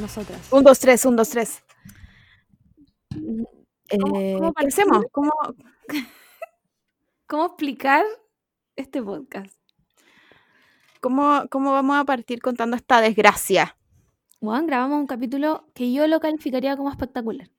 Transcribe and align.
Nosotras. 0.00 0.52
Un, 0.52 0.62
dos, 0.64 0.78
tres, 0.78 1.04
un, 1.04 1.16
dos, 1.16 1.28
tres. 1.30 1.62
¿Cómo- 3.10 4.20
Eh, 4.20 4.34
cómo 4.38 4.52
¿Qué 4.52 4.66
hacemos? 4.66 4.96
partir? 4.98 5.10
¿Cómo, 5.12 5.32
¿Cómo 7.26 7.46
explicar 7.46 8.04
este 8.76 9.02
podcast? 9.02 9.54
cómo, 11.00 11.44
cómo 11.50 11.72
vamos 11.72 11.96
a 11.96 12.04
partir 12.04 12.40
contando 12.42 12.76
esta 12.76 13.00
desgracia? 13.00 13.76
Juan, 14.40 14.66
grabamos 14.66 14.98
un 15.00 15.06
capítulo 15.06 15.66
que 15.74 15.92
yo 15.92 16.06
lo 16.06 16.20
calificaría 16.20 16.76
como 16.76 16.90
espectacular. 16.90 17.50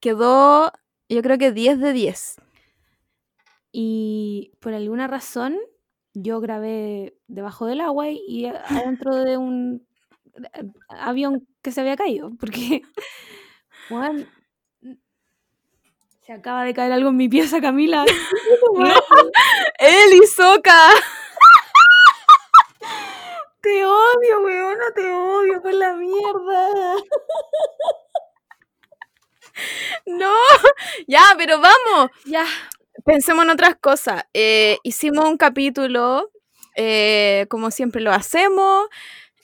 Quedó, 0.00 0.72
yo 1.08 1.22
creo 1.22 1.38
que 1.38 1.52
10 1.52 1.78
de 1.80 1.92
10. 1.92 2.36
Y 3.72 4.52
por 4.60 4.74
alguna 4.74 5.06
razón 5.06 5.56
yo 6.12 6.40
grabé 6.40 7.16
debajo 7.26 7.66
del 7.66 7.80
agua 7.80 8.08
y- 8.10 8.46
adentro 8.46 9.14
de 9.16 9.36
un 9.36 9.86
eh, 9.86 9.93
avión 10.88 11.46
que 11.62 11.72
se 11.72 11.80
había 11.80 11.96
caído. 11.96 12.30
Porque, 12.38 12.82
Juan, 13.88 14.28
se 16.20 16.32
acaba 16.32 16.64
de 16.64 16.74
caer 16.74 16.92
algo 16.92 17.10
en 17.10 17.16
mi 17.16 17.28
pieza, 17.28 17.60
Camila. 17.60 18.04
¡No! 18.74 18.94
¡Eli 19.78 20.26
Soca! 20.26 20.90
Te 23.60 23.84
odio, 23.84 24.40
weona, 24.42 24.90
te 24.94 25.10
odio 25.10 25.62
por 25.62 25.72
la 25.72 25.94
mierda. 25.94 26.68
¡No! 30.06 30.34
Ya, 31.06 31.22
pero 31.38 31.60
vamos. 31.60 32.10
Ya, 32.26 32.44
Pensemos 33.04 33.44
en 33.44 33.50
otras 33.50 33.76
cosas. 33.76 34.24
Eh, 34.32 34.78
hicimos 34.82 35.26
un 35.26 35.36
capítulo, 35.36 36.30
eh, 36.74 37.46
como 37.50 37.70
siempre 37.70 38.00
lo 38.00 38.12
hacemos. 38.12 38.88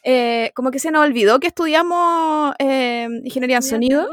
Eh, 0.03 0.51
como 0.55 0.71
que 0.71 0.79
se 0.79 0.91
nos 0.91 1.05
olvidó 1.07 1.41
que 1.41 1.49
estudiamos 1.49 2.55
eh, 2.59 3.09
ingeniería 3.25 3.57
en 3.57 3.63
sonido 3.63 4.09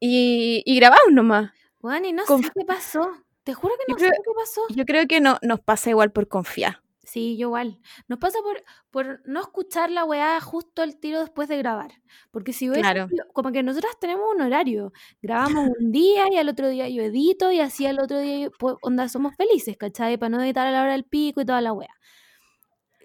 y, 0.00 0.62
y 0.64 0.76
grabamos 0.76 1.12
nomás. 1.12 1.52
Juan, 1.80 2.04
y 2.04 2.12
no 2.12 2.24
Conf- 2.24 2.44
sé 2.44 2.52
qué 2.54 2.64
pasó. 2.64 3.10
Te 3.42 3.52
juro 3.54 3.74
que 3.76 3.92
no 3.92 3.98
sé 3.98 4.06
qué 4.06 4.30
pasó. 4.34 4.62
Yo 4.70 4.84
creo 4.86 5.06
que 5.06 5.20
no, 5.20 5.38
nos 5.42 5.60
pasa 5.60 5.90
igual 5.90 6.12
por 6.12 6.28
confiar. 6.28 6.80
Sí, 7.02 7.36
yo 7.36 7.48
igual. 7.48 7.78
Nos 8.08 8.18
pasa 8.18 8.38
por, 8.42 8.64
por 8.90 9.20
no 9.28 9.40
escuchar 9.42 9.90
la 9.90 10.04
weá 10.04 10.40
justo 10.40 10.82
el 10.82 10.98
tiro 10.98 11.20
después 11.20 11.48
de 11.48 11.58
grabar. 11.58 11.92
Porque 12.30 12.54
si 12.54 12.68
Claro. 12.70 13.08
sido- 13.08 13.26
como 13.34 13.52
que 13.52 13.62
nosotras 13.62 13.92
tenemos 14.00 14.24
un 14.34 14.40
horario. 14.40 14.92
Grabamos 15.20 15.68
un 15.78 15.92
día 15.92 16.24
y 16.32 16.38
al 16.38 16.48
otro 16.48 16.68
día 16.70 16.88
yo 16.88 17.02
edito 17.02 17.52
y 17.52 17.60
así 17.60 17.84
al 17.86 18.00
otro 18.00 18.18
día, 18.18 18.38
yo- 18.46 18.50
pues, 18.58 18.76
onda, 18.80 19.08
somos 19.10 19.34
felices, 19.36 19.76
¿cachai? 19.76 20.16
Para 20.16 20.30
no 20.30 20.42
editar 20.42 20.66
a 20.66 20.70
la 20.70 20.80
hora 20.82 20.92
del 20.92 21.04
pico 21.04 21.42
y 21.42 21.44
toda 21.44 21.60
la 21.60 21.74
weá. 21.74 21.90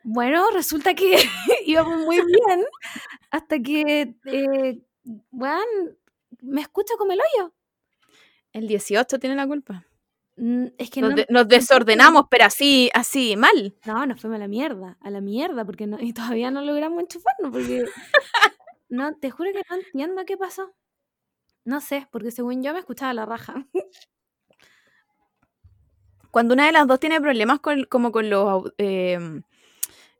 Bueno, 0.03 0.49
resulta 0.51 0.93
que 0.93 1.17
íbamos 1.65 1.99
muy 2.05 2.17
bien 2.17 2.65
hasta 3.31 3.59
que, 3.59 4.15
eh, 4.25 4.81
weón, 5.31 5.97
me 6.41 6.61
escucha 6.61 6.93
como 6.97 7.11
el 7.13 7.19
hoyo. 7.19 7.53
El 8.53 8.67
18 8.67 9.19
tiene 9.19 9.35
la 9.35 9.45
culpa. 9.47 9.85
Mm, 10.37 10.67
Es 10.77 10.89
que 10.89 11.01
Nos, 11.01 11.09
no, 11.11 11.15
de- 11.17 11.25
nos 11.29 11.43
no 11.43 11.45
desordenamos, 11.45 12.25
pero 12.29 12.45
así, 12.45 12.89
así, 12.93 13.35
mal. 13.35 13.75
No, 13.85 14.05
nos 14.05 14.21
fuimos 14.21 14.37
a 14.37 14.39
la 14.39 14.47
mierda, 14.47 14.97
a 15.01 15.09
la 15.09 15.21
mierda, 15.21 15.65
porque 15.65 15.85
no, 15.85 15.99
y 15.99 16.13
todavía 16.13 16.49
no 16.49 16.61
logramos 16.61 17.01
enchufarnos, 17.01 17.51
porque 17.51 17.83
no, 18.89 19.15
te 19.17 19.29
juro 19.31 19.51
que 19.51 19.61
no 19.69 19.75
entiendo 19.75 20.25
qué 20.25 20.37
pasó. 20.37 20.73
No 21.65 21.81
sé, 21.81 22.07
porque 22.11 22.31
según 22.31 22.63
yo 22.63 22.73
me 22.73 22.79
escuchaba 22.79 23.13
la 23.13 23.25
raja. 23.25 23.67
Cuando 26.31 26.53
una 26.53 26.65
de 26.67 26.71
las 26.71 26.87
dos 26.87 26.99
tiene 26.99 27.19
problemas 27.21 27.59
con, 27.59 27.83
como 27.85 28.11
con 28.11 28.29
los 28.29 28.71
em, 28.77 29.41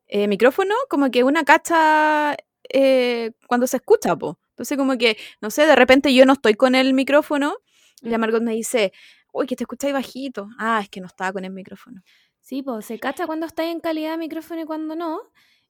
eh, 0.09 0.27
micrófonos, 0.27 0.77
como 0.89 1.09
que 1.11 1.23
una 1.23 1.43
cacha 1.43 2.35
eh, 2.69 3.31
cuando 3.47 3.67
se 3.67 3.77
escucha, 3.77 4.15
po. 4.15 4.39
Entonces, 4.49 4.77
como 4.77 4.97
que, 4.97 5.17
no 5.39 5.51
sé, 5.51 5.65
de 5.65 5.75
repente 5.75 6.13
yo 6.13 6.25
no 6.25 6.33
estoy 6.33 6.55
con 6.55 6.75
el 6.75 6.93
micrófono 6.93 7.55
y 8.01 8.09
la 8.09 8.17
Margot 8.17 8.41
me 8.41 8.53
dice, 8.53 8.91
uy, 9.31 9.47
que 9.47 9.55
te 9.55 9.63
escucháis 9.63 9.93
bajito. 9.93 10.49
Ah, 10.57 10.79
es 10.81 10.89
que 10.89 10.99
no 10.99 11.07
estaba 11.07 11.31
con 11.31 11.45
el 11.45 11.51
micrófono. 11.51 12.01
Sí, 12.41 12.63
pues 12.63 12.85
se 12.85 12.99
cacha 12.99 13.27
cuando 13.27 13.45
está 13.45 13.69
en 13.69 13.79
calidad 13.79 14.11
de 14.11 14.17
micrófono 14.17 14.61
y 14.61 14.65
cuando 14.65 14.95
no. 14.95 15.21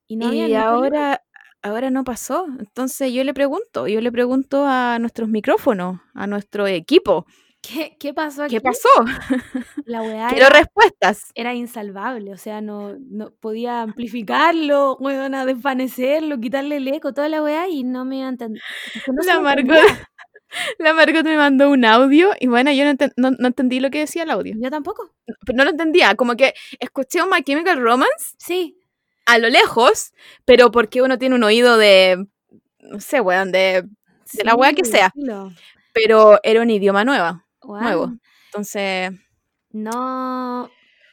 Y 0.07 0.15
no 0.15 0.33
y 0.33 0.53
ahora, 0.55 1.23
ahora 1.61 1.89
no 1.91 2.03
pasó. 2.03 2.47
Entonces 2.59 3.11
yo 3.11 3.23
le 3.23 3.33
pregunto, 3.33 3.87
yo 3.87 4.01
le 4.01 4.11
pregunto 4.11 4.65
a 4.65 4.97
nuestros 4.99 5.29
micrófonos, 5.29 5.99
a 6.13 6.25
nuestro 6.25 6.65
equipo, 6.67 7.25
¿Qué, 7.61 7.97
qué 7.99 8.13
pasó 8.13 8.43
aquí? 8.43 8.55
¿qué 8.55 8.61
pasó? 8.61 8.87
La 9.85 10.01
weá 10.01 10.29
Quiero 10.29 10.47
era, 10.47 10.59
respuestas. 10.59 11.31
era 11.35 11.53
insalvable, 11.53 12.31
o 12.33 12.37
sea, 12.37 12.61
no, 12.61 12.95
no 12.99 13.31
podía 13.39 13.81
amplificarlo, 13.81 14.95
weón, 14.99 15.35
a 15.35 15.45
desvanecerlo, 15.45 16.39
quitarle 16.39 16.77
el 16.77 16.87
eco, 16.87 17.13
toda 17.13 17.27
la 17.29 17.43
weá, 17.43 17.67
y 17.67 17.83
no 17.83 18.05
me 18.05 18.17
iba 18.19 18.27
a 18.27 18.29
entender. 18.29 18.61
No 19.07 19.23
La 19.23 19.39
Margot, 19.41 19.77
la 20.79 20.93
Margot 20.93 21.23
me 21.25 21.35
mandó 21.35 21.69
un 21.69 21.83
audio 21.85 22.31
y 22.39 22.47
bueno, 22.47 22.71
yo 22.71 22.85
no, 22.85 22.91
enten- 22.91 23.13
no- 23.17 23.31
no 23.31 23.47
entendí 23.47 23.79
lo 23.79 23.89
que 23.91 23.99
decía 23.99 24.23
el 24.23 24.31
audio. 24.31 24.55
Yo 24.57 24.69
tampoco. 24.71 25.11
Pero 25.45 25.57
no 25.57 25.63
lo 25.65 25.71
entendía, 25.71 26.15
como 26.15 26.35
que 26.35 26.53
escuché 26.79 27.21
un 27.21 27.29
My 27.29 27.43
Chemical 27.43 27.79
Romance 27.81 28.35
Sí, 28.37 28.77
a 29.25 29.37
lo 29.37 29.49
lejos, 29.49 30.13
pero 30.45 30.71
porque 30.71 31.01
uno 31.01 31.17
tiene 31.19 31.35
un 31.35 31.43
oído 31.43 31.77
de, 31.77 32.25
no 32.79 32.99
sé, 33.01 33.19
weón, 33.21 33.51
de, 33.51 33.83
de 34.33 34.43
la 34.43 34.55
weá 34.55 34.73
que 34.73 34.85
sea, 34.85 35.11
pero 35.93 36.39
era 36.43 36.61
un 36.61 36.69
idioma 36.69 37.03
nuevo, 37.03 37.43
Nuevo. 37.77 38.13
Entonces, 38.45 39.11
No, 39.71 40.69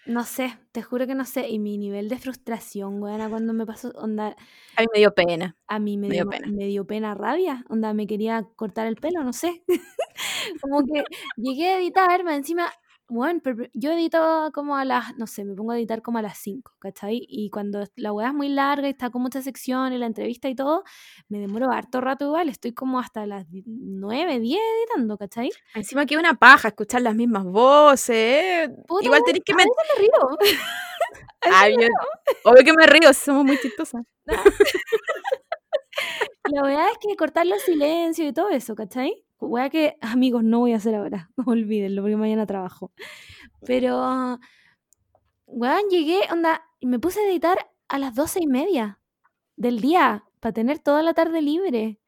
no 0.06 0.25
sé, 0.25 0.59
te 0.72 0.83
juro 0.83 1.06
que 1.06 1.15
no 1.15 1.25
sé. 1.25 1.49
Y 1.49 1.59
mi 1.59 1.78
nivel 1.78 2.09
de 2.09 2.19
frustración, 2.19 3.03
weona, 3.03 3.28
cuando 3.28 3.53
me 3.53 3.67
pasó, 3.67 3.91
onda, 3.97 4.37
a 4.77 4.83
mí 4.83 4.87
me 4.93 4.99
dio 5.00 5.15
pena. 5.15 5.56
a 5.69 5.78
mí 5.78 5.97
me 5.99 6.09
Me 6.09 6.15
dio 6.15 6.25
dio, 6.25 6.31
pena. 6.31 6.49
me 6.49 6.66
dio 6.66 6.87
pena 6.87 7.15
rabia, 7.15 7.65
onda, 7.69 7.93
me 7.93 8.06
quería 8.06 8.45
cortar 8.56 8.87
el 8.87 8.97
pelo, 8.97 9.22
no 9.25 9.33
sé. 9.33 9.62
Como 10.62 10.84
que 10.87 11.05
llegué 11.37 11.69
a 11.71 11.78
editar, 11.78 12.21
encima, 12.28 12.71
bueno, 13.09 13.41
pero 13.43 13.67
yo 13.72 13.93
edito 13.93 14.50
como 14.53 14.77
a 14.77 14.84
las, 14.84 15.17
no 15.17 15.27
sé, 15.27 15.44
me 15.44 15.55
pongo 15.55 15.72
a 15.72 15.78
editar 15.78 16.03
como 16.03 16.19
a 16.19 16.22
las 16.22 16.39
5, 16.39 16.72
¿cachai? 16.81 17.25
Y 17.28 17.50
cuando 17.50 17.84
la 17.97 18.12
weá 18.12 18.28
es 18.28 18.34
muy 18.34 18.49
larga 18.49 18.89
y 18.89 18.91
está 18.91 19.11
con 19.11 19.22
muchas 19.22 19.44
secciones, 19.44 19.99
la 20.00 20.06
entrevista 20.06 20.49
y 20.49 20.55
todo, 20.55 20.83
me 21.28 21.39
demoro 21.39 21.71
harto 21.71 22.00
rato 22.00 22.25
igual, 22.27 22.49
estoy 22.49 22.72
como 22.75 22.99
hasta 22.99 23.25
las 23.27 23.47
9, 23.65 24.41
10 24.41 24.61
editando, 24.78 25.16
¿cachai? 25.19 25.50
Encima 25.75 26.05
que 26.06 26.16
una 26.16 26.34
paja 26.34 26.69
escuchar 26.69 27.03
las 27.03 27.15
mismas 27.15 27.45
voces. 27.45 28.11
eh. 28.16 28.69
Puta, 28.87 29.05
Igual 29.05 29.21
weón, 29.21 29.25
tenéis 29.27 29.45
que 29.45 29.53
a 29.53 29.56
veces 29.56 29.72
me 29.97 30.03
río. 30.03 30.39
Ay, 31.43 31.75
yo- 31.78 32.50
obvio 32.50 32.65
que 32.65 32.72
me 32.72 32.87
río, 32.87 33.12
somos 33.12 33.45
muy 33.45 33.59
chistosas. 33.61 34.03
La 36.50 36.62
verdad 36.62 36.87
es 36.93 36.99
que 37.00 37.16
cortar 37.16 37.47
los 37.47 37.61
silencios 37.62 38.28
y 38.28 38.33
todo 38.33 38.50
eso, 38.50 38.75
¿cachai? 38.77 39.26
Weá 39.41 39.71
que, 39.71 39.97
amigos, 40.01 40.43
no 40.45 40.61
voy 40.61 40.73
a 40.73 40.77
hacer 40.77 40.95
ahora. 40.95 41.31
Olvídenlo, 41.47 42.03
porque 42.03 42.17
mañana 42.17 42.47
trabajo. 42.47 42.93
Pero, 43.67 44.39
weón, 45.47 45.83
llegué, 45.91 46.21
onda, 46.31 46.63
y 46.81 46.87
me 46.87 46.99
puse 46.99 47.21
a 47.21 47.29
editar 47.31 47.59
a 47.89 47.99
las 47.99 48.15
doce 48.15 48.41
y 48.43 48.47
media 48.47 49.01
del 49.57 49.81
día 49.81 50.25
para 50.41 50.53
tener 50.53 50.79
toda 50.79 51.03
la 51.03 51.15
tarde 51.15 51.43
libre. 51.43 51.99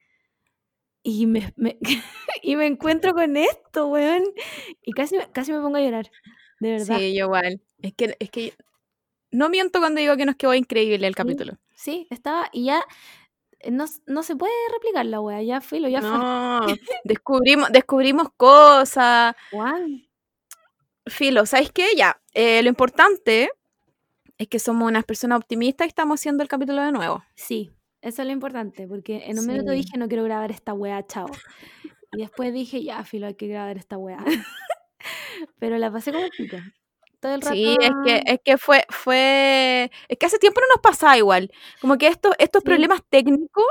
Y 1.02 1.26
me, 1.26 1.52
me- 1.56 1.78
y 2.42 2.56
me 2.56 2.66
encuentro 2.66 3.14
con 3.14 3.36
esto, 3.36 3.88
weón. 3.88 4.24
Y 4.82 4.92
casi, 4.92 5.16
me- 5.16 5.30
casi 5.30 5.52
me 5.52 5.60
pongo 5.60 5.76
a 5.76 5.80
llorar. 5.80 6.10
De 6.60 6.72
verdad. 6.72 6.98
Sí, 6.98 7.14
yo 7.16 7.26
igual. 7.26 7.60
Es 7.80 7.94
que, 7.94 8.16
es 8.18 8.30
que 8.30 8.54
no 9.30 9.48
miento 9.48 9.78
cuando 9.78 10.00
digo 10.00 10.16
que 10.16 10.26
nos 10.26 10.36
quedó 10.36 10.54
increíble 10.54 11.06
el 11.06 11.14
capítulo. 11.14 11.58
Sí, 11.74 12.06
estaba, 12.10 12.48
y 12.52 12.64
ya 12.64 12.82
no, 13.70 13.84
s- 13.84 14.00
no 14.06 14.22
se 14.22 14.36
puede 14.36 14.52
replicar 14.72 15.06
la 15.06 15.20
weá, 15.20 15.42
ya 15.42 15.60
filo, 15.60 15.88
ya 15.88 16.00
fue. 16.00 16.10
No, 16.10 16.60
descubrimos, 17.04 17.70
descubrimos 17.72 18.28
cosas. 18.36 19.34
Juan, 19.50 20.04
Filo, 21.06 21.46
¿sabes 21.46 21.72
qué? 21.72 21.88
Ya, 21.96 22.20
eh, 22.34 22.62
lo 22.62 22.68
importante 22.68 23.50
es 24.36 24.46
que 24.48 24.58
somos 24.58 24.88
unas 24.88 25.04
personas 25.04 25.38
optimistas 25.38 25.86
y 25.86 25.88
estamos 25.88 26.20
haciendo 26.20 26.42
el 26.42 26.48
capítulo 26.48 26.82
de 26.82 26.92
nuevo. 26.92 27.24
Sí, 27.34 27.70
eso 28.02 28.22
es 28.22 28.26
lo 28.26 28.32
importante, 28.32 28.86
porque 28.86 29.24
en 29.26 29.38
un 29.38 29.46
minuto 29.46 29.70
Sí. 29.72 29.78
dije 29.78 29.98
no 29.98 30.06
quiero 30.08 30.22
grabar 30.24 30.50
esta 30.50 30.74
weá, 30.74 31.04
chao. 31.06 31.26
Y 32.12 32.18
después 32.18 32.52
dije, 32.52 32.82
ya, 32.82 33.02
filo, 33.04 33.26
hay 33.26 33.34
que 33.34 33.48
grabar 33.48 33.76
esta 33.78 33.96
weá. 33.98 34.18
Pero 35.58 35.78
la 35.78 35.90
pasé 35.90 36.12
como 36.12 36.24
el 36.24 36.30
pico. 36.30 36.56
Todo 37.20 37.34
el 37.34 37.40
rato. 37.42 37.54
Sí, 37.54 37.76
es 37.80 37.90
que, 38.04 38.22
es 38.26 38.40
que 38.44 38.58
fue, 38.58 38.84
fue, 38.90 39.90
es 40.08 40.18
que 40.18 40.26
hace 40.26 40.38
tiempo 40.38 40.60
no 40.60 40.66
nos 40.68 40.80
pasaba 40.82 41.16
igual. 41.18 41.50
Como 41.80 41.98
que 41.98 42.06
estos, 42.08 42.32
estos 42.38 42.62
Sí. 42.62 42.66
problemas 42.66 43.02
técnicos 43.08 43.64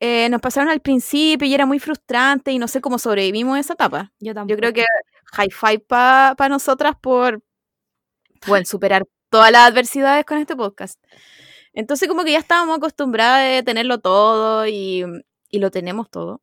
eh, 0.00 0.28
nos 0.30 0.40
pasaron 0.40 0.70
al 0.70 0.80
principio 0.80 1.46
y 1.48 1.54
era 1.54 1.66
muy 1.66 1.78
frustrante 1.78 2.52
y 2.52 2.58
no 2.58 2.68
sé 2.68 2.80
cómo 2.80 2.98
sobrevivimos 2.98 3.58
esa 3.58 3.74
etapa. 3.74 4.12
Yo 4.20 4.34
tampoco. 4.34 4.50
Yo 4.52 4.56
creo 4.58 4.72
que 4.72 4.84
high 5.32 5.50
five 5.50 5.80
para 5.80 6.48
nosotras 6.48 6.94
por, 7.00 7.42
bueno, 8.46 8.64
superar 8.66 9.04
todas 9.30 9.52
las 9.52 9.68
adversidades 9.70 10.24
con 10.24 10.38
este 10.38 10.56
podcast. 10.56 11.02
Entonces 11.72 12.08
como 12.08 12.24
que 12.24 12.32
ya 12.32 12.38
estábamos 12.38 12.78
acostumbradas 12.78 13.48
de 13.48 13.62
tenerlo 13.62 13.98
todo 14.00 14.66
y, 14.66 15.04
y 15.50 15.58
lo 15.58 15.70
tenemos 15.70 16.10
todo. 16.10 16.40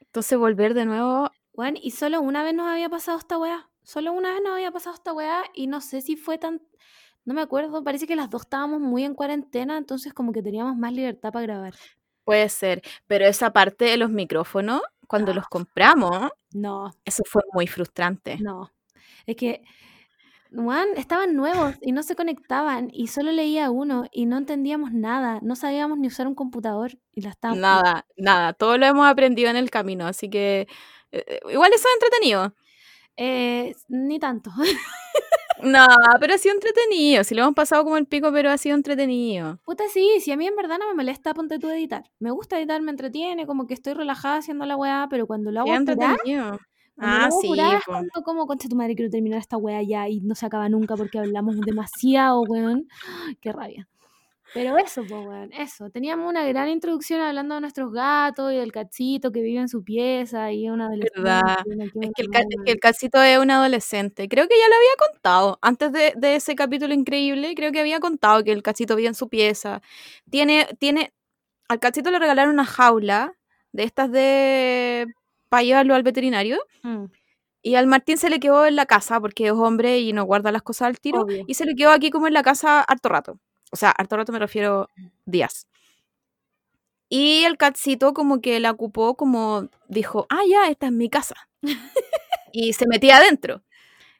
Entonces 0.00 0.38
volver 0.38 0.74
de 0.74 0.86
nuevo, 0.86 1.30
Weón, 1.52 1.76
y 1.80 1.92
solo 1.92 2.20
una 2.20 2.42
vez 2.42 2.54
nos 2.54 2.68
había 2.68 2.88
pasado 2.88 3.18
esta 3.18 3.38
weá. 3.38 3.70
Solo 3.86 4.12
una 4.12 4.32
vez 4.32 4.42
nos 4.42 4.54
había 4.54 4.72
pasado 4.72 4.96
esta 4.96 5.12
weá 5.12 5.44
y 5.54 5.68
no 5.68 5.80
sé 5.80 6.00
si 6.00 6.16
fue 6.16 6.38
tan, 6.38 6.60
No 7.24 7.34
me 7.34 7.40
acuerdo, 7.40 7.84
parece 7.84 8.08
que 8.08 8.16
las 8.16 8.28
dos 8.28 8.42
estábamos 8.42 8.80
muy 8.80 9.04
en 9.04 9.14
cuarentena, 9.14 9.78
entonces 9.78 10.12
como 10.12 10.32
que 10.32 10.42
teníamos 10.42 10.76
más 10.76 10.92
libertad 10.92 11.32
para 11.32 11.46
grabar. 11.46 11.74
Puede 12.24 12.48
ser, 12.48 12.82
pero 13.06 13.26
esa 13.26 13.52
parte 13.52 13.84
de 13.84 13.96
los 13.96 14.10
micrófonos, 14.10 14.82
cuando 15.06 15.32
los 15.32 15.46
compramos, 15.46 16.30
No, 16.52 16.90
eso 17.04 17.22
fue 17.30 17.42
muy 17.52 17.68
frustrante. 17.68 18.38
no. 18.40 18.72
Es 19.24 19.36
que, 19.36 19.62
Juan, 20.52 20.88
estaban 20.96 21.36
nuevos 21.36 21.76
y 21.80 21.92
no 21.92 22.02
se 22.02 22.16
conectaban 22.16 22.90
y 22.92 23.06
solo 23.06 23.30
leía 23.30 23.70
uno 23.70 24.06
y 24.10 24.26
no 24.26 24.36
entendíamos 24.36 24.92
nada. 24.92 25.38
No 25.42 25.54
sabíamos 25.54 25.98
ni 25.98 26.08
usar 26.08 26.26
un 26.26 26.34
computador 26.34 26.98
y 27.12 27.20
la 27.20 27.30
estábamos. 27.30 27.60
Nada, 27.60 28.06
nada, 28.16 28.52
todo 28.52 28.78
lo 28.78 28.86
hemos 28.86 29.06
aprendido 29.06 29.48
en 29.48 29.56
el 29.56 29.70
camino, 29.70 30.06
así 30.08 30.28
que 30.28 30.66
eh, 31.12 31.24
eh, 31.28 31.40
igual 31.52 31.72
eso 31.72 31.86
es 31.86 31.94
entretenido. 31.94 32.54
Eh, 33.16 33.74
ni 33.88 34.18
tanto. 34.18 34.50
No, 35.62 35.86
pero 36.20 36.34
ha 36.34 36.38
sido 36.38 36.54
entretenido, 36.54 37.24
si 37.24 37.34
lo 37.34 37.40
hemos 37.40 37.54
pasado 37.54 37.82
como 37.82 37.96
el 37.96 38.04
pico, 38.06 38.30
pero 38.30 38.50
ha 38.50 38.58
sido 38.58 38.76
entretenido. 38.76 39.58
Puta, 39.64 39.84
sí, 39.90 40.20
si 40.20 40.30
a 40.30 40.36
mí 40.36 40.46
en 40.46 40.54
verdad 40.54 40.76
no 40.78 40.86
me 40.86 40.94
molesta, 40.94 41.32
ponte 41.32 41.58
tú 41.58 41.68
a 41.68 41.74
editar. 41.74 42.04
Me 42.18 42.30
gusta 42.30 42.58
editar, 42.58 42.82
me 42.82 42.90
entretiene, 42.90 43.46
como 43.46 43.66
que 43.66 43.72
estoy 43.72 43.94
relajada 43.94 44.36
haciendo 44.36 44.66
la 44.66 44.76
weá, 44.76 45.06
pero 45.08 45.26
cuando 45.26 45.50
lo 45.50 45.60
hago 45.60 45.72
Es 45.72 45.78
entretenido. 45.78 46.18
cuando 46.20 46.58
Ah, 46.98 47.30
sí, 47.30 47.46
apurar 47.46 47.74
es 47.76 47.84
po. 47.86 47.92
cuando 47.92 48.22
como, 48.22 48.46
concha 48.46 48.68
tu 48.68 48.76
madre, 48.76 48.94
quiero 48.96 49.10
terminar 49.10 49.38
esta 49.38 49.56
weá 49.56 49.82
ya 49.82 50.06
y 50.10 50.20
no 50.20 50.34
se 50.34 50.44
acaba 50.44 50.68
nunca 50.68 50.94
porque 50.94 51.18
hablamos 51.18 51.58
demasiado, 51.62 52.42
weón. 52.42 52.86
Qué 53.40 53.50
rabia. 53.50 53.88
Pero 54.56 54.78
eso, 54.78 55.02
pues, 55.06 55.26
weón, 55.26 55.52
eso. 55.52 55.90
Teníamos 55.90 56.30
una 56.30 56.46
gran 56.46 56.68
introducción 56.70 57.20
hablando 57.20 57.56
de 57.56 57.60
nuestros 57.60 57.92
gatos 57.92 58.52
y 58.54 58.56
del 58.56 58.72
cachito 58.72 59.30
que 59.30 59.42
vive 59.42 59.60
en 59.60 59.68
su 59.68 59.84
pieza 59.84 60.50
y 60.50 60.66
es 60.66 60.72
una 60.72 60.86
adolescente. 60.86 61.20
¿Verdad? 61.20 61.58
y 61.66 61.70
una 61.72 61.84
que 61.84 61.90
Es 62.00 62.10
que 62.14 62.22
el, 62.22 62.28
es 62.34 62.56
que 62.64 62.72
el 62.72 62.78
casito 62.80 63.22
es 63.22 63.38
un 63.38 63.50
adolescente. 63.50 64.28
Creo 64.28 64.48
que 64.48 64.58
ya 64.58 64.66
lo 64.68 64.74
había 64.76 65.10
contado. 65.12 65.58
Antes 65.60 65.92
de, 65.92 66.14
de 66.16 66.36
ese 66.36 66.54
capítulo 66.56 66.94
increíble, 66.94 67.54
creo 67.54 67.70
que 67.70 67.80
había 67.80 68.00
contado 68.00 68.42
que 68.44 68.52
el 68.52 68.62
cachito 68.62 68.96
vive 68.96 69.08
en 69.08 69.14
su 69.14 69.28
pieza. 69.28 69.82
Tiene, 70.30 70.66
tiene. 70.78 71.12
Al 71.68 71.78
cachito 71.80 72.10
le 72.10 72.18
regalaron 72.18 72.54
una 72.54 72.64
jaula 72.64 73.34
de 73.72 73.82
estas 73.84 74.10
de. 74.10 75.06
para 75.50 75.62
llevarlo 75.64 75.94
al 75.94 76.02
veterinario. 76.02 76.58
Mm, 76.82 77.04
Y 77.62 77.74
al 77.76 77.86
Martín 77.88 78.16
se 78.18 78.30
le 78.30 78.40
quedó 78.40 78.64
en 78.66 78.76
la 78.76 78.86
casa 78.86 79.20
porque 79.20 79.46
es 79.46 79.52
hombre 79.52 79.98
y 80.00 80.12
no 80.14 80.24
guarda 80.24 80.52
las 80.52 80.62
cosas 80.62 80.88
al 80.88 81.00
tiro. 81.00 81.22
Obvio. 81.22 81.44
Y 81.46 81.54
se 81.54 81.66
le 81.66 81.74
quedó 81.74 81.90
aquí 81.90 82.10
como 82.10 82.26
en 82.28 82.34
la 82.34 82.42
casa 82.42 82.80
harto 82.82 83.08
rato. 83.10 83.38
O 83.72 83.76
sea, 83.76 83.90
harto 83.90 84.16
rato 84.16 84.32
me 84.32 84.38
refiero 84.38 84.88
días. 85.24 85.66
Y 87.08 87.44
el 87.44 87.56
catcito 87.56 88.14
como 88.14 88.40
que 88.40 88.58
la 88.60 88.72
ocupó 88.72 89.16
como 89.16 89.68
dijo, 89.88 90.26
ah, 90.30 90.42
ya, 90.48 90.68
esta 90.70 90.86
es 90.86 90.92
mi 90.92 91.08
casa. 91.08 91.36
y 92.52 92.72
se 92.72 92.86
metía 92.86 93.18
adentro. 93.18 93.62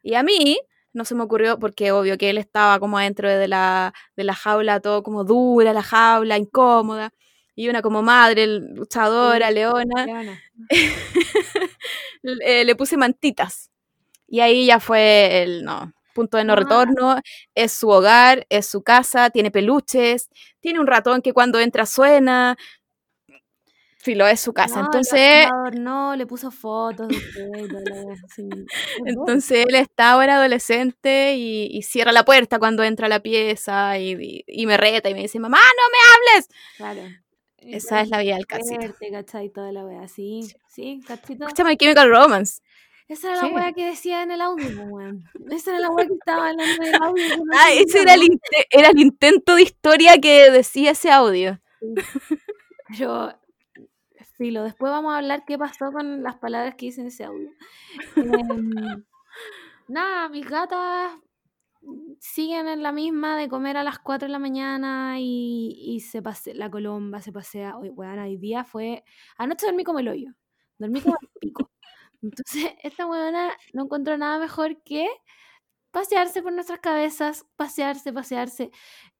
Y 0.02 0.14
a 0.14 0.22
mí 0.22 0.58
no 0.92 1.04
se 1.04 1.14
me 1.14 1.24
ocurrió 1.24 1.58
porque 1.58 1.92
obvio 1.92 2.18
que 2.18 2.30
él 2.30 2.38
estaba 2.38 2.80
como 2.80 2.98
adentro 2.98 3.30
de 3.30 3.48
la, 3.48 3.94
de 4.16 4.24
la 4.24 4.34
jaula, 4.34 4.80
todo 4.80 5.02
como 5.02 5.24
dura, 5.24 5.72
la 5.72 5.82
jaula, 5.82 6.38
incómoda. 6.38 7.12
Y 7.56 7.68
una 7.68 7.82
como 7.82 8.02
madre, 8.02 8.46
luchadora, 8.46 9.50
leona 9.50 10.06
Leona. 10.06 10.40
le, 12.22 12.64
le 12.64 12.76
puse 12.76 12.96
mantitas. 12.96 13.70
Y 14.28 14.40
ahí 14.40 14.66
ya 14.66 14.80
fue 14.80 15.42
el 15.42 15.64
no, 15.64 15.92
punto 16.16 16.36
de 16.38 16.44
no 16.44 16.54
Ah. 16.54 16.56
retorno. 16.56 17.20
Es 17.54 17.72
su 17.72 17.88
hogar, 17.88 18.44
es 18.48 18.66
su 18.66 18.82
casa, 18.82 19.30
tiene 19.30 19.52
peluches, 19.52 20.28
tiene 20.60 20.80
un 20.80 20.88
ratón 20.88 21.22
que 21.22 21.32
cuando 21.32 21.60
entra 21.60 21.86
suena. 21.86 22.56
Filo, 23.98 24.26
es 24.28 24.40
su 24.40 24.52
casa. 24.52 24.80
No, 24.80 24.84
entonces, 24.86 25.46
adornó, 25.46 26.14
le 26.14 26.26
puso 26.26 26.52
fotos 26.52 27.08
de 27.08 27.16
usted 27.16 28.66
entonces 29.04 29.66
él 29.68 29.74
está 29.74 30.12
ahora 30.12 30.36
adolescente 30.36 31.34
y, 31.34 31.66
y 31.72 31.82
cierra 31.82 32.12
la 32.12 32.24
puerta 32.24 32.60
cuando 32.60 32.84
entra 32.84 33.06
a 33.06 33.08
la 33.08 33.18
pieza 33.20 33.98
y, 33.98 34.12
y- 34.12 34.44
y 34.46 34.66
me 34.66 34.76
reta 34.76 35.10
y 35.10 35.14
me 35.14 35.22
dice, 35.22 35.40
mamá, 35.40 35.58
no 35.58 35.82
me 35.90 36.32
hables. 36.34 36.48
Claro. 36.76 37.02
Esa 37.58 38.00
es 38.02 38.08
la 38.10 38.20
vida 38.20 38.36
del 38.36 38.46
¿cachai? 38.46 39.48
Toda 39.50 39.72
la 39.72 39.84
wea, 39.84 40.06
sí. 40.06 40.42
Sí, 40.68 41.00
cachito. 41.04 41.44
Escucha 41.46 41.64
My 41.64 41.76
Chemical 41.76 42.08
Romance. 42.08 42.60
Esa 43.08 43.28
era 43.32 43.42
la 43.42 43.48
Sí. 43.48 43.54
wea 43.54 43.72
que 43.72 43.86
decía 43.86 44.22
en 44.22 44.30
el 44.32 44.40
audio, 44.40 44.66
po, 44.76 44.82
weón. 44.84 45.24
Esa 45.50 45.70
era 45.70 45.80
la 45.80 45.90
wea 45.90 46.06
que 46.06 46.14
estaba 46.14 46.48
hablando 46.48 46.82
en 46.82 46.94
el 46.94 47.02
audio. 47.02 47.24
Ah, 47.54 47.70
ese 47.72 48.02
era 48.02 48.14
el, 48.14 48.22
era 48.70 48.88
el 48.88 48.98
intento 48.98 49.54
de 49.54 49.62
historia 49.62 50.18
que 50.20 50.50
decía 50.50 50.90
ese 50.90 51.10
audio. 51.12 51.60
Pero, 52.88 53.32
filo, 54.36 54.64
después 54.64 54.90
vamos 54.90 55.12
a 55.14 55.18
hablar 55.18 55.44
qué 55.46 55.56
pasó 55.58 55.92
con 55.92 56.22
las 56.22 56.36
palabras 56.36 56.74
que 56.76 56.86
hice 56.86 57.00
en 57.02 57.06
ese 57.08 57.24
audio. 57.24 57.50
Em, 58.16 58.16
nada, 59.88 60.28
mis 60.28 60.46
gatas 60.48 61.12
siguen 62.18 62.66
en 62.66 62.82
la 62.82 62.90
misma 62.90 63.36
de 63.36 63.48
comer 63.48 63.76
a 63.76 63.84
las 63.84 64.00
4 64.00 64.26
de 64.26 64.32
la 64.32 64.40
mañana 64.40 65.16
y, 65.20 65.76
y 65.80 66.00
se 66.00 66.20
pasea, 66.22 66.54
la 66.54 66.68
colomba 66.70 67.20
se 67.22 67.30
pasea. 67.32 67.76
Hoy, 67.78 67.90
weón, 67.90 68.18
hoy 68.18 68.36
día 68.36 68.64
fue. 68.64 69.04
Anoche 69.38 69.66
dormí 69.66 69.84
como 69.84 70.00
el 70.00 70.08
hoyo. 70.08 70.30
Dormí 70.78 71.00
como 71.00 71.16
el 71.20 71.28
pico. 71.40 71.70
Entonces, 72.26 72.72
esta 72.82 73.06
weona 73.06 73.52
no 73.72 73.84
encontró 73.84 74.16
nada 74.18 74.38
mejor 74.38 74.82
que 74.82 75.08
pasearse 75.90 76.42
por 76.42 76.52
nuestras 76.52 76.80
cabezas, 76.80 77.46
pasearse, 77.56 78.12
pasearse. 78.12 78.70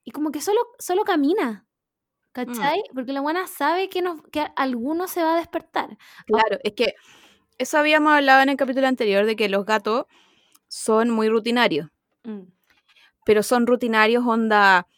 Y 0.05 0.11
como 0.11 0.31
que 0.31 0.41
solo, 0.41 0.61
solo 0.79 1.05
camina. 1.05 1.67
¿Cachai? 2.33 2.83
Porque 2.93 3.15
la 3.15 3.23
buena 3.23 3.47
sabe 3.47 3.89
que, 3.89 4.03
nos, 4.03 4.21
que 4.31 4.47
alguno 4.57 5.09
se 5.09 5.23
va 5.23 5.35
a 5.35 5.39
despertar. 5.39 5.97
Claro, 6.27 6.59
es 6.65 6.75
que 6.75 6.95
eso 7.57 7.79
habíamos 7.79 8.13
hablado 8.13 8.43
en 8.43 8.51
el 8.51 8.57
capítulo 8.59 8.87
anterior 8.87 9.25
de 9.25 9.37
que 9.37 9.49
los 9.49 9.65
gatos 9.65 10.05
son 10.69 11.09
muy 11.09 11.31
rutinarios, 11.31 11.89
Mm, 12.27 12.49
pero 13.25 13.43
son 13.45 13.67
rutinarios 13.67 14.27
onda 14.27 14.89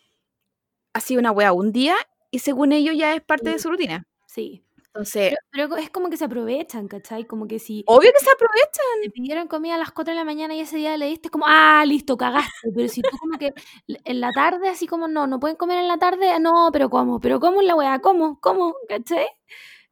así 0.95 1.17
una 1.17 1.31
wea 1.31 1.53
un 1.53 1.73
día 1.73 1.95
y 2.31 2.39
según 2.39 2.73
ellos 2.73 2.97
ya 2.97 3.15
es 3.15 3.21
parte 3.23 3.51
de 3.51 3.59
su 3.59 3.69
rutina. 3.69 4.07
Sí. 4.27 4.65
Entonces, 4.99 5.35
Pero, 5.51 5.69
pero 5.69 5.77
es 5.83 5.91
como 5.91 6.11
que 6.11 6.17
se 6.17 6.25
aprovechan, 6.25 6.89
¿cachai? 6.89 7.25
Como 7.27 7.47
que 7.47 7.59
si 7.59 7.85
obvio 7.87 8.11
que 8.13 8.19
se 8.25 8.31
aprovechan. 8.31 9.03
te 9.05 9.11
pidieron 9.11 9.47
comida 9.49 9.77
a 9.77 9.79
las 9.79 9.93
4 9.93 10.13
de 10.13 10.17
la 10.19 10.25
mañana 10.25 10.55
y 10.55 10.61
ese 10.61 10.77
día 10.77 10.97
le 10.97 11.07
diste 11.07 11.31
como, 11.31 11.45
ah, 11.49 11.85
listo, 11.87 12.17
cagaste. 12.17 12.71
Pero 12.75 12.89
si 12.89 13.03
tú 13.03 13.11
como 13.21 13.39
que 13.39 13.55
en 13.87 14.21
la 14.21 14.33
tarde, 14.33 14.69
así 14.69 14.87
como, 14.87 15.07
no, 15.09 15.27
no 15.27 15.39
pueden 15.41 15.57
comer 15.57 15.79
en 15.79 15.89
la 15.89 15.99
tarde, 15.99 16.39
no, 16.41 16.71
pero 16.73 16.91
¿cómo? 16.91 17.21
¿Pero 17.21 17.39
cómo 17.41 17.63
la 17.63 17.75
weá? 17.77 18.01
¿Cómo? 18.01 18.41
¿Cómo? 18.41 18.75
¿Cachai? 18.89 19.27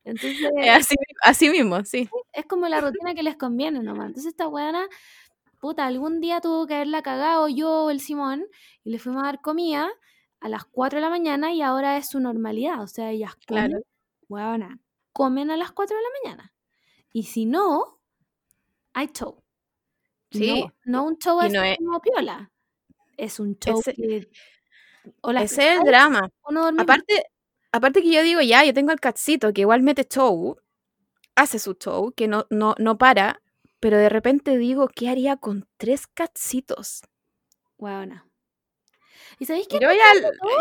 Entonces, 0.04 0.40
Es 0.56 0.70
así, 0.76 0.94
así 1.22 1.50
mismo, 1.50 1.84
sí. 1.84 2.08
es 2.32 2.46
como 2.46 2.68
la 2.68 2.80
rutina 2.80 3.14
que 3.14 3.22
les 3.22 3.36
conviene 3.36 3.80
nomás. 3.82 4.06
Entonces 4.08 4.32
esta 4.32 4.48
weona, 4.48 4.86
puta, 5.60 5.86
algún 5.86 6.20
día 6.20 6.40
tuvo 6.40 6.66
que 6.66 6.74
haberla 6.76 7.02
cagado 7.02 7.48
yo 7.48 7.84
o 7.86 7.90
el 7.90 8.00
Simón 8.00 8.46
y 8.84 8.90
le 8.90 8.98
fuimos 8.98 9.22
a 9.22 9.26
dar 9.26 9.40
comida 9.40 9.88
a 10.40 10.48
las 10.48 10.64
4 10.64 10.98
de 10.98 11.02
la 11.02 11.10
mañana 11.10 11.52
y 11.52 11.62
ahora 11.62 11.96
es 11.96 12.08
su 12.10 12.20
normalidad. 12.20 12.82
O 12.82 12.86
sea, 12.88 13.10
ellas 13.10 13.34
comen, 13.48 13.70
Claro. 13.70 13.82
weona, 14.28 14.78
comen 15.16 15.50
a 15.50 15.56
las 15.56 15.72
4 15.72 15.96
de 15.96 16.02
la 16.02 16.08
mañana. 16.22 16.52
Y 17.12 17.22
si 17.24 17.46
no, 17.46 18.00
hay 18.92 19.08
show. 19.08 19.42
Sí. 20.30 20.62
No, 20.84 21.00
no 21.02 21.04
un 21.08 21.18
show 21.18 21.40
así 21.40 21.54
no 21.54 21.62
es- 21.62 21.78
como 21.78 22.00
piola. 22.00 22.50
Es 23.16 23.40
un 23.40 23.58
show 23.58 23.80
que... 23.82 24.28
La 25.22 25.42
Ese 25.42 25.72
es 25.72 25.78
el 25.78 25.84
drama. 25.86 26.28
Aparte, 26.82 27.24
aparte 27.72 28.02
que 28.02 28.12
yo 28.12 28.22
digo, 28.22 28.40
ya, 28.42 28.64
yo 28.64 28.74
tengo 28.74 28.90
al 28.90 29.00
catcito 29.00 29.52
que 29.52 29.62
igual 29.62 29.82
mete 29.82 30.04
show, 30.04 30.58
hace 31.36 31.58
su 31.58 31.74
show, 31.74 32.12
que 32.12 32.28
no, 32.28 32.46
no, 32.50 32.74
no 32.78 32.98
para, 32.98 33.40
pero 33.80 33.98
de 33.98 34.08
repente 34.08 34.58
digo, 34.58 34.88
¿qué 34.88 35.08
haría 35.08 35.36
con 35.38 35.66
tres 35.78 36.06
catcitos? 36.08 37.02
Weona. 37.78 38.25
¿Y 39.38 39.44
sabéis 39.44 39.68
qué? 39.68 39.78
Yo 39.80 39.88
ya, 39.92 40.12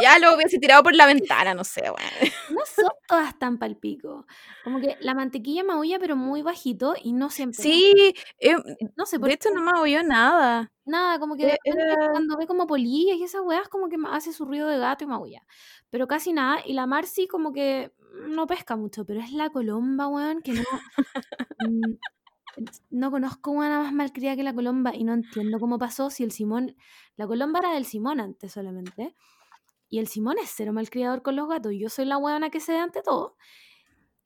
ya 0.01 0.19
lo 0.19 0.35
hubiese 0.35 0.59
tirado 0.59 0.83
por 0.83 0.93
la 0.95 1.05
ventana, 1.05 1.53
no 1.53 1.63
sé, 1.63 1.81
weón. 1.81 1.95
No 2.59 2.65
son 2.65 2.91
todas 3.07 3.37
tan 3.39 3.57
palpico. 3.57 4.25
Como 4.63 4.79
que 4.81 4.97
la 4.99 5.13
mantequilla 5.13 5.63
maulla, 5.63 5.97
pero 5.99 6.15
muy 6.15 6.41
bajito 6.41 6.93
y 7.01 7.13
no 7.13 7.29
siempre. 7.29 7.61
Sí, 7.63 8.13
eh, 8.39 8.55
No 8.97 9.05
sé 9.05 9.17
por 9.19 9.29
de 9.29 9.35
hecho 9.35 9.49
no 9.51 9.61
me 9.61 9.79
oyó 9.79 10.03
nada. 10.03 10.71
nada, 10.85 11.19
como 11.19 11.35
que 11.37 11.45
de 11.45 11.51
eh, 11.53 11.57
repente 11.65 11.93
era- 11.93 12.11
cuando 12.11 12.37
ve 12.37 12.47
como 12.47 12.67
polillas 12.67 13.17
y 13.17 13.23
esas 13.23 13.41
weas, 13.45 13.69
como 13.69 13.87
que 13.89 13.95
hace 14.11 14.33
su 14.33 14.43
ruido 14.45 14.67
de 14.67 14.77
gato 14.77 15.05
y 15.05 15.07
maulla. 15.07 15.45
Pero 15.89 16.07
casi 16.07 16.33
nada. 16.33 16.59
Y 16.65 16.73
la 16.73 16.85
Marcy, 16.85 17.27
como 17.27 17.53
que 17.53 17.91
no 18.27 18.45
pesca 18.47 18.75
mucho, 18.75 19.05
pero 19.05 19.21
es 19.21 19.31
la 19.31 19.49
colomba, 19.51 20.07
weón, 20.07 20.41
que 20.41 20.51
no. 20.53 20.63
no 22.89 23.11
conozco 23.11 23.51
una 23.51 23.79
más 23.83 23.93
malcriada 23.93 24.35
que 24.35 24.43
la 24.43 24.53
colomba 24.53 24.95
y 24.95 25.03
no 25.03 25.13
entiendo 25.13 25.59
cómo 25.59 25.77
pasó 25.77 26.09
si 26.09 26.23
el 26.23 26.31
Simón. 26.31 26.75
La 27.17 27.27
colomba 27.27 27.59
era 27.59 27.73
del 27.73 27.85
Simón 27.85 28.19
antes 28.19 28.51
solamente. 28.53 29.15
Y 29.89 29.99
el 29.99 30.07
Simón 30.07 30.37
es 30.41 30.51
cero 30.55 30.73
malcriador 30.73 31.21
con 31.21 31.35
los 31.35 31.47
gatos. 31.47 31.73
y 31.73 31.79
Yo 31.79 31.89
soy 31.89 32.05
la 32.05 32.17
weona 32.17 32.49
que 32.49 32.59
se 32.59 32.73
da 32.73 32.83
ante 32.83 33.01
todo. 33.01 33.35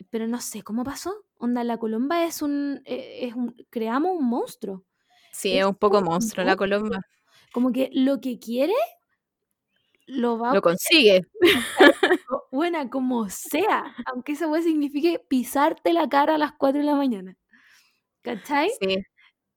Pero 0.09 0.27
no 0.27 0.39
sé 0.41 0.61
cómo 0.63 0.83
pasó. 0.83 1.13
Onda, 1.37 1.63
la 1.63 1.77
colomba 1.77 2.23
es 2.23 2.41
un. 2.41 2.81
eh, 2.85 3.27
Es 3.27 3.35
un 3.35 3.55
creamos 3.69 4.17
un 4.17 4.25
monstruo. 4.29 4.85
Sí, 5.31 5.57
Es 5.57 5.65
un 5.65 5.75
poco 5.75 6.01
monstruo 6.01 6.45
la 6.45 6.55
colomba. 6.55 7.01
Como 7.51 7.71
que 7.71 7.89
lo 7.93 8.19
que 8.21 8.39
quiere, 8.39 8.73
lo 10.07 10.39
va 10.39 10.53
Lo 10.53 10.61
consigue. 10.61 11.27
buena 12.51 12.89
como 12.89 13.29
sea. 13.29 13.95
Aunque 14.05 14.33
wea 14.33 14.61
signifique 14.61 15.19
pisarte 15.27 15.93
la 15.93 16.07
cara 16.09 16.35
a 16.35 16.37
las 16.37 16.53
4 16.53 16.79
de 16.79 16.85
la 16.85 16.95
mañana. 16.95 17.37
¿Cachai? 18.23 18.69
Sí. 18.81 18.97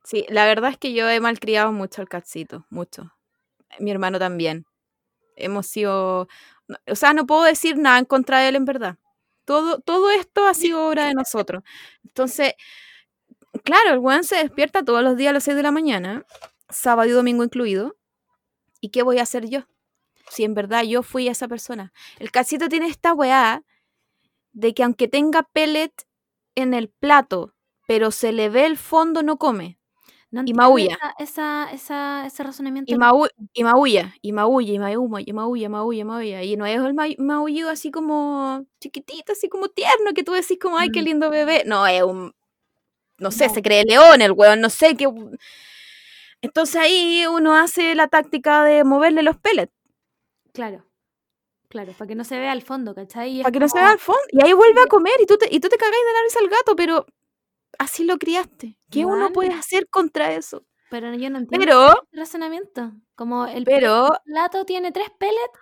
Sí, 0.05 0.27
la 0.29 0.47
verdad 0.47 0.71
es 0.73 0.79
que 0.79 0.93
yo 0.95 1.09
he 1.09 1.21
malcriado 1.21 1.73
mucho 1.73 2.03
al 2.03 2.09
catcito, 2.09 2.67
mucho. 2.71 3.13
mi 3.81 3.91
hermano 3.93 4.19
también. 4.19 4.67
Hemos 5.37 5.67
sido, 5.67 6.29
o 6.89 6.97
sea, 6.97 7.15
no 7.15 7.27
puedo 7.27 7.45
decir 7.45 7.77
nada 7.79 7.99
en 7.99 8.07
contra 8.07 8.41
de 8.41 8.49
él 8.51 8.57
en 8.57 8.65
verdad. 8.67 8.99
Todo, 9.47 9.81
todo 9.81 10.11
esto 10.13 10.47
ha 10.47 10.55
sido 10.55 10.89
obra 10.89 11.07
de 11.07 11.15
nosotros. 11.15 11.63
Entonces, 12.05 12.55
claro, 13.65 13.91
el 13.95 13.99
weón 13.99 14.25
se 14.25 14.37
despierta 14.37 14.85
todos 14.85 15.03
los 15.03 15.17
días 15.17 15.31
a 15.31 15.35
las 15.35 15.45
6 15.45 15.57
de 15.57 15.63
la 15.63 15.73
mañana, 15.73 16.25
sábado 16.71 17.09
y 17.09 17.13
domingo 17.13 17.45
incluido. 17.45 17.97
¿Y 18.81 18.91
qué 18.91 19.03
voy 19.03 19.19
a 19.19 19.23
hacer 19.23 19.49
yo? 19.49 19.67
Si 20.31 20.45
en 20.45 20.55
verdad 20.55 20.85
yo 20.85 21.03
fui 21.03 21.29
esa 21.29 21.49
persona. 21.49 21.93
El 22.19 22.31
casito 22.33 22.69
tiene 22.69 22.89
esta 22.89 23.15
weá 23.15 23.65
de 24.53 24.75
que 24.75 24.83
aunque 24.85 25.09
tenga 25.09 25.45
pellet 25.45 25.93
en 26.55 26.75
el 26.75 26.91
plato, 26.91 27.55
pero 27.87 28.11
se 28.11 28.33
le 28.33 28.49
ve 28.49 28.67
el 28.67 28.77
fondo, 28.77 29.23
no 29.23 29.37
come. 29.39 29.79
No 30.31 30.43
Y 30.47 30.55
maulla. 30.55 30.95
Esa, 31.19 31.67
esa, 31.67 31.73
esa- 31.73 32.27
ese 32.27 32.43
razonamiento. 32.43 32.91
Y, 32.91 32.97
mau- 32.97 33.29
y 33.53 33.65
maulla, 33.65 34.15
y 34.23 34.33
maulla, 34.33 34.73
y 34.73 34.79
maulla, 34.79 35.25
y 35.27 35.33
maulla, 35.35 35.69
maulla, 35.69 36.05
maulla. 36.07 36.43
Y 36.43 36.57
no 36.57 36.65
es 36.65 36.81
el 36.81 36.95
ma- 36.95 37.05
maullido 37.19 37.69
así 37.69 37.91
como 37.91 38.65
chiquitito, 38.81 39.33
así 39.33 39.51
como 39.51 39.69
tierno, 39.69 40.15
que 40.15 40.23
tú 40.25 40.33
decís 40.33 40.59
como, 40.61 40.79
ay, 40.79 40.91
qué 40.91 41.03
Mm. 41.03 41.05
lindo 41.05 41.29
bebé. 41.31 41.65
No, 41.67 41.87
es 41.87 42.03
un, 42.03 42.35
no 43.19 43.31
sé, 43.31 43.49
No. 43.49 43.55
se 43.55 43.61
cree 43.63 43.85
león 43.85 44.23
el 44.23 44.33
weón, 44.33 44.63
no 44.63 44.71
sé 44.71 44.97
qué. 44.97 45.07
Entonces 46.41 46.77
ahí 46.77 47.25
uno 47.27 47.55
hace 47.55 47.95
la 47.95 48.09
táctica 48.09 48.65
de 48.65 48.85
moverle 48.85 49.23
los 49.23 49.37
pellets, 49.37 49.73
Claro. 50.53 50.85
Claro, 51.69 51.93
para 51.97 52.07
que 52.09 52.15
no 52.15 52.25
se 52.25 52.39
vea 52.39 52.53
al 52.53 52.61
fondo, 52.61 52.95
¿cachai? 52.95 53.41
Para 53.41 53.51
que 53.53 53.59
no 53.59 53.67
se 53.69 53.79
vea 53.79 53.91
al 53.93 53.99
fondo. 53.99 54.21
Y 54.31 54.45
ahí 54.45 54.53
vuelve 54.53 54.83
a 54.83 54.87
comer 54.87 55.15
y 55.21 55.25
tú 55.27 55.39
te, 55.39 55.47
y 55.51 55.59
tú 55.61 55.69
te 55.71 55.79
cagáis 55.79 56.05
de 56.07 56.13
la 56.13 56.23
risa 56.25 56.39
al 56.41 56.49
gato, 56.51 56.77
pero 56.77 57.07
así 57.79 58.05
lo 58.05 58.19
criaste. 58.19 58.79
¿Qué 58.91 59.05
uno 59.05 59.33
puede 59.33 59.53
hacer 59.53 59.89
contra 59.89 60.33
eso? 60.33 60.65
Pero 60.91 61.15
yo 61.15 61.31
no 61.31 61.39
entiendo 61.39 61.65
Pero, 61.65 61.89
ese 61.89 62.21
razonamiento. 62.21 62.93
Como 63.15 63.47
el 63.47 63.65
pero, 63.65 64.11
plato 64.25 64.65
tiene 64.67 64.93
tres 64.93 65.09
pellets, 65.19 65.59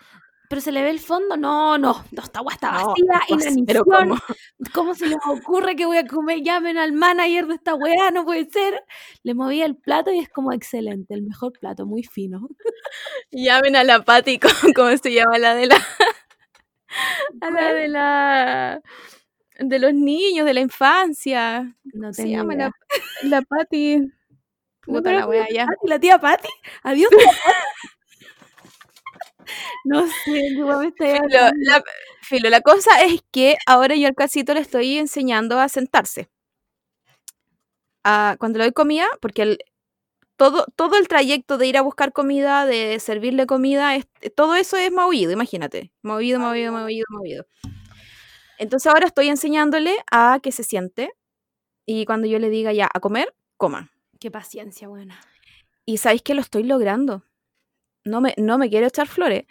pero 0.49 0.61
se 0.61 0.73
le 0.73 0.83
ve 0.83 0.90
el 0.90 0.99
fondo. 0.99 1.37
No, 1.37 1.79
no, 1.79 2.05
no, 2.11 2.23
esta 2.23 2.40
agua 2.40 2.52
está 2.52 2.73
no, 2.73 2.88
vacía, 2.88 3.05
inanición. 3.29 3.64
pero 3.64 3.85
¿Cómo 4.75 4.97
se 4.97 5.07
les 5.07 5.19
ocurre 5.25 5.76
que 5.76 5.87
voy 5.87 5.99
a 5.99 6.07
comer? 6.09 6.40
Llamen 6.43 6.76
al 6.79 6.93
manager 6.93 7.47
de 7.47 7.55
esta 7.55 7.76
weá, 7.76 8.11
no 8.11 8.25
puede 8.25 8.50
ser. 8.50 8.83
Le 9.23 9.35
movía 9.35 9.67
el 9.67 9.76
plato 9.76 10.11
y 10.11 10.19
es 10.19 10.29
como 10.29 10.52
excelente, 10.52 11.14
el 11.14 11.23
mejor 11.23 11.52
plato, 11.52 11.87
muy 11.87 12.02
fino. 12.02 12.49
llamen 13.31 13.76
a 13.76 13.85
la 13.85 14.05
Pati, 14.05 14.40
¿cómo, 14.40 14.75
cómo 14.75 14.97
se 14.97 15.12
llama 15.12 15.38
la 15.38 15.55
de 15.55 15.67
la, 15.67 15.76
a 17.40 17.50
la 17.52 17.73
de 17.73 17.87
la, 17.87 18.83
de 19.61 19.79
los 19.79 19.95
niños, 19.95 20.47
de 20.47 20.55
la 20.55 20.61
infancia? 20.61 21.76
No 21.85 22.12
Se 22.12 22.29
llama 22.29 22.55
idea. 22.55 22.71
la, 23.23 23.29
la 23.38 23.43
Pati. 23.43 23.99
No, 24.87 24.95
Puta 24.95 25.11
pero 25.11 25.19
la 25.21 25.26
wea, 25.26 25.47
¿y 25.50 25.55
ya. 25.55 25.67
La 25.85 25.99
tía 26.00 26.19
Pati? 26.19 26.49
Adiós, 26.83 27.11
tía. 27.11 27.19
No 29.85 30.07
sé, 30.07 30.31
me 30.57 30.87
está 30.88 31.05
Filo, 31.07 31.50
la, 31.57 31.83
filo, 32.23 32.50
la 32.50 32.61
cosa 32.61 33.02
es 33.05 33.21
que 33.31 33.57
ahora 33.67 33.95
yo 33.97 34.07
al 34.07 34.14
casito 34.14 34.55
le 34.55 34.61
estoy 34.61 34.99
enseñando 34.99 35.59
a 35.59 35.69
sentarse. 35.69 36.29
A- 38.05 38.37
cuando 38.38 38.59
le 38.59 38.64
doy 38.64 38.73
comida, 38.73 39.07
porque 39.21 39.43
el- 39.43 39.59
todo, 40.37 40.67
todo 40.76 40.97
el 40.97 41.09
trayecto 41.09 41.59
de 41.59 41.67
ir 41.67 41.76
a 41.76 41.83
buscar 41.83 42.12
comida, 42.12 42.64
de 42.67 42.99
servirle 43.00 43.47
comida, 43.47 43.97
es- 43.97 44.07
todo 44.35 44.55
eso 44.55 44.76
es 44.76 44.93
movido, 44.93 45.33
imagínate. 45.33 45.93
Movido, 46.02 46.40
movido, 46.40 46.73
movido, 46.73 47.05
movido. 47.11 47.47
Entonces 48.61 48.93
ahora 48.93 49.07
estoy 49.07 49.29
enseñándole 49.29 49.97
a 50.12 50.38
que 50.43 50.52
se 50.52 50.64
siente 50.64 51.11
y 51.87 52.05
cuando 52.07 52.29
yo 52.29 52.38
le 52.38 52.50
diga 52.50 52.73
ya 52.75 52.88
a 52.93 53.00
comer, 53.00 53.35
coma. 53.57 53.90
Qué 54.21 54.31
paciencia, 54.31 54.87
buena. 54.88 55.19
Y 55.87 55.97
sabéis 55.97 56.23
que 56.23 56.35
lo 56.35 56.43
estoy 56.43 56.64
logrando. 56.64 57.25
No 58.05 58.21
me, 58.21 58.35
no 58.37 58.59
me 58.59 58.71
quiero 58.71 58.87
echar 58.87 59.09
flores, 59.09 59.45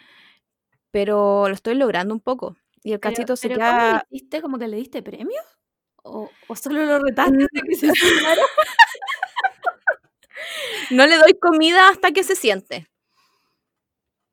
pero 0.90 1.48
lo 1.48 1.54
estoy 1.54 1.74
logrando 1.74 2.14
un 2.14 2.20
poco. 2.20 2.56
Y 2.84 2.92
el 2.92 3.00
Pero, 3.00 3.14
cachito 3.16 3.36
se 3.36 3.48
pero 3.48 3.60
¿cómo 3.60 3.70
queda. 3.78 3.92
le 4.10 4.16
hiciste? 4.16 4.42
¿Como 4.42 4.58
que 4.58 4.68
le 4.68 4.76
diste 4.76 5.02
premios? 5.02 5.44
¿O, 6.02 6.30
o 6.48 6.56
solo 6.56 6.84
lo 6.86 6.98
retaste 7.00 7.44
hasta 7.44 7.62
que 7.62 7.74
se? 7.76 7.88
No 10.90 11.06
le 11.06 11.16
doy 11.16 11.38
comida 11.38 11.88
hasta 11.88 12.12
que 12.12 12.22
se 12.24 12.34
siente. 12.36 12.86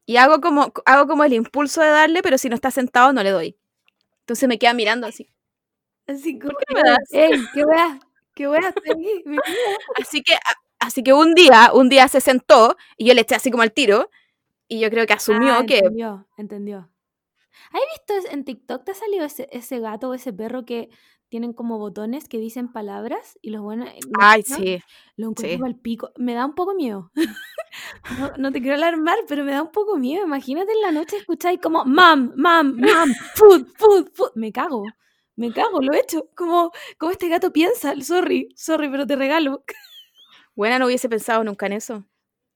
Y 0.05 0.17
hago 0.17 0.39
como, 0.41 0.71
hago 0.85 1.07
como 1.07 1.23
el 1.23 1.33
impulso 1.33 1.81
de 1.81 1.89
darle, 1.89 2.21
pero 2.23 2.37
si 2.37 2.49
no 2.49 2.55
está 2.55 2.71
sentado, 2.71 3.11
no 3.13 3.23
le 3.23 3.31
doy. 3.31 3.56
Entonces 4.27 4.49
me 4.49 4.59
queda 4.59 4.73
mirando 4.73 5.07
así. 5.07 5.29
Así 6.05 6.37
como, 6.37 6.53
qué 6.67 6.75
me 6.75 6.81
"Ey, 6.81 7.31
das?" 7.31 7.39
qué 7.53 7.63
qué 8.35 8.45
aquí. 8.91 9.23
Así 10.01 10.21
que, 10.21 10.33
así 10.79 11.01
que 11.03 11.13
un 11.13 11.33
día, 11.33 11.71
un 11.73 11.87
día 11.89 12.07
se 12.09 12.19
sentó 12.21 12.75
y 12.97 13.05
yo 13.07 13.13
le 13.13 13.21
eché 13.21 13.35
así 13.35 13.51
como 13.51 13.63
al 13.63 13.71
tiro. 13.73 14.09
Y 14.67 14.81
yo 14.81 14.89
creo 14.89 15.07
que 15.07 15.13
asumió 15.13 15.53
Ah, 15.53 15.65
que. 15.65 15.77
entendió, 15.77 16.27
entendió. 16.37 16.89
¿Has 17.71 17.81
visto 18.15 18.31
en 18.33 18.43
TikTok 18.45 18.83
te 18.83 18.91
ha 18.91 18.95
salido 18.95 19.25
ese, 19.25 19.47
ese 19.51 19.79
gato 19.79 20.09
o 20.09 20.13
ese 20.13 20.33
perro 20.33 20.65
que 20.65 20.89
tienen 21.29 21.53
como 21.53 21.77
botones 21.79 22.27
que 22.29 22.37
dicen 22.39 22.71
palabras 22.71 23.37
y 23.41 23.51
los 23.51 23.61
buenos 23.61 23.89
los 23.93 24.11
Ay, 24.19 24.43
sí. 24.43 24.79
lo 25.17 25.29
encuentro 25.29 25.57
sí. 25.57 25.63
al 25.65 25.75
pico? 25.79 26.11
Me 26.17 26.33
da 26.33 26.45
un 26.45 26.55
poco 26.55 26.75
miedo. 26.75 27.11
No, 28.19 28.31
no 28.37 28.51
te 28.51 28.61
quiero 28.61 28.75
alarmar, 28.75 29.17
pero 29.27 29.43
me 29.43 29.51
da 29.51 29.61
un 29.61 29.71
poco 29.71 29.97
miedo. 29.97 30.25
Imagínate 30.25 30.71
en 30.71 30.81
la 30.81 30.91
noche 30.91 31.17
escucháis 31.17 31.59
como 31.61 31.85
mam, 31.85 32.33
mam, 32.35 32.75
mam, 32.77 33.13
food, 33.35 33.67
food, 33.77 34.09
food. 34.13 34.31
Me 34.35 34.51
cago. 34.51 34.83
Me 35.35 35.51
cago, 35.53 35.81
lo 35.81 35.93
he 35.93 35.99
hecho. 35.99 36.29
Como, 36.35 36.71
como 36.97 37.11
este 37.11 37.29
gato 37.29 37.51
piensa. 37.51 37.93
Sorry, 38.01 38.49
sorry, 38.55 38.89
pero 38.89 39.05
te 39.05 39.15
regalo. 39.15 39.63
Buena, 40.55 40.79
no 40.79 40.87
hubiese 40.87 41.09
pensado 41.09 41.43
nunca 41.43 41.67
en 41.67 41.73
eso. 41.73 42.03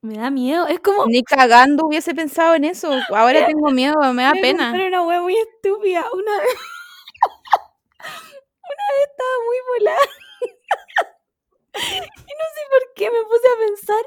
Me 0.02 0.16
da 0.18 0.32
miedo. 0.32 0.68
Es 0.68 0.80
como. 0.80 1.06
Ni 1.08 1.24
cagando 1.24 1.86
hubiese 1.88 2.16
pensado 2.16 2.56
en 2.56 2.66
eso. 2.66 2.92
Ahora 3.10 3.46
tengo 3.48 3.70
miedo, 3.72 3.96
me 4.14 4.24
da 4.24 4.34
me 4.34 4.42
pena. 4.42 4.70
compré 4.70 4.88
una 4.88 5.04
wea 5.04 5.22
muy 5.22 5.36
estúpida. 5.38 6.06
Una 6.14 6.38
vez. 6.40 6.48
Una 8.64 8.86
vez 8.98 9.10
estaba 9.10 9.36
muy 9.46 9.58
volada. 9.78 10.00
y 11.76 12.34
no 12.40 12.46
sé 12.56 12.62
por 12.70 12.94
qué 12.96 13.12
me 13.12 13.24
puse 13.24 13.48
a 13.48 13.60
pensar. 13.68 14.06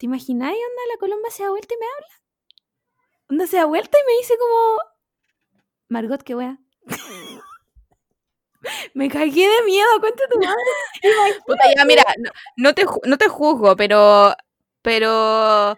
¿Te 0.00 0.06
imagináis, 0.06 0.56
onda, 0.56 0.82
la 0.94 0.98
colomba 0.98 1.28
se 1.28 1.42
da 1.42 1.50
vuelta 1.50 1.74
y 1.74 1.76
me 1.76 1.84
habla? 1.84 2.22
Onda 3.28 3.46
se 3.46 3.58
da 3.58 3.66
vuelta 3.66 3.98
y 3.98 4.06
me 4.06 4.16
dice 4.16 4.34
como. 4.38 4.78
Margot, 5.90 6.22
qué 6.22 6.34
wea. 6.34 6.58
me 8.94 9.10
cagué 9.10 9.46
de 9.46 9.62
miedo, 9.66 10.00
cuenta 10.00 10.22
tu 10.30 10.38
madre. 10.38 10.56
Puta, 11.46 11.64
ya, 11.76 11.84
mira, 11.84 12.02
no, 12.16 12.30
no 12.56 12.74
te, 12.74 12.86
no 13.04 13.18
te 13.18 13.28
juzgo, 13.28 13.76
pero. 13.76 14.34
Pero. 14.80 15.76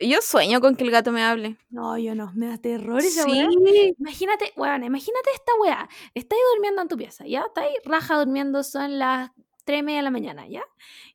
Yo 0.00 0.20
sueño 0.22 0.60
con 0.60 0.74
que 0.74 0.82
el 0.82 0.90
gato 0.90 1.12
me 1.12 1.22
hable. 1.22 1.56
No, 1.70 1.96
yo 1.98 2.16
no, 2.16 2.32
me 2.34 2.48
da 2.48 2.58
terror 2.58 2.98
esa 2.98 3.22
Sí. 3.22 3.94
Imagínate, 3.96 4.52
weón, 4.56 4.82
imagínate 4.82 5.30
esta 5.32 5.52
weá. 5.60 5.88
Estáis 6.14 6.42
durmiendo 6.52 6.82
en 6.82 6.88
tu 6.88 6.96
pieza, 6.96 7.24
¿ya? 7.24 7.44
Estáis 7.46 7.76
raja 7.84 8.18
durmiendo, 8.18 8.64
son 8.64 8.98
las 8.98 9.30
3 9.66 9.80
y 9.80 9.82
media 9.82 9.98
de 9.98 10.04
la 10.04 10.10
mañana, 10.10 10.48
¿ya? 10.48 10.62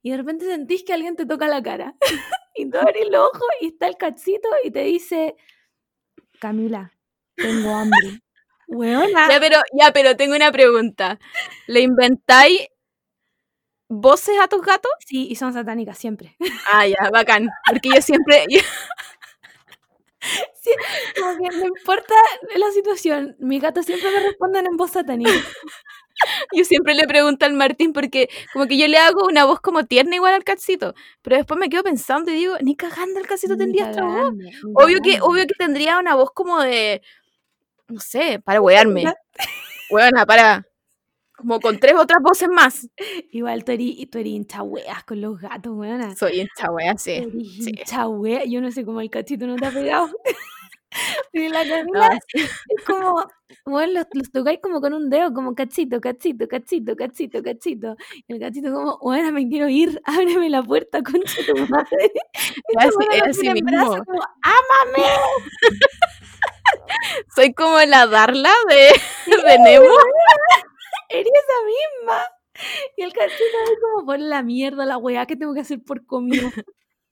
Y 0.03 0.11
de 0.11 0.17
repente 0.17 0.45
sentís 0.45 0.83
que 0.83 0.93
alguien 0.93 1.15
te 1.15 1.25
toca 1.25 1.47
la 1.47 1.63
cara. 1.63 1.95
y 2.55 2.69
tú 2.69 2.77
abrís 2.77 3.09
los 3.09 3.29
ojos 3.29 3.47
y 3.61 3.67
está 3.67 3.87
el 3.87 3.97
cachito 3.97 4.47
y 4.63 4.71
te 4.71 4.83
dice, 4.83 5.35
Camila, 6.39 6.91
tengo 7.35 7.73
hambre. 7.75 8.19
Weona. 8.67 9.29
Ya, 9.29 9.39
pero, 9.39 9.57
ya, 9.73 9.91
pero 9.91 10.15
tengo 10.15 10.35
una 10.35 10.51
pregunta. 10.51 11.19
¿Le 11.67 11.81
inventáis 11.81 12.67
voces 13.89 14.35
a 14.41 14.47
tus 14.47 14.61
gatos? 14.61 14.91
Sí, 15.05 15.27
y 15.29 15.35
son 15.35 15.53
satánicas 15.53 15.97
siempre. 15.97 16.35
Ah, 16.71 16.87
ya, 16.87 17.09
bacán. 17.11 17.49
Porque 17.67 17.89
yo 17.93 18.01
siempre. 18.01 18.45
yo- 18.49 18.59
Sí, 20.21 20.71
como 21.19 21.37
que 21.37 21.57
no 21.57 21.67
importa 21.67 22.13
la 22.55 22.71
situación, 22.71 23.35
mi 23.39 23.59
gato 23.59 23.81
siempre 23.81 24.11
me 24.11 24.19
responden 24.19 24.67
en 24.67 24.77
voz 24.77 24.91
satánica. 24.91 25.31
Yo 26.53 26.63
siempre 26.65 26.93
le 26.93 27.07
pregunto 27.07 27.45
al 27.45 27.53
Martín 27.53 27.93
porque 27.93 28.29
como 28.53 28.67
que 28.67 28.77
yo 28.77 28.87
le 28.87 28.97
hago 28.97 29.25
una 29.25 29.45
voz 29.45 29.59
como 29.59 29.85
tierna 29.85 30.15
igual 30.15 30.35
al 30.35 30.43
cachito, 30.43 30.93
pero 31.21 31.37
después 31.37 31.59
me 31.59 31.69
quedo 31.69 31.83
pensando 31.83 32.31
y 32.31 32.35
digo, 32.35 32.55
ni 32.61 32.75
cagando 32.75 33.19
el 33.19 33.27
cachito 33.27 33.57
tendría 33.57 33.89
esta 33.89 34.03
voz. 34.03 34.33
Obvio 34.75 34.99
que, 35.03 35.19
obvio 35.21 35.47
que 35.47 35.55
tendría 35.57 35.97
una 35.97 36.15
voz 36.15 36.31
como 36.31 36.61
de, 36.61 37.01
no 37.87 37.99
sé, 37.99 38.39
para 38.43 38.61
wearme. 38.61 39.05
Weona, 39.89 40.25
para, 40.25 40.65
como 41.41 41.59
con 41.59 41.79
tres 41.79 41.95
otras 41.97 42.21
voces 42.21 42.49
más. 42.49 42.87
Igual 43.31 43.63
tú 43.63 43.71
eres, 43.71 44.09
tú 44.09 44.19
eres 44.19 44.33
hincha 44.33 44.63
weas 44.63 45.03
con 45.03 45.21
los 45.21 45.39
gatos, 45.39 45.73
weona. 45.75 46.15
Soy 46.15 46.47
wea, 46.71 46.97
sí. 46.97 47.11
Eres 47.11 47.31
sí. 47.31 47.69
hincha 47.69 48.07
wea. 48.07 48.43
Yo 48.45 48.61
no 48.61 48.71
sé 48.71 48.85
cómo 48.85 49.01
el 49.01 49.09
cachito 49.09 49.47
no 49.47 49.55
te 49.55 49.65
ha 49.65 49.71
pegado. 49.71 50.09
Y 51.33 51.47
la 51.49 51.63
No, 51.65 51.69
Camila 51.69 52.19
sí. 52.27 52.41
es 52.41 52.85
como, 52.85 53.25
bueno, 53.65 53.93
los, 53.93 54.05
los 54.13 54.31
tocáis 54.31 54.59
como 54.61 54.81
con 54.81 54.93
un 54.93 55.09
dedo, 55.09 55.33
como 55.33 55.55
cachito, 55.55 56.01
cachito, 56.01 56.47
cachito, 56.47 56.95
cachito, 56.95 57.43
cachito. 57.43 57.95
Y 58.27 58.33
el 58.33 58.39
cachito 58.39 58.71
como, 58.73 58.97
bueno, 59.01 59.31
me 59.31 59.47
quiero 59.47 59.69
ir, 59.69 60.01
ábreme 60.05 60.49
la 60.49 60.63
puerta, 60.63 61.01
concha 61.01 61.41
de 61.41 61.53
tu 61.53 61.67
madre. 61.67 62.11
Sí, 62.35 62.53
es 62.79 62.95
lo 62.95 63.25
así 63.25 63.49
mismo. 63.49 64.03
como, 64.05 64.21
¡ámame! 64.41 65.07
Soy 67.35 67.53
como 67.53 67.79
la 67.79 68.07
Darla 68.07 68.51
de, 68.69 69.35
de 69.35 69.59
Nemo. 69.59 69.85
Eres 71.11 71.31
esa 71.33 71.65
misma. 71.65 72.23
Y 72.97 73.03
el 73.03 73.13
cachito 73.13 73.57
ahí 73.67 73.75
como, 73.81 74.05
por 74.05 74.19
la 74.19 74.43
mierda, 74.43 74.85
la 74.85 74.97
weá 74.97 75.25
que 75.25 75.35
tengo 75.37 75.53
que 75.53 75.61
hacer 75.61 75.81
por 75.83 76.05
comida. 76.05 76.51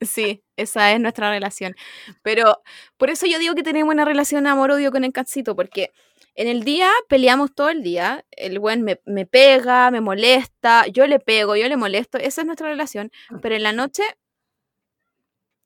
Sí, 0.01 0.43
esa 0.55 0.93
es 0.93 0.99
nuestra 1.01 1.29
relación. 1.29 1.75
Pero 2.21 2.61
por 2.97 3.09
eso 3.09 3.25
yo 3.25 3.37
digo 3.39 3.55
que 3.55 3.63
tenemos 3.63 3.93
una 3.93 4.05
relación 4.05 4.47
amor-odio 4.47 4.91
con 4.91 5.03
el 5.03 5.11
catsito, 5.11 5.55
porque 5.55 5.91
en 6.35 6.47
el 6.47 6.63
día 6.63 6.89
peleamos 7.09 7.53
todo 7.53 7.69
el 7.69 7.83
día. 7.83 8.25
El 8.31 8.59
buen 8.59 8.83
me, 8.83 9.01
me 9.05 9.25
pega, 9.25 9.91
me 9.91 10.01
molesta, 10.01 10.87
yo 10.87 11.05
le 11.07 11.19
pego, 11.19 11.55
yo 11.57 11.67
le 11.67 11.75
molesto. 11.77 12.17
Esa 12.17 12.41
es 12.41 12.47
nuestra 12.47 12.69
relación. 12.69 13.11
Pero 13.41 13.55
en 13.55 13.63
la 13.63 13.73
noche 13.73 14.03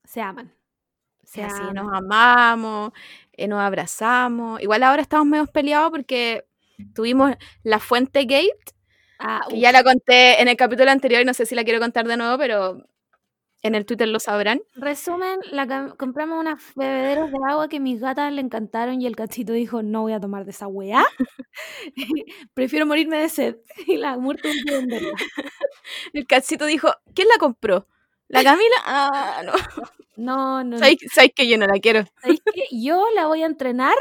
Se 0.06 0.22
aman. 0.22 0.54
Se 1.24 1.44
así, 1.44 1.62
aman. 1.62 1.74
nos 1.74 1.94
amamos, 1.94 2.92
eh, 3.34 3.48
nos 3.48 3.60
abrazamos. 3.62 4.62
Igual 4.62 4.84
ahora 4.84 5.02
estamos 5.02 5.28
medio 5.28 5.48
peleados 5.48 5.92
porque 5.92 6.46
tuvimos 6.94 7.34
la 7.64 7.80
Fuente 7.80 8.26
Gate, 8.26 8.74
Ah, 9.20 9.42
que 9.50 9.60
ya 9.60 9.72
la 9.72 9.84
conté 9.84 10.42
en 10.42 10.50
el 10.50 10.58
capítulo 10.58 10.92
anterior 10.92 11.22
y 11.22 11.26
no 11.26 11.34
sé 11.34 11.46
si 11.46 11.56
la 11.56 11.64
quiero 11.64 11.80
contar 11.80 12.06
de 12.06 12.18
nuevo, 12.18 12.38
pero 12.38 12.84
en 13.62 13.76
el 13.76 13.86
Twitter 13.86 14.08
lo 14.10 14.20
sabrán. 14.20 14.62
Resumen, 14.76 15.40
la 15.52 15.96
compramos 15.98 16.40
unas 16.40 16.62
bebederos 16.76 17.32
de 17.32 17.38
agua 17.48 17.70
que 17.70 17.80
mis 17.80 18.02
gatas 18.02 18.34
le 18.34 18.42
encantaron 18.42 19.02
y 19.02 19.08
el 19.08 19.16
cachito 19.16 19.54
dijo, 19.54 19.82
no 19.82 20.02
voy 20.02 20.14
a 20.14 20.20
tomar 20.20 20.44
de 20.44 20.52
esa 20.52 20.68
weá. 20.68 21.06
Prefiero 22.54 22.86
morirme 22.86 23.18
de 23.18 23.30
sed. 23.30 23.56
Y 23.88 23.98
la 23.98 24.18
muerte 24.18 24.50
que 24.66 24.74
venderla. 24.74 25.14
El 26.14 26.28
cachito 26.28 26.66
dijo, 26.66 26.90
¿quién 27.16 27.28
la 27.30 27.38
compró? 27.40 27.88
¿La 28.28 28.44
Camila? 28.44 28.76
Ah, 28.86 29.42
no. 29.46 29.54
No, 30.16 30.64
no, 30.64 30.72
no. 30.72 30.78
¿Sabes, 30.80 30.98
sabes 31.14 31.32
que 31.36 31.48
yo 31.48 31.58
no 31.58 31.66
la 31.66 31.80
quiero? 31.80 32.06
¿Sabéis 32.22 32.42
qué? 32.54 32.64
Yo 32.72 33.06
la 33.16 33.28
voy 33.28 33.44
a 33.44 33.46
entrenar 33.46 33.96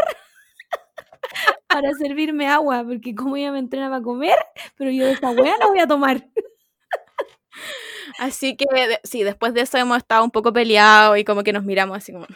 para 1.68 1.92
servirme 1.94 2.48
agua, 2.48 2.84
porque 2.84 3.14
como 3.14 3.36
ella 3.36 3.52
me 3.52 3.58
entrena 3.58 3.88
para 3.88 4.02
comer, 4.02 4.38
pero 4.76 4.90
yo 4.90 5.04
de 5.06 5.12
esa 5.12 5.30
weá 5.30 5.54
no 5.60 5.68
voy 5.68 5.80
a 5.80 5.86
tomar. 5.86 6.26
Así 8.18 8.56
que 8.56 8.64
de- 8.72 9.00
sí, 9.04 9.22
después 9.22 9.54
de 9.54 9.62
eso 9.62 9.78
hemos 9.78 9.98
estado 9.98 10.24
un 10.24 10.30
poco 10.30 10.52
peleados 10.52 11.18
y 11.18 11.24
como 11.24 11.42
que 11.42 11.52
nos 11.52 11.64
miramos 11.64 11.96
así 11.96 12.12
como, 12.12 12.26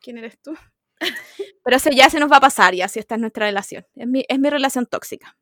¿quién 0.00 0.18
eres 0.18 0.40
tú? 0.40 0.54
Pero 1.64 1.76
eso 1.76 1.90
ya 1.90 2.10
se 2.10 2.18
nos 2.20 2.30
va 2.30 2.36
a 2.38 2.40
pasar 2.40 2.74
y 2.74 2.82
así 2.82 2.98
esta 2.98 3.14
es 3.14 3.20
nuestra 3.20 3.46
relación. 3.46 3.86
Es 3.94 4.06
mi, 4.06 4.24
es 4.28 4.38
mi 4.38 4.50
relación 4.50 4.86
tóxica. 4.86 5.36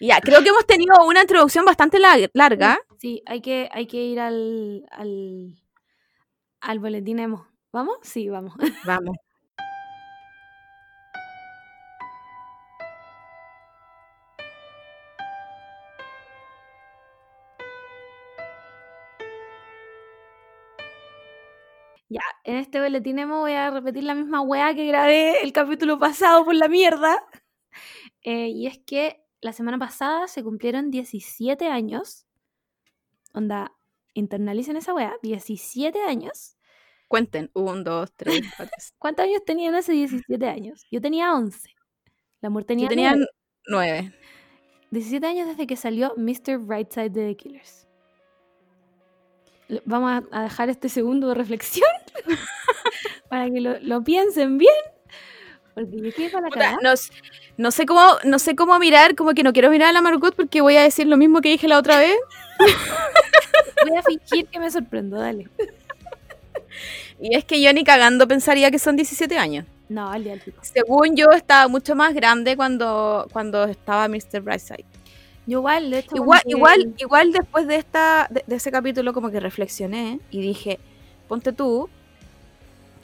Ya, 0.00 0.20
creo 0.20 0.42
que 0.42 0.48
hemos 0.50 0.66
tenido 0.66 0.92
una 1.06 1.22
introducción 1.22 1.64
bastante 1.64 1.98
la- 1.98 2.28
larga. 2.34 2.78
Sí, 2.98 3.22
hay 3.26 3.40
que, 3.40 3.68
hay 3.72 3.86
que 3.86 3.98
ir 4.04 4.20
al, 4.20 4.84
al, 4.90 5.54
al 6.60 6.78
boletín 6.78 7.20
emo. 7.20 7.46
¿Vamos? 7.72 7.96
Sí, 8.02 8.28
vamos. 8.28 8.54
Vamos. 8.84 9.16
En 22.44 22.56
este 22.56 22.80
boletín 22.80 23.18
emo 23.18 23.40
voy 23.40 23.52
a 23.52 23.70
repetir 23.70 24.04
la 24.04 24.14
misma 24.14 24.40
weá 24.42 24.74
que 24.74 24.86
grabé 24.86 25.42
el 25.42 25.52
capítulo 25.52 25.98
pasado 25.98 26.44
por 26.44 26.54
la 26.54 26.68
mierda. 26.68 27.16
Eh, 28.26 28.48
y 28.48 28.66
es 28.66 28.78
que 28.78 29.22
la 29.42 29.52
semana 29.52 29.78
pasada 29.78 30.28
se 30.28 30.42
cumplieron 30.42 30.90
17 30.90 31.66
años. 31.68 32.24
Onda, 33.34 33.76
internalicen 34.14 34.78
esa 34.78 34.94
weá. 34.94 35.12
17 35.22 36.00
años. 36.00 36.56
Cuenten. 37.08 37.50
Un, 37.52 37.84
dos, 37.84 38.12
tres, 38.16 38.40
cuatro. 38.56 38.74
cinco. 38.78 38.94
¿Cuántos 38.98 39.24
años 39.26 39.44
tenían 39.44 39.74
hace 39.74 39.92
17 39.92 40.46
años? 40.46 40.86
Yo 40.90 41.02
tenía 41.02 41.34
11. 41.34 41.68
La 42.40 42.48
muerte 42.48 42.68
tenía 42.68 42.86
Yo 42.86 42.88
tenía 42.88 43.12
nueve. 43.14 43.28
nueve. 43.66 44.12
17 44.90 45.26
años 45.26 45.48
desde 45.48 45.66
que 45.66 45.76
salió 45.76 46.14
Mr. 46.16 46.58
Brightside 46.58 47.10
de 47.10 47.28
The 47.28 47.36
Killers. 47.36 47.88
Vamos 49.84 50.24
a, 50.30 50.42
dejar 50.42 50.70
este 50.70 50.88
segundo 50.88 51.28
de 51.28 51.34
reflexión 51.34 51.88
para 53.28 53.50
que 53.50 53.60
lo, 53.60 53.78
lo 53.80 54.02
piensen 54.04 54.58
bien. 54.58 54.74
Porque 55.74 55.96
yo 55.96 56.12
quedé 56.12 56.30
para 56.30 56.42
la 56.42 56.50
Puta, 56.50 56.78
no, 56.82 56.90
no 57.56 57.70
sé 57.70 57.86
cómo, 57.86 58.02
no 58.24 58.38
sé 58.38 58.54
cómo 58.54 58.78
mirar, 58.78 59.16
como 59.16 59.32
que 59.32 59.42
no 59.42 59.52
quiero 59.52 59.70
mirar 59.70 59.88
a 59.88 59.92
la 59.92 60.02
Margot 60.02 60.34
porque 60.34 60.60
voy 60.60 60.76
a 60.76 60.82
decir 60.82 61.06
lo 61.06 61.16
mismo 61.16 61.40
que 61.40 61.50
dije 61.50 61.66
la 61.66 61.78
otra 61.78 61.98
vez. 61.98 62.16
Voy 63.86 63.96
a 63.96 64.02
fingir 64.02 64.46
que 64.46 64.58
me 64.58 64.70
sorprendo, 64.70 65.18
dale. 65.18 65.48
Y 67.20 67.34
es 67.36 67.44
que 67.44 67.60
yo 67.60 67.72
ni 67.72 67.84
cagando 67.84 68.26
pensaría 68.26 68.70
que 68.70 68.78
son 68.78 68.96
17 68.96 69.36
años. 69.38 69.66
No, 69.88 70.10
al. 70.10 70.42
Según 70.62 71.16
yo, 71.16 71.30
estaba 71.32 71.68
mucho 71.68 71.94
más 71.94 72.14
grande 72.14 72.56
cuando, 72.56 73.26
cuando 73.32 73.64
estaba 73.64 74.08
Mr. 74.08 74.40
Brightside. 74.40 74.84
Yo 75.46 75.58
igual, 75.58 75.90
de 75.90 75.98
hecho. 75.98 76.16
Igual, 76.16 76.42
igual, 76.98 77.32
después 77.32 77.66
de 77.66 77.76
esta, 77.76 78.28
de, 78.30 78.44
de 78.46 78.56
ese 78.56 78.70
capítulo, 78.70 79.12
como 79.12 79.30
que 79.30 79.40
reflexioné 79.40 80.20
y 80.30 80.40
dije, 80.40 80.78
ponte 81.28 81.52
tú, 81.52 81.88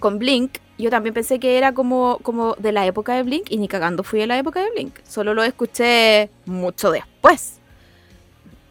con 0.00 0.18
Blink, 0.18 0.59
yo 0.79 0.90
también 0.90 1.14
pensé 1.14 1.38
que 1.38 1.59
era 1.59 1.72
como, 1.72 2.18
como 2.22 2.55
de 2.55 2.72
la 2.72 2.87
época 2.87 3.14
de 3.14 3.22
Blink, 3.22 3.50
y 3.50 3.59
ni 3.59 3.68
cagando 3.68 4.03
fui 4.03 4.18
de 4.18 4.26
la 4.26 4.38
época 4.38 4.64
de 4.64 4.70
Blink. 4.70 4.98
Solo 5.07 5.35
lo 5.35 5.44
escuché 5.44 6.31
mucho 6.46 6.90
después. 6.90 7.59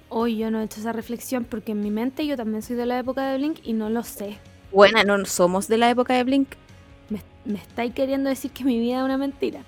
Hoy 0.10 0.38
yo 0.38 0.50
no 0.50 0.60
he 0.60 0.64
hecho 0.64 0.80
esa 0.80 0.92
reflexión 0.92 1.46
porque 1.46 1.72
en 1.72 1.82
mi 1.82 1.92
mente 1.92 2.26
yo 2.26 2.36
también 2.36 2.64
soy 2.64 2.76
de 2.76 2.88
la 2.88 2.98
época 2.98 3.30
de 3.30 3.38
Blink 3.38 3.60
y 3.64 3.74
no 3.74 3.90
lo 3.90 4.04
sé. 4.04 4.38
Buena, 4.72 5.04
no 5.04 5.24
somos 5.26 5.68
de 5.68 5.78
la 5.78 5.90
época 5.90 6.16
de 6.16 6.24
Blink. 6.24 6.50
Me, 7.10 7.22
me 7.46 7.60
estáis 7.60 7.94
queriendo 7.94 8.30
decir 8.30 8.52
que 8.52 8.64
mi 8.64 8.80
vida 8.80 8.98
es 8.98 9.04
una 9.04 9.18
mentira. 9.18 9.62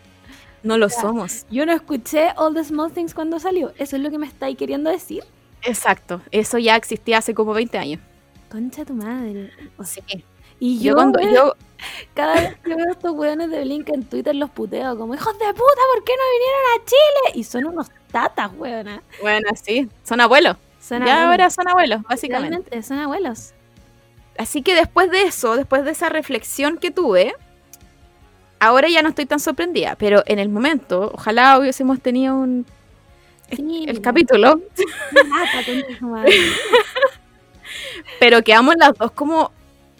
No 0.63 0.77
lo 0.77 0.89
somos. 0.89 1.45
Yo 1.49 1.65
no 1.65 1.73
escuché 1.73 2.29
All 2.37 2.53
the 2.53 2.63
Small 2.63 2.91
Things 2.91 3.13
cuando 3.13 3.39
salió. 3.39 3.73
Eso 3.77 3.95
es 3.95 4.01
lo 4.01 4.11
que 4.11 4.17
me 4.17 4.27
estáis 4.27 4.57
queriendo 4.57 4.89
decir. 4.91 5.23
Exacto. 5.63 6.21
Eso 6.31 6.57
ya 6.57 6.75
existía 6.75 7.17
hace 7.19 7.33
como 7.33 7.53
20 7.53 7.77
años. 7.77 7.99
Concha 8.49 8.85
tu 8.85 8.93
madre. 8.93 9.51
O 9.77 9.83
sea, 9.83 10.03
Sí. 10.07 10.23
y 10.59 10.77
Yo, 10.79 10.91
yo, 10.91 10.95
cuando 10.95 11.19
yo 11.19 11.55
cada 12.13 12.35
vez 12.35 12.57
que 12.63 12.75
veo 12.75 12.91
estos 12.91 13.11
weones 13.13 13.49
de 13.49 13.61
Blink 13.63 13.89
en 13.89 14.03
Twitter 14.03 14.35
los 14.35 14.49
puteo 14.51 14.97
como 14.97 15.15
hijos 15.15 15.33
de 15.39 15.45
puta, 15.45 15.81
¿por 15.95 16.03
qué 16.03 16.13
no 16.13 16.23
vinieron 16.33 16.61
a 16.75 16.85
Chile? 16.85 17.39
Y 17.39 17.43
son 17.43 17.65
unos 17.65 17.87
tatas, 18.11 18.51
weona. 18.57 19.01
bueno, 19.21 19.49
sí, 19.61 19.87
son 20.03 20.21
abuelos. 20.21 20.57
Son 20.79 20.99
ya 21.05 21.13
abuelos. 21.23 21.31
ahora 21.31 21.49
son 21.49 21.67
abuelos, 21.67 22.01
básicamente. 22.03 22.55
Realmente, 22.57 22.83
son 22.83 22.97
abuelos. 22.99 23.53
Así 24.37 24.61
que 24.63 24.73
después 24.75 25.09
de 25.11 25.23
eso, 25.23 25.55
después 25.55 25.83
de 25.85 25.91
esa 25.91 26.09
reflexión 26.09 26.77
que 26.77 26.89
tuve, 26.91 27.35
ahora 28.61 28.87
ya 28.87 29.01
no 29.01 29.09
estoy 29.09 29.25
tan 29.25 29.39
sorprendida, 29.39 29.95
pero 29.95 30.23
en 30.27 30.39
el 30.39 30.47
momento, 30.47 31.11
ojalá 31.13 31.59
hubiésemos 31.59 31.99
tenido 31.99 32.35
un, 32.35 32.65
Sí, 33.53 33.83
el 33.85 33.99
capítulo, 33.99 34.61
pero 38.19 38.41
quedamos 38.43 38.75
las 38.77 38.93
dos 38.93 39.11
como, 39.11 39.51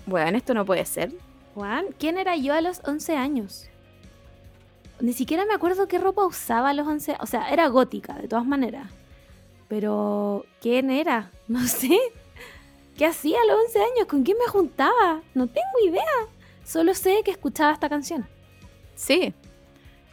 bueno, 0.06 0.38
esto 0.38 0.54
no 0.54 0.64
puede 0.64 0.86
ser. 0.86 1.12
Juan, 1.54 1.88
¿quién 2.00 2.18
era 2.18 2.38
yo 2.38 2.54
a 2.54 2.62
los 2.62 2.80
11 2.86 3.18
años? 3.18 3.68
Ni 5.02 5.12
siquiera 5.12 5.46
me 5.46 5.54
acuerdo 5.54 5.90
qué 5.90 5.98
ropa 5.98 6.26
usaba 6.26 6.70
a 6.70 6.74
los 6.74 6.88
11 6.88 7.18
O 7.20 7.26
sea, 7.26 7.50
era 7.50 7.68
gótica, 7.68 8.14
de 8.14 8.28
todas 8.28 8.46
maneras. 8.46 8.88
Pero, 9.68 10.46
¿quién 10.62 10.92
era? 10.92 11.32
No 11.48 11.68
sé. 11.68 12.00
¿Qué 12.98 13.06
hacía 13.06 13.38
a 13.42 13.52
los 13.52 13.66
11 13.66 13.80
años? 13.80 14.08
¿Con 14.08 14.24
quién 14.24 14.38
me 14.38 14.50
juntaba? 14.50 15.22
No 15.34 15.48
tengo 15.48 15.86
idea. 15.86 16.04
Solo 16.64 16.94
sé 16.94 17.22
que 17.26 17.32
escuchaba 17.32 17.74
esta 17.74 17.90
canción. 17.90 18.26
Sí. 19.02 19.34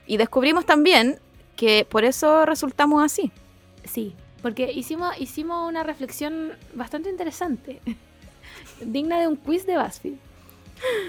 Y 0.07 0.16
descubrimos 0.16 0.64
también 0.64 1.18
que 1.57 1.87
por 1.88 2.05
eso 2.05 2.46
resultamos 2.46 3.05
así. 3.05 3.31
Sí, 3.85 4.14
porque 4.40 4.72
hicimos, 4.72 5.20
hicimos 5.20 5.68
una 5.68 5.83
reflexión 5.83 6.53
bastante 6.72 7.11
interesante. 7.11 7.83
digna 8.81 9.20
de 9.20 9.29
un 9.29 9.37
quiz 9.37 9.66
de 9.66 9.77
BuzzFeed. 9.77 10.14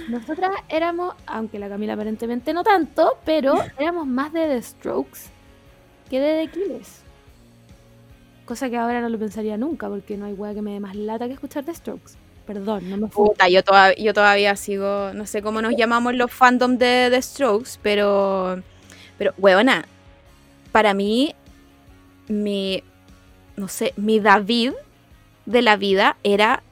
Nosotras 0.09 0.51
éramos, 0.67 1.15
aunque 1.25 1.57
la 1.57 1.69
Camila 1.69 1.93
aparentemente 1.93 2.53
no 2.53 2.63
tanto, 2.63 3.17
pero 3.23 3.53
éramos 3.77 4.07
más 4.07 4.33
de 4.33 4.47
The 4.47 4.61
Strokes 4.61 5.19
que 6.09 6.19
de 6.19 6.45
The 6.45 6.51
Killers. 6.51 7.01
Cosa 8.45 8.69
que 8.69 8.77
ahora 8.77 8.99
no 8.99 9.07
lo 9.07 9.19
pensaría 9.19 9.57
nunca, 9.57 9.87
porque 9.87 10.17
no 10.17 10.25
hay 10.25 10.33
wea 10.33 10.53
que 10.53 10.61
me 10.61 10.73
dé 10.73 10.79
más 10.81 10.95
lata 10.95 11.27
que 11.27 11.33
escuchar 11.33 11.63
The 11.63 11.75
Strokes. 11.75 12.13
Perdón, 12.49 12.89
no 12.89 12.97
me 12.97 13.07
fui. 13.09 13.27
Puta, 13.27 13.47
yo, 13.47 13.63
toda- 13.63 13.93
yo 13.93 14.11
todavía 14.11 14.55
sigo, 14.55 15.11
no 15.13 15.27
sé 15.27 15.43
cómo 15.43 15.61
nos 15.61 15.75
llamamos 15.77 16.15
los 16.15 16.31
fandom 16.31 16.79
de 16.79 17.09
The 17.11 17.21
Strokes, 17.21 17.77
pero, 17.83 18.63
pero, 19.19 19.35
weona, 19.37 19.85
para 20.71 20.95
mí, 20.95 21.35
mi, 22.27 22.83
no 23.55 23.67
sé, 23.67 23.93
mi 23.97 24.19
David 24.19 24.71
de 25.45 25.61
la 25.61 25.75
vida 25.75 26.17
era 26.23 26.63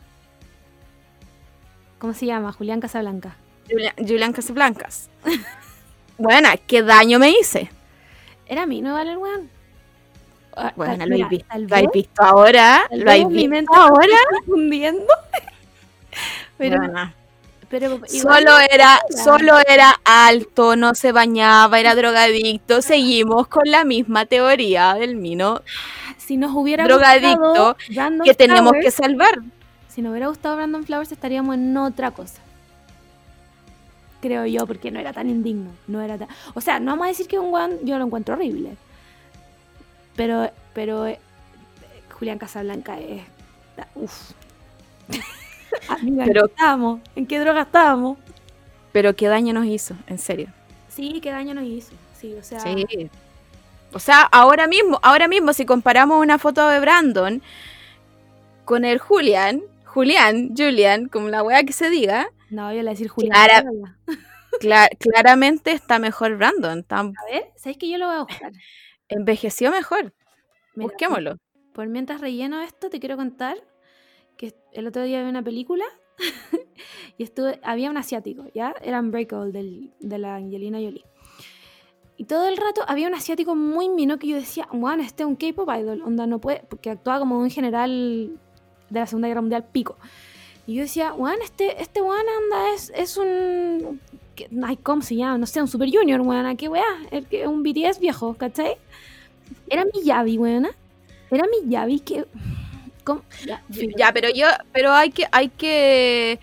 ¿Cómo 1.99 2.13
se 2.15 2.25
llama? 2.25 2.51
Julián 2.53 2.79
Casablanca. 2.79 3.35
Julian, 3.69 3.93
Julian 3.97 4.33
Casablancas. 4.33 5.09
Buena, 6.17 6.57
¿qué 6.57 6.81
daño 6.81 7.19
me 7.19 7.29
hice? 7.29 7.69
Era 8.47 8.65
mi 8.65 8.81
no 8.81 8.93
vale 8.93 9.11
el 9.11 9.17
weón. 9.17 9.49
Ah, 10.55 10.73
Bueno, 10.75 10.97
tal- 10.97 11.09
lo 11.09 11.15
mira, 11.15 11.25
habéis 11.27 11.43
visto, 11.43 11.57
lo 11.59 11.67
vez- 11.67 11.91
visto 11.93 12.23
ahora, 12.23 12.87
lo 12.89 13.29
mi 13.29 13.47
visto 13.47 13.73
ahora. 13.75 14.17
confundiendo. 14.39 15.13
Pero, 16.57 16.79
Solo 18.07 18.59
era, 18.59 18.65
era. 18.71 18.99
solo 19.23 19.57
era 19.67 19.99
alto, 20.05 20.77
no 20.77 20.95
se 20.95 21.11
bañaba, 21.11 21.79
era 21.79 21.95
drogadicto. 21.95 22.81
Seguimos 22.81 23.47
con 23.47 23.69
la 23.69 23.83
misma 23.83 24.25
teoría 24.25 24.93
del 24.93 25.17
mino 25.17 25.61
si 26.27 26.35
nos 26.35 26.53
hubiera 26.53 26.83
drogadicto 26.83 27.77
gustado 27.87 28.23
que 28.25 28.33
tenemos 28.33 28.73
que 28.81 28.91
salvar. 28.91 29.39
si 29.87 30.01
no 30.01 30.11
hubiera 30.11 30.27
gustado 30.27 30.57
Brandon 30.57 30.83
Flowers 30.83 31.11
estaríamos 31.13 31.55
en 31.55 31.77
otra 31.77 32.11
cosa. 32.11 32.41
Creo 34.21 34.45
yo, 34.45 34.67
porque 34.67 34.91
no 34.91 34.99
era 34.99 35.13
tan 35.13 35.29
indigno. 35.29 35.71
No 35.87 36.01
era 36.01 36.17
tan... 36.17 36.27
O 36.53 36.59
sea, 36.59 36.81
no 36.81 36.91
vamos 36.91 37.05
a 37.05 37.07
decir 37.09 37.27
que 37.27 37.39
un 37.39 37.53
weón 37.53 37.79
yo 37.83 37.97
lo 37.97 38.05
encuentro 38.05 38.35
horrible. 38.35 38.75
Pero, 40.17 40.51
pero 40.73 41.07
eh, 41.07 41.19
Julián 42.11 42.39
Casablanca 42.39 42.99
es. 42.99 43.21
Uf. 43.95 44.31
Amiga, 45.89 46.23
¿en 46.23 46.27
Pero- 46.29 46.47
qué 46.47 46.53
estábamos? 46.53 46.99
¿En 47.15 47.25
qué 47.27 47.39
droga 47.39 47.61
estábamos? 47.63 48.17
Pero 48.91 49.15
qué 49.15 49.27
daño 49.27 49.53
nos 49.53 49.65
hizo, 49.65 49.95
en 50.07 50.17
serio. 50.17 50.47
Sí, 50.89 51.19
qué 51.21 51.31
daño 51.31 51.53
nos 51.53 51.65
hizo. 51.65 51.93
Sí, 52.19 52.33
o 52.33 52.43
sea. 52.43 52.59
Sí. 52.61 53.09
O 53.93 53.99
sea, 53.99 54.21
ahora 54.23 54.67
mismo, 54.67 54.99
ahora 55.03 55.27
mismo, 55.27 55.53
si 55.53 55.65
comparamos 55.65 56.19
una 56.21 56.37
foto 56.39 56.67
de 56.67 56.79
Brandon 56.79 57.41
con 58.65 58.83
el 58.85 58.97
Julian, 58.99 59.61
Julián, 59.85 60.53
Julian, 60.57 61.07
como 61.07 61.29
la 61.29 61.41
wea 61.43 61.63
que 61.63 61.73
se 61.73 61.89
diga, 61.89 62.27
No, 62.49 62.71
yo 62.73 62.77
le 62.77 62.81
voy 62.83 62.87
a 62.87 62.91
decir. 62.91 63.11
Clara- 63.11 63.63
cla- 64.59 64.89
claramente 64.99 65.71
está 65.71 65.99
mejor 65.99 66.35
Brandon. 66.37 66.79
Está, 66.79 66.99
A 66.99 67.11
ver, 67.31 67.51
¿sabes 67.55 67.77
que 67.77 67.89
yo 67.89 67.97
lo 67.97 68.07
voy 68.07 68.15
a 68.17 68.23
buscar? 68.23 68.51
envejeció 69.09 69.71
mejor. 69.71 70.13
Mira, 70.75 70.89
Busquémoslo. 70.89 71.37
Por 71.73 71.87
mientras 71.87 72.19
relleno 72.21 72.61
esto, 72.61 72.89
te 72.89 72.99
quiero 72.99 73.15
contar 73.15 73.57
que 74.37 74.53
el 74.73 74.87
otro 74.87 75.03
día 75.03 75.21
vi 75.23 75.29
una 75.29 75.43
película 75.43 75.85
y 77.17 77.23
estuve, 77.23 77.59
había 77.63 77.89
un 77.89 77.97
asiático, 77.97 78.45
¿ya? 78.53 78.73
Era 78.81 78.99
Unbreakable 78.99 79.51
del, 79.51 79.91
de 79.99 80.17
la 80.17 80.35
Angelina 80.35 80.77
Jolie. 80.77 81.05
Y 82.17 82.23
todo 82.23 82.47
el 82.47 82.57
rato 82.57 82.81
había 82.87 83.07
un 83.07 83.13
asiático 83.13 83.55
muy 83.55 83.89
mino 83.89 84.17
que 84.17 84.27
yo 84.27 84.37
decía, 84.37 84.67
bueno, 84.71 85.03
este 85.03 85.23
es 85.23 85.27
un 85.27 85.35
K-pop 85.35 85.69
idol, 85.79 86.01
onda 86.01 86.25
no 86.25 86.39
puede, 86.39 86.63
porque 86.67 86.89
actuaba 86.89 87.19
como 87.19 87.37
un 87.37 87.49
general 87.51 88.39
de 88.89 88.99
la 88.99 89.05
Segunda 89.05 89.27
Guerra 89.27 89.41
Mundial 89.41 89.65
pico. 89.71 89.97
Y 90.65 90.75
yo 90.75 90.81
decía, 90.81 91.13
bueno, 91.13 91.43
este, 91.43 91.81
este 91.81 92.01
weón 92.01 92.19
anda, 92.19 92.73
es, 92.73 92.91
es 92.95 93.17
un. 93.17 94.01
Ay, 94.63 94.77
¿cómo 94.77 95.01
se 95.01 95.15
llama? 95.15 95.37
No 95.37 95.45
sé, 95.45 95.61
un 95.61 95.67
Super 95.67 95.89
Junior, 95.91 96.19
weón, 96.21 96.57
¿qué 96.57 96.67
weá? 96.67 96.83
Un 97.47 97.63
BTS 97.63 97.99
viejo, 97.99 98.33
¿cachai? 98.33 98.77
Era 99.69 99.85
mi 99.85 100.03
Yavi, 100.03 100.37
weona. 100.37 100.71
Era 101.31 101.45
mi 101.45 101.69
Yavi 101.69 101.99
que. 101.99 102.25
¿Cómo? 103.07 103.21
Ya, 103.97 104.11
pero 104.13 104.27
yo, 104.29 104.47
pero 104.73 104.91
hay 104.93 105.09
que, 105.11 105.25
hay 105.31 105.49
que, 105.49 106.39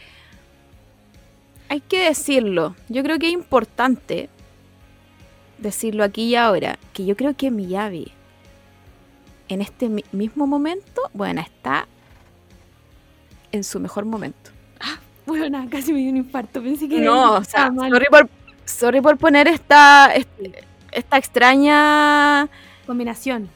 hay 1.68 1.80
que 1.80 2.04
decirlo. 2.06 2.74
Yo 2.88 3.02
creo 3.02 3.18
que 3.18 3.26
es 3.28 3.32
importante 3.32 4.28
decirlo 5.58 6.04
aquí 6.04 6.24
y 6.24 6.34
ahora, 6.36 6.78
que 6.92 7.04
yo 7.04 7.16
creo 7.16 7.34
que 7.36 7.50
Miyavi 7.50 8.10
en 9.48 9.60
este 9.60 9.88
mi- 9.88 10.04
mismo 10.12 10.46
momento, 10.46 11.02
bueno, 11.12 11.40
está 11.42 11.86
en 13.52 13.62
su 13.62 13.78
mejor 13.78 14.04
momento. 14.06 14.50
Weona, 15.26 15.66
casi 15.70 15.92
me 15.92 16.00
dio 16.00 16.10
un 16.10 16.18
infarto. 16.18 16.62
Pensé 16.62 16.86
que. 16.86 17.00
No, 17.00 17.34
o 17.36 17.44
sea, 17.44 17.70
mal. 17.70 17.90
sorry 17.90 18.06
por, 18.10 18.28
sorry 18.66 19.00
por 19.00 19.16
poner 19.16 19.48
esta, 19.48 20.12
este- 20.14 20.64
esta 20.92 21.16
extraña 21.16 22.48
Combinación. 22.86 23.48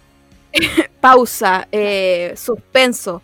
pausa, 1.00 1.68
eh, 1.72 2.34
suspenso. 2.36 3.22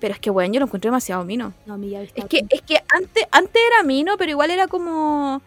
Pero 0.00 0.14
es 0.14 0.20
que, 0.20 0.28
bueno, 0.30 0.52
yo 0.52 0.60
lo 0.60 0.66
encontré 0.66 0.88
demasiado 0.88 1.24
mino. 1.24 1.54
No, 1.66 1.78
mi 1.78 1.94
Es 1.94 2.12
que, 2.12 2.36
bien. 2.38 2.46
es 2.50 2.62
que 2.62 2.76
antes, 2.88 3.24
antes 3.30 3.62
era 3.72 3.82
mino, 3.82 4.16
pero 4.18 4.30
igual 4.30 4.50
era 4.50 4.66
como. 4.68 5.40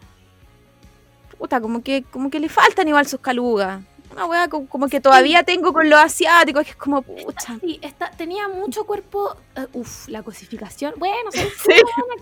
Puta, 1.38 1.60
como 1.60 1.82
que, 1.82 2.02
como 2.02 2.30
que 2.30 2.40
le 2.40 2.48
faltan 2.48 2.88
igual 2.88 3.06
sus 3.06 3.20
calugas. 3.20 3.80
Una 4.10 4.26
wea 4.26 4.48
como, 4.48 4.66
como 4.68 4.88
que 4.88 5.00
todavía 5.00 5.44
tengo 5.44 5.72
con 5.72 5.88
los 5.88 6.00
asiáticos, 6.00 6.64
que 6.64 6.70
es 6.70 6.76
como 6.76 7.02
pucha. 7.02 7.56
Sí, 7.60 7.78
esta- 7.82 8.10
tenía 8.10 8.48
mucho 8.48 8.84
cuerpo. 8.84 9.36
eh, 9.54 9.66
uf, 9.74 10.08
la 10.08 10.22
cosificación. 10.24 10.94
Bueno, 10.96 11.30
¿sabes 11.30 11.52
Sí. 11.64 11.72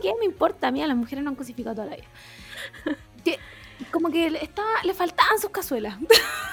qué, 0.02 0.12
me 0.18 0.26
importa? 0.26 0.68
A 0.68 0.70
mí 0.70 0.82
a 0.82 0.86
las 0.86 0.96
mujeres 0.96 1.24
no 1.24 1.30
han 1.30 1.36
cosificado 1.36 1.76
toda 1.76 1.86
la 1.86 1.96
vida. 1.96 2.06
Como 3.96 4.10
que 4.12 4.30
le, 4.30 4.44
estaba, 4.44 4.68
le 4.84 4.92
faltaban 4.94 5.38
sus 5.38 5.50
cazuelas. 5.50 5.96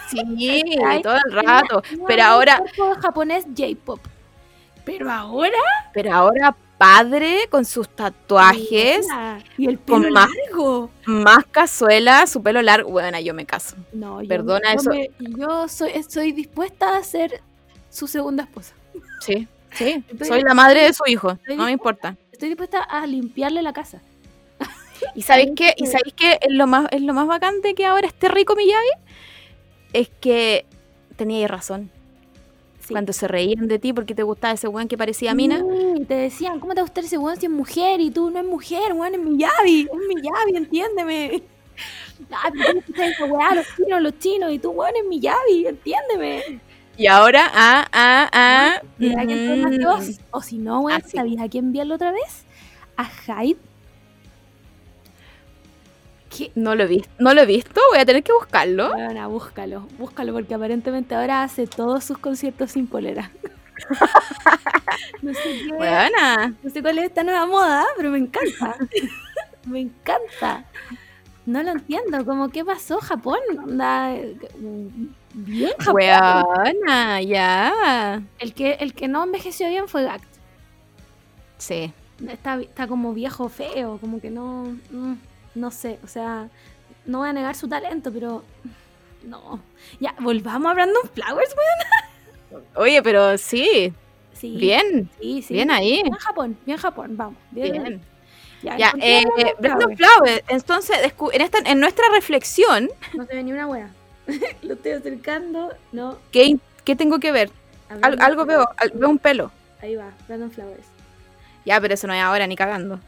Sí, 0.10 0.18
todo 1.04 1.16
el 1.16 1.32
rato. 1.34 1.82
tenía 1.82 2.06
Pero 2.08 2.24
ahora, 2.24 2.64
japonés 3.02 3.46
J-pop. 3.58 4.00
Pero 4.86 5.10
ahora. 5.12 5.58
pero 5.94 6.14
ahora 6.14 6.56
padre 6.78 7.48
con 7.50 7.64
sus 7.64 7.88
tatuajes, 7.88 9.08
Y 9.58 9.68
el 9.68 9.80
con 9.80 10.02
pelo 10.04 10.14
más- 10.14 10.30
largo. 10.48 10.90
más 11.06 11.46
cazuela, 11.50 12.28
su 12.28 12.44
pelo 12.44 12.62
largo. 12.62 12.90
Bueno, 12.92 13.18
yo 13.20 13.34
me 13.34 13.46
caso. 13.46 13.76
No, 13.94 14.22
yo, 14.22 14.28
Perdona 14.28 14.74
eso. 14.74 14.90
me- 14.90 15.10
yo 15.20 15.68
soy, 15.70 15.92
estoy 15.94 16.32
dispuesta 16.34 16.98
a 16.98 17.04
ser 17.04 17.42
su 17.90 18.08
segunda 18.08 18.44
esposa. 18.44 18.74
Sí, 19.22 19.48
sí. 19.72 20.04
Estoy- 20.10 20.28
Soy 20.28 20.42
la 20.42 20.54
madre 20.54 20.84
de 20.84 20.94
su 20.94 21.04
hijo. 21.08 21.38
No 21.56 21.66
me 21.66 21.72
importa. 21.72 22.18
Estoy 22.32 22.50
dispuesta 22.50 22.82
a 22.84 23.08
limpiarle 23.08 23.62
la 23.62 23.72
casa. 23.72 24.02
¿Y 25.16 25.22
sabéis 25.22 25.52
qué? 25.56 25.74
¿Y 25.78 25.88
sabéis 25.88 26.14
qué? 26.16 26.40
Es 26.42 26.52
lo 26.52 26.68
más, 26.68 26.88
es 26.92 27.02
lo 27.02 27.14
más 27.14 27.28
bacán 27.28 27.62
de 27.62 27.74
que 27.74 27.86
ahora 27.86 28.08
esté 28.08 28.30
rico 28.30 28.56
Miyagi. 28.56 28.90
Es 29.94 30.10
que 30.20 30.66
teníais 31.16 31.50
razón. 31.50 31.90
Sí. 32.80 32.94
Cuando 32.94 33.14
se 33.14 33.28
reían 33.28 33.68
de 33.68 33.80
ti 33.80 33.94
porque 33.94 34.14
te 34.14 34.24
gustaba 34.24 34.54
ese 34.54 34.68
weón 34.68 34.88
que 34.88 34.98
parecía 34.98 35.34
mina. 35.34 35.60
Sí, 35.60 36.04
te 36.06 36.16
decían, 36.16 36.60
¿cómo 36.60 36.74
te 36.76 36.82
gusta 36.82 37.00
ese 37.00 37.18
weón 37.18 37.40
si 37.40 37.46
es 37.46 37.52
mujer? 37.52 38.02
Y 38.02 38.12
tú 38.12 38.30
no 38.30 38.40
es 38.40 38.46
mujer, 38.46 38.92
weón, 38.94 39.14
es 39.14 39.22
mi 39.22 39.38
Yavi, 39.38 39.82
es 39.82 40.16
mi 40.16 40.22
Yavi, 40.22 40.58
entiéndeme. 40.58 41.44
Ah, 42.32 42.52
esa 42.96 43.26
weá, 43.26 43.56
los 43.56 43.66
chinos, 43.76 44.02
los 44.02 44.20
chinos, 44.20 44.54
y 44.54 44.60
tú, 44.60 44.70
weón, 44.70 44.94
es 44.96 45.06
mi 45.10 45.20
Yavi, 45.20 45.68
entiéndeme. 45.68 46.62
Y 46.96 47.08
ahora, 47.08 47.50
ah, 47.54 47.88
ah, 47.92 48.30
ah. 48.32 48.82
Que 49.00 49.10
mm. 49.10 50.18
O 50.30 50.42
si 50.42 50.60
no, 50.60 50.82
weón, 50.82 51.02
Así. 51.02 51.18
¿sabías 51.18 51.42
a 51.42 51.50
quién 51.50 51.66
enviarlo 51.66 51.96
otra 51.96 52.12
vez? 52.12 52.46
A 52.96 53.06
Hyde. 53.06 53.58
¿Qué? 56.36 56.52
No 56.56 56.76
lo 56.76 56.84
he 56.84 56.88
visto. 56.88 57.10
No 57.20 57.34
lo 57.34 57.42
he 57.42 57.46
visto. 57.46 57.80
Voy 57.92 58.00
a 58.00 58.06
tener 58.06 58.24
que 58.24 58.34
buscarlo. 58.34 58.92
Bueno, 58.92 59.30
búscalo, 59.30 59.88
búscalo, 59.98 60.34
porque 60.34 60.54
aparentemente 60.54 61.14
ahora 61.14 61.44
hace 61.44 61.68
todos 61.68 62.04
sus 62.04 62.18
conciertos 62.18 62.72
sin 62.72 62.88
polera. 62.88 63.32
no 65.22 65.34
sé 65.34 65.42
qué. 65.44 65.74
Buena. 65.76 66.56
No 66.64 66.70
sé 66.70 66.82
cuál 66.82 66.98
es 67.00 67.06
esta 67.06 67.24
nueva 67.24 67.46
moda, 67.46 67.86
pero 67.98 68.10
me 68.10 68.18
encanta. 68.18 68.76
me 69.66 69.82
encanta. 69.82 70.66
No 71.46 71.62
lo 71.62 71.72
entiendo, 71.72 72.26
como 72.26 72.50
qué 72.50 72.64
pasó 72.64 73.00
Japón, 73.00 73.40
Onda, 73.62 74.16
bien 75.34 75.72
Japón. 75.78 75.94
Buena, 75.94 77.22
ya. 77.22 78.24
El 78.40 78.54
que 78.54 78.74
el 78.80 78.94
que 78.94 79.10
no 79.10 79.24
envejeció 79.24 79.68
bien 79.68 79.90
fue 79.90 80.04
Gact. 80.04 80.24
Sí. 81.58 81.94
Está, 82.28 82.62
está 82.62 82.88
como 82.88 83.14
viejo 83.14 83.50
feo, 83.50 83.98
como 84.00 84.22
que 84.22 84.30
no 84.30 84.78
mm, 84.92 85.14
no 85.56 85.72
sé, 85.72 86.00
o 86.04 86.08
sea, 86.08 86.50
no 87.06 87.20
voy 87.20 87.30
a 87.30 87.34
negar 87.34 87.56
su 87.56 87.68
talento, 87.68 88.12
pero 88.12 88.44
no. 89.24 89.60
Ya, 90.00 90.14
volvamos 90.20 90.72
a 90.72 90.74
Brandon 90.74 91.10
Flowers, 91.14 91.56
weón. 92.52 92.64
Oye, 92.76 93.02
pero 93.04 93.38
sí. 93.38 93.94
Sí. 94.34 94.56
Bien. 94.58 95.10
Sí, 95.22 95.42
sí. 95.42 95.54
Bien 95.54 95.72
ahí. 95.72 96.02
Bien 96.04 96.16
Japón, 96.16 96.58
bien 96.66 96.78
Japón, 96.78 97.16
vamos. 97.18 97.36
Bien. 97.52 98.02
Ya, 98.62 98.78
Ya, 98.78 98.88
a 98.90 98.94
eh, 99.00 99.24
Brandon 99.26 99.54
Brandon 99.60 99.98
Flowers. 99.98 100.16
Flowers. 100.18 100.44
Entonces, 100.48 100.98
en, 101.34 101.42
esta, 101.42 101.58
en 101.60 101.80
nuestra 101.80 102.06
reflexión, 102.14 102.90
No 103.14 103.26
se 103.26 103.36
ve 103.36 103.44
ni 103.44 103.52
una 103.52 103.68
wea. 103.68 103.90
Lo 104.62 104.74
estoy 104.76 104.94
acercando. 104.94 105.74
No. 105.92 106.18
¿qué, 106.32 106.58
qué 106.86 106.96
tengo 106.96 107.20
que 107.20 107.32
ver? 107.32 107.52
Al- 108.02 108.22
algo 108.22 108.46
veo, 108.46 108.68
al- 108.78 108.92
veo 108.92 109.10
un 109.10 109.20
pelo. 109.20 109.52
Ahí 109.82 109.96
va, 109.96 110.12
Brandon 110.28 110.50
Flowers. 110.52 110.86
Ya, 111.66 111.80
pero 111.82 111.94
eso 111.94 112.08
no 112.08 112.14
es 112.14 112.22
ahora 112.22 112.48
ni 112.48 112.56
cagando. 112.56 113.00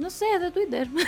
No 0.00 0.08
sé, 0.08 0.24
es 0.34 0.40
de 0.40 0.50
Twitter. 0.50 0.88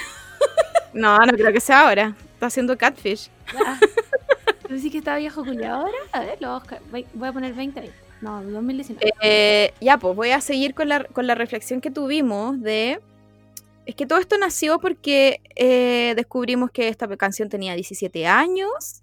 No, 0.94 1.16
no 1.16 1.32
creo 1.32 1.50
que 1.54 1.60
sea 1.60 1.88
ahora. 1.88 2.14
Está 2.34 2.46
haciendo 2.46 2.76
catfish. 2.76 3.30
¿Tú 4.68 4.74
decís 4.74 4.92
que 4.92 4.98
está 4.98 5.16
viejo 5.16 5.42
culiado 5.42 5.86
ahora? 5.86 5.96
A 6.12 6.20
ver, 6.20 6.36
lo 6.38 6.48
a 6.50 6.62
voy 6.90 7.28
a 7.28 7.32
poner 7.32 7.54
20 7.54 7.80
ahí. 7.80 7.90
No, 8.20 8.42
2019. 8.42 9.10
Eh, 9.22 9.72
ya, 9.80 9.96
pues 9.96 10.14
voy 10.14 10.32
a 10.32 10.42
seguir 10.42 10.74
con 10.74 10.90
la, 10.90 11.04
con 11.04 11.26
la 11.26 11.34
reflexión 11.34 11.80
que 11.80 11.90
tuvimos 11.90 12.60
de... 12.60 13.00
Es 13.86 13.94
que 13.94 14.04
todo 14.04 14.18
esto 14.18 14.36
nació 14.36 14.80
porque 14.80 15.40
eh, 15.56 16.12
descubrimos 16.14 16.70
que 16.70 16.88
esta 16.88 17.08
canción 17.16 17.48
tenía 17.48 17.74
17 17.74 18.26
años, 18.26 19.02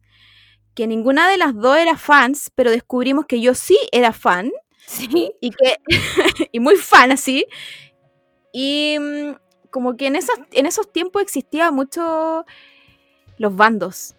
que 0.75 0.85
ninguna 0.85 1.27
de 1.27 1.37
las 1.37 1.55
dos 1.55 1.75
era 1.75 1.97
fans, 1.97 2.51
pero 2.53 2.69
descubrimos 2.69 3.25
que 3.25 3.41
yo 3.41 3.55
sí 3.55 3.79
era 3.91 4.13
fan 4.13 4.51
sí. 4.85 5.33
y 5.41 5.49
que 5.49 5.77
y 6.51 6.59
muy 6.59 6.75
fan 6.75 7.11
así. 7.11 7.47
Y 8.53 8.95
mm, 8.99 9.48
como 9.71 9.95
que 9.97 10.07
en, 10.07 10.15
esas, 10.15 10.37
en 10.51 10.65
esos 10.65 10.91
tiempos 10.91 11.21
existía 11.21 11.71
mucho 11.71 12.45
los 13.37 13.55
bandos. 13.55 14.15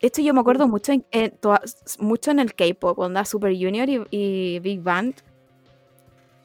De 0.00 0.06
hecho, 0.08 0.22
yo 0.22 0.32
me 0.32 0.40
acuerdo 0.40 0.68
mucho 0.68 0.92
en, 0.92 1.04
en 1.10 1.30
toda- 1.32 1.62
mucho 1.98 2.30
en 2.30 2.38
el 2.38 2.54
K-pop, 2.54 2.98
onda 2.98 3.24
Super 3.24 3.52
Junior 3.52 3.88
y, 3.88 4.00
y 4.10 4.58
Big 4.60 4.80
Bang. 4.80 5.12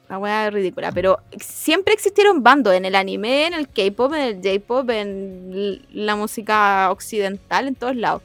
La 0.08 0.18
wea 0.18 0.50
ridícula, 0.50 0.92
pero 0.92 1.18
siempre 1.40 1.94
existieron 1.94 2.42
bandos 2.42 2.74
en 2.74 2.84
el 2.84 2.94
anime, 2.94 3.46
en 3.46 3.54
el 3.54 3.68
K-pop, 3.68 4.12
en 4.12 4.20
el 4.20 4.34
J-pop, 4.42 4.90
en 4.90 5.80
la 5.92 6.14
música 6.14 6.90
occidental, 6.90 7.68
en 7.68 7.74
todos 7.74 7.96
lados. 7.96 8.22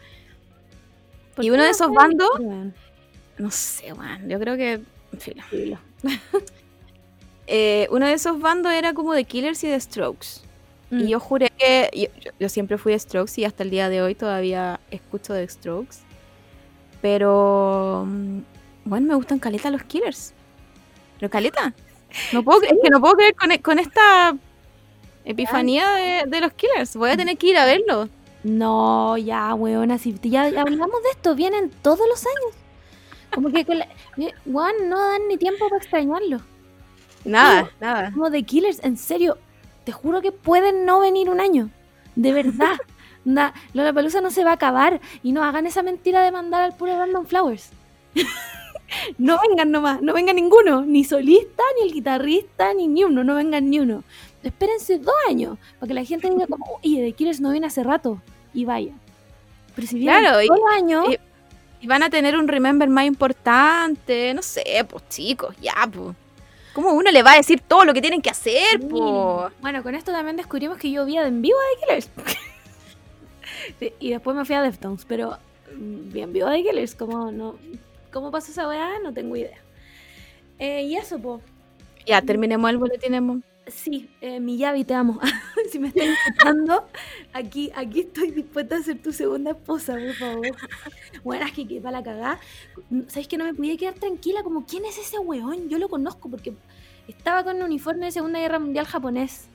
¿Por 1.35 1.45
Y 1.45 1.51
uno 1.51 1.63
de 1.63 1.69
esos 1.69 1.89
bandos, 1.93 2.29
no 3.37 3.49
sé, 3.51 3.93
weón, 3.93 4.27
yo 4.27 4.39
creo 4.39 4.57
que, 4.57 4.71
en 4.73 5.19
fin. 5.19 5.35
Eh, 7.51 7.87
uno 7.89 8.05
de 8.05 8.13
esos 8.13 8.39
bandos 8.39 8.71
era 8.73 8.93
como 8.93 9.13
de 9.13 9.23
Killers 9.23 9.63
y 9.63 9.67
de 9.67 9.79
Strokes. 9.79 10.41
Mm. 10.91 10.99
Y 10.99 11.07
yo 11.09 11.19
juré 11.19 11.49
que. 11.57 11.89
Yo, 11.93 12.07
yo- 12.23 12.31
yo 12.39 12.49
siempre 12.49 12.77
fui 12.77 12.91
de 12.93 12.99
Strokes 12.99 13.33
y 13.41 13.45
hasta 13.45 13.63
el 13.63 13.69
día 13.71 13.89
de 13.89 14.01
hoy 14.03 14.13
todavía 14.15 14.79
escucho 14.91 15.33
de 15.33 15.47
Strokes. 15.47 15.97
Pero. 17.01 18.05
mm, 18.07 18.39
Bueno, 18.85 19.07
me 19.07 19.15
gustan 19.15 19.39
caleta 19.39 19.69
los 19.69 19.83
Killers. 19.83 20.33
Pero 21.19 21.29
caleta. 21.29 21.73
No 22.33 22.43
puedo, 22.43 22.61
Es 22.63 22.73
que 22.83 22.89
no 22.89 22.99
puedo 23.01 23.15
creer 23.15 23.35
con, 23.35 23.51
e- 23.51 23.61
con 23.61 23.77
esta 23.79 24.35
epifanía 25.25 25.89
de, 25.91 26.23
de 26.27 26.41
los 26.41 26.53
Killers. 26.53 26.95
Voy 26.95 27.09
a 27.11 27.17
tener 27.17 27.37
que 27.37 27.47
ir 27.47 27.57
a 27.57 27.65
verlo. 27.65 28.09
No, 28.43 29.17
ya, 29.17 29.53
weona, 29.53 29.97
si 29.97 30.15
ya, 30.23 30.43
hablamos 30.43 31.03
de 31.03 31.09
esto, 31.11 31.35
vienen 31.35 31.69
todos 31.81 31.99
los 32.09 32.25
años. 32.25 32.55
Como 33.33 33.51
que, 33.51 33.65
con 33.65 33.77
la- 33.79 33.87
weón, 34.45 34.89
no 34.89 34.97
dan 34.99 35.27
ni 35.27 35.37
tiempo 35.37 35.67
para 35.69 35.77
extrañarlo. 35.81 36.39
Nada, 37.25 37.69
nada. 37.79 38.11
Como 38.11 38.29
de 38.29 38.43
Killers, 38.43 38.79
en 38.83 38.97
serio, 38.97 39.37
te 39.85 39.91
juro 39.91 40.21
que 40.21 40.31
pueden 40.31 40.85
no 40.85 40.99
venir 40.99 41.29
un 41.29 41.39
año. 41.41 41.69
De 42.15 42.31
verdad. 42.33 42.77
La 43.25 43.53
Lollapalooza 43.73 44.21
no 44.21 44.31
se 44.31 44.43
va 44.43 44.51
a 44.51 44.53
acabar. 44.53 45.01
Y 45.23 45.31
no 45.33 45.43
hagan 45.43 45.67
esa 45.67 45.83
mentira 45.83 46.23
de 46.23 46.31
mandar 46.31 46.61
al 46.63 46.75
puro 46.75 46.97
Random 46.97 47.25
Flowers. 47.25 47.69
no 49.17 49.37
vengan 49.47 49.71
nomás, 49.71 50.01
no 50.01 50.13
venga 50.13 50.33
ninguno. 50.33 50.83
Ni 50.85 51.03
solista, 51.03 51.63
ni 51.77 51.87
el 51.87 51.93
guitarrista, 51.93 52.73
ni 52.73 52.87
ni 52.87 53.03
uno. 53.03 53.23
No 53.23 53.35
vengan 53.35 53.69
ni 53.69 53.79
uno. 53.79 54.03
Espérense 54.41 54.97
dos 54.99 55.13
años 55.27 55.57
para 55.79 55.87
que 55.89 55.93
la 55.93 56.03
gente 56.05 56.29
diga 56.29 56.47
como, 56.47 56.79
oye, 56.81 57.01
de 57.01 57.11
Killers 57.11 57.41
no 57.41 57.51
viene 57.51 57.67
hace 57.67 57.83
rato. 57.83 58.21
Y 58.53 58.65
vaya. 58.65 58.93
Pero 59.75 59.87
si 59.87 59.99
vienen 59.99 60.21
Claro, 60.21 60.41
y- 60.41 60.47
todo 60.47 60.57
el 60.57 60.75
año, 60.83 61.11
y- 61.11 61.19
Y 61.81 61.87
van 61.87 62.03
a 62.03 62.09
tener 62.09 62.35
un 62.37 62.47
remember 62.47 62.89
más 62.89 63.05
importante. 63.05 64.33
No 64.33 64.41
sé, 64.41 64.85
pues 64.89 65.07
chicos, 65.09 65.55
ya, 65.61 65.73
pues. 65.91 66.15
¿Cómo 66.73 66.93
uno 66.93 67.11
le 67.11 67.23
va 67.23 67.33
a 67.33 67.37
decir 67.37 67.61
todo 67.61 67.85
lo 67.85 67.93
que 67.93 68.01
tienen 68.01 68.21
que 68.21 68.29
hacer, 68.29 68.79
pues? 68.79 69.53
Bueno, 69.61 69.83
con 69.83 69.95
esto 69.95 70.11
también 70.11 70.37
descubrimos 70.37 70.77
que 70.77 70.91
yo 70.91 71.05
vi 71.05 71.17
en 71.17 71.41
vivo 71.41 71.57
de 71.57 71.85
Killers. 71.85 72.09
Sí, 73.77 73.93
y 73.99 74.11
después 74.11 74.35
me 74.35 74.45
fui 74.45 74.55
a 74.55 74.61
Deftones, 74.61 75.05
pero 75.05 75.37
mm, 75.75 76.11
vi 76.11 76.21
en 76.21 76.33
vivo 76.33 76.47
de 76.47 76.63
Killers. 76.63 76.95
¿Cómo, 76.95 77.31
no, 77.31 77.55
¿Cómo 78.11 78.31
pasó 78.31 78.51
esa 78.51 78.67
weá? 78.67 78.99
No 79.03 79.13
tengo 79.13 79.35
idea. 79.35 79.57
Eh, 80.57 80.83
y 80.83 80.95
eso, 80.95 81.19
po. 81.19 81.41
Ya, 82.05 82.21
terminemos 82.21 82.69
el 82.69 82.77
boletín. 82.77 83.43
Sí, 83.69 84.09
eh, 84.21 84.39
Miyavi, 84.39 84.83
te 84.83 84.93
amo. 84.93 85.19
si 85.71 85.79
me 85.79 85.89
estás 85.89 86.07
escuchando, 86.07 86.85
aquí, 87.33 87.71
aquí 87.75 88.01
estoy 88.01 88.31
dispuesta 88.31 88.77
a 88.77 88.83
ser 88.83 89.01
tu 89.01 89.11
segunda 89.11 89.51
esposa, 89.51 89.93
por 89.93 90.13
favor. 90.13 90.47
Bueno, 91.23 91.45
es 91.45 91.51
que 91.53 91.81
para 91.81 91.99
la 91.99 92.03
cagada. 92.03 92.39
¿Sabes 93.07 93.27
que 93.27 93.37
no 93.37 93.45
me 93.45 93.53
podía 93.53 93.77
quedar 93.77 93.95
tranquila? 93.95 94.43
Como, 94.43 94.65
¿quién 94.65 94.85
es 94.85 94.97
ese 94.97 95.19
weón? 95.19 95.69
Yo 95.69 95.77
lo 95.77 95.89
conozco 95.89 96.29
porque 96.29 96.53
estaba 97.07 97.43
con 97.43 97.57
un 97.57 97.63
uniforme 97.63 98.05
de 98.05 98.11
Segunda 98.11 98.39
Guerra 98.39 98.59
Mundial 98.59 98.85
japonés. 98.85 99.47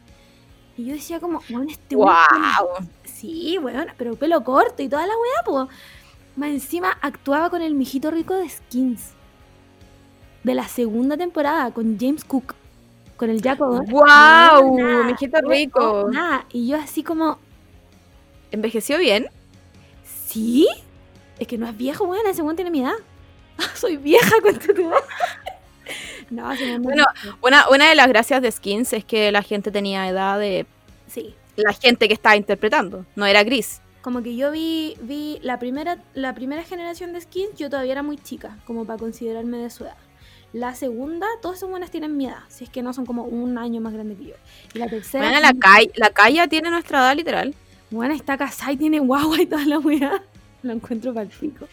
Y 0.76 0.86
yo 0.86 0.94
decía 0.94 1.20
como, 1.20 1.40
weón, 1.50 1.70
este 1.70 1.96
weón 1.96 2.14
¡Wow! 2.60 2.88
Sí, 3.04 3.58
weón, 3.58 3.88
pero 3.96 4.16
pelo 4.16 4.42
corto 4.42 4.82
y 4.82 4.88
toda 4.88 5.06
la 5.06 5.14
weá, 5.14 5.44
po. 5.44 5.68
Más 6.36 6.50
encima 6.50 6.98
actuaba 7.00 7.48
con 7.48 7.62
el 7.62 7.74
mijito 7.74 8.10
rico 8.10 8.34
de 8.34 8.48
Skins. 8.48 9.12
De 10.42 10.54
la 10.54 10.66
segunda 10.68 11.16
temporada, 11.16 11.70
con 11.70 11.98
James 11.98 12.24
Cook. 12.24 12.54
Con 13.26 13.30
el 13.30 13.60
O'Donnell. 13.60 13.90
¡Wow! 13.90 14.78
Nada, 14.78 15.04
Mijito 15.04 15.40
no, 15.40 15.48
rico. 15.48 16.08
Nada. 16.12 16.46
Y 16.52 16.68
yo 16.68 16.76
así 16.76 17.02
como, 17.02 17.38
¿Envejeció 18.50 18.98
bien? 18.98 19.28
¿sí? 20.26 20.68
Es 21.38 21.48
que 21.48 21.58
no 21.58 21.66
es 21.66 21.76
viejo, 21.76 22.04
weón, 22.04 22.26
ese 22.26 22.42
weón 22.42 22.56
tiene 22.56 22.70
mi 22.70 22.82
edad. 22.82 22.94
Soy 23.74 23.96
vieja 23.96 24.30
con 24.42 24.58
tu 24.58 24.72
edad. 24.72 24.98
No, 26.30 26.54
no 26.54 26.78
Bueno. 26.80 27.04
Una, 27.42 27.68
una 27.68 27.88
de 27.88 27.94
las 27.94 28.08
gracias 28.08 28.42
de 28.42 28.50
Skins 28.50 28.92
es 28.92 29.04
que 29.04 29.30
la 29.32 29.42
gente 29.42 29.70
tenía 29.70 30.08
edad 30.08 30.38
de 30.38 30.66
Sí. 31.06 31.34
la 31.56 31.72
gente 31.72 32.08
que 32.08 32.14
estaba 32.14 32.36
interpretando. 32.36 33.04
No 33.16 33.26
era 33.26 33.42
gris. 33.44 33.80
Como 34.02 34.22
que 34.22 34.36
yo 34.36 34.50
vi, 34.50 34.96
vi 35.00 35.38
la 35.42 35.58
primera, 35.58 35.98
la 36.14 36.34
primera 36.34 36.62
generación 36.62 37.12
de 37.14 37.22
skins, 37.22 37.56
yo 37.56 37.70
todavía 37.70 37.92
era 37.92 38.02
muy 38.02 38.18
chica, 38.18 38.58
como 38.66 38.84
para 38.84 38.98
considerarme 38.98 39.56
de 39.58 39.70
su 39.70 39.84
edad. 39.84 39.96
La 40.54 40.74
segunda, 40.76 41.26
todos 41.42 41.56
esos 41.56 41.68
buenos 41.68 41.90
tienen 41.90 42.16
mi 42.16 42.26
edad, 42.26 42.38
si 42.48 42.62
es 42.64 42.70
que 42.70 42.80
no 42.82 42.92
son 42.92 43.04
como 43.04 43.24
un 43.24 43.58
año 43.58 43.80
más 43.80 43.92
grandes 43.92 44.16
que 44.18 44.26
yo. 44.26 44.34
Y 44.72 44.78
la 44.78 44.86
tercera, 44.88 45.24
Bueno, 45.28 45.40
la, 45.40 45.52
Kai- 45.52 45.90
la 45.96 46.10
Kaya 46.10 46.46
tiene 46.46 46.70
nuestra 46.70 47.00
edad 47.00 47.16
literal. 47.16 47.54
bueno, 47.90 48.14
está 48.14 48.36
casada 48.38 48.70
y 48.72 48.76
tiene 48.76 49.00
guagua 49.00 49.40
y 49.42 49.46
toda 49.46 49.66
la 49.66 49.78
weá. 49.80 50.22
Lo 50.62 50.72
encuentro 50.72 51.12
para 51.12 51.24
el 51.26 51.30
pico. 51.36 51.66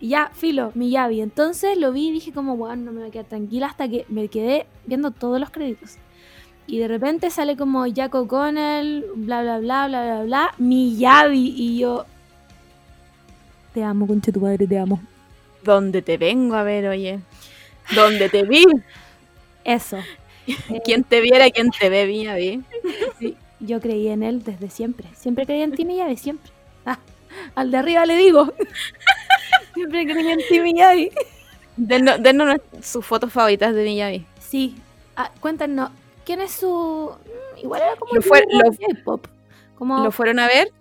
Ya, 0.00 0.30
filo, 0.32 0.70
mi 0.76 0.90
Yavi. 0.90 1.20
Entonces 1.20 1.76
lo 1.76 1.90
vi 1.92 2.08
y 2.08 2.12
dije 2.12 2.32
como, 2.32 2.56
bueno, 2.56 2.84
no 2.84 2.92
me 2.92 3.00
voy 3.00 3.08
a 3.08 3.10
quedar 3.12 3.26
tranquila 3.26 3.66
hasta 3.66 3.88
que 3.88 4.06
me 4.08 4.28
quedé 4.28 4.66
viendo 4.86 5.10
todos 5.10 5.38
los 5.40 5.50
créditos. 5.50 5.96
Y 6.68 6.78
de 6.78 6.88
repente 6.88 7.30
sale 7.30 7.56
como 7.56 7.86
Jack 7.88 8.14
O'Connell, 8.14 9.04
bla, 9.16 9.42
bla, 9.42 9.58
bla, 9.58 9.88
bla, 9.88 10.02
bla, 10.04 10.22
bla, 10.24 10.54
mi 10.58 10.96
Yavi. 10.96 11.54
Y 11.56 11.78
yo, 11.78 12.06
te 13.74 13.82
amo, 13.82 14.06
concha 14.06 14.30
tu 14.32 14.40
madre, 14.40 14.66
te 14.66 14.78
amo. 14.78 15.00
¿Dónde 15.62 16.00
te 16.02 16.16
vengo 16.18 16.54
a 16.54 16.62
ver, 16.62 16.86
oye? 16.88 17.18
¿Dónde 17.94 18.28
te 18.28 18.42
vi? 18.44 18.64
Eso. 19.64 19.98
¿Quién 20.84 21.04
te 21.04 21.20
viera, 21.20 21.50
quién 21.50 21.70
te 21.70 21.88
ve, 21.88 22.06
mía, 22.06 22.34
vi? 22.34 22.62
Sí, 23.18 23.36
yo 23.60 23.80
creí 23.80 24.08
en 24.08 24.22
él 24.22 24.42
desde 24.44 24.70
siempre. 24.70 25.08
Siempre 25.16 25.46
creí 25.46 25.62
en 25.62 25.72
ti, 25.74 25.84
mi 25.84 25.96
Yavi, 25.96 26.16
siempre. 26.16 26.52
Ah, 26.84 26.98
al 27.54 27.70
de 27.70 27.78
arriba 27.78 28.06
le 28.06 28.16
digo. 28.16 28.52
siempre 29.74 30.06
creí 30.06 30.28
en 30.28 30.40
ti, 30.48 30.60
mi 30.60 30.74
Yavi. 30.74 31.10
Dennos, 31.76 32.22
dennos 32.22 32.46
nues- 32.48 32.82
sus 32.82 33.04
fotos 33.04 33.32
favoritas 33.32 33.74
de 33.74 33.84
Miyavi. 33.84 34.24
Sí. 34.40 34.76
Ah, 35.14 35.30
cuéntanos, 35.40 35.90
¿quién 36.24 36.40
es 36.40 36.52
su...? 36.52 37.10
mm, 37.12 37.58
Igual 37.58 37.82
era 37.82 37.96
como 37.96 38.14
Lo 38.14 38.22
fue- 38.22 38.44
lo- 38.50 38.70
J-pop. 38.72 39.26
Como... 39.76 40.02
¿Lo 40.02 40.10
fueron 40.10 40.38
a 40.38 40.46
ver? 40.46 40.72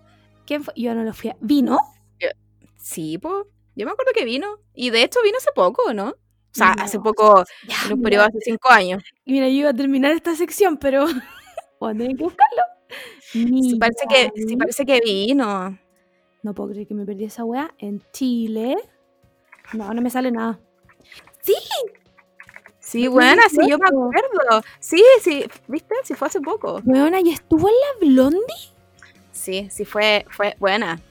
¿Quién 0.45 0.63
fue? 0.63 0.73
Yo 0.77 0.93
no 0.95 1.03
lo 1.03 1.13
fui 1.13 1.31
a... 1.31 1.35
¿Vino? 1.41 1.79
Sí, 2.77 3.17
pues. 3.17 3.45
Yo 3.75 3.85
me 3.85 3.91
acuerdo 3.91 4.11
que 4.13 4.23
vino. 4.25 4.59
Y 4.73 4.91
de 4.91 5.03
hecho 5.03 5.19
vino 5.23 5.37
hace 5.37 5.49
poco, 5.53 5.91
¿no? 5.93 6.15
O 6.55 6.57
sea, 6.57 6.73
No. 6.75 6.83
hace 6.83 6.99
poco, 6.99 7.43
Ya, 7.67 7.75
en 7.85 7.91
un 7.93 7.99
mira, 7.99 8.03
periodo 8.03 8.25
hace 8.27 8.39
cinco 8.41 8.69
años. 8.69 9.03
mira, 9.25 9.47
yo 9.49 9.53
iba 9.55 9.69
a 9.71 9.73
terminar 9.73 10.11
esta 10.13 10.35
sección, 10.35 10.77
pero... 10.77 11.05
Voy 11.79 11.91
a 11.93 11.97
tener 11.97 12.15
que 12.15 12.23
buscarlo. 12.23 12.61
Sí, 13.19 13.75
parece 13.77 14.05
que, 14.07 14.55
parece 14.57 14.85
que 14.85 15.01
vino. 15.01 15.77
No 16.43 16.53
puedo 16.53 16.69
creer 16.69 16.87
que 16.87 16.93
me 16.93 17.05
perdí 17.05 17.25
esa 17.25 17.43
weá. 17.43 17.73
En 17.77 18.01
Chile... 18.13 18.77
No, 19.73 19.93
no 19.93 20.01
me 20.01 20.09
sale 20.09 20.31
nada. 20.31 20.59
¡Sí! 21.41 21.55
Sí, 22.79 23.07
buena, 23.07 23.41
sí, 23.49 23.57
yo 23.67 23.77
me 23.79 23.89
2018. 23.89 24.05
acuerdo. 24.39 24.63
Sí, 24.79 25.03
sí, 25.21 25.43
¿viste? 25.67 25.95
Sí, 26.03 26.13
fue 26.13 26.27
hace 26.27 26.39
poco. 26.39 26.81
Weona, 26.85 27.19
¿y 27.19 27.31
estuvo 27.31 27.67
en 27.67 27.73
la 27.73 28.07
Blondie? 28.07 28.73
Sí, 29.31 29.67
sí, 29.71 29.83
fue, 29.85 30.25
fue 30.29 30.55
buena. 30.59 31.01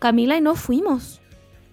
Camila 0.00 0.36
y 0.36 0.40
no 0.40 0.54
fuimos. 0.56 1.20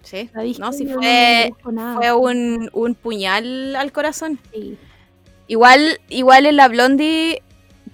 Sí. 0.02 0.30
¿Sabéis 0.32 0.58
No, 0.58 0.72
sí 0.72 0.84
no 0.84 0.94
fue, 0.94 1.54
fue 1.94 2.12
un, 2.12 2.70
un 2.72 2.94
puñal 2.94 3.76
al 3.76 3.92
corazón. 3.92 4.40
Sí. 4.52 4.78
Igual, 5.46 6.00
igual 6.08 6.46
en 6.46 6.56
la 6.56 6.68
Blondie 6.68 7.42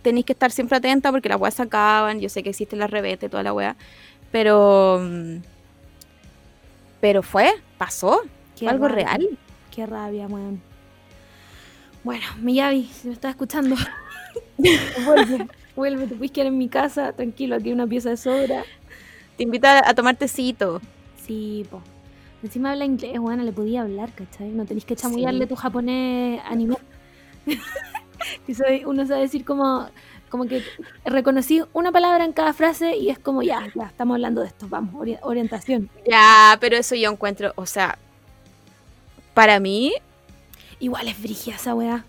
tenéis 0.03 0.27
que 0.27 0.33
estar 0.33 0.51
siempre 0.53 0.77
atenta 0.79 1.11
porque 1.11 1.29
las 1.29 1.40
weas 1.40 1.55
se 1.55 1.62
acaban. 1.62 2.21
Yo 2.21 2.29
sé 2.29 2.42
que 2.42 2.51
existe 2.51 2.77
la 2.77 2.87
rebete 2.87 3.27
y 3.27 3.29
toda 3.29 3.42
la 3.42 3.53
wea. 3.53 3.77
Pero. 4.31 5.01
mm, 5.03 5.38
Pero 7.01 7.23
fue, 7.23 7.53
pasó. 7.77 8.23
Qué 8.57 8.66
Fue 8.66 8.73
algo 8.73 8.88
rabia, 8.88 9.18
real. 9.18 9.38
Qué 9.71 9.87
rabia, 9.87 10.27
weón. 10.29 10.62
Bueno, 12.03 12.25
Miyavi, 12.38 12.85
si 12.87 13.09
me 13.09 13.14
estás 13.14 13.31
escuchando, 13.31 13.77
vuelve, 15.05 15.49
vuelve, 15.77 16.07
te 16.09 16.14
puedes 16.16 16.33
quedar 16.33 16.49
en 16.49 16.59
mi 16.59 16.68
casa, 16.68 17.12
tranquilo, 17.12 17.57
aquí 17.57 17.68
hay 17.68 17.73
una 17.75 17.87
pieza 17.87 18.11
de 18.11 18.16
sobra. 18.16 18.66
Te 19.37 19.44
invita 19.44 19.88
a 19.88 19.94
tomar 19.94 20.16
tecito. 20.16 20.83
Sí, 21.16 21.66
po. 21.71 21.83
Encima 22.42 22.70
habla 22.72 22.85
inglés, 22.85 23.18
bueno, 23.18 23.42
le 23.42 23.53
podía 23.53 23.83
hablar, 23.83 24.12
¿cachai? 24.14 24.48
No 24.51 24.64
tenéis 24.64 24.85
que 24.85 24.94
chamullarle 24.96 25.44
Sí. 25.44 25.48
tu 25.48 25.57
japonés 25.57 26.40
anime. 26.44 26.77
Y 28.46 28.85
uno 28.85 29.07
sabe 29.07 29.20
decir 29.22 29.44
como, 29.44 29.88
como 30.29 30.44
que 30.46 30.62
reconocí 31.05 31.62
una 31.72 31.92
palabra 31.92 32.24
en 32.24 32.33
cada 32.33 32.53
frase 32.53 32.96
y 32.96 33.11
es 33.11 33.18
como, 33.18 33.42
ya, 33.42 33.66
ya, 33.74 33.85
estamos 33.87 34.16
hablando 34.16 34.40
de 34.42 34.48
esto, 34.48 34.66
vamos, 34.68 34.94
ori- 34.94 35.18
orientación. 35.22 35.88
Ya, 36.09 36.57
pero 36.61 36.77
eso 36.77 36.94
yo 36.94 37.11
encuentro, 37.11 37.53
o 37.57 37.64
sea, 37.64 37.96
para 39.35 39.61
mí 39.61 39.92
Igual 40.81 41.09
es 41.09 41.20
brigia 41.22 41.55
esa 41.57 41.74
weá. 41.74 42.05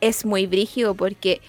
es 0.00 0.24
muy 0.24 0.46
brígido 0.46 0.94
porque 0.94 1.40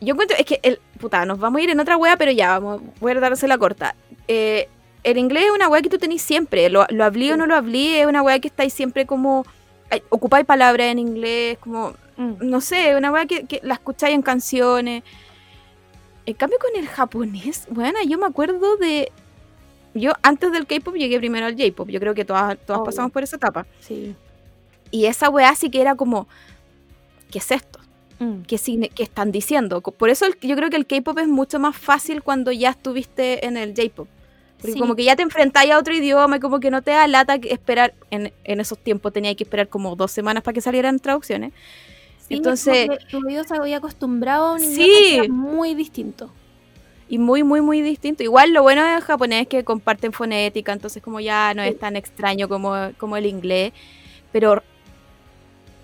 yo 0.00 0.12
encuentro, 0.14 0.36
es 0.36 0.44
que 0.44 0.60
el, 0.62 0.80
puta, 1.00 1.24
nos 1.24 1.38
vamos 1.38 1.60
a 1.60 1.64
ir 1.64 1.70
en 1.70 1.80
otra 1.80 1.96
wea, 1.96 2.16
pero 2.16 2.32
ya, 2.32 2.58
vamos, 2.58 2.82
voy 3.00 3.12
a 3.12 3.20
darse 3.20 3.48
la 3.48 3.56
corta. 3.56 3.94
Eh, 4.28 4.68
el 5.04 5.18
inglés 5.18 5.44
es 5.44 5.50
una 5.52 5.68
wea 5.68 5.82
que 5.82 5.88
tú 5.90 5.98
tenés 5.98 6.22
siempre, 6.22 6.68
lo, 6.70 6.84
lo 6.90 7.04
hablí 7.04 7.30
o 7.30 7.36
no 7.36 7.46
lo 7.46 7.54
hablí, 7.54 7.94
es 7.94 8.06
una 8.06 8.22
wea 8.22 8.38
que 8.40 8.48
estáis 8.48 8.72
siempre 8.72 9.06
como, 9.06 9.44
ocupáis 10.08 10.44
palabras 10.46 10.88
en 10.88 10.98
inglés, 10.98 11.58
como, 11.58 11.92
Mm. 12.16 12.34
no 12.48 12.60
sé, 12.60 12.94
una 12.96 13.10
wea 13.10 13.26
que, 13.26 13.44
que 13.44 13.58
la 13.64 13.74
escucháis 13.74 14.14
en 14.14 14.22
canciones. 14.22 15.02
En 16.26 16.34
cambio 16.34 16.58
con 16.60 16.70
el 16.80 16.86
japonés, 16.88 17.66
bueno, 17.70 17.98
yo 18.06 18.18
me 18.18 18.26
acuerdo 18.26 18.76
de... 18.76 19.10
Yo 19.94 20.12
antes 20.22 20.50
del 20.52 20.66
K-pop 20.66 20.94
llegué 20.94 21.18
primero 21.18 21.46
al 21.46 21.56
J-pop, 21.56 21.88
yo 21.88 22.00
creo 22.00 22.14
que 22.14 22.24
todas, 22.24 22.56
todas 22.66 22.82
pasamos 22.84 23.12
por 23.12 23.22
esa 23.24 23.36
etapa. 23.36 23.66
Sí. 23.80 24.14
Y 24.90 25.06
esa 25.06 25.28
weá 25.28 25.54
sí 25.56 25.70
que 25.70 25.80
era 25.80 25.94
como 25.96 26.26
¿qué 27.30 27.38
es 27.38 27.50
esto? 27.50 27.80
Mm. 28.20 28.42
¿Qué, 28.42 28.58
qué 28.94 29.02
están 29.02 29.32
diciendo? 29.32 29.80
Por 29.80 30.08
eso 30.08 30.24
el- 30.26 30.38
yo 30.40 30.54
creo 30.56 30.70
que 30.70 30.76
el 30.76 30.86
K-pop 30.86 31.18
es 31.18 31.26
mucho 31.28 31.58
más 31.58 31.76
fácil 31.76 32.22
cuando 32.22 32.52
ya 32.52 32.70
estuviste 32.70 33.44
en 33.46 33.56
el 33.56 33.74
J-pop. 33.76 34.06
Porque 34.58 34.72
Sí. 34.74 34.78
como 34.78 34.94
que 34.96 35.04
ya 35.04 35.14
te 35.16 35.22
enfrentáis 35.22 35.70
a 35.72 35.78
otro 35.78 35.94
idioma 35.94 36.36
y 36.36 36.40
como 36.40 36.58
que 36.60 36.70
no 36.70 36.80
te 36.82 36.90
da 36.92 37.06
lata 37.06 37.34
esperar, 37.34 37.92
en, 38.10 38.32
en 38.44 38.60
esos 38.60 38.78
tiempos 38.78 39.12
tenía 39.12 39.34
que 39.34 39.44
esperar 39.44 39.68
como 39.68 39.94
dos 39.96 40.10
semanas 40.10 40.42
para 40.42 40.54
que 40.54 40.60
salieran 40.60 40.98
traducciones. 41.00 41.52
Sí, 42.26 42.34
Entonces- 42.36 42.88
tu 43.10 43.18
oído 43.26 43.44
se 43.44 43.54
había 43.56 43.76
acostumbrado 43.76 44.46
a 44.46 44.52
un 44.54 44.64
idioma 44.64 44.76
Sí. 44.98 45.18
que 45.20 45.28
muy 45.28 45.74
distinto. 45.74 46.30
Y 47.06 47.18
muy, 47.18 47.42
muy, 47.42 47.60
muy 47.60 47.82
distinto. 47.82 48.22
Igual 48.22 48.54
lo 48.54 48.62
bueno 48.62 48.82
del 48.82 49.02
japonés 49.02 49.42
es 49.42 49.48
que 49.48 49.62
comparten 49.64 50.12
fonética, 50.14 50.72
entonces 50.72 51.02
como 51.02 51.20
ya 51.20 51.52
no 51.52 51.62
es 51.62 51.78
tan 51.78 51.96
extraño 51.96 52.48
como, 52.48 52.74
como 52.96 53.18
el 53.18 53.26
inglés. 53.26 53.74
Pero 54.32 54.62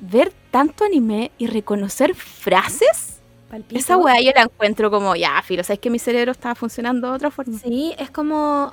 ver 0.01 0.33
tanto 0.51 0.85
anime 0.85 1.31
y 1.37 1.47
reconocer 1.47 2.15
frases, 2.15 3.20
Palpico. 3.51 3.79
esa 3.79 3.97
weá 3.97 4.21
yo 4.21 4.31
la 4.35 4.43
encuentro 4.43 4.91
como, 4.91 5.17
ya, 5.17 5.43
filo, 5.43 5.65
sabes 5.65 5.81
que 5.81 5.91
mi 5.91 5.99
cerebro 5.99 6.31
estaba 6.33 6.55
funcionando 6.55 7.09
de 7.09 7.15
otra 7.17 7.31
forma. 7.31 7.59
Sí, 7.59 7.95
es 7.99 8.11
como. 8.11 8.73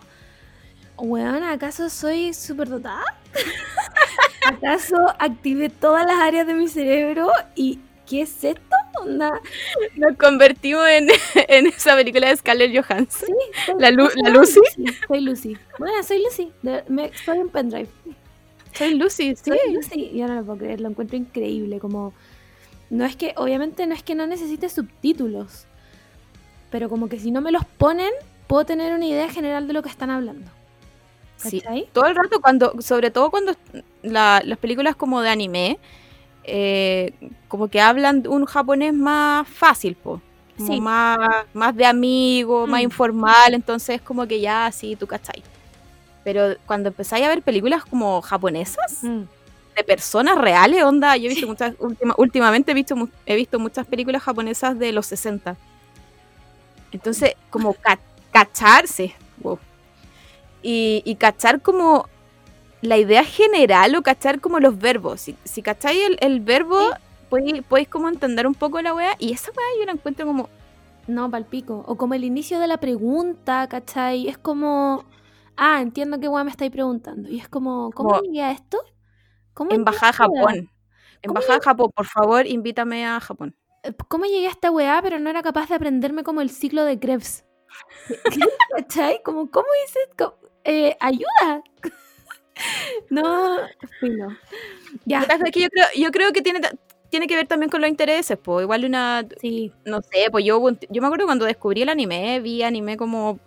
Weón, 0.97 1.43
¿acaso 1.43 1.89
soy 1.89 2.33
superdotada? 2.33 3.03
¿Acaso 4.45 4.95
activé 5.19 5.69
todas 5.69 6.05
las 6.05 6.15
áreas 6.19 6.47
de 6.47 6.53
mi 6.53 6.67
cerebro? 6.67 7.29
¿Y 7.55 7.79
qué 8.07 8.21
es 8.21 8.43
esto? 8.43 8.61
Onda. 9.01 9.31
Nos 9.95 10.17
convertimos 10.17 10.87
en, 10.87 11.09
en 11.47 11.67
esa 11.67 11.95
película 11.95 12.29
de 12.29 12.37
Scarlett 12.37 12.71
Johansson. 12.75 13.27
soy- 13.65 13.75
La 13.79 13.91
Lu- 13.91 14.09
soy 14.09 14.21
la 14.23 14.29
Lucy. 14.29 14.59
Soy 15.07 15.21
Lucy. 15.21 15.57
Bueno, 15.77 16.01
soy 16.03 16.23
Lucy. 16.23 16.51
de- 16.61 16.83
me, 16.87 17.05
estoy 17.05 17.39
en 17.39 17.49
pendrive. 17.49 17.89
Soy 18.73 18.93
Lucy, 18.95 19.35
sí. 19.35 19.41
Soy 19.51 19.73
Lucy. 19.73 20.11
Yo 20.15 20.27
no 20.27 20.35
lo 20.35 20.43
puedo 20.45 20.59
creer, 20.59 20.81
lo 20.81 20.89
encuentro 20.89 21.17
increíble. 21.17 21.79
Como. 21.79 22.13
No 22.89 23.05
es 23.05 23.15
que, 23.15 23.33
obviamente, 23.37 23.85
no 23.85 23.93
es 23.93 24.03
que 24.03 24.15
no 24.15 24.27
necesite 24.27 24.69
subtítulos. 24.69 25.65
Pero 26.69 26.89
como 26.89 27.09
que 27.09 27.19
si 27.19 27.31
no 27.31 27.41
me 27.41 27.51
los 27.51 27.65
ponen, 27.65 28.11
puedo 28.47 28.65
tener 28.65 28.93
una 28.93 29.05
idea 29.05 29.29
general 29.29 29.67
de 29.67 29.73
lo 29.73 29.81
que 29.83 29.89
están 29.89 30.09
hablando. 30.09 30.49
Sí. 31.37 31.61
Todo 31.93 32.05
el 32.07 32.15
rato, 32.15 32.41
cuando, 32.41 32.73
sobre 32.81 33.11
todo 33.11 33.29
cuando 33.29 33.53
la- 34.01 34.41
las 34.43 34.57
películas 34.57 34.95
como 34.95 35.21
de 35.21 35.29
anime, 35.29 35.77
eh, 36.43 37.13
como 37.47 37.67
que 37.67 37.79
hablan 37.81 38.23
un 38.27 38.45
japonés 38.45 38.93
más 38.93 39.47
fácil, 39.47 39.95
po. 39.95 40.21
Como 40.57 40.73
Sí. 40.73 40.81
más, 40.81 41.17
más 41.53 41.75
de 41.75 41.85
amigo, 41.85 42.65
más 42.65 42.79
Mm. 42.81 42.83
informal, 42.85 43.53
entonces 43.53 44.01
como 44.01 44.25
que 44.27 44.39
ya 44.41 44.71
sí, 44.71 44.95
tú 44.95 45.05
cachai. 45.05 45.43
Pero 46.23 46.55
cuando 46.65 46.89
empezáis 46.89 47.25
a 47.25 47.29
ver 47.29 47.43
películas 47.43 47.85
como 47.85 48.21
japonesas, 48.21 49.03
Mm. 49.03 49.21
De 49.77 49.83
personas 49.85 50.37
reales, 50.37 50.83
onda, 50.83 51.17
yo 51.17 51.25
he 51.27 51.29
visto 51.29 51.47
muchas, 51.47 51.75
última- 51.79 52.15
últimamente 52.17 52.71
he 52.71 52.75
visto, 52.75 52.95
he 53.25 53.35
visto 53.35 53.59
muchas 53.59 53.87
películas 53.87 54.23
japonesas 54.23 54.77
de 54.79 54.91
los 54.93 55.05
60. 55.07 55.57
Entonces, 56.91 57.33
como 57.49 57.73
ca- 57.75 57.99
cacharse, 58.31 59.15
wow. 59.37 59.59
Y, 60.61 61.01
y 61.05 61.15
cachar 61.15 61.61
como 61.61 62.09
la 62.81 62.97
idea 62.97 63.23
general 63.25 63.95
o 63.95 64.03
cachar 64.03 64.41
como 64.41 64.59
los 64.59 64.77
verbos. 64.79 65.21
Si, 65.21 65.37
si 65.45 65.61
cacháis 65.63 65.99
el, 66.07 66.17
el 66.21 66.41
verbo, 66.41 66.79
podéis, 67.29 67.63
podéis 67.65 67.89
como 67.89 68.09
entender 68.09 68.47
un 68.47 68.55
poco 68.55 68.81
la 68.81 68.95
wea. 68.95 69.15
Y 69.19 69.33
esa 69.33 69.51
wea 69.51 69.67
yo 69.79 69.85
la 69.85 69.93
encuentro 69.93 70.25
como, 70.27 70.49
No, 71.07 71.31
palpico. 71.31 71.83
O 71.87 71.97
como 71.97 72.15
el 72.15 72.23
inicio 72.25 72.59
de 72.59 72.67
la 72.67 72.79
pregunta, 72.79 73.67
¿cachai? 73.69 74.27
Es 74.29 74.37
como. 74.37 75.05
Ah, 75.57 75.81
entiendo 75.81 76.19
qué 76.19 76.29
weá 76.29 76.43
me 76.45 76.51
estáis 76.51 76.71
preguntando. 76.71 77.29
Y 77.29 77.39
es 77.39 77.49
como, 77.49 77.91
¿cómo 77.93 78.15
llegué 78.15 78.43
a 78.43 78.51
esto? 78.51 78.79
¿Cómo 79.57 79.71
embajada 79.71 80.11
a? 80.11 80.13
Japón. 80.13 80.69
Embajada 81.23 81.59
Japón, 81.63 81.91
por 81.95 82.05
favor, 82.05 82.45
invítame 82.45 83.07
a 83.07 83.19
Japón. 83.19 83.55
Eh, 83.83 83.91
¿Cómo 84.07 84.25
llegué 84.25 84.47
a 84.47 84.51
esta 84.51 84.69
weá, 84.69 84.99
pero 85.01 85.17
no 85.17 85.29
era 85.31 85.41
capaz 85.41 85.67
de 85.69 85.75
aprenderme 85.75 86.23
como 86.23 86.41
el 86.41 86.51
ciclo 86.51 86.85
de 86.85 86.99
Krebs? 86.99 87.43
¿Cachai? 88.77 89.21
Como, 89.23 89.49
¿cómo 89.49 89.67
hice? 89.85 89.99
co- 90.17 90.37
eh, 90.63 90.95
¡Ayuda! 90.99 91.63
no, 93.09 93.57
filo. 93.99 94.27
Ya. 95.05 95.23
Es 95.23 95.51
que 95.51 95.61
yo 95.61 95.69
creo, 95.69 95.85
yo 95.95 96.11
creo 96.11 96.33
que 96.33 96.41
tiene, 96.41 96.61
tiene 97.09 97.27
que 97.27 97.35
ver 97.35 97.47
también 97.47 97.69
con 97.69 97.81
los 97.81 97.89
intereses, 97.89 98.37
pues 98.41 98.63
igual 98.63 98.85
una, 98.85 99.25
Sí, 99.41 99.71
no 99.85 100.01
sé, 100.01 100.29
pues 100.31 100.45
yo, 100.45 100.61
yo 100.89 101.01
me 101.01 101.07
acuerdo 101.07 101.25
cuando 101.25 101.45
descubrí 101.45 101.81
el 101.83 101.89
anime, 101.89 102.39
vi 102.41 102.63
anime 102.63 102.97
como 102.97 103.39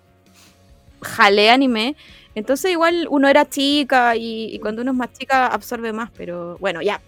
jalé 1.03 1.51
anime, 1.51 1.97
entonces 2.35 2.71
igual 2.71 3.07
uno 3.11 3.29
era 3.29 3.49
chica 3.49 4.15
y, 4.17 4.59
cuando 4.61 4.83
uno 4.83 4.93
es 4.93 4.97
más 4.97 5.13
chica 5.13 5.47
absorbe 5.47 5.93
más, 5.93 6.11
pero 6.11 6.57
bueno, 6.59 6.83
ya. 6.83 7.01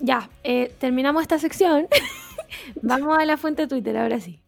ya. 0.00 0.28
eh, 0.44 0.72
terminamos 0.78 1.22
esta 1.22 1.38
sección. 1.38 1.88
Vamos 2.82 3.18
a 3.18 3.24
la 3.24 3.36
fuente 3.36 3.62
de 3.62 3.68
Twitter, 3.68 3.96
ahora 3.96 4.20
sí. 4.20 4.42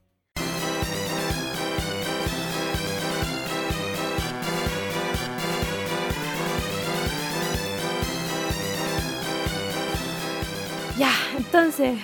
Ya, 10.98 11.10
entonces, 11.36 11.98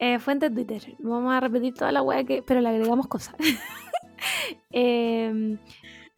eh, 0.00 0.18
fuente 0.18 0.50
de 0.50 0.54
Twitter. 0.64 0.96
Vamos 0.98 1.32
a 1.32 1.38
repetir 1.38 1.74
toda 1.74 1.92
la 1.92 2.02
weá 2.02 2.24
que. 2.24 2.42
Pero 2.42 2.60
le 2.60 2.68
agregamos 2.68 3.06
cosas. 3.06 3.34
Em, 4.70 5.58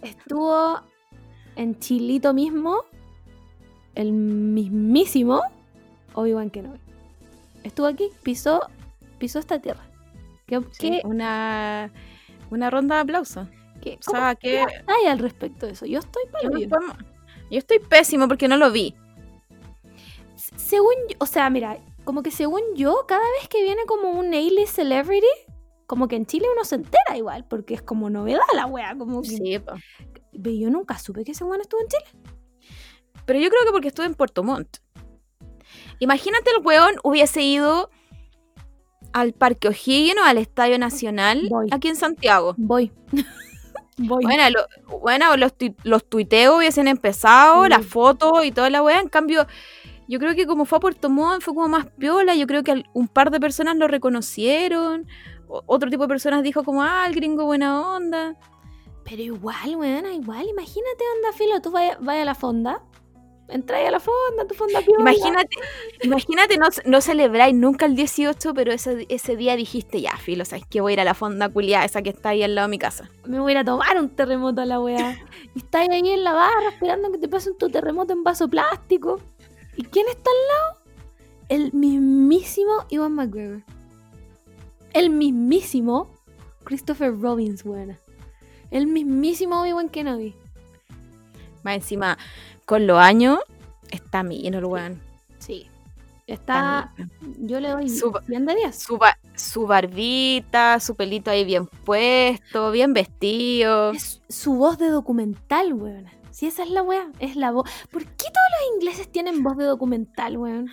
estuvo 0.03 0.81
en 1.57 1.79
Chilito 1.79 2.35
mismo 2.35 2.85
el 3.95 4.13
mismísimo 4.13 5.43
Obi-Wan 6.15 6.51
Kenobi. 6.51 6.79
Estuvo 7.63 7.87
aquí, 7.87 8.11
pisó, 8.23 8.63
pisó 9.19 9.39
esta 9.39 9.59
tierra. 9.61 9.83
¿Qué, 10.47 10.61
qué, 10.79 11.01
Una, 11.05 11.91
una 12.51 12.71
ronda 12.71 12.97
de 12.97 13.01
aplausos. 13.03 13.49
qué- 13.81 13.95
O 13.95 14.05
cómo 14.05 14.19
sea, 14.19 14.35
que 14.35 14.59
hay 14.87 15.07
al 15.09 15.19
respecto 15.19 15.67
de 15.67 15.73
eso? 15.73 15.87
Yo 15.87 16.01
estoy 16.01 16.23
yo, 16.43 16.51
no 16.69 17.59
estoy 17.59 17.79
pésimo 17.79 18.29
porque 18.29 18.49
no 18.49 18.57
lo 18.57 18.71
vi. 18.73 18.95
Según 20.57 20.95
yo, 21.09 21.17
o 21.21 21.27
sea, 21.27 21.49
mira, 21.51 21.79
como 22.05 22.23
que 22.23 22.31
según 22.31 22.61
yo, 22.75 23.05
cada 23.07 23.25
vez 23.41 23.49
que 23.49 23.63
viene 23.63 23.83
como 23.87 24.11
un 24.11 24.35
A-list 24.35 24.75
celebrity, 24.75 25.27
como 25.87 26.09
que 26.09 26.17
en 26.17 26.27
Chile 26.27 26.47
uno 26.53 26.65
se 26.65 26.77
entera 26.77 27.17
igual, 27.17 27.45
porque 27.49 27.75
es 27.75 27.83
como 27.83 28.11
novedad 28.11 28.41
la 28.55 28.67
wea, 28.67 28.95
como 28.97 29.23
que... 29.23 29.29
Sí, 29.29 29.61
Yo 30.35 30.71
nunca 30.71 30.99
supe 30.99 31.25
que 31.25 31.33
ese 31.33 31.45
weón 31.45 31.61
estuvo 31.61 31.81
en 31.81 31.89
Chile. 31.89 32.05
pero 33.27 33.39
yo 33.39 33.49
creo 33.49 33.65
que 33.65 33.71
porque 33.73 33.89
estuve 33.89 34.07
en 34.07 34.15
Puerto 34.15 34.43
Montt. 34.43 34.79
Imagínate 36.01 36.51
el 36.51 36.65
weón 36.65 36.97
hubiese 37.03 37.43
ido 37.43 37.91
al 39.13 39.33
Parque 39.33 39.69
O'Higgins 39.69 40.19
o 40.21 40.25
al 40.25 40.39
Estadio 40.39 40.79
Nacional 40.79 41.47
Voy. 41.49 41.69
aquí 41.71 41.89
en 41.89 41.97
Santiago. 41.97 42.55
Voy. 42.59 42.91
Voy. 43.97 44.25
Bueno, 44.25 44.43
lo- 44.51 44.99
bueno, 44.99 45.37
los, 45.37 45.53
los 45.85 46.05
tuiteos 46.09 46.57
hubiesen 46.59 46.89
empezado, 46.89 47.63
Mm. 47.65 47.69
las 47.69 47.87
fotos 47.87 48.45
y 48.45 48.51
toda 48.51 48.69
la 48.71 48.83
weá. 48.83 48.99
En 49.01 49.09
cambio, 49.09 49.47
yo 50.09 50.19
creo 50.19 50.35
que 50.35 50.47
como 50.47 50.65
fue 50.65 50.79
a 50.79 50.81
Puerto 50.81 51.09
Montt, 51.11 51.43
fue 51.43 51.55
como 51.55 51.69
más 51.69 51.87
piola. 51.97 52.35
Yo 52.35 52.49
creo 52.49 52.65
que 52.65 52.83
un 52.93 53.07
par 53.07 53.31
de 53.31 53.39
personas 53.41 53.77
lo 53.77 53.87
reconocieron. 53.89 55.07
o- 55.47 55.63
otro 55.67 55.91
tipo 55.91 56.03
de 56.05 56.09
personas 56.09 56.43
dijo 56.43 56.65
como, 56.65 56.83
ah, 56.83 57.05
el 57.07 57.15
gringo 57.15 57.45
buena 57.45 57.89
onda. 57.97 58.35
Pero 59.05 59.23
igual, 59.23 59.77
weón, 59.77 60.07
igual, 60.13 60.47
imagínate, 60.49 61.05
anda, 61.17 61.37
filo, 61.37 61.61
tú 61.61 61.71
vaya, 61.71 61.99
vaya 62.01 62.23
a 62.23 62.25
la 62.25 62.35
fonda, 62.35 62.83
entráis 63.49 63.89
a 63.89 63.91
la 63.91 64.01
fonda, 64.01 64.47
tu 64.49 64.55
fonda 64.55 64.81
piola. 64.81 65.01
Imagínate, 65.01 65.57
imagínate 66.03 66.59
no, 66.59 66.69
no 66.87 67.01
celebráis 67.01 67.55
nunca 67.55 67.87
el 67.87 67.97
18, 67.97 68.55
pero 68.55 68.73
ese, 68.73 69.07
ese 69.09 69.37
día 69.37 69.57
dijiste, 69.57 70.01
ya, 70.01 70.17
filo, 70.17 70.45
¿sabes 70.45 70.65
que 70.67 70.81
Voy 70.81 70.93
a 70.93 70.95
ir 70.95 71.01
a 71.01 71.05
la 71.05 71.15
fonda 71.15 71.49
culiada, 71.49 71.85
esa 71.85 72.03
que 72.03 72.11
está 72.11 72.31
ahí 72.31 72.43
al 72.43 72.55
lado 72.55 72.69
de 72.69 72.71
mi 72.71 72.79
casa. 72.79 73.11
Me 73.27 73.41
voy 73.41 73.51
a 73.51 73.53
ir 73.53 73.59
a 73.59 73.65
tomar 73.65 73.99
un 73.99 74.09
terremoto 74.09 74.61
a 74.61 74.67
la 74.67 74.81
weá. 74.81 75.19
Y 75.55 75.59
estás 75.59 75.89
ahí 75.89 76.09
en 76.09 76.25
la 76.25 76.33
barra 76.33 76.71
esperando 76.71 77.13
que 77.13 77.19
te 77.19 77.29
pasen 77.29 77.57
tu 77.57 77.69
terremoto 77.69 78.13
en 78.13 78.25
vaso 78.25 78.49
plástico. 78.49 79.21
¿Y 79.77 79.85
quién 79.85 80.09
está 80.09 80.31
al 80.31 80.49
lado? 80.49 80.85
El 81.49 81.73
mismísimo 81.73 82.73
Iwan 82.89 83.13
McGregor. 83.13 83.63
El 84.93 85.11
mismísimo 85.11 86.11
Christopher 86.65 87.17
Robbins, 87.21 87.65
weón. 87.65 87.97
El 88.75 88.89
mismísimo 88.89 89.61
Obi-Wan 89.63 89.89
Kenobi. 89.89 90.35
Más 91.63 91.77
encima, 91.77 92.19
con 92.67 92.87
los 92.89 92.99
años, 92.99 93.39
está 93.91 94.23
lleno 94.25 94.59
el 94.59 94.65
weón. 94.65 95.01
Sí. 95.39 95.69
Está 96.27 96.91
Está. 96.99 97.07
Yo 97.39 97.61
le 97.61 97.69
doy 97.69 97.89
Su- 97.89 98.13
100 98.27 98.47
de 98.47 98.55
10. 98.57 98.77
Su, 98.79 98.99
ba- 98.99 99.17
su 99.37 99.67
barbita, 99.69 100.81
su 100.81 100.97
pelito 100.97 101.31
ahí 101.31 101.45
bien 101.45 101.67
puesto, 101.67 102.73
bien 102.73 102.93
vestido. 102.95 103.93
Es 103.93 104.21
su 104.29 104.55
voz 104.55 104.77
de 104.79 104.89
documental, 104.89 105.73
weón. 105.75 106.07
Si 106.33 106.47
esa 106.47 106.65
es 106.65 106.71
la 106.71 106.83
weá, 106.83 107.13
es 107.21 107.37
la 107.37 107.53
voz. 107.53 107.71
¿Por 107.93 108.03
qué 108.05 108.25
todos 108.25 108.49
los 108.59 108.75
ingleses 108.77 109.13
tienen 109.13 109.43
voz 109.45 109.57
de 109.57 109.67
documental, 109.67 110.37
weón? 110.37 110.69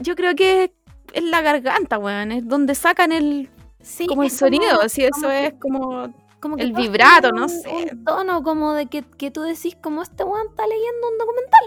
Yo 0.00 0.16
creo 0.16 0.34
que 0.34 0.72
es 1.12 1.22
la 1.22 1.40
garganta, 1.40 1.98
weón. 1.98 2.32
Es 2.32 2.48
donde 2.48 2.74
sacan 2.74 3.12
el, 3.12 3.48
Sí, 3.80 4.06
como 4.08 4.24
el 4.24 4.30
sonido. 4.30 4.88
Si 4.88 5.02
eso 5.04 5.12
como 5.14 5.28
que- 5.28 5.46
es 5.46 5.54
como. 5.60 6.25
Como 6.46 6.56
que 6.56 6.62
El 6.62 6.72
vibrato, 6.72 7.30
no 7.32 7.42
un- 7.42 7.48
sé. 7.48 7.68
Un 7.68 8.04
tono 8.04 8.42
como 8.42 8.72
de 8.74 8.86
que, 8.86 9.02
que 9.02 9.30
tú 9.30 9.42
decís, 9.42 9.76
como 9.82 10.02
este 10.02 10.24
weón 10.24 10.46
está 10.48 10.66
leyendo 10.66 11.08
un 11.10 11.18
documental. 11.18 11.64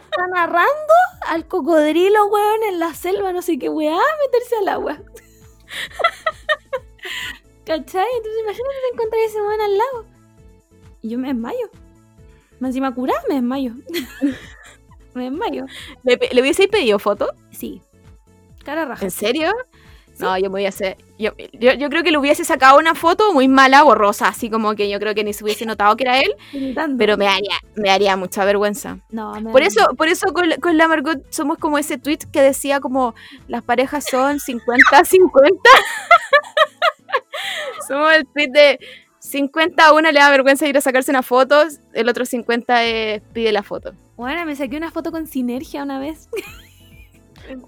está 0.00 0.26
narrando 0.34 0.94
al 1.28 1.46
cocodrilo, 1.48 2.26
weón, 2.26 2.62
en 2.68 2.78
la 2.80 2.92
selva, 2.94 3.32
no 3.32 3.42
sé 3.42 3.58
qué 3.58 3.68
weá, 3.68 3.96
meterse 4.24 4.56
al 4.56 4.68
agua. 4.68 4.98
¿Cachai? 7.64 8.06
Entonces 8.16 8.40
imagínate 8.42 8.74
te 8.88 8.94
encontrar 8.94 9.22
ese 9.24 9.40
weón 9.42 9.60
al 9.60 9.78
lado. 9.78 10.06
Y 11.02 11.08
yo 11.10 11.18
me 11.18 11.28
desmayo. 11.28 11.70
Más 12.60 12.68
encima 12.70 12.94
curada 12.94 13.20
me 13.28 13.34
desmayo. 13.36 13.72
me 15.14 15.24
desmayo. 15.24 15.66
¿Le, 16.04 16.18
¿le 16.32 16.40
hubieseis 16.42 16.68
pedido 16.68 16.98
foto? 16.98 17.30
Sí. 17.50 17.82
Cara 18.64 18.84
raja. 18.84 19.04
¿En 19.04 19.10
serio? 19.10 19.52
No, 20.18 20.36
yo 20.38 20.44
me 20.44 20.48
voy 20.48 20.66
a 20.66 20.70
hacer. 20.70 20.96
Yo, 21.18 21.32
yo, 21.52 21.72
yo 21.74 21.88
creo 21.90 22.02
que 22.02 22.10
le 22.10 22.18
hubiese 22.18 22.44
sacado 22.44 22.78
una 22.78 22.94
foto 22.94 23.32
muy 23.32 23.48
mala, 23.48 23.82
borrosa, 23.82 24.28
así 24.28 24.50
como 24.50 24.74
que 24.74 24.88
yo 24.88 24.98
creo 24.98 25.14
que 25.14 25.24
ni 25.24 25.32
se 25.32 25.44
hubiese 25.44 25.66
notado 25.66 25.96
que 25.96 26.04
era 26.04 26.20
él, 26.20 26.34
pero 26.98 27.16
me 27.16 27.26
daría, 27.26 27.54
me 27.74 27.88
daría 27.88 28.16
mucha 28.16 28.44
vergüenza. 28.44 28.98
No, 29.10 29.32
me 29.40 29.50
Por 29.50 29.62
eso, 29.62 29.88
por 29.96 30.08
eso 30.08 30.32
con, 30.32 30.48
la- 30.48 30.56
con 30.56 30.76
la 30.78 30.88
Margot 30.88 31.20
somos 31.30 31.58
como 31.58 31.78
ese 31.78 31.98
tweet 31.98 32.18
que 32.32 32.40
decía 32.42 32.80
como 32.80 33.14
las 33.48 33.62
parejas 33.62 34.06
son 34.10 34.38
50-50. 34.38 35.60
somos 37.88 38.12
el 38.14 38.26
tweet 38.26 38.48
de 38.50 38.78
50 39.20 39.84
a 39.86 39.92
una 39.92 40.12
le 40.12 40.20
da 40.20 40.30
vergüenza 40.30 40.66
ir 40.66 40.76
a 40.76 40.80
sacarse 40.80 41.10
una 41.10 41.22
foto, 41.22 41.64
el 41.92 42.08
otro 42.08 42.24
50 42.24 42.84
es 42.84 43.22
pide 43.32 43.52
la 43.52 43.62
foto. 43.62 43.92
Bueno, 44.16 44.44
me 44.46 44.56
saqué 44.56 44.76
una 44.76 44.90
foto 44.90 45.10
con 45.10 45.26
sinergia 45.26 45.82
una 45.82 45.98
vez. 45.98 46.28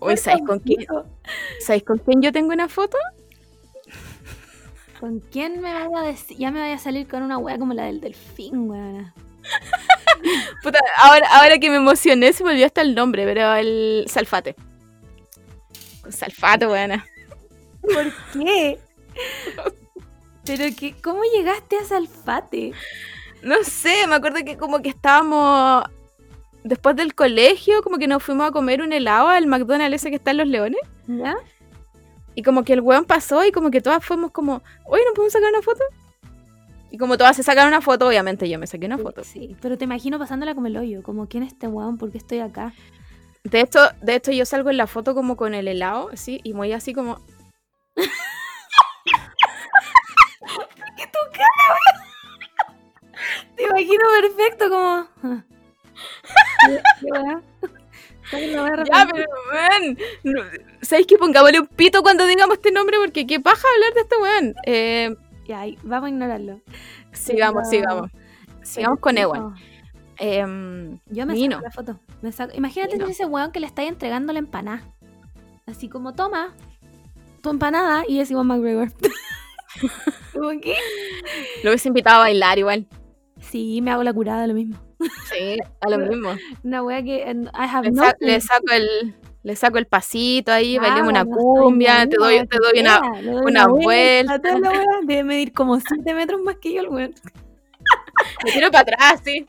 Hoy, 0.00 0.16
¿sabes 0.16 0.42
con 0.46 0.58
quién? 0.60 0.86
¿Sabéis 1.60 1.84
con 1.84 1.98
quién 1.98 2.22
yo 2.22 2.32
tengo 2.32 2.52
una 2.52 2.68
foto? 2.68 2.96
¿Con 5.00 5.20
quién 5.20 5.60
me 5.60 5.72
vaya 5.72 5.98
a 5.98 6.02
decir? 6.02 6.36
Ya 6.36 6.50
me 6.50 6.60
vaya 6.60 6.74
a 6.74 6.78
salir 6.78 7.06
con 7.06 7.22
una 7.22 7.38
wea 7.38 7.58
como 7.58 7.74
la 7.74 7.84
del 7.84 8.00
delfín, 8.00 8.68
weona. 8.68 9.14
Puta, 10.62 10.80
ahora, 10.96 11.28
ahora 11.30 11.58
que 11.58 11.70
me 11.70 11.76
emocioné 11.76 12.32
se 12.32 12.42
me 12.42 12.50
olvidó 12.50 12.66
hasta 12.66 12.80
el 12.80 12.94
nombre, 12.94 13.24
pero 13.24 13.54
el 13.54 14.04
Salfate. 14.08 14.56
Con 16.02 16.12
Salfate, 16.12 16.66
buena. 16.66 17.06
¿Por 17.80 18.12
qué? 18.32 18.78
Pero 20.44 20.64
que, 20.76 20.94
¿cómo 21.00 21.22
llegaste 21.34 21.76
a 21.76 21.84
Salfate? 21.84 22.72
No 23.42 23.62
sé, 23.62 24.06
me 24.08 24.16
acuerdo 24.16 24.44
que 24.44 24.56
como 24.56 24.82
que 24.82 24.88
estábamos 24.88 25.84
después 26.64 26.96
del 26.96 27.14
colegio, 27.14 27.82
como 27.82 27.98
que 27.98 28.06
nos 28.06 28.22
fuimos 28.22 28.48
a 28.48 28.50
comer 28.50 28.82
un 28.82 28.92
helado 28.92 29.28
al 29.28 29.46
McDonald's 29.46 29.96
ese 29.96 30.10
que 30.10 30.16
está 30.16 30.32
en 30.32 30.38
Los 30.38 30.48
Leones. 30.48 30.80
¿Ya? 31.06 31.36
Y 32.34 32.42
como 32.42 32.62
que 32.62 32.74
el 32.74 32.80
weón 32.80 33.04
pasó 33.04 33.44
y 33.44 33.52
como 33.52 33.70
que 33.70 33.80
todas 33.80 34.04
fuimos 34.04 34.30
como, 34.30 34.62
oye, 34.86 35.02
¿no 35.06 35.14
podemos 35.14 35.32
sacar 35.32 35.50
una 35.50 35.62
foto? 35.62 35.82
Y 36.90 36.96
como 36.96 37.18
todas 37.18 37.36
se 37.36 37.42
sacaron 37.42 37.68
una 37.68 37.80
foto, 37.80 38.06
obviamente 38.06 38.48
yo 38.48 38.58
me 38.58 38.66
saqué 38.66 38.86
una 38.86 38.98
foto. 38.98 39.24
Sí, 39.24 39.56
pero 39.60 39.76
te 39.76 39.84
imagino 39.84 40.18
pasándola 40.18 40.54
como 40.54 40.68
el 40.68 40.76
hoyo, 40.76 41.02
como 41.02 41.28
¿quién 41.28 41.42
es 41.42 41.52
este 41.52 41.66
weón? 41.66 41.98
¿Por 41.98 42.12
qué 42.12 42.18
estoy 42.18 42.38
acá? 42.38 42.72
De 43.44 43.60
hecho, 43.60 43.80
de 44.02 44.14
hecho 44.14 44.32
yo 44.32 44.44
salgo 44.44 44.70
en 44.70 44.76
la 44.76 44.86
foto 44.86 45.14
como 45.14 45.36
con 45.36 45.54
el 45.54 45.68
helado, 45.68 46.10
así, 46.12 46.40
y 46.44 46.54
muy 46.54 46.72
así 46.72 46.94
como, 46.94 47.20
Te 53.56 53.64
imagino 53.64 54.04
perfecto 54.20 54.70
como... 54.70 55.08
ah. 55.98 56.66
¿Qué- 56.66 56.80
qué 57.00 57.12
wea? 57.12 57.40
¿Sabes 58.30 58.52
la 58.52 58.62
wea 58.64 58.84
ya, 58.84 59.08
pero 59.10 59.26
weón, 59.52 59.98
no- 60.24 60.42
¿sabéis 60.82 61.06
que 61.06 61.16
pongámosle 61.16 61.60
un 61.60 61.66
pito 61.66 62.02
cuando 62.02 62.26
digamos 62.26 62.56
este 62.56 62.70
nombre? 62.72 62.96
Porque 62.98 63.26
qué 63.26 63.40
paja 63.40 63.66
hablar 63.74 63.94
de 63.94 64.00
este 64.00 64.16
weón. 64.16 64.54
Eh, 64.66 65.16
Ya, 65.46 65.64
vamos 65.82 66.06
a 66.06 66.10
ignorarlo. 66.10 66.60
sigamos, 67.12 67.64
Pero- 67.70 67.82
sigamos. 67.82 68.10
Sigamos 68.62 69.00
con 69.00 69.16
Ewan. 69.16 69.54
Em, 70.18 70.98
Yo 71.06 71.24
me 71.26 71.36
saco 71.38 71.62
la 71.62 71.70
foto. 71.70 72.00
Me 72.22 72.32
saco- 72.32 72.54
Imagínate 72.54 72.96
ese 73.08 73.24
weón 73.24 73.50
que 73.52 73.60
le 73.60 73.66
estáis 73.66 73.88
entregando 73.88 74.32
la 74.32 74.40
empanada. 74.40 74.82
Así 75.66 75.88
como, 75.88 76.12
toma 76.14 76.54
tu 77.40 77.50
empanada 77.50 78.02
y 78.06 78.20
es 78.20 78.30
Iwan 78.30 78.46
McGregor. 78.46 78.92
¿Cómo 80.34 80.50
qué? 80.60 80.76
lo 81.62 81.70
hubiese 81.70 81.88
invitado 81.88 82.16
a 82.16 82.20
bailar 82.20 82.58
igual. 82.58 82.86
Sí, 83.40 83.80
me 83.80 83.90
hago 83.90 84.02
la 84.02 84.12
curada, 84.12 84.46
lo 84.46 84.54
mismo. 84.54 84.76
Sí, 85.32 85.58
a 85.80 85.90
lo 85.90 85.98
mismo. 85.98 86.30
Una 86.64 86.82
wea 86.82 87.02
que 87.02 87.22
en- 87.22 87.44
I 87.46 87.66
have 87.70 87.88
Le, 87.90 87.94
sa- 87.96 88.16
le 88.20 88.40
saco 88.40 88.72
el 88.72 89.14
le 89.44 89.56
saco 89.56 89.78
el 89.78 89.86
pasito 89.86 90.52
ahí, 90.52 90.76
Ah, 90.76 90.80
bailemos 90.82 91.08
una 91.10 91.24
cumbia, 91.24 92.06
te 92.08 92.16
doy, 92.18 92.46
te 92.46 92.58
doy 92.58 92.80
una, 92.80 93.00
doy 93.22 93.40
una 93.46 93.66
vuelta, 93.68 94.38
vuelta. 94.38 94.58
la 94.58 94.70
wea. 94.70 94.84
Debe 95.04 95.24
medir 95.24 95.52
como 95.52 95.78
7 95.80 96.12
metros 96.12 96.40
más 96.42 96.56
que 96.56 96.74
yo 96.74 96.80
el 96.82 96.88
weón. 96.88 97.14
me 98.44 98.52
tiro 98.52 98.70
para 98.70 98.82
atrás, 98.82 99.20
sí. 99.24 99.46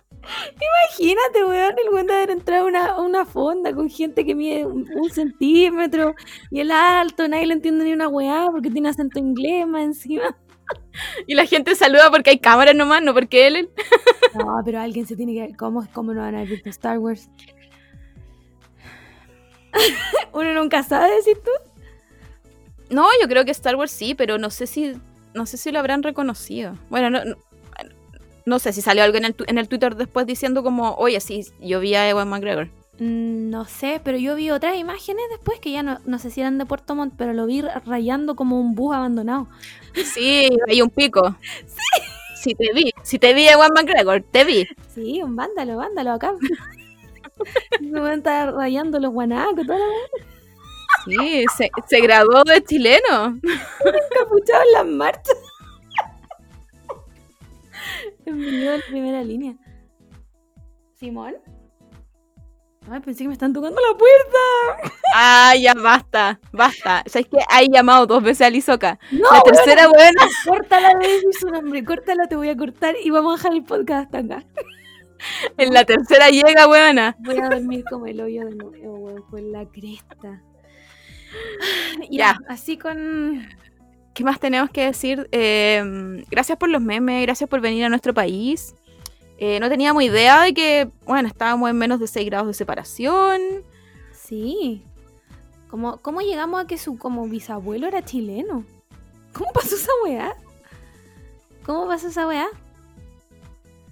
Imagínate, 0.92 1.44
weón, 1.44 1.76
el 1.84 1.90
weón 1.94 2.08
de 2.08 2.14
haber 2.14 2.30
entrado 2.32 2.66
a 2.66 2.68
una, 2.68 3.00
una 3.02 3.26
fonda 3.26 3.74
con 3.74 3.90
gente 3.90 4.26
que 4.26 4.36
mide 4.36 4.66
un, 4.66 4.88
un 4.96 5.10
centímetro 5.10 6.14
y 6.52 6.60
el 6.60 6.72
alto, 6.72 7.28
nadie 7.28 7.48
le 7.48 7.54
entiende 7.54 7.84
ni 7.84 7.94
una 7.94 8.08
weá 8.08 8.48
porque 8.52 8.70
tiene 8.70 8.90
acento 8.90 9.20
inglés 9.20 9.66
más 9.68 9.84
encima. 9.84 10.38
Y 11.28 11.36
la 11.36 11.46
gente 11.46 11.76
saluda 11.76 12.12
porque 12.12 12.32
hay 12.32 12.40
cámaras 12.40 12.76
nomás, 12.76 13.02
no 13.02 13.14
porque 13.14 13.48
él. 13.48 13.70
No, 14.36 14.62
pero 14.66 14.80
alguien 14.80 15.08
se 15.08 15.16
tiene 15.16 15.34
que. 15.34 15.56
¿Cómo, 15.56 15.88
cómo 15.94 16.14
no 16.14 16.22
van 16.22 16.36
a 16.36 16.40
haber 16.40 16.50
visto 16.50 16.70
Star 16.70 17.00
Wars? 17.00 17.30
Uno 20.34 20.54
nunca 20.54 20.84
sabe, 20.84 21.16
decir 21.16 21.38
tú. 21.44 21.52
No, 22.90 23.06
yo 23.22 23.28
creo 23.28 23.46
que 23.46 23.52
Star 23.52 23.76
Wars 23.76 23.92
sí, 23.92 24.16
pero 24.16 24.38
no 24.38 24.50
sé 24.50 24.68
si 24.68 24.96
no 25.34 25.46
sé 25.46 25.58
si 25.58 25.72
lo 25.72 25.80
habrán 25.80 26.04
reconocido. 26.04 26.76
Bueno, 26.90 27.10
no, 27.10 27.24
no, 27.24 27.36
no 28.46 28.60
sé 28.60 28.74
si 28.74 28.82
salió 28.82 29.04
algo 29.04 29.18
en 29.18 29.26
el, 29.26 29.36
en 29.48 29.58
el 29.58 29.68
Twitter 29.68 29.96
después 29.96 30.26
diciendo 30.26 30.64
como, 30.64 30.96
oye, 30.96 31.20
sí, 31.20 31.46
yo 31.62 31.80
vi 31.80 31.96
a 31.96 32.10
Ewan 32.10 32.30
McGregor. 32.30 32.70
Mm, 33.00 33.50
No 33.50 33.66
sé, 33.66 34.02
pero 34.04 34.18
yo 34.18 34.36
vi 34.36 34.52
otras 34.52 34.78
imágenes 34.78 35.24
después 35.32 35.60
que 35.60 35.72
ya 35.72 35.84
no, 35.84 36.00
no 36.06 36.20
sé 36.20 36.30
si 36.32 36.42
eran 36.42 36.58
de 36.58 36.66
Puerto 36.66 36.96
Montt, 36.96 37.14
pero 37.18 37.34
lo 37.34 37.46
vi 37.46 37.62
rayando 37.86 38.36
como 38.36 38.60
un 38.60 38.76
bus 38.76 38.96
abandonado. 38.96 39.48
Sí, 40.14 40.48
hay 40.68 40.82
un 40.82 40.90
pico. 40.90 41.36
Sí. 41.66 42.02
Sí 42.42 42.56
te 42.56 42.72
vi, 42.74 42.94
si 43.04 43.20
te 43.20 43.34
vi 43.34 43.48
a 43.50 43.54
Ewan 43.54 43.72
McGregor, 43.74 44.24
te 44.32 44.46
vi. 44.46 44.66
Sí, 44.96 45.22
un 45.22 45.36
vándalo, 45.36 45.76
vándalo 45.76 46.12
acá. 46.14 46.34
Me 47.82 48.00
van 48.00 48.12
a 48.12 48.16
estar 48.16 48.54
rayando 48.54 49.00
los 49.00 49.12
guanacos, 49.12 49.66
toda 49.66 49.80
la 49.80 49.86
Sí, 51.06 51.46
se, 51.58 51.70
se 51.88 52.00
graduó 52.02 52.44
de 52.44 52.64
chileno. 52.64 53.40
encapuchados 53.44 54.66
en 54.68 54.72
las 54.74 54.86
marchas. 54.86 55.38
La 58.26 58.78
primera 58.90 59.24
línea. 59.24 59.56
¿Simón? 60.96 61.36
Ay, 62.92 63.02
pensé 63.02 63.24
que 63.24 63.28
me 63.28 63.34
están 63.34 63.54
tocando 63.54 63.80
la 63.80 63.98
puerta. 63.98 64.94
Ah, 65.16 65.56
ya 65.60 65.74
basta, 65.74 66.40
basta. 66.52 67.04
¿Sabes 67.08 67.28
que 67.28 67.40
Hay 67.50 67.68
llamado 67.68 68.06
dos 68.06 68.22
veces 68.22 68.46
a 68.46 68.50
Lizoka. 68.52 69.00
No, 69.12 69.32
La 69.32 69.42
tercera 69.42 69.88
buena. 69.88 70.22
Córtala 70.48 71.00
de 71.00 71.34
su 71.34 71.50
nombre, 71.50 71.84
córtala, 71.84 72.28
te 72.28 72.36
voy 72.36 72.50
a 72.50 72.56
cortar 72.56 72.94
y 73.04 73.10
vamos 73.10 73.34
a 73.34 73.38
dejar 73.38 73.54
el 73.54 73.64
podcast 73.64 74.06
hasta 74.06 74.18
acá. 74.20 74.46
En 75.58 75.74
la 75.74 75.84
tercera 75.84 76.30
llega 76.30 76.68
buena. 76.68 77.18
Voy 77.20 77.40
a 77.40 77.50
dormir 77.50 77.84
como 77.90 78.06
el 78.06 78.22
hoyo 78.22 78.46
de 78.46 78.56
nuevo, 78.56 78.96
weón, 79.00 79.24
por 79.30 79.42
la 79.42 79.66
cresta. 79.66 80.42
Ya. 82.02 82.08
Ya, 82.10 82.38
así 82.48 82.78
con. 82.78 83.48
¿Qué 84.14 84.24
más 84.24 84.40
tenemos 84.40 84.70
que 84.70 84.86
decir? 84.86 85.28
Eh, 85.32 86.24
gracias 86.30 86.58
por 86.58 86.70
los 86.70 86.82
memes, 86.82 87.24
gracias 87.24 87.50
por 87.50 87.62
venir 87.62 87.86
a 87.86 87.90
nuestro 87.90 88.14
país. 88.14 88.76
Eh, 89.42 89.58
no 89.62 89.70
teníamos 89.70 90.04
idea 90.04 90.42
de 90.42 90.54
que, 90.54 90.92
bueno, 91.06 91.30
estábamos 91.30 91.70
en 91.70 91.78
menos 91.78 92.02
de 92.02 92.08
6 92.08 92.26
grados 92.26 92.48
de 92.48 92.54
separación. 92.54 93.40
Sí. 94.12 94.84
¿Cómo, 95.70 95.98
¿Cómo 96.02 96.20
llegamos 96.20 96.62
a 96.62 96.68
que 96.68 96.78
su 96.78 96.98
como 96.98 97.26
bisabuelo 97.26 97.88
era 97.88 98.04
chileno? 98.04 98.66
¿Cómo 99.32 99.50
pasó 99.54 99.76
esa 99.76 99.92
weá? 100.04 100.36
¿Cómo 101.66 101.88
pasó 101.88 102.10
esa 102.10 102.28
weá? 102.28 102.48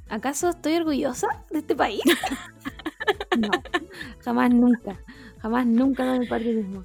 ¿Acaso 0.10 0.50
estoy 0.50 0.76
orgullosa 0.76 1.28
de 1.50 1.60
este 1.60 1.78
país? 1.78 2.02
no, 3.40 3.50
jamás 4.20 4.54
nunca. 4.54 5.00
Jamás 5.42 5.66
nunca 5.66 6.04
no 6.04 6.20
me 6.20 6.28
patriotismo. 6.28 6.84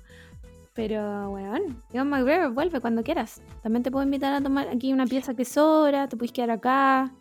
Pero, 0.73 1.31
weón, 1.31 1.83
Ivan 1.93 2.11
McGregor, 2.11 2.53
vuelve 2.53 2.81
cuando 2.81 3.03
quieras. 3.03 3.43
También 3.65 3.83
te 3.83 3.91
puedo 3.91 4.05
invitar 4.05 4.33
a 4.33 4.41
tomar 4.41 4.69
aquí 4.69 4.93
una 4.93 5.07
pieza 5.07 5.35
que 5.35 5.45
sobra, 5.45 6.09
te 6.09 6.17
puedes 6.17 6.31
quedar 6.31 6.53
acá. 6.53 7.13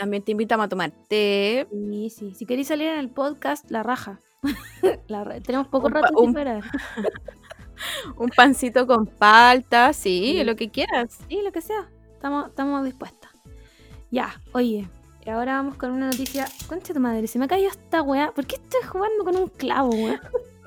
También 0.00 0.22
te 0.22 0.32
invitamos 0.32 0.64
a 0.64 0.68
tomar 0.70 0.90
té. 1.08 1.66
Sí, 1.70 2.08
sí. 2.08 2.34
Si 2.34 2.46
queréis 2.46 2.68
salir 2.68 2.88
en 2.88 2.98
el 2.98 3.10
podcast, 3.10 3.70
la 3.70 3.82
raja. 3.82 4.18
La 5.08 5.24
Tenemos 5.42 5.68
poco 5.68 5.88
Un 5.88 5.92
rato 5.92 6.14
un- 6.16 6.24
sin 6.24 6.34
parar. 6.34 6.64
Un 8.16 8.28
pancito 8.30 8.86
con 8.86 9.06
palta, 9.06 9.92
sí, 9.92 10.36
Sí. 10.38 10.44
lo 10.44 10.56
que 10.56 10.70
quieras. 10.70 11.18
Sí, 11.28 11.40
lo 11.44 11.52
que 11.52 11.60
sea. 11.60 11.88
Estamos, 12.14 12.48
estamos 12.48 12.82
dispuestas. 12.84 13.30
Ya, 14.10 14.34
oye. 14.52 14.88
Y 15.24 15.28
ahora 15.30 15.56
vamos 15.56 15.76
con 15.76 15.90
una 15.90 16.06
noticia. 16.06 16.46
Concha 16.66 16.94
tu 16.94 17.00
madre, 17.00 17.26
se 17.26 17.38
me 17.38 17.46
cayó 17.46 17.68
esta 17.68 18.00
weá. 18.02 18.32
¿Por 18.32 18.46
qué 18.46 18.56
estoy 18.56 18.80
jugando 18.88 19.22
con 19.24 19.36
un 19.36 19.48
clavo, 19.48 19.90
weá? 19.90 20.18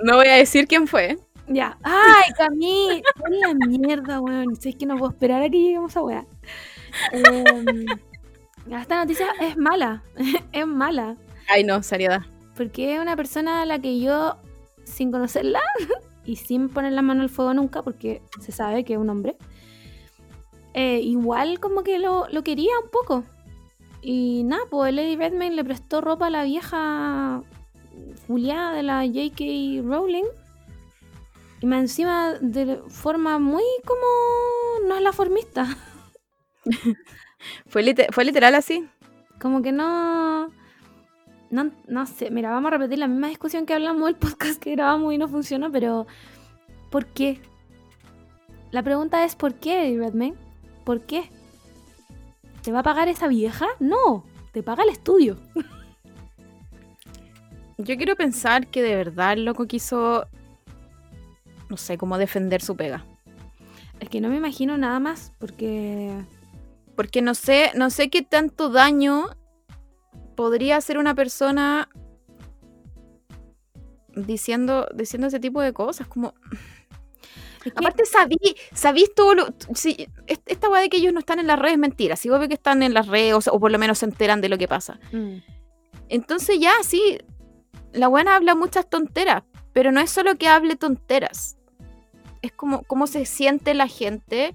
No 0.04 0.16
voy 0.18 0.28
a 0.28 0.36
decir 0.36 0.68
quién 0.68 0.88
fue. 0.88 1.18
Ya. 1.48 1.78
¡Ay, 1.82 2.32
Camille! 2.38 3.02
¡Qué 3.02 3.36
la 3.40 3.54
mierda, 3.68 4.20
weón! 4.22 4.56
Si 4.56 4.70
es 4.70 4.76
que 4.76 4.86
no 4.86 4.96
puedo 4.98 5.12
esperar 5.12 5.42
a 5.42 5.50
que 5.50 5.58
lleguemos 5.60 5.96
a 5.98 6.02
weá. 6.04 6.26
Em, 7.12 7.86
esta 8.72 8.98
noticia 8.98 9.28
es 9.42 9.58
mala, 9.58 10.04
es 10.52 10.68
mala. 10.68 11.18
Ay, 11.50 11.64
no, 11.64 11.84
seriedad. 11.84 12.22
Porque 12.56 12.96
es 12.96 13.02
una 13.02 13.16
persona 13.16 13.62
a 13.62 13.66
la 13.66 13.80
que 13.80 14.00
yo, 14.00 14.38
sin 14.84 15.12
conocerla 15.12 15.62
y 16.26 16.38
sin 16.38 16.70
poner 16.70 16.94
la 16.94 17.02
mano 17.02 17.22
al 17.22 17.30
fuego 17.30 17.54
nunca, 17.54 17.82
porque 17.82 18.22
se 18.40 18.52
sabe 18.52 18.84
que 18.84 18.94
es 18.94 19.00
un 19.00 19.10
hombre, 19.10 19.36
eh, 20.74 21.00
igual 21.00 21.60
como 21.60 21.84
que 21.84 22.00
lo, 22.00 22.28
lo 22.30 22.44
quería 22.44 22.72
un 22.84 22.90
poco. 22.90 23.24
Y 24.02 24.44
nada, 24.44 24.64
pues 24.70 24.94
Lady 24.94 25.16
Redmayne 25.16 25.56
le 25.56 25.64
prestó 25.64 26.02
ropa 26.02 26.28
a 26.28 26.30
la 26.30 26.44
vieja 26.44 27.42
Julia 28.28 28.72
de 28.72 28.84
la 28.84 29.06
J.K. 29.06 29.82
Rowling. 29.84 30.26
Y 31.62 31.66
más 31.66 31.80
encima 31.80 32.34
de 32.42 32.82
forma 32.90 33.40
muy 33.40 33.64
como... 33.86 34.88
No 34.88 34.98
es 34.98 35.02
la 35.02 35.14
formista. 35.14 35.78
¿Fue, 37.68 37.96
¿Fue 38.12 38.26
literal 38.26 38.56
así? 38.56 38.88
Como 39.40 39.62
que 39.62 39.72
no... 39.72 40.50
no... 41.50 41.72
No 41.88 42.06
sé, 42.06 42.32
mira, 42.32 42.52
vamos 42.52 42.72
a 42.72 42.78
repetir 42.78 43.00
la 43.00 43.08
misma 43.08 43.28
discusión 43.28 43.66
que 43.66 43.74
hablamos 43.74 44.06
del 44.06 44.16
podcast 44.16 44.62
que 44.62 44.72
grabamos 44.72 45.14
y 45.14 45.18
no 45.18 45.28
funcionó, 45.28 45.72
pero... 45.72 46.08
¿Por 46.90 47.08
qué? 47.08 47.42
La 48.72 48.84
pregunta 48.84 49.24
es 49.24 49.36
¿por 49.36 49.56
qué, 49.56 49.96
Redmayne? 49.98 50.36
¿Por 50.84 51.02
qué? 51.02 51.30
¿Te 52.64 52.72
va 52.72 52.80
a 52.80 52.84
pagar 52.84 53.08
esa 53.08 53.28
vieja? 53.28 53.68
No, 53.80 54.24
te 54.52 54.64
paga 54.64 54.84
el 54.84 54.90
estudio. 54.90 55.38
Yo 57.78 57.98
quiero 57.98 58.16
pensar 58.16 58.68
que 58.68 58.82
de 58.82 58.96
verdad 58.96 59.34
el 59.34 59.46
loco 59.46 59.68
quiso, 59.68 60.28
no 61.70 61.78
sé, 61.78 61.98
cómo 61.98 62.18
defender 62.18 62.62
su 62.62 62.76
pega. 62.76 63.04
Es 64.00 64.10
que 64.10 64.22
no 64.22 64.30
me 64.30 64.38
imagino 64.38 64.78
nada 64.78 65.00
más, 65.00 65.32
porque... 65.40 66.14
Porque 66.96 67.22
no 67.22 67.34
sé, 67.36 67.72
no 67.76 67.90
sé 67.90 68.10
qué 68.10 68.22
tanto 68.22 68.70
daño 68.70 69.30
podría 70.36 70.78
hacer 70.78 70.98
una 70.98 71.16
persona 71.16 71.90
diciendo, 74.16 74.88
diciendo 74.94 75.28
ese 75.28 75.40
tipo 75.40 75.62
de 75.62 75.74
cosas, 75.74 76.08
como... 76.08 76.34
Aparte, 77.76 78.06
sabí, 78.06 78.38
sabís 78.74 79.16
todo 79.16 79.36
lo. 79.36 79.48
esta 80.28 80.70
weá 80.70 80.82
de 80.82 80.90
que 80.90 80.98
ellos 80.98 81.14
no 81.14 81.20
están 81.20 81.40
en 81.40 81.48
las 81.48 81.58
redes 81.58 81.76
es 81.76 81.80
mentira. 81.80 82.18
Si 82.18 82.28
vos 82.28 82.38
ves 82.38 82.50
que 82.50 82.56
están 82.56 82.84
en 82.84 82.94
las 82.94 83.08
redes 83.08 83.48
o, 83.48 83.58
por 83.58 83.72
lo 83.72 83.80
menos 83.80 84.00
se 84.00 84.06
enteran 84.06 84.42
de 84.42 84.50
lo 84.50 84.58
que 84.58 84.68
pasa. 84.68 85.00
Mm. 85.14 85.38
Entonces, 86.10 86.60
ya, 86.60 86.74
sí. 86.84 87.20
La 87.94 88.10
buena 88.10 88.36
habla 88.36 88.54
muchas 88.56 88.90
tonteras. 88.90 89.44
Pero 89.72 89.94
no 89.94 90.02
es 90.02 90.12
solo 90.12 90.36
que 90.36 90.50
hable 90.50 90.76
tonteras. 90.76 91.58
Es 92.42 92.52
como 92.52 92.84
cómo 92.84 93.08
se 93.08 93.26
siente 93.26 93.74
la 93.74 93.88
gente 93.88 94.54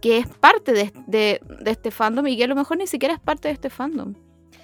que 0.00 0.18
es 0.18 0.26
parte 0.26 0.72
de, 0.72 1.40
este 1.66 1.90
fandom 1.90 2.26
y 2.26 2.36
que 2.36 2.44
a 2.44 2.48
lo 2.48 2.54
mejor 2.54 2.78
ni 2.78 2.86
siquiera 2.86 3.14
es 3.14 3.20
parte 3.20 3.48
de 3.48 3.54
este 3.54 3.70
fandom. 3.70 4.14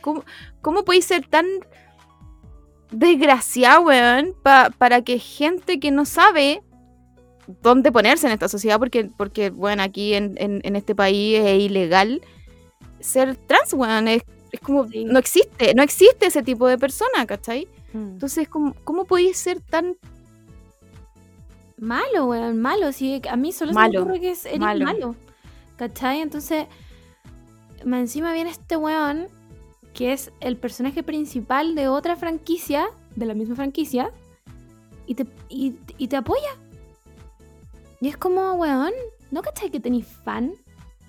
¿Cómo, 0.01 0.25
cómo 0.61 0.85
podéis 0.85 1.07
ser 1.07 1.27
tan 1.27 1.47
desgraciado, 2.91 3.83
weón, 3.83 4.35
para 4.43 5.03
que 5.03 5.19
gente 5.19 5.81
que 5.81 5.91
no 5.91 6.05
sabe 6.05 6.63
dónde 7.63 7.93
ponerse 7.93 8.27
en 8.27 8.33
esta 8.33 8.49
sociedad 8.49 8.79
porque, 8.79 9.11
porque 9.17 9.51
bueno, 9.51 9.83
aquí 9.83 10.15
en, 10.15 10.37
este 10.63 10.95
país 10.95 11.41
es 11.41 11.61
ilegal 11.61 12.23
ser 13.01 13.37
trans, 13.37 13.73
weón. 13.73 14.09
Es, 14.09 14.23
como, 14.63 14.87
no 15.07 15.19
existe, 15.19 15.75
no 15.75 15.83
existe 15.83 16.27
ese 16.27 16.43
tipo 16.43 16.69
de 16.69 16.79
persona, 16.79 17.27
¿cachai? 17.27 17.67
Hmm. 17.93 18.11
Entonces, 18.13 18.49
¿cómo, 18.49 18.75
¿cómo 18.85 19.05
podéis 19.05 19.37
ser 19.37 19.61
tan 19.61 19.97
malo, 21.79 22.27
weón? 22.27 22.61
Malo, 22.61 22.93
sí, 22.93 23.21
a 23.29 23.37
mí 23.37 23.53
solo 23.53 23.73
se 23.73 23.79
me 23.79 23.99
ocurre 23.99 24.21
que 24.21 24.31
es 24.31 24.59
malo. 24.59 24.85
malo. 24.85 25.17
¿Cachai? 25.77 26.21
Entonces, 26.21 26.67
encima 27.85 28.33
viene 28.33 28.51
este 28.51 28.77
weón, 28.77 29.29
que 29.93 30.13
es 30.13 30.33
el 30.41 30.57
personaje 30.57 31.03
principal 31.03 31.75
de 31.75 31.89
otra 31.89 32.17
franquicia, 32.17 32.87
de 33.17 33.27
la 33.27 33.35
misma 33.35 33.57
franquicia, 33.57 34.11
y 35.07 35.15
te, 35.15 35.27
y, 35.49 35.77
y 35.99 36.09
te 36.09 36.17
apoya. 36.17 36.57
Y 38.01 38.09
es 38.09 38.17
como, 38.17 38.55
weón, 38.55 38.93
¿no 39.31 39.43
cachai 39.43 39.71
que 39.71 39.81
tenéis 39.81 40.07
fan? 40.07 40.53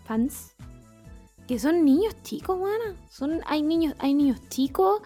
Fans. 0.05 0.55
Que 1.47 1.59
son 1.59 1.86
niños 1.86 2.16
chicos, 2.24 2.57
weón. 2.59 2.97
Son, 3.09 3.41
hay 3.45 3.61
niños, 3.61 3.95
hay 3.99 4.13
niños 4.13 4.39
chicos 4.49 5.01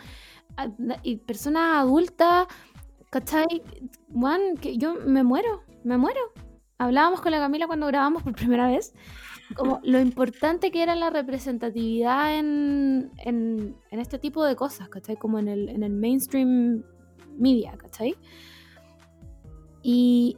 y 1.03 1.17
personas 1.17 1.77
adultas, 1.77 2.47
¿cachai? 3.09 3.63
Weón, 4.09 4.57
que 4.57 4.77
yo 4.77 4.95
me 4.95 5.23
muero, 5.23 5.63
me 5.83 5.97
muero. 5.97 6.19
Hablábamos 6.77 7.21
con 7.21 7.31
la 7.31 7.39
Camila 7.39 7.67
cuando 7.67 7.87
grabamos 7.87 8.23
por 8.23 8.33
primera 8.33 8.67
vez, 8.67 8.93
como 9.55 9.79
lo 9.83 9.99
importante 9.99 10.71
que 10.71 10.83
era 10.83 10.95
la 10.95 11.09
representatividad 11.09 12.37
en, 12.37 13.11
en, 13.17 13.75
en 13.91 13.99
este 13.99 14.19
tipo 14.19 14.45
de 14.45 14.55
cosas, 14.55 14.89
¿cachai? 14.89 15.17
Como 15.17 15.39
en 15.39 15.47
el, 15.47 15.69
en 15.69 15.83
el 15.83 15.91
mainstream 15.91 16.83
media, 17.37 17.73
¿cachai? 17.77 18.15
Y 19.81 20.37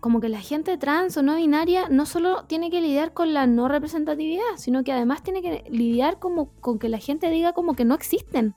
como 0.00 0.20
que 0.20 0.28
la 0.28 0.40
gente 0.40 0.76
trans 0.78 1.16
o 1.16 1.22
no 1.22 1.36
binaria 1.36 1.88
no 1.88 2.06
solo 2.06 2.44
tiene 2.46 2.70
que 2.70 2.80
lidiar 2.80 3.12
con 3.12 3.34
la 3.34 3.46
no 3.46 3.68
representatividad, 3.68 4.56
sino 4.56 4.84
que 4.84 4.92
además 4.92 5.22
tiene 5.22 5.42
que 5.42 5.64
lidiar 5.70 6.18
como 6.18 6.52
con 6.60 6.78
que 6.78 6.88
la 6.88 6.98
gente 6.98 7.30
diga 7.30 7.52
como 7.52 7.74
que 7.74 7.84
no 7.84 7.94
existen. 7.94 8.54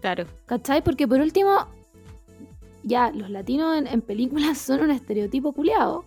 Claro. 0.00 0.26
¿Cachai? 0.46 0.82
Porque 0.82 1.06
por 1.06 1.20
último, 1.20 1.68
ya 2.82 3.10
los 3.10 3.30
latinos 3.30 3.76
en, 3.76 4.00
películas 4.02 4.58
son 4.58 4.80
un 4.80 4.90
estereotipo 4.90 5.52
culiado, 5.52 6.04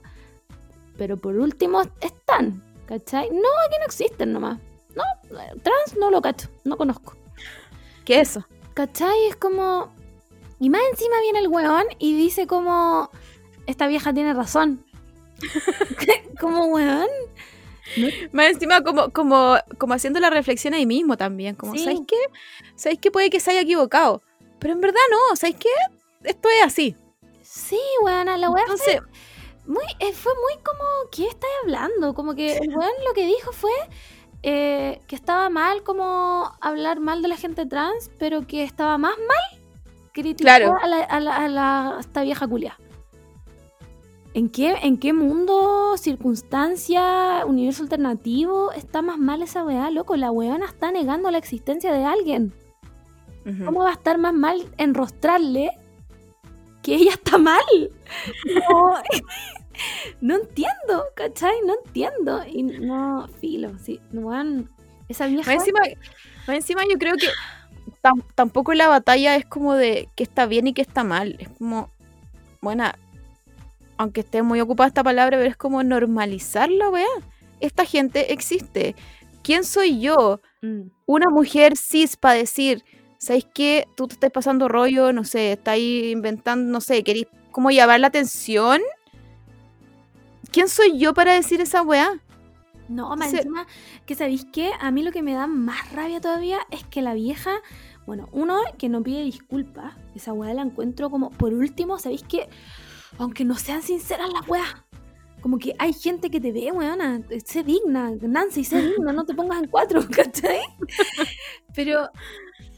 pero 0.97 1.17
por 1.17 1.35
último 1.37 1.81
están, 2.01 2.63
¿cachai? 2.85 3.29
No, 3.29 3.49
aquí 3.67 3.77
no 3.79 3.85
existen 3.85 4.33
nomás. 4.33 4.59
No, 4.95 5.03
trans 5.61 5.97
no 5.99 6.09
lo 6.09 6.21
cacho, 6.21 6.47
no 6.63 6.77
conozco. 6.77 7.15
¿Qué 8.05 8.21
es 8.21 8.29
eso? 8.29 8.45
¿Cachai? 8.73 9.27
Es 9.29 9.35
como... 9.35 9.93
Y 10.59 10.69
más 10.69 10.81
encima 10.91 11.19
viene 11.21 11.39
el 11.39 11.49
weón 11.49 11.85
y 11.99 12.15
dice 12.15 12.47
como 12.47 13.09
esta 13.67 13.87
vieja 13.87 14.13
tiene 14.13 14.33
razón. 14.33 14.85
como 16.39 16.67
weón. 16.67 17.07
Más 18.31 18.47
encima 18.47 18.81
como, 18.83 19.09
como, 19.11 19.57
como 19.77 19.93
haciendo 19.93 20.19
la 20.19 20.29
reflexión 20.29 20.73
ahí 20.73 20.85
mismo 20.85 21.17
también. 21.17 21.55
Como, 21.55 21.77
¿sabéis 21.77 22.01
qué? 22.07 22.17
¿Sabéis 22.75 22.99
qué 22.99 23.11
puede 23.11 23.29
que 23.29 23.39
se 23.39 23.51
haya 23.51 23.61
equivocado? 23.61 24.21
Pero 24.59 24.73
en 24.73 24.81
verdad 24.81 24.99
no, 25.11 25.35
¿sabéis 25.35 25.57
qué? 25.57 25.69
Esto 26.25 26.49
es 26.59 26.65
así. 26.65 26.95
Sí, 27.41 27.79
weón, 28.03 28.25
la 28.25 28.49
weón 28.49 28.59
Entonces, 28.59 28.99
muy, 29.65 29.85
eh, 29.99 30.13
fue 30.13 30.33
muy 30.33 30.61
como, 30.63 30.83
¿qué 31.11 31.27
estáis 31.27 31.53
hablando? 31.63 32.13
Como 32.13 32.35
que 32.35 32.57
el 32.57 32.69
weón 32.69 32.91
lo 33.07 33.13
que 33.13 33.25
dijo 33.25 33.51
fue 33.51 33.71
eh, 34.43 35.01
que 35.07 35.15
estaba 35.15 35.49
mal 35.49 35.83
como 35.83 36.51
hablar 36.61 36.99
mal 36.99 37.21
de 37.21 37.29
la 37.29 37.37
gente 37.37 37.65
trans, 37.65 38.11
pero 38.19 38.45
que 38.45 38.63
estaba 38.63 38.97
más 38.97 39.17
mal 39.17 39.61
criticar 40.13 40.61
a, 40.61 40.87
la, 40.87 40.99
a, 41.03 41.19
la, 41.19 41.97
a, 41.97 41.99
esta 41.99 42.21
vieja 42.21 42.47
culia. 42.47 42.77
¿En 44.35 44.49
qué, 44.49 44.75
¿En 44.83 44.97
qué 44.97 45.13
mundo, 45.13 45.95
circunstancia, 45.97 47.45
universo 47.45 47.83
alternativo 47.83 48.71
está 48.73 49.01
más 49.01 49.17
mal 49.17 49.41
esa 49.41 49.63
weá, 49.63 49.89
loco? 49.89 50.15
La 50.17 50.29
weona 50.29 50.65
está 50.65 50.91
negando 50.91 51.31
la 51.31 51.37
existencia 51.37 51.93
de 51.93 52.03
alguien. 52.03 52.53
¿Cómo 53.63 53.81
va 53.81 53.89
a 53.89 53.93
estar 53.93 54.17
más 54.17 54.33
mal 54.33 54.65
enrostrarle 54.77 55.71
que 56.85 56.95
ella 56.95 57.11
está 57.11 57.37
mal? 57.37 57.63
No, 60.21 60.35
entiendo, 60.35 61.03
¿cachai? 61.15 61.53
No 61.65 61.75
entiendo. 61.83 62.45
Y 62.47 62.63
no, 62.63 63.27
filo, 63.41 63.77
sí. 63.77 63.99
Weón, 64.13 64.69
esa 65.09 65.27
vieja. 65.27 65.51
encima, 65.51 65.81
encima 66.47 66.83
yo 66.89 66.97
creo 66.97 67.15
que 67.17 67.27
tampoco 68.35 68.73
la 68.73 68.87
batalla 68.87 69.35
es 69.35 69.45
como 69.45 69.73
de 69.73 70.07
que 70.15 70.23
está 70.23 70.45
bien 70.45 70.67
y 70.67 70.73
que 70.73 70.81
está 70.81 71.03
mal. 71.03 71.35
Es 71.39 71.49
como, 71.49 71.89
bueno, 72.61 72.85
aunque 73.97 74.21
esté 74.21 74.43
muy 74.43 74.61
ocupada 74.61 74.87
esta 74.87 75.03
palabra, 75.03 75.37
pero 75.37 75.49
es 75.49 75.57
como 75.57 75.83
normalizar 75.83 76.71
la 76.71 76.89
weá. 76.89 77.05
Esta 77.59 77.83
gente 77.83 78.31
existe. 78.31 78.95
¿Quién 79.43 79.65
soy 79.65 79.99
yo? 79.99 80.39
Mm. 80.61 80.83
Una 81.05 81.29
mujer 81.29 81.75
cis 81.75 82.15
para 82.15 82.35
decir, 82.35 82.85
¿sabes 83.25 83.45
qué? 83.53 83.87
Tú 83.95 84.07
te 84.07 84.13
estás 84.15 84.31
pasando 84.31 84.67
rollo, 84.67 85.11
no 85.13 85.23
sé, 85.23 85.53
estás 85.53 85.77
inventando, 85.77 86.71
no 86.71 86.81
sé, 86.81 87.03
querés 87.03 87.27
como 87.51 87.71
llamar 87.71 87.99
la 87.99 88.07
atención. 88.07 88.81
¿Quién 90.51 90.69
soy 90.69 90.97
yo 90.97 91.13
para 91.13 91.33
decir 91.33 91.61
esa 91.61 91.81
weá? 91.81 92.21
No, 92.87 93.15
más 93.15 93.33
encima, 93.33 93.65
que 94.05 94.15
sabéis 94.15 94.45
qué, 94.53 94.71
a 94.79 94.91
mí 94.91 95.01
lo 95.01 95.11
que 95.11 95.23
me 95.23 95.33
da 95.33 95.47
más 95.47 95.91
rabia 95.91 96.21
todavía 96.21 96.59
es 96.69 96.83
que 96.83 97.01
la 97.01 97.15
vieja, 97.15 97.61
bueno, 98.05 98.29
uno 98.31 98.59
que 98.77 98.89
no 98.89 99.01
pide 99.01 99.23
disculpas, 99.23 99.95
esa 100.15 100.33
weá 100.33 100.53
la 100.53 100.61
encuentro 100.61 101.09
como, 101.09 101.31
por 101.31 101.53
último, 101.53 101.97
¿sabéis 101.97 102.23
qué? 102.23 102.47
aunque 103.17 103.45
no 103.45 103.55
sean 103.55 103.81
sinceras 103.81 104.29
las 104.31 104.47
weas. 104.47 104.75
Como 105.41 105.59
que 105.59 105.75
hay 105.77 105.93
gente 105.93 106.31
que 106.31 106.41
te 106.41 106.51
ve, 106.51 106.71
weona, 106.71 107.21
sé 107.45 107.63
digna, 107.63 108.11
Nancy, 108.21 108.63
sé 108.63 108.81
digna, 108.89 109.13
no 109.13 109.25
te 109.25 109.33
pongas 109.33 109.61
en 109.61 109.69
cuatro, 109.69 110.01
¿cachai? 110.09 110.61
Pero 111.75 112.09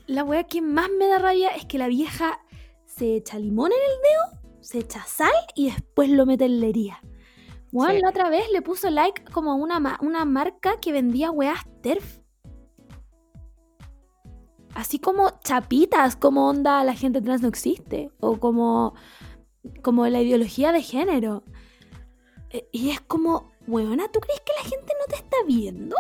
la 0.08 0.24
wea 0.24 0.44
que 0.46 0.62
más 0.62 0.90
me 0.98 1.08
da 1.08 1.20
rabia 1.20 1.50
es 1.50 1.66
que 1.66 1.78
la 1.78 1.88
vieja 1.88 2.40
se 2.86 3.16
echa 3.16 3.38
limón 3.38 3.72
en 3.72 3.78
el 3.78 3.98
dedo, 4.42 4.42
se 4.62 4.80
echa 4.80 5.04
sal 5.06 5.32
y 5.56 5.70
después 5.70 6.10
lo 6.10 6.26
mete 6.26 6.46
en 6.46 6.60
la 6.60 6.68
herida. 6.68 7.00
Sí. 7.92 8.00
la 8.02 8.10
otra 8.10 8.30
vez 8.30 8.50
le 8.52 8.62
puso 8.62 8.90
like 8.90 9.24
como 9.32 9.52
a 9.52 9.56
una, 9.56 9.80
ma- 9.80 10.00
una 10.02 10.26
marca 10.26 10.80
que 10.80 10.92
vendía 10.94 11.30
weas 11.32 11.60
TERF. 11.82 12.20
Así 14.74 15.00
como 15.00 15.32
chapitas, 15.44 16.16
como 16.16 16.48
onda 16.48 16.84
la 16.84 16.94
gente 16.94 17.22
trans 17.22 17.42
no 17.42 17.48
existe. 17.48 18.12
O 18.20 18.38
como, 18.40 18.94
como 19.82 20.08
la 20.08 20.22
ideología 20.22 20.72
de 20.72 20.82
género. 20.82 21.44
Eh, 22.52 22.68
Y 22.72 22.92
es 22.92 23.02
como, 23.02 23.52
weona, 23.68 24.08
¿tú 24.10 24.20
crees 24.20 24.40
que 24.42 24.54
la 24.64 24.70
gente 24.70 24.94
no 25.00 25.06
te 25.08 25.16
está 25.16 25.38
viendo? 25.48 25.96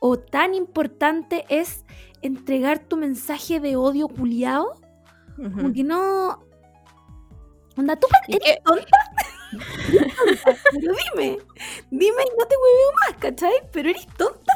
¿O 0.00 0.16
tan 0.18 0.54
importante 0.54 1.44
es 1.48 1.84
entregar 2.22 2.78
tu 2.80 2.96
mensaje 2.96 3.60
de 3.60 3.76
odio 3.76 4.08
culiado? 4.08 4.74
Como 5.36 5.48
Ujú. 5.66 5.72
que 5.72 5.84
no. 5.84 6.42
Onda, 7.76 7.96
¿tú 7.96 8.06
¿Y 8.26 8.36
eres 8.36 8.56
qué- 8.56 8.62
tonta? 8.64 8.98
Pero 10.72 10.92
dime, 11.14 11.38
dime 11.90 12.22
y 12.22 12.38
no 12.38 12.46
te 12.46 12.56
hueveo 12.56 12.92
más, 13.00 13.14
¿cachai? 13.18 13.52
Pero 13.72 13.90
eres 13.90 14.06
tonta. 14.16 14.52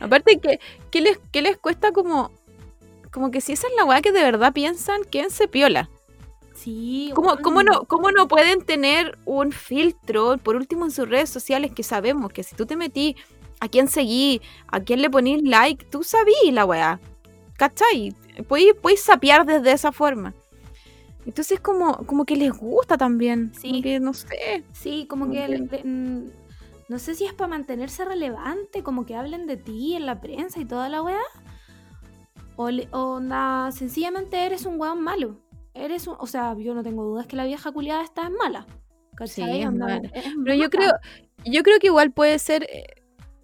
Aparte, 0.00 0.38
que 0.38 0.60
¿qué 0.90 1.00
les, 1.00 1.18
qué 1.32 1.42
les 1.42 1.56
cuesta 1.56 1.92
como... 1.92 2.30
Como 3.10 3.30
que 3.30 3.40
si 3.40 3.52
esa 3.54 3.66
es 3.68 3.72
la 3.76 3.84
weá 3.84 4.02
que 4.02 4.12
de 4.12 4.22
verdad 4.22 4.52
piensan, 4.52 5.02
quédense 5.04 5.48
piola. 5.48 5.88
Sí, 6.54 7.10
¿Cómo, 7.14 7.36
cómo 7.38 7.62
no, 7.62 7.84
¿Cómo 7.84 8.10
no 8.10 8.28
pueden 8.28 8.64
tener 8.64 9.16
un 9.24 9.50
filtro, 9.52 10.36
por 10.38 10.56
último 10.56 10.84
en 10.84 10.90
sus 10.90 11.08
redes 11.08 11.30
sociales, 11.30 11.72
que 11.74 11.82
sabemos 11.84 12.30
que 12.32 12.42
si 12.42 12.54
tú 12.54 12.66
te 12.66 12.76
metí 12.76 13.16
a 13.60 13.68
quién 13.68 13.88
seguí, 13.88 14.40
a 14.68 14.80
quién 14.80 15.02
le 15.02 15.10
ponís 15.10 15.42
like, 15.42 15.84
tú 15.86 16.02
sabí 16.02 16.32
la 16.52 16.64
weá. 16.64 17.00
¿Cachai? 17.56 18.14
Podéis, 18.46 18.74
podéis 18.74 19.02
sapear 19.02 19.44
desde 19.44 19.72
esa 19.72 19.90
forma. 19.92 20.32
Entonces 21.26 21.60
como, 21.60 21.98
como 22.06 22.24
que 22.24 22.36
les 22.36 22.52
gusta 22.52 22.96
también. 22.96 23.52
Sí. 23.54 23.70
Como 23.70 23.82
que 23.82 24.00
no 24.00 24.14
sé. 24.14 24.64
Sí, 24.72 25.06
como 25.08 25.26
Como 25.26 25.34
que. 25.34 25.46
que- 25.46 25.48
le- 25.48 25.84
mm, 25.84 26.30
no 26.88 26.98
sé 26.98 27.14
si 27.14 27.26
es 27.26 27.34
para 27.34 27.48
mantenerse 27.48 28.04
relevante, 28.04 28.82
como 28.82 29.04
que 29.04 29.14
hablen 29.14 29.46
de 29.46 29.56
ti 29.58 29.94
en 29.94 30.06
la 30.06 30.20
prensa 30.22 30.58
y 30.60 30.64
toda 30.64 30.88
la 30.88 31.02
weá. 31.02 31.20
O, 32.56 32.70
le- 32.70 32.88
o 32.92 33.20
sencillamente 33.72 34.38
eres 34.44 34.64
un 34.66 34.80
weón 34.80 35.02
malo. 35.02 35.36
Eres 35.74 36.06
un. 36.06 36.16
O 36.18 36.26
sea, 36.26 36.56
yo 36.58 36.74
no 36.74 36.82
tengo 36.82 37.04
dudas 37.04 37.26
que 37.26 37.36
la 37.36 37.44
vieja 37.44 37.70
culiada 37.72 38.02
está 38.02 38.22
es 38.24 38.30
mala. 38.30 38.66
¿cachai? 39.14 39.52
Sí, 39.52 39.60
es 39.60 39.66
Onda, 39.66 39.86
mala. 39.86 40.10
es 40.14 40.24
Pero 40.44 40.54
yo 40.56 40.70
creo, 40.70 40.92
yo 41.44 41.62
creo 41.62 41.78
que 41.78 41.88
igual 41.88 42.10
puede 42.12 42.38
ser, 42.38 42.64
eh, 42.64 42.97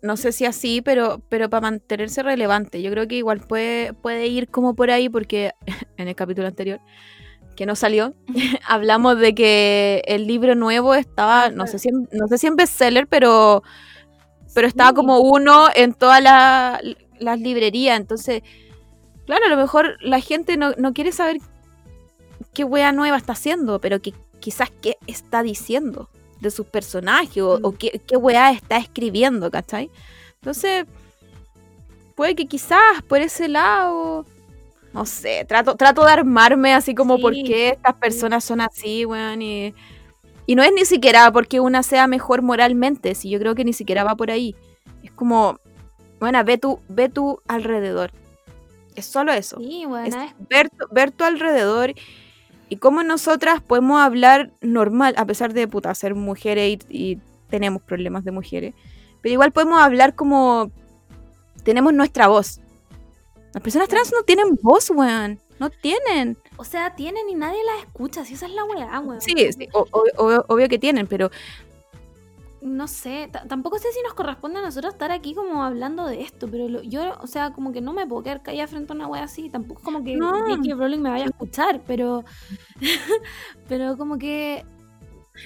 no 0.05 0.19
sé 0.19 0.33
si 0.33 0.45
así, 0.45 0.83
pero, 0.83 1.23
pero 1.31 1.49
para 1.49 1.63
mantenerse 1.63 2.23
relevante, 2.23 2.83
yo 2.83 2.91
creo 2.91 3.09
que 3.09 3.17
igual 3.17 3.41
puede, 3.41 3.95
puede 3.95 4.27
ir 4.27 4.49
como 4.49 4.75
por 4.75 4.91
ahí, 4.91 5.09
porque 5.09 5.53
en 5.97 6.09
el 6.09 6.15
capítulo 6.15 6.47
anterior, 6.47 6.81
que 7.57 7.67
no 7.67 7.75
salió, 7.75 8.15
hablamos 8.69 9.19
de 9.19 9.35
que 9.35 10.03
el 10.07 10.27
libro 10.27 10.55
nuevo 10.55 10.95
estaba, 10.95 11.49
no 11.49 11.67
sé 11.67 11.79
si 11.79 11.89
en, 11.89 12.09
no 12.13 12.29
sé 12.29 12.37
si 12.39 12.47
en 12.47 12.57
bestseller, 12.57 13.07
pero, 13.07 13.63
pero 14.55 14.69
estaba 14.69 14.93
como 14.93 15.21
uno 15.21 15.69
en 15.75 15.95
todas 15.95 16.23
la- 16.23 16.81
las 17.19 17.41
librerías, 17.41 17.99
entonces, 17.99 18.43
claro, 19.25 19.47
a 19.47 19.49
lo 19.49 19.57
mejor 19.57 19.97
la 20.03 20.21
gente 20.21 20.57
no, 20.59 20.73
no 20.77 20.93
quiere 20.93 21.13
saber 21.13 21.39
qué 22.53 22.65
wea 22.65 22.93
nueva 22.93 23.17
está 23.17 23.33
haciendo, 23.33 23.81
pero 23.81 24.01
que 24.03 24.13
quizás 24.41 24.71
qué 24.83 24.99
está 25.07 25.43
diciendo 25.43 26.11
de 26.45 26.51
sus 26.53 26.67
personajes 26.67 27.43
o, 27.43 27.59
o 27.63 27.73
Mm. 27.73 27.77
qué, 27.77 28.01
qué 28.07 28.17
weá 28.17 28.53
está 28.53 28.77
escribiendo, 28.79 29.51
¿cachai? 29.51 29.91
Entonces, 30.37 30.87
puede 32.15 32.35
que 32.37 32.47
quizás 32.47 33.03
por 33.09 33.21
ese 33.21 33.49
lado, 33.49 34.25
no 34.93 35.07
sé, 35.07 35.45
trato, 35.49 35.75
trato 35.77 36.05
de 36.05 36.13
armarme 36.13 36.73
así 36.75 36.95
como 36.95 37.17
Sí, 37.17 37.23
por 37.23 37.33
qué 37.33 37.71
estas 37.71 37.95
personas 37.95 38.45
son 38.45 38.61
así, 38.61 39.05
weón, 39.05 39.43
y, 39.43 39.75
y 40.47 40.55
no 40.55 40.63
es 40.63 40.73
ni 40.73 40.85
siquiera 40.85 41.33
porque 41.33 41.61
una 41.61 41.83
sea 41.83 42.07
mejor 42.07 42.43
moralmente, 42.43 43.15
si 43.15 43.31
yo 43.31 43.39
creo 43.41 43.55
que 43.55 43.65
ni 43.65 43.73
siquiera 43.73 44.05
va 44.05 44.15
por 44.15 44.31
ahí. 44.31 44.55
Es 45.03 45.11
como, 45.13 45.59
bueno, 46.21 46.43
ve 46.45 46.59
tu, 46.59 46.79
ve 46.89 47.09
tu 47.09 47.41
alrededor. 47.49 48.13
Es 48.95 49.07
solo 49.07 49.33
eso 49.33 49.57
Sí, 49.59 49.85
weón, 49.87 50.07
es 50.07 50.15
ver, 50.49 50.71
ver 50.93 51.11
tu 51.11 51.25
alrededor 51.25 51.95
y 52.69 52.77
cómo 52.77 53.03
nosotras 53.03 53.61
podemos 53.63 54.01
hablar 54.01 54.51
normal, 54.61 55.15
a 55.17 55.25
pesar 55.27 55.53
de 55.53 55.69
puta, 55.69 55.95
ser 55.95 56.15
mujeres 56.15 56.79
y, 56.89 57.13
y 57.13 57.19
tenemos 57.51 57.83
problemas 57.83 58.25
de 58.25 58.31
mujeres. 58.33 58.75
Pero 59.23 59.33
igual 59.33 59.53
podemos 59.53 59.81
hablar 59.81 60.15
como 60.15 60.71
tenemos 61.63 61.93
nuestra 61.95 62.27
voz. 62.29 62.61
Las 63.53 63.63
personas 63.63 63.89
trans 63.89 64.13
no 64.13 64.23
tienen 64.23 64.59
voz, 64.61 64.91
weón. 64.91 65.39
No 65.61 65.71
tienen. 65.71 66.37
O 66.57 66.65
sea, 66.65 66.95
tienen 66.97 67.29
y 67.29 67.35
nadie 67.35 67.61
las 67.65 67.85
escucha, 67.87 68.25
si 68.25 68.35
esa 68.35 68.47
es 68.47 68.53
la 68.53 68.65
weá, 68.65 68.99
weón. 69.01 69.21
Sí, 69.21 69.35
sí, 69.57 69.69
o- 69.73 69.87
o- 69.93 70.05
obvio, 70.17 70.45
obvio 70.49 70.69
que 70.69 70.79
tienen, 70.79 71.07
pero 71.07 71.31
No 72.65 72.89
sé, 72.89 73.29
ta- 73.31 73.47
tampoco 73.47 73.79
sé 73.79 73.93
si 73.93 74.01
nos 74.03 74.15
corresponde 74.15 74.59
a 74.59 74.63
nosotros 74.63 74.95
estar 74.95 75.13
aquí 75.13 75.35
como 75.35 75.63
hablando 75.63 76.07
de 76.07 76.23
esto, 76.23 76.49
pero 76.51 76.67
lo- 76.67 76.83
yo, 76.83 77.15
o 77.21 77.27
sea, 77.27 77.53
como 77.53 77.73
que 77.73 77.83
no 77.83 77.93
me 77.93 78.07
puedo 78.07 78.23
quedar 78.23 78.43
callada 78.43 78.67
frente 78.69 78.93
a 78.95 78.97
una 78.97 79.07
wea 79.07 79.25
así, 79.25 79.51
tampoco 79.51 79.81
es 79.81 79.85
como 79.85 80.03
que 80.03 80.17
No. 80.17 80.33
J.K. 80.33 80.75
Rowling 80.75 81.01
me 81.01 81.11
vaya 81.11 81.25
a 81.25 81.29
escuchar, 81.29 81.83
pero, 81.87 82.25
pero 83.69 83.97
como 83.97 84.17
que, 84.19 84.65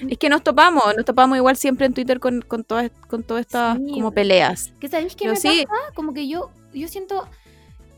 es 0.07 0.17
que 0.17 0.29
nos 0.29 0.43
topamos, 0.43 0.83
nos 0.95 1.05
topamos 1.05 1.37
igual 1.37 1.57
siempre 1.57 1.87
en 1.87 1.93
Twitter 1.93 2.19
con, 2.21 2.41
con 2.41 2.63
todas, 2.63 2.89
con 3.09 3.23
todas 3.23 3.41
estas 3.41 3.77
Sí, 3.77 3.91
como 3.91 4.11
peleas. 4.11 4.71
que 4.79 4.87
¿sabéis 4.87 5.15
qué 5.15 5.25
Yo 5.25 5.31
me 5.31 5.37
sí. 5.37 5.65
pasa? 5.67 5.93
Como 5.95 6.13
que 6.13 6.27
yo, 6.27 6.51
yo 6.73 6.87
siento 6.87 7.27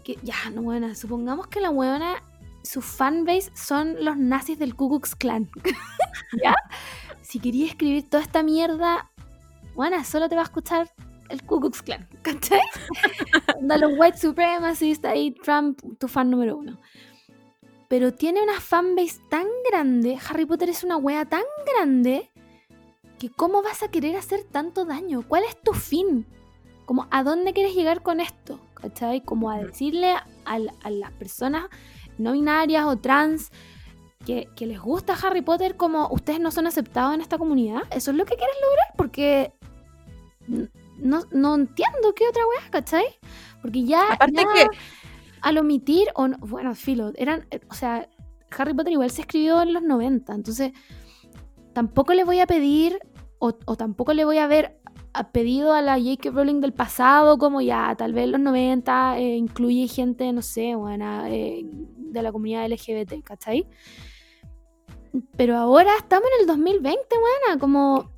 que, 0.04 0.18
ya, 0.24 0.34
no, 0.54 0.64
buena, 0.64 0.96
supongamos 0.96 1.46
que 1.48 1.60
la 1.60 1.70
weona, 1.70 2.24
su 2.64 2.82
fanbase 2.82 3.52
son 3.56 4.04
los 4.04 4.18
nazis 4.18 4.58
del 4.58 4.74
Ku 4.76 4.90
Klux 4.90 5.16
Klan, 5.16 5.48
¿ya? 6.44 6.56
Si 7.22 7.40
quería 7.40 7.66
escribir 7.68 8.10
toda 8.10 8.24
esta 8.24 8.44
mierda, 8.44 9.10
buena, 9.76 10.04
solo 10.04 10.30
te 10.30 10.36
va 10.36 10.42
a 10.42 10.46
escuchar 10.46 10.90
el 11.30 11.44
Ku 11.44 11.60
Klux 11.60 11.82
Klan, 11.82 12.08
¿cachai? 12.22 12.62
Onda, 13.58 13.78
los 13.78 13.94
white 13.98 14.18
supremacists, 14.18 15.06
ahí 15.06 15.32
Trump, 15.32 15.80
tu 15.98 16.08
fan 16.08 16.30
número 16.30 16.58
uno. 16.58 16.80
Pero 17.88 18.14
tiene 18.14 18.42
una 18.42 18.60
fanbase 18.60 19.20
tan 19.30 19.46
grande, 19.70 20.18
Harry 20.30 20.46
Potter 20.46 20.70
es 20.70 20.84
una 20.84 20.98
wea 20.98 21.26
tan 21.26 21.44
grande, 21.74 22.30
que 23.20 23.30
cómo 23.30 23.62
vas 23.62 23.84
a 23.84 23.90
querer 23.92 24.16
hacer 24.16 24.44
tanto 24.44 24.86
daño. 24.86 25.24
¿Cuál 25.28 25.44
es 25.44 25.62
tu 25.62 25.74
fin? 25.74 26.26
Como, 26.86 27.08
¿a 27.12 27.24
dónde 27.24 27.54
quieres 27.54 27.76
llegar 27.76 28.02
con 28.02 28.20
esto? 28.20 28.60
¿Cachai? 28.74 29.22
Como 29.24 29.52
a 29.52 29.60
decirle 29.60 30.16
a, 30.46 30.60
la- 30.60 30.74
a 30.84 30.90
las 30.90 31.12
personas 31.12 31.66
no 32.18 32.32
binarias 32.34 32.86
o 32.86 32.98
trans 32.98 33.52
que, 34.26 34.48
que 34.56 34.66
les 34.66 34.80
gusta 34.80 35.14
Harry 35.14 35.42
Potter 35.42 35.78
como 35.78 36.08
ustedes 36.10 36.40
no 36.40 36.50
son 36.52 36.68
aceptados 36.68 37.14
en 37.14 37.22
esta 37.22 37.38
comunidad. 37.38 37.82
¿Eso 37.92 38.12
es 38.12 38.18
lo 38.18 38.26
que 38.26 38.36
quieres 38.36 38.56
lograr? 38.62 38.88
Porque 38.98 39.54
no, 40.98 41.22
no 41.32 41.56
entiendo 41.56 42.14
qué 42.16 42.28
otra 42.28 42.44
wea, 42.48 42.70
¿cachai? 42.72 43.06
Porque 43.62 43.84
ya, 43.84 44.14
Aparte 44.14 44.34
ya 44.36 44.54
que- 44.54 44.78
al 45.42 45.58
omitir, 45.58 46.08
o 46.16 46.28
no- 46.28 46.38
bueno, 46.40 46.76
filo, 46.76 47.12
eran, 47.16 47.48
o 47.70 47.74
sea, 47.74 48.08
Harry 48.58 48.74
Potter 48.74 48.94
igual 48.94 49.10
se 49.10 49.22
escribió 49.22 49.62
en 49.62 49.74
los 49.74 49.84
90, 49.84 50.34
entonces 50.34 50.72
tampoco 51.74 52.14
le 52.14 52.24
voy 52.26 52.40
a 52.40 52.48
pedir 52.48 53.00
o, 53.40 53.54
o 53.66 53.76
tampoco 53.76 54.14
le 54.14 54.26
voy 54.26 54.38
a 54.38 54.48
ver 54.48 54.78
a 55.14 55.32
pedido 55.32 55.74
a 55.74 55.82
la 55.82 55.98
J.K. 56.00 56.30
Rowling 56.32 56.62
del 56.62 56.74
pasado 56.74 57.38
como 57.38 57.60
ya, 57.62 57.96
tal 57.98 58.14
vez 58.14 58.28
los 58.30 58.40
90 58.40 59.18
eh, 59.20 59.36
incluye 59.36 59.88
gente, 59.88 60.32
no 60.32 60.42
sé, 60.42 60.76
buena, 60.76 61.30
eh, 61.30 61.62
de 61.66 62.22
la 62.22 62.32
comunidad 62.32 62.66
LGBT, 62.72 63.22
¿cachai? 63.24 63.68
Pero 65.36 65.58
ahora 65.58 65.92
estamos 65.98 66.26
en 66.36 66.42
el 66.42 66.48
2020, 66.48 67.00
buena, 67.18 67.60
como... 67.60 68.12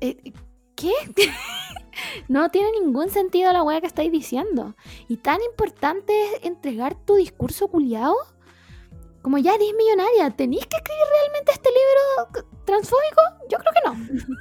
eh, 0.00 0.32
¿Qué? 0.76 0.92
no 2.28 2.50
tiene 2.50 2.70
ningún 2.72 3.10
sentido 3.10 3.52
la 3.52 3.62
weá 3.62 3.80
que 3.80 3.86
estáis 3.86 4.12
diciendo. 4.12 4.74
Y 5.08 5.16
tan 5.18 5.40
importante 5.42 6.12
es 6.34 6.44
entregar 6.44 6.94
tu 6.94 7.16
discurso 7.16 7.68
culiado. 7.68 8.14
Como 9.22 9.38
ya 9.38 9.54
eres 9.54 9.72
millonaria, 9.76 10.30
¿tenéis 10.30 10.66
que 10.66 10.76
escribir 10.76 11.02
realmente 11.10 11.52
este 11.52 11.68
libro 11.70 12.46
transfóbico? 12.64 13.20
Yo 13.48 13.58
creo 13.58 13.72
que 13.72 13.88
no. 13.88 14.36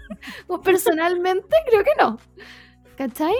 o 0.56 0.62
personalmente 0.62 1.56
creo 1.68 1.84
que 1.84 1.96
no. 1.98 2.20
¿Cachai? 2.96 3.34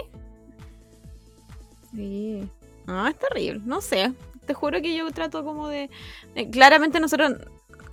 Sí. 1.94 2.48
No, 2.86 3.06
es 3.06 3.16
terrible. 3.18 3.60
No 3.64 3.80
sé. 3.80 4.12
Te 4.46 4.54
juro 4.54 4.80
que 4.80 4.96
yo 4.96 5.10
trato 5.12 5.44
como 5.44 5.68
de. 5.68 5.90
de- 6.34 6.50
claramente 6.50 7.00
nosotros 7.00 7.34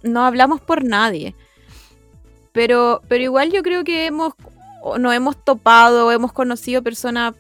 no 0.04 0.26
hablamos 0.26 0.62
por 0.62 0.84
nadie. 0.84 1.36
Pero, 2.52 3.02
pero 3.08 3.24
igual 3.24 3.52
yo 3.52 3.64
creo 3.64 3.84
que 3.84 4.06
hemos. 4.08 4.34
O 4.86 4.98
nos 4.98 5.14
hemos 5.14 5.38
topado, 5.44 6.08
o 6.08 6.12
hemos 6.12 6.34
conocido 6.34 6.82
personas 6.84 7.34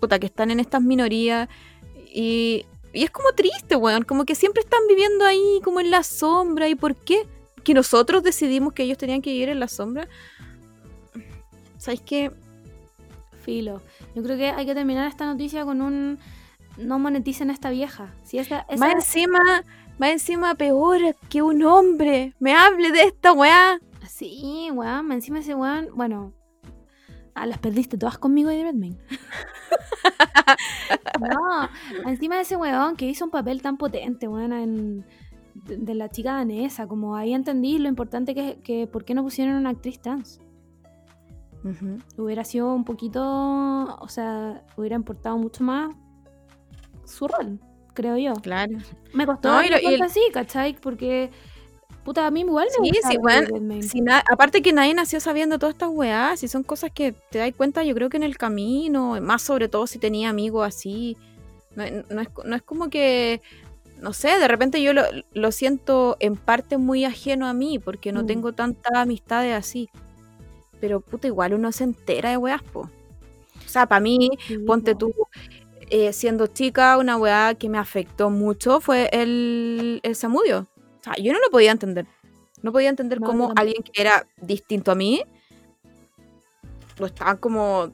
puta, 0.00 0.18
que 0.18 0.26
están 0.26 0.50
en 0.50 0.58
estas 0.60 0.80
minorías. 0.80 1.48
Y, 2.12 2.64
y 2.94 3.04
es 3.04 3.10
como 3.10 3.32
triste, 3.32 3.76
weón. 3.76 4.04
Como 4.04 4.24
que 4.24 4.34
siempre 4.34 4.62
están 4.62 4.80
viviendo 4.88 5.26
ahí, 5.26 5.60
como 5.62 5.80
en 5.80 5.90
la 5.90 6.02
sombra. 6.02 6.68
¿Y 6.68 6.74
por 6.74 6.96
qué? 6.96 7.26
Que 7.62 7.74
nosotros 7.74 8.22
decidimos 8.22 8.72
que 8.72 8.84
ellos 8.84 8.96
tenían 8.96 9.20
que 9.20 9.30
vivir 9.32 9.50
en 9.50 9.60
la 9.60 9.68
sombra. 9.68 10.08
¿Sabes 11.76 12.00
qué? 12.00 12.30
Filo. 13.44 13.82
Yo 14.14 14.22
creo 14.22 14.36
que 14.36 14.48
hay 14.50 14.64
que 14.66 14.74
terminar 14.74 15.06
esta 15.08 15.26
noticia 15.26 15.64
con 15.64 15.82
un. 15.82 16.18
No 16.78 16.98
moneticen 16.98 17.50
a 17.50 17.52
esta 17.52 17.68
vieja. 17.70 18.14
Si 18.24 18.38
esa, 18.38 18.64
esa- 18.68 18.76
Más 18.86 18.94
encima, 18.94 19.64
más 19.98 20.10
encima 20.10 20.54
peor 20.54 21.14
que 21.28 21.42
un 21.42 21.62
hombre 21.64 22.32
me 22.38 22.54
hable 22.54 22.90
de 22.92 23.02
esta 23.02 23.32
weá. 23.32 23.78
Sí, 24.08 24.70
weón, 24.72 25.12
encima 25.12 25.40
ese 25.40 25.54
weón, 25.54 25.88
bueno, 25.94 26.32
ah, 27.34 27.46
las 27.46 27.58
perdiste 27.58 27.98
todas 27.98 28.18
conmigo 28.18 28.50
y 28.50 28.62
Redmayne. 28.62 28.98
no, 31.20 31.68
encima 32.10 32.36
de 32.36 32.42
ese 32.42 32.56
weón 32.56 32.96
que 32.96 33.06
hizo 33.06 33.24
un 33.24 33.30
papel 33.30 33.62
tan 33.62 33.76
potente, 33.76 34.28
weón, 34.28 34.52
en, 34.52 35.06
de, 35.54 35.76
de 35.76 35.94
la 35.94 36.08
chica 36.08 36.34
danesa, 36.34 36.86
como 36.86 37.16
ahí 37.16 37.32
entendí 37.34 37.78
lo 37.78 37.88
importante 37.88 38.34
que, 38.34 38.60
que 38.62 38.86
por 38.86 39.04
qué 39.04 39.14
no 39.14 39.22
pusieron 39.22 39.54
una 39.56 39.70
actriz 39.70 40.00
trans. 40.00 40.40
Hubiera 42.16 42.42
sido 42.44 42.72
un 42.74 42.84
poquito, 42.84 43.20
o 43.22 44.08
sea, 44.08 44.64
hubiera 44.78 44.96
importado 44.96 45.36
mucho 45.36 45.62
más 45.62 45.94
su 47.04 47.28
rol, 47.28 47.60
creo 47.92 48.16
yo. 48.16 48.32
Claro. 48.40 48.78
Me 49.12 49.26
costó 49.26 49.52
No, 49.52 49.62
y 49.62 49.68
lo- 49.68 49.76
y 49.78 49.82
cuenta 49.82 50.04
el- 50.06 50.10
así, 50.10 50.20
¿cachai? 50.32 50.74
Porque, 50.80 51.30
puta, 52.04 52.26
a 52.26 52.30
mí 52.30 52.40
igual 52.40 52.66
me 52.80 52.86
Sí, 52.88 52.92
gusta 52.92 53.08
sí. 53.80 53.88
Si 53.88 54.00
na- 54.00 54.22
aparte 54.30 54.62
que 54.62 54.72
nadie 54.72 54.94
nació 54.94 55.20
sabiendo 55.20 55.58
todas 55.58 55.74
estas 55.74 55.90
weás, 55.90 56.42
y 56.42 56.48
son 56.48 56.62
cosas 56.62 56.90
que 56.92 57.12
te 57.30 57.38
das 57.38 57.52
cuenta, 57.56 57.84
yo 57.84 57.94
creo 57.94 58.08
que 58.08 58.16
en 58.16 58.22
el 58.22 58.36
camino, 58.38 59.20
más 59.20 59.42
sobre 59.42 59.68
todo 59.68 59.86
si 59.86 59.98
tenía 59.98 60.28
amigos 60.30 60.66
así. 60.66 61.16
No, 61.76 61.84
no 62.10 62.20
es, 62.20 62.28
no 62.44 62.56
es 62.56 62.62
como 62.62 62.90
que, 62.90 63.40
no 64.00 64.12
sé, 64.12 64.38
de 64.38 64.48
repente 64.48 64.82
yo 64.82 64.92
lo, 64.92 65.02
lo 65.34 65.52
siento 65.52 66.16
en 66.20 66.36
parte 66.36 66.78
muy 66.78 67.04
ajeno 67.04 67.46
a 67.46 67.52
mí, 67.52 67.78
porque 67.78 68.10
no 68.12 68.22
Mm. 68.22 68.26
tengo 68.26 68.52
tantas 68.52 68.92
amistades 68.94 69.54
así. 69.54 69.88
Pero 70.80 71.00
puta, 71.00 71.26
igual 71.28 71.54
uno 71.54 71.70
se 71.72 71.84
entera 71.84 72.30
de 72.30 72.36
weás, 72.38 72.62
po. 72.62 72.80
O 72.80 73.68
sea, 73.68 73.86
para 73.86 74.00
mí, 74.00 74.30
Sí, 74.48 74.58
ponte 74.58 74.92
po. 74.94 74.98
tú, 74.98 75.12
eh, 75.90 76.12
siendo 76.12 76.46
chica, 76.46 76.96
una 76.98 77.16
weá 77.16 77.54
que 77.54 77.68
me 77.68 77.78
afectó 77.78 78.30
mucho 78.30 78.80
fue 78.80 79.08
el, 79.12 80.00
el 80.02 80.16
Samudio. 80.16 80.66
O 81.00 81.02
sea, 81.04 81.14
yo 81.16 81.32
no 81.32 81.38
lo 81.38 81.50
podía 81.50 81.72
entender. 81.72 82.06
No 82.62 82.72
podía 82.72 82.90
entender 82.90 83.20
No, 83.20 83.26
cómo 83.26 83.52
alguien 83.56 83.82
que 83.82 84.00
era 84.00 84.26
distinto 84.40 84.92
a 84.92 84.94
mí 84.94 85.22
lo 86.98 87.06
estaban 87.06 87.38
como. 87.38 87.92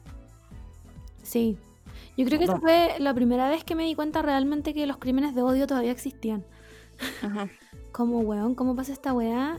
Sí. 1.23 1.57
Yo 2.17 2.25
creo 2.25 2.39
que 2.39 2.45
esa 2.45 2.55
No. 2.55 2.61
fue 2.61 2.95
la 2.99 3.13
primera 3.13 3.49
vez 3.49 3.63
que 3.63 3.75
me 3.75 3.83
di 3.85 3.95
cuenta 3.95 4.21
realmente 4.21 4.73
que 4.73 4.87
los 4.87 4.97
crímenes 4.97 5.35
de 5.35 5.41
odio 5.41 5.67
todavía 5.67 5.91
existían. 5.91 6.43
Ajá. 7.21 7.47
Como, 7.91 8.19
weón, 8.19 8.53
¿cómo 8.55 8.75
pasa 8.75 8.91
esta 8.93 9.13
weá? 9.13 9.57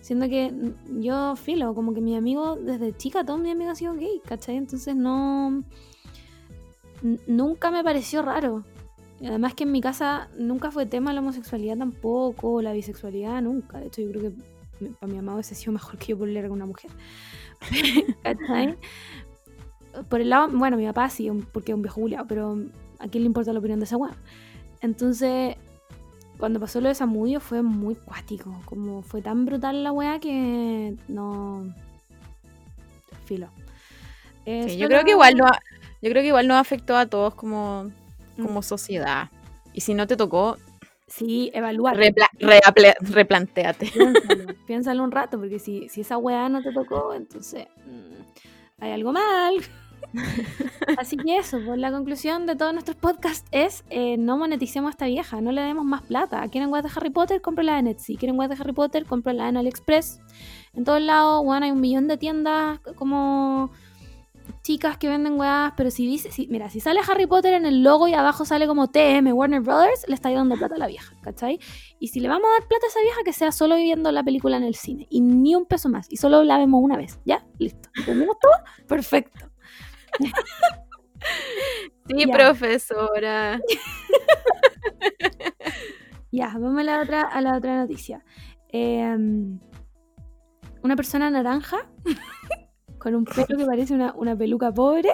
Siendo 0.00 0.28
que 0.28 0.52
yo 0.98 1.36
filo, 1.36 1.74
como 1.74 1.94
que 1.94 2.00
mi 2.00 2.16
amigo, 2.16 2.56
desde 2.56 2.94
chica, 2.96 3.24
todos 3.24 3.38
mis 3.40 3.52
amigos 3.52 3.70
han 3.70 3.76
sido 3.76 3.94
gay, 3.94 4.20
¿cachai? 4.26 4.56
Entonces 4.56 4.96
no. 4.96 5.62
Nunca 7.26 7.70
me 7.70 7.82
pareció 7.84 8.20
raro. 8.22 8.64
Además 9.24 9.54
que 9.54 9.64
en 9.64 9.72
mi 9.72 9.80
casa 9.80 10.28
nunca 10.36 10.70
fue 10.70 10.86
tema 10.86 11.12
la 11.12 11.20
homosexualidad 11.20 11.78
tampoco, 11.78 12.60
la 12.60 12.72
bisexualidad 12.72 13.40
nunca. 13.42 13.78
De 13.78 13.86
hecho, 13.86 14.02
yo 14.02 14.10
creo 14.10 14.22
que 14.22 14.92
para 14.98 15.12
mi 15.12 15.16
mamá 15.16 15.34
hubiese 15.34 15.54
sido 15.54 15.72
mejor 15.72 15.96
que 15.98 16.08
yo 16.08 16.18
pelear 16.18 16.48
con 16.48 16.56
una 16.56 16.66
mujer. 16.66 16.90
¿Cachai? 18.22 18.76
Por 20.08 20.20
el 20.20 20.30
lado, 20.30 20.48
bueno, 20.48 20.76
mi 20.76 20.86
papá 20.86 21.08
sí, 21.08 21.30
porque 21.52 21.72
es 21.72 21.76
un 21.76 21.82
viejo 21.82 22.00
culiao, 22.00 22.26
pero 22.26 22.58
¿a 22.98 23.08
quién 23.08 23.22
le 23.22 23.26
importa 23.26 23.52
la 23.52 23.58
opinión 23.58 23.78
de 23.78 23.84
esa 23.84 23.96
weá? 23.96 24.16
Entonces, 24.80 25.56
cuando 26.38 26.58
pasó 26.58 26.80
lo 26.80 26.88
de 26.88 26.94
Samudio 26.94 27.38
fue 27.38 27.62
muy 27.62 27.94
cuático. 27.94 28.60
Como 28.64 29.02
fue 29.02 29.22
tan 29.22 29.44
brutal 29.44 29.84
la 29.84 29.92
weá 29.92 30.18
que 30.18 30.96
no. 31.06 31.72
Filo. 33.26 33.48
Sí, 34.44 34.76
yo 34.76 34.88
creo 34.88 35.04
que 35.04 35.12
igual 35.12 35.36
no, 35.36 35.46
yo 36.02 36.10
creo 36.10 36.22
que 36.22 36.26
igual 36.28 36.48
nos 36.48 36.56
afectó 36.56 36.96
a 36.96 37.06
todos 37.06 37.34
como. 37.34 37.92
Como 38.42 38.62
sociedad. 38.62 39.28
Y 39.72 39.80
si 39.80 39.94
no 39.94 40.06
te 40.06 40.16
tocó, 40.16 40.56
Sí, 41.08 41.50
evaluar. 41.54 41.96
repla- 41.96 42.30
reaple- 42.40 42.96
replantéate. 43.00 43.86
Piénsalo, 43.86 44.54
piénsalo 44.66 45.04
un 45.04 45.10
rato, 45.10 45.38
porque 45.38 45.58
si, 45.58 45.88
si 45.88 46.00
esa 46.02 46.16
weá 46.18 46.48
no 46.48 46.62
te 46.62 46.72
tocó, 46.72 47.12
entonces 47.14 47.66
mm, 47.86 48.82
hay 48.82 48.92
algo 48.92 49.12
mal. 49.12 49.54
Así 50.98 51.16
que 51.16 51.36
eso, 51.36 51.58
pues 51.64 51.78
la 51.78 51.90
conclusión 51.92 52.46
de 52.46 52.56
todos 52.56 52.72
nuestros 52.72 52.96
podcasts 52.96 53.46
es 53.52 53.84
eh, 53.90 54.16
no 54.18 54.36
moneticemos 54.36 54.88
a 54.88 54.90
esta 54.90 55.06
vieja, 55.06 55.40
no 55.40 55.52
le 55.52 55.62
demos 55.62 55.84
más 55.84 56.02
plata. 56.02 56.46
¿Quieren 56.48 56.70
weas 56.72 56.84
de 56.84 56.90
Harry 56.94 57.10
Potter? 57.10 57.40
Cómprala 57.40 57.78
en 57.78 57.86
Etsy. 57.86 58.16
¿Quieren 58.16 58.38
weas 58.38 58.50
de 58.50 58.56
Harry 58.60 58.72
Potter? 58.72 59.04
Cómprala 59.06 59.48
en 59.48 59.56
AliExpress. 59.56 60.20
En 60.74 60.84
todos 60.84 61.00
lados, 61.00 61.42
weón, 61.44 61.62
hay 61.62 61.70
un 61.70 61.80
millón 61.80 62.08
de 62.08 62.16
tiendas 62.16 62.80
como 62.96 63.70
chicas 64.62 64.96
que 64.96 65.08
venden 65.08 65.38
weas, 65.38 65.72
pero 65.76 65.90
si 65.90 66.06
dice, 66.06 66.30
si, 66.30 66.46
mira, 66.48 66.70
si 66.70 66.80
sale 66.80 67.00
Harry 67.08 67.26
Potter 67.26 67.54
en 67.54 67.66
el 67.66 67.82
logo 67.82 68.06
y 68.08 68.14
abajo 68.14 68.44
sale 68.44 68.66
como 68.66 68.88
TM 68.88 69.32
Warner 69.32 69.60
Brothers, 69.60 70.04
le 70.08 70.14
está 70.14 70.30
dando 70.30 70.56
plata 70.56 70.76
a 70.76 70.78
la 70.78 70.86
vieja, 70.86 71.14
¿cachai? 71.22 71.58
Y 71.98 72.08
si 72.08 72.20
le 72.20 72.28
vamos 72.28 72.46
a 72.48 72.60
dar 72.60 72.68
plata 72.68 72.86
a 72.86 72.88
esa 72.88 73.00
vieja, 73.00 73.20
que 73.24 73.32
sea 73.32 73.52
solo 73.52 73.76
viendo 73.76 74.12
la 74.12 74.22
película 74.22 74.56
en 74.56 74.62
el 74.64 74.74
cine. 74.74 75.06
Y 75.10 75.20
ni 75.20 75.54
un 75.54 75.66
peso 75.66 75.88
más. 75.88 76.06
Y 76.10 76.16
solo 76.16 76.44
la 76.44 76.58
vemos 76.58 76.80
una 76.82 76.96
vez. 76.96 77.18
¿Ya? 77.24 77.44
Listo. 77.58 77.88
¿Entendimos 77.96 78.36
todo? 78.40 78.52
Perfecto. 78.88 79.50
Sí, 82.08 82.24
Ya. 82.26 82.32
profesora. 82.34 83.60
Ya, 86.32 86.48
vamos 86.58 86.80
a 86.80 86.82
la 86.82 87.00
otra, 87.02 87.22
a 87.22 87.40
la 87.42 87.56
otra 87.58 87.76
noticia. 87.76 88.24
Em, 88.70 89.60
una 90.82 90.96
persona 90.96 91.30
naranja 91.30 91.86
con 93.02 93.16
un 93.16 93.24
pelo 93.24 93.58
que 93.58 93.66
parece 93.66 93.94
una, 93.94 94.14
una 94.14 94.36
peluca 94.36 94.70
pobre 94.72 95.10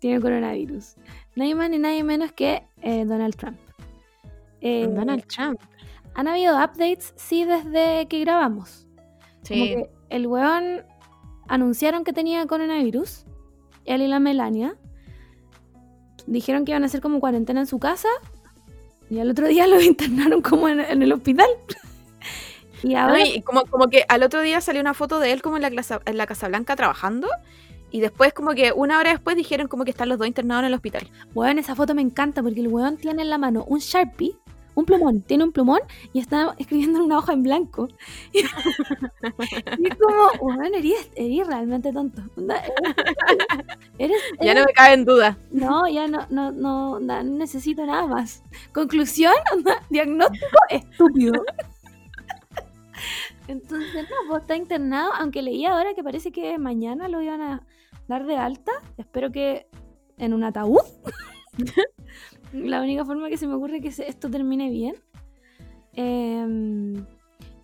tiene 0.00 0.20
coronavirus. 0.20 0.96
Nadie 1.34 1.54
más 1.54 1.70
ni 1.70 1.78
nadie 1.78 2.04
menos 2.04 2.30
que 2.32 2.62
eh, 2.82 3.06
Donald 3.06 3.34
Trump. 3.36 3.56
Eh, 4.60 4.86
Donald 4.86 5.24
Trump. 5.26 5.58
Han 6.14 6.28
habido 6.28 6.54
updates, 6.56 7.14
sí, 7.16 7.44
desde 7.46 8.06
que 8.08 8.20
grabamos. 8.20 8.86
Como 9.48 9.64
Sí. 9.64 9.74
que 9.76 9.90
el 10.10 10.26
weón 10.26 10.82
anunciaron 11.48 12.04
que 12.04 12.12
tenía 12.12 12.46
coronavirus, 12.46 13.24
él 13.86 14.02
y 14.02 14.08
la 14.08 14.20
Melania. 14.20 14.76
Dijeron 16.26 16.66
que 16.66 16.72
iban 16.72 16.82
a 16.82 16.86
hacer 16.86 17.00
como 17.00 17.20
cuarentena 17.20 17.60
en 17.60 17.66
su 17.66 17.78
casa. 17.78 18.08
Y 19.08 19.20
al 19.20 19.30
otro 19.30 19.46
día 19.48 19.66
lo 19.66 19.80
internaron 19.80 20.42
como 20.42 20.68
en, 20.68 20.80
en 20.80 21.02
el 21.02 21.12
hospital. 21.12 21.48
Y 22.82 22.94
ahora. 22.94 23.14
Ay, 23.16 23.42
como, 23.42 23.64
como 23.66 23.88
que 23.88 24.04
al 24.08 24.22
otro 24.22 24.40
día 24.40 24.60
salió 24.60 24.80
una 24.80 24.94
foto 24.94 25.18
de 25.18 25.32
él 25.32 25.42
como 25.42 25.56
en 25.56 25.62
la, 25.62 25.70
clasa- 25.70 26.00
en 26.04 26.16
la 26.16 26.26
Casa 26.26 26.48
Blanca 26.48 26.76
trabajando. 26.76 27.28
Y 27.90 28.00
después 28.00 28.32
como 28.34 28.50
que 28.52 28.72
una 28.72 28.98
hora 28.98 29.10
después 29.12 29.36
dijeron 29.36 29.68
como 29.68 29.84
que 29.84 29.90
están 29.90 30.08
los 30.08 30.18
dos 30.18 30.26
internados 30.26 30.62
en 30.62 30.66
el 30.66 30.74
hospital. 30.74 31.08
Weón, 31.34 31.58
esa 31.58 31.74
foto 31.76 31.94
me 31.94 32.02
encanta 32.02 32.42
porque 32.42 32.60
el 32.60 32.68
weón 32.68 32.96
tiene 32.96 33.22
en 33.22 33.30
la 33.30 33.38
mano 33.38 33.64
un 33.68 33.78
Sharpie, 33.78 34.36
un 34.74 34.84
plumón, 34.84 35.22
tiene 35.22 35.44
un 35.44 35.52
plumón 35.52 35.78
y 36.12 36.18
está 36.18 36.54
escribiendo 36.58 36.98
en 36.98 37.04
una 37.06 37.18
hoja 37.18 37.32
en 37.32 37.44
blanco. 37.44 37.88
y 38.32 38.40
es 38.40 39.94
como, 39.98 40.28
weón, 40.42 40.74
eres, 40.74 41.10
eres 41.14 41.46
realmente 41.46 41.92
tonto. 41.92 42.22
Onda, 42.36 42.60
Eres, 43.98 44.20
Ya 44.40 44.52
no 44.54 44.60
eres- 44.60 44.66
me 44.66 44.72
cabe 44.74 44.94
en 44.94 45.04
duda. 45.04 45.38
no, 45.52 45.88
ya 45.88 46.08
no, 46.08 46.26
no, 46.28 46.50
no, 46.52 47.00
no 47.00 47.22
necesito 47.22 47.86
nada 47.86 48.06
más. 48.06 48.42
Conclusión, 48.72 49.32
diagnóstico 49.90 50.58
estúpido. 50.70 51.44
Entonces, 53.48 54.04
no, 54.10 54.16
pues 54.28 54.42
está 54.42 54.56
internado, 54.56 55.12
aunque 55.14 55.42
leí 55.42 55.64
ahora 55.66 55.94
que 55.94 56.04
parece 56.04 56.32
que 56.32 56.58
mañana 56.58 57.08
lo 57.08 57.22
iban 57.22 57.40
a 57.40 57.66
dar 58.08 58.26
de 58.26 58.36
alta. 58.36 58.72
Espero 58.96 59.30
que 59.32 59.66
en 60.18 60.34
un 60.34 60.44
ataúd. 60.44 60.80
La 62.52 62.80
única 62.80 63.04
forma 63.04 63.28
que 63.28 63.36
se 63.36 63.46
me 63.46 63.54
ocurre 63.54 63.80
que 63.80 63.88
esto 63.88 64.30
termine 64.30 64.70
bien. 64.70 64.94
Em, 65.92 67.06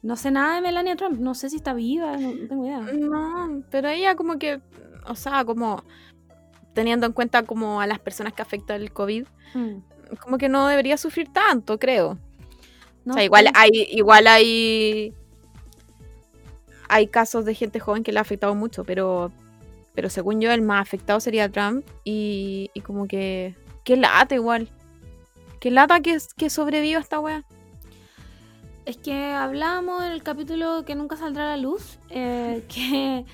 no 0.02 0.16
sé 0.16 0.30
nada 0.30 0.56
de 0.56 0.60
Melania 0.60 0.96
Trump, 0.96 1.18
no 1.20 1.34
sé 1.34 1.50
si 1.50 1.56
está 1.56 1.72
viva, 1.74 2.16
no, 2.16 2.34
no 2.34 2.48
tengo 2.48 2.66
idea. 2.66 2.80
No, 2.80 3.62
pero 3.70 3.88
ella 3.88 4.16
como 4.16 4.38
que, 4.38 4.60
o 5.06 5.14
sea, 5.14 5.44
como 5.44 5.84
teniendo 6.74 7.06
en 7.06 7.12
cuenta 7.12 7.42
como 7.44 7.80
a 7.80 7.86
las 7.86 7.98
personas 7.98 8.32
que 8.32 8.42
afecta 8.42 8.74
el 8.74 8.92
COVID, 8.92 9.26
Mm, 9.54 9.82
como 10.20 10.38
que 10.38 10.48
no 10.48 10.66
debería 10.68 10.96
sufrir 10.96 11.32
tanto, 11.32 11.78
creo. 11.78 12.18
no 13.04 13.12
o 13.12 13.14
sea, 13.14 13.24
igual 13.24 13.48
hay, 13.54 13.70
igual 13.90 14.26
hay, 14.26 15.14
hay 16.92 17.06
casos 17.06 17.46
de 17.46 17.54
gente 17.54 17.80
joven 17.80 18.02
que 18.02 18.12
le 18.12 18.18
ha 18.18 18.22
afectado 18.22 18.54
mucho, 18.54 18.84
pero, 18.84 19.32
pero 19.94 20.10
según 20.10 20.42
yo 20.42 20.52
el 20.52 20.60
más 20.60 20.82
afectado 20.82 21.20
sería 21.20 21.50
Trump 21.50 21.86
y, 22.04 22.70
y 22.74 22.80
como 22.82 23.08
que, 23.08 23.56
que 23.82 23.96
lata 23.96 24.34
igual. 24.34 24.68
Que 25.58 25.70
lata 25.70 26.00
que, 26.00 26.18
que 26.36 26.50
sobreviva 26.50 27.00
esta 27.00 27.18
wea. 27.18 27.44
Es 28.84 28.98
que 28.98 29.14
hablábamos 29.32 30.04
en 30.04 30.12
el 30.12 30.22
capítulo 30.22 30.84
que 30.84 30.94
nunca 30.94 31.16
saldrá 31.16 31.44
a 31.44 31.56
la 31.56 31.62
luz, 31.62 31.98
eh, 32.10 32.62
que 32.74 33.24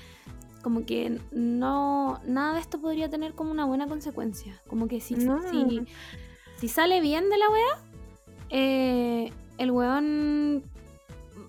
como 0.63 0.85
que 0.85 1.19
no 1.31 2.21
nada 2.25 2.53
de 2.53 2.61
esto 2.61 2.79
podría 2.79 3.09
tener 3.09 3.33
como 3.33 3.51
una 3.51 3.65
buena 3.65 3.87
consecuencia. 3.87 4.61
Como 4.67 4.87
que 4.87 5.01
si, 5.01 5.15
No. 5.15 5.41
si, 5.51 5.81
si 6.57 6.67
sale 6.69 7.01
bien 7.01 7.29
de 7.29 7.37
la 7.37 7.49
wea, 7.49 7.79
eh, 8.51 9.33
el 9.57 9.71
weón 9.71 10.63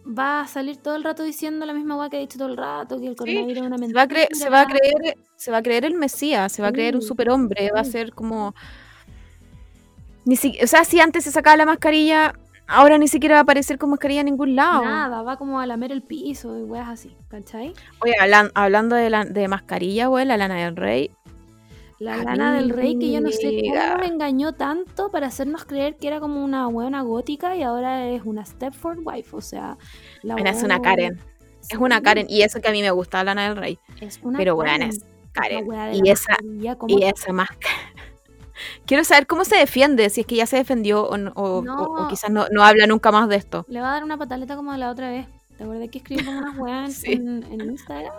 va 0.07 0.41
a 0.41 0.47
salir 0.47 0.77
todo 0.79 0.97
el 0.97 1.05
rato 1.05 1.23
diciendo 1.23 1.65
la 1.67 1.73
misma 1.73 1.97
wea 1.97 2.09
que 2.11 2.17
ha 2.17 2.21
dicho 2.21 2.39
todo 2.39 2.49
el 2.49 2.57
rato, 2.57 2.99
que 2.99 3.07
el 3.07 3.17
coronavirus 3.17 3.59
es 3.59 3.67
una 3.67 3.77
Se 3.77 3.81
mentira. 3.81 3.99
va, 4.01 4.03
a 4.05 4.09
creer, 4.09 4.29
se, 4.33 4.51
va 4.51 4.61
a 4.63 4.67
creer, 4.67 5.17
se 5.37 5.51
va 5.51 5.57
a 5.59 5.63
creer 5.63 5.85
el 5.85 5.95
Mesías, 5.95 6.51
se 6.53 6.63
va 6.63 6.69
a 6.69 6.73
creer 6.73 6.95
un 6.97 7.03
Sí, 7.03 7.09
superhombre, 7.09 7.71
va 7.75 7.81
a 7.81 7.85
ser 7.85 8.13
como... 8.13 8.55
Ni 10.25 10.37
si- 10.37 10.59
o 10.63 10.67
sea, 10.67 10.85
si 10.85 11.01
antes 11.01 11.25
se 11.25 11.31
sacaba 11.33 11.57
la 11.57 11.67
mascarilla, 11.67 12.35
ahora 12.67 12.99
ni 12.99 13.09
siquiera 13.09 13.37
va 13.37 13.39
a 13.41 13.43
aparecer 13.43 13.79
con 13.79 13.91
mascarilla 13.91 14.21
en 14.21 14.27
ningún 14.27 14.55
lado. 14.55 14.85
Nada, 14.85 15.23
va 15.23 15.37
como 15.37 15.61
a 15.61 15.67
lamer 15.67 15.93
el 15.93 16.03
piso 16.03 16.59
y 16.59 16.63
weas 16.63 16.89
así, 16.89 17.17
¿cachai? 17.29 17.73
Oye, 18.01 18.15
hablan- 18.21 18.51
hablando 18.55 18.97
de, 18.97 19.11
la, 19.11 19.25
de 19.25 19.49
mascarilla, 19.49 20.07
güey, 20.09 20.27
la 20.27 20.37
lana 20.37 20.57
del 20.57 20.77
rey. 20.77 21.11
La 22.01 22.17
Lana 22.17 22.55
del 22.55 22.71
Rey, 22.71 22.99
que 22.99 23.13
yo 23.13 23.21
no 23.21 23.31
sé 23.31 23.61
cómo 23.63 23.99
me 23.99 24.07
engañó 24.07 24.53
tanto 24.55 25.11
para 25.11 25.27
hacernos 25.29 25.65
creer 25.67 25.97
que 25.97 26.09
era 26.09 26.19
como 26.19 26.43
una 26.43 26.67
buena 26.67 27.03
gótica 27.03 27.55
y 27.57 27.63
ahora 27.63 28.09
es 28.09 28.23
una 28.25 28.45
Stepford 28.45 29.01
Wife, 29.05 29.37
o 29.37 29.41
sea... 29.43 29.77
La 30.23 30.35
Bueno, 30.35 30.49
es 30.51 30.63
una 30.63 30.81
Karen. 30.81 31.21
Es 31.71 31.79
una 31.79 32.01
Karen. 32.03 32.27
Y 32.29 32.41
eso 32.43 32.61
que 32.61 32.69
a 32.69 32.73
mí 32.73 32.81
me 32.81 32.91
gusta 32.91 33.23
Lana 33.23 33.47
del 33.49 33.57
Rey. 33.57 33.79
es 34.01 34.19
una 34.23 34.39
Pero 34.39 34.55
bueno, 34.57 34.73
Karen. 34.73 34.89
es 34.89 34.99
La 35.01 35.43
Karen. 35.43 35.67
Y 35.95 36.01
la 36.03 36.13
esa, 36.13 36.31
mascarilla, 36.33 36.77
¿cómo 36.77 36.99
y 36.99 37.05
esa 37.05 37.33
máscara. 37.33 37.75
Quiero 38.87 39.05
saber 39.05 39.27
cómo 39.27 39.45
se 39.45 39.57
defiende, 39.57 40.09
si 40.11 40.23
es 40.23 40.27
que 40.27 40.37
ya 40.37 40.47
se 40.47 40.57
defendió 40.57 41.07
o, 41.07 41.17
no- 41.19 41.33
o, 41.35 41.59
o- 41.59 42.09
quizás 42.09 42.31
no, 42.31 42.47
no 42.51 42.65
habla 42.65 42.87
nunca 42.87 43.13
más 43.13 43.29
de 43.29 43.37
esto. 43.37 43.65
Le 43.69 43.81
va 43.81 43.91
a 43.91 43.93
dar 43.93 44.05
una 44.05 44.17
pataleta 44.19 44.57
como 44.57 44.75
la 44.75 44.91
otra 44.91 45.11
vez. 45.11 45.27
¿Te 45.61 45.65
acuerdas 45.65 45.91
que 45.91 45.99
escribí 45.99 46.25
como 46.25 46.39
unas 46.39 46.57
weas 46.57 46.95
Sí. 47.03 47.13
en, 47.13 47.43
en 47.43 47.61
Instagram? 47.61 48.15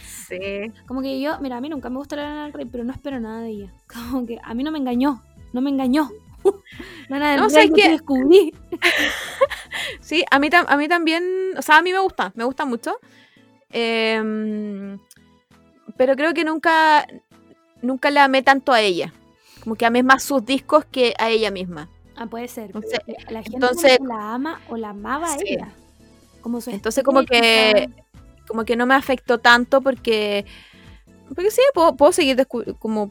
Sí. 0.00 0.38
Como 0.86 1.02
que 1.02 1.20
yo, 1.20 1.36
mira, 1.40 1.56
a 1.56 1.60
mí 1.60 1.68
nunca 1.68 1.90
me 1.90 1.96
gusta 1.96 2.14
la 2.14 2.22
Lana 2.22 2.44
del 2.44 2.52
Rey, 2.52 2.66
pero 2.66 2.84
no 2.84 2.92
espero 2.92 3.18
nada 3.18 3.40
de 3.40 3.48
ella. 3.48 3.72
Como 4.10 4.24
que 4.24 4.38
a 4.40 4.54
mí 4.54 4.62
no 4.62 4.70
me 4.70 4.78
engañó, 4.78 5.20
no 5.52 5.60
me 5.60 5.70
engañó. 5.70 6.08
Lana 7.08 7.32
del 7.32 7.40
No, 7.40 7.46
Rey, 7.46 7.52
¿sabes 7.54 7.68
yo 7.70 7.74
qué? 7.74 7.82
te 7.82 7.88
descubrí. 7.90 8.54
Sí, 10.00 10.24
a 10.30 10.38
mí, 10.38 10.48
a 10.52 10.76
mí 10.76 10.86
también, 10.86 11.24
o 11.56 11.62
sea, 11.62 11.78
a 11.78 11.82
mí 11.82 11.90
me 11.92 11.98
gusta, 11.98 12.30
me 12.36 12.44
gusta 12.44 12.64
mucho. 12.64 12.94
Em, 13.70 15.00
pero 15.96 16.14
creo 16.14 16.32
que 16.32 16.44
nunca, 16.44 17.08
nunca 17.82 18.12
la 18.12 18.22
amé 18.22 18.42
tanto 18.42 18.72
a 18.72 18.80
ella. 18.80 19.12
Como 19.64 19.74
que 19.74 19.84
amé 19.84 20.04
más 20.04 20.22
sus 20.22 20.46
discos 20.46 20.84
que 20.84 21.12
a 21.18 21.28
ella 21.28 21.50
misma. 21.50 21.88
Ah, 22.14 22.26
puede 22.26 22.46
ser. 22.46 22.66
Entonces- 22.66 23.00
la- 23.30 23.42
gente 23.42 23.56
entonces- 23.56 23.98
que 23.98 24.04
la 24.06 24.34
ama 24.34 24.60
o 24.68 24.76
la 24.76 24.90
amaba 24.90 25.26
a 25.34 25.38
Sí. 25.38 25.44
ella. 25.48 25.72
Como 26.48 26.62
su 26.62 26.70
Entonces 26.70 27.04
como 27.04 27.24
que 27.26 27.90
como 28.48 28.64
que 28.64 28.74
no 28.74 28.86
me 28.86 28.94
afectó 28.94 29.36
tanto 29.36 29.82
porque 29.82 30.46
porque 31.28 31.50
sí, 31.50 31.60
puedo, 31.74 31.94
puedo 31.94 32.10
seguir 32.10 32.46
como 32.78 33.10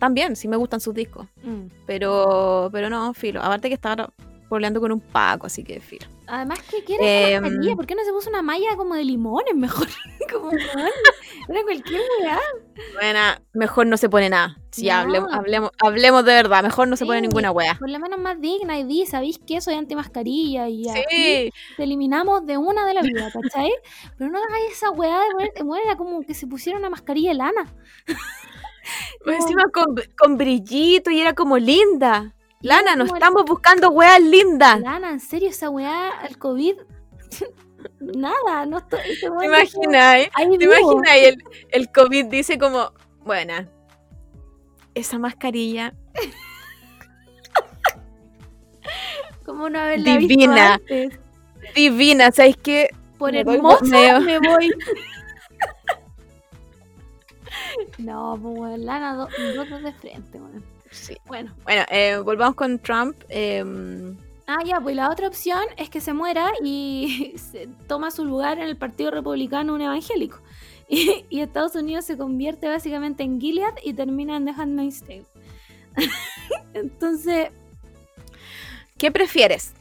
también, 0.00 0.34
sí 0.34 0.48
me 0.48 0.56
gustan 0.56 0.80
sus 0.80 0.94
discos, 0.94 1.28
Mm. 1.44 1.66
pero 1.86 2.70
pero 2.72 2.90
no, 2.90 3.14
filo, 3.14 3.40
aparte 3.40 3.68
que 3.68 3.74
estaba 3.74 4.12
peleando 4.56 4.80
con 4.80 4.92
un 4.92 5.00
Paco, 5.00 5.46
así 5.46 5.64
que 5.64 5.80
filo. 5.80 6.06
Además, 6.26 6.60
¿qué 6.70 6.84
quiere 6.84 7.40
mascarilla? 7.40 7.74
¿Por 7.76 7.86
qué 7.86 7.94
no 7.94 8.04
se 8.04 8.12
puso 8.12 8.30
una 8.30 8.42
malla 8.42 8.76
como 8.76 8.94
de 8.94 9.04
limones 9.04 9.54
mejor? 9.54 9.88
como, 10.32 10.50
era 10.52 11.62
cualquier 11.64 12.00
weá. 12.20 12.38
Bueno, 12.94 13.18
mejor 13.52 13.86
no 13.86 13.96
se 13.96 14.08
pone 14.08 14.28
nada. 14.28 14.56
Si 14.70 14.86
No. 14.86 14.94
hablemos, 14.94 15.32
hablemos, 15.32 15.70
hablemos 15.82 16.24
de 16.24 16.32
verdad, 16.34 16.62
mejor 16.62 16.86
no 16.86 16.96
se 16.96 17.04
pone 17.04 17.18
Sí. 17.18 17.22
ninguna 17.26 17.50
wea. 17.50 17.74
Por 17.78 17.90
lo 17.90 17.98
menos 17.98 18.20
más 18.20 18.40
digna 18.40 18.78
y 18.78 18.84
di, 18.84 19.06
¿sabéis 19.06 19.38
que 19.44 19.60
soy 19.60 19.74
antimascarilla? 19.74 20.68
Y 20.68 20.88
así 20.88 21.02
Sí, 21.10 21.50
te 21.76 21.82
eliminamos 21.82 22.46
de 22.46 22.56
una 22.58 22.86
de 22.86 22.94
la 22.94 23.02
vida, 23.02 23.30
¿cachai? 23.32 23.72
Pero 24.18 24.30
no 24.30 24.38
hagáis 24.38 24.72
esa 24.72 24.90
weá 24.90 25.18
de 25.20 25.30
poner- 25.34 25.64
bueno, 25.64 25.84
era 25.84 25.96
como 25.96 26.20
que 26.22 26.34
se 26.34 26.46
pusiera 26.46 26.78
una 26.78 26.90
mascarilla 26.90 27.30
de 27.30 27.36
lana. 27.36 27.74
Más 29.26 29.36
encima 29.52 29.64
con, 29.72 29.96
con 30.16 30.36
brillito 30.36 31.10
y 31.10 31.20
era 31.20 31.34
como 31.34 31.58
linda. 31.58 32.34
Lana, 32.62 32.94
no 32.96 33.06
como 33.06 33.16
estamos 33.16 33.44
buscando 33.46 33.90
weas 33.90 34.20
lindas. 34.20 34.80
Lana, 34.80 35.10
en 35.10 35.20
serio, 35.20 35.48
esa 35.48 35.70
weá, 35.70 36.12
el 36.28 36.36
COVID. 36.38 36.74
Nada, 38.00 38.66
no 38.66 38.78
estoy. 38.78 39.00
ese 39.06 39.30
¿Te 39.30 39.46
imaginas? 39.46 40.28
¿Te 40.58 40.64
imaginas? 40.64 41.16
Y 41.16 41.24
el, 41.24 41.44
el 41.70 41.90
COVID 41.90 42.26
dice 42.26 42.58
como, 42.58 42.92
buena, 43.24 43.68
esa 44.94 45.18
mascarilla 45.18 45.94
¿Cómo 49.44 49.68
no 49.70 49.78
haberla 49.78 50.16
visto 50.18 50.28
Divina. 50.34 50.74
antes? 50.74 51.18
divina, 51.74 52.30
¿sabes 52.32 52.56
qué? 52.56 52.88
Por 53.18 53.32
Me 53.32 53.40
hermosa 53.40 53.84
medio- 53.84 54.20
me 54.20 54.38
voy. 54.38 54.72
No, 57.98 58.38
pues 58.42 58.78
Lana, 58.80 59.14
do- 59.14 59.28
dos 59.54 59.68
dos 59.68 59.82
de 59.82 59.92
frente, 59.92 60.38
weón. 60.40 60.64
Sí. 60.90 61.16
Bueno. 61.26 61.54
Bueno, 61.64 61.84
eh, 61.90 62.18
volvamos 62.18 62.54
con 62.56 62.78
Trump. 62.78 63.16
em, 63.28 64.16
Ah, 64.46 64.64
ya, 64.64 64.80
pues 64.80 64.96
la 64.96 65.08
otra 65.10 65.28
opción 65.28 65.62
es 65.76 65.90
que 65.90 66.00
se 66.00 66.12
muera 66.12 66.50
y 66.64 67.34
se 67.52 67.68
toma 67.86 68.10
su 68.10 68.24
lugar 68.24 68.58
en 68.58 68.64
el 68.64 68.76
Partido 68.76 69.10
Republicano 69.12 69.74
un 69.74 69.82
evangélico. 69.82 70.38
Y, 70.92 71.24
y 71.30 71.40
Estados 71.40 71.76
Unidos 71.76 72.04
se 72.04 72.16
convierte 72.16 72.66
básicamente 72.66 73.22
en 73.22 73.40
Gilead 73.40 73.74
y 73.84 73.94
termina 73.94 74.36
en 74.36 74.44
The 74.44 74.60
Handmaid's 74.60 75.02
Tale. 75.02 75.24
Entonces, 76.74 77.50
¿Qué 79.00 79.10
prefieres? 79.10 79.72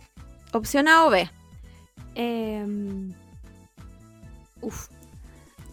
¿Opción 0.53 0.87
A 0.87 1.03
o 1.05 1.09
B? 1.09 1.29
Em, 2.15 3.13
uf. 4.61 4.87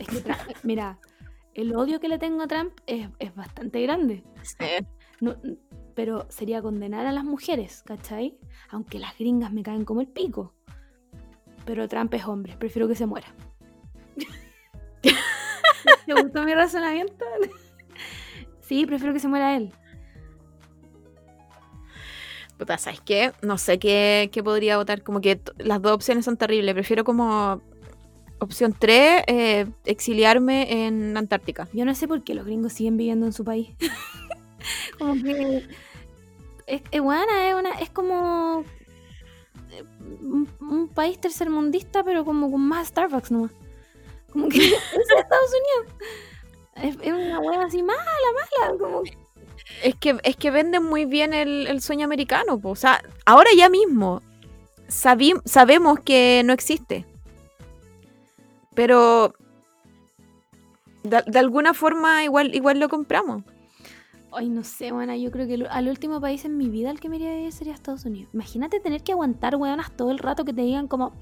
Es 0.00 0.08
que, 0.08 0.34
mira, 0.64 0.98
el 1.54 1.76
odio 1.76 2.00
que 2.00 2.08
le 2.08 2.18
tengo 2.18 2.42
a 2.42 2.48
Trump 2.48 2.72
es, 2.88 3.08
es 3.20 3.32
bastante 3.36 3.80
grande. 3.82 4.24
No- 5.20 5.36
pero 5.94 6.26
sería 6.28 6.60
condenar 6.60 7.06
a 7.06 7.12
las 7.12 7.24
mujeres, 7.24 7.82
¿cachai? 7.86 8.36
Aunque 8.70 8.98
las 8.98 9.16
gringas 9.18 9.52
me 9.52 9.62
caen 9.62 9.84
como 9.84 10.02
el 10.02 10.08
pico. 10.08 10.52
Pero 11.64 11.88
Trump 11.88 12.12
es 12.14 12.24
hombre, 12.26 12.54
prefiero 12.58 12.86
que 12.86 12.94
se 12.94 13.06
muera. 13.06 13.26
¿Te 15.02 16.14
gustó 16.14 16.42
mi 16.44 16.54
razonamiento? 16.54 17.24
sí, 18.60 18.86
prefiero 18.86 19.12
que 19.14 19.20
se 19.20 19.28
muera 19.28 19.56
él. 19.56 19.72
Puta, 22.58 22.78
¿sabes 22.78 23.00
qué? 23.00 23.32
No 23.42 23.58
sé 23.58 23.78
qué, 23.78 24.30
qué 24.32 24.42
podría 24.42 24.78
votar. 24.78 25.02
Como 25.02 25.20
que 25.20 25.40
las 25.58 25.82
dos 25.82 25.92
opciones 25.92 26.24
son 26.24 26.36
terribles. 26.36 26.74
Prefiero 26.74 27.04
como 27.04 27.60
opción 28.38 28.74
3, 28.78 29.24
exiliarme 29.84 30.86
en 30.86 31.16
Antártica. 31.16 31.68
Yo 31.72 31.84
no 31.84 31.94
sé 31.94 32.08
por 32.08 32.22
qué 32.24 32.34
los 32.34 32.46
gringos 32.46 32.72
siguen 32.72 32.96
viviendo 32.96 33.26
en 33.26 33.32
su 33.32 33.44
país. 33.44 33.74
como 34.98 35.14
que. 35.22 35.66
Es, 36.66 36.82
es 36.90 37.00
buena, 37.00 37.48
es, 37.48 37.54
una, 37.54 37.70
es 37.80 37.90
como. 37.90 38.64
eh, 39.70 39.84
Un, 40.60 40.88
país 40.94 41.20
tercermundista, 41.20 42.02
pero 42.02 42.24
como 42.24 42.50
con 42.50 42.60
más 42.66 42.88
Starbucks 42.88 43.30
nomás. 43.30 43.50
Como 44.32 44.48
que 44.48 44.58
es 44.66 44.72
Estados 45.16 45.50
Unidos. 45.50 45.94
Es, 47.02 47.12
una 47.12 47.40
hueá 47.40 47.64
así 47.64 47.82
mala, 47.82 48.00
mala. 48.60 48.78
Como 48.78 49.02
Es 49.82 49.94
que, 49.96 50.18
es 50.24 50.36
que 50.36 50.50
venden 50.50 50.82
muy 50.84 51.04
bien 51.06 51.32
el, 51.34 51.66
el 51.66 51.80
sueño 51.80 52.04
americano. 52.04 52.58
po. 52.58 52.70
O 52.70 52.76
sea, 52.76 53.02
ahora 53.24 53.50
ya 53.56 53.68
mismo 53.70 54.22
sabi- 54.88 55.40
sabemos 55.44 56.00
que 56.00 56.42
no 56.44 56.52
existe. 56.52 57.04
Pero 58.74 59.32
de, 61.02 61.22
de 61.26 61.38
alguna 61.38 61.72
forma 61.72 62.24
igual, 62.24 62.54
igual 62.54 62.78
lo 62.80 62.88
compramos. 62.88 63.42
Ay, 64.32 64.48
no 64.50 64.64
sé, 64.64 64.92
buena. 64.92 65.16
Yo 65.16 65.30
creo 65.30 65.46
que 65.46 65.54
el- 65.54 65.66
al 65.68 65.88
último 65.88 66.20
país 66.20 66.44
en 66.44 66.58
mi 66.58 66.68
vida 66.68 66.90
al 66.90 67.00
que 67.00 67.08
me 67.08 67.16
iría 67.16 67.30
a 67.32 67.36
vivir 67.36 67.52
sería 67.52 67.72
Estados 67.72 68.04
Unidos. 68.04 68.28
Imagínate 68.34 68.80
tener 68.80 69.02
que 69.02 69.12
aguantar 69.12 69.56
hueonas 69.56 69.96
todo 69.96 70.10
el 70.10 70.18
rato 70.18 70.44
que 70.44 70.52
te 70.52 70.60
digan 70.62 70.88
como, 70.88 71.12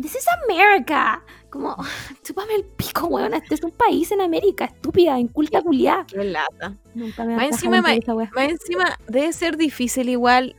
This 0.00 0.14
is 0.16 0.24
America. 0.44 1.22
Como, 1.50 1.76
chúpame 2.22 2.54
el 2.54 2.64
pico, 2.64 3.06
hueona. 3.08 3.36
Este 3.38 3.56
es 3.56 3.62
un 3.64 3.72
país 3.72 4.10
en 4.12 4.20
América, 4.22 4.64
estúpida, 4.66 5.18
inculta 5.18 5.60
culiá. 5.62 6.06
Qué 6.08 6.24
lata. 6.24 6.74
Nunca 6.94 7.24
me 7.24 7.34
va 7.36 7.42
encima, 7.44 7.82
ma- 7.82 7.92
esa 7.94 8.14
más 8.14 8.50
encima 8.50 8.98
debe 9.08 9.32
ser 9.32 9.56
difícil 9.56 10.08
igual 10.08 10.56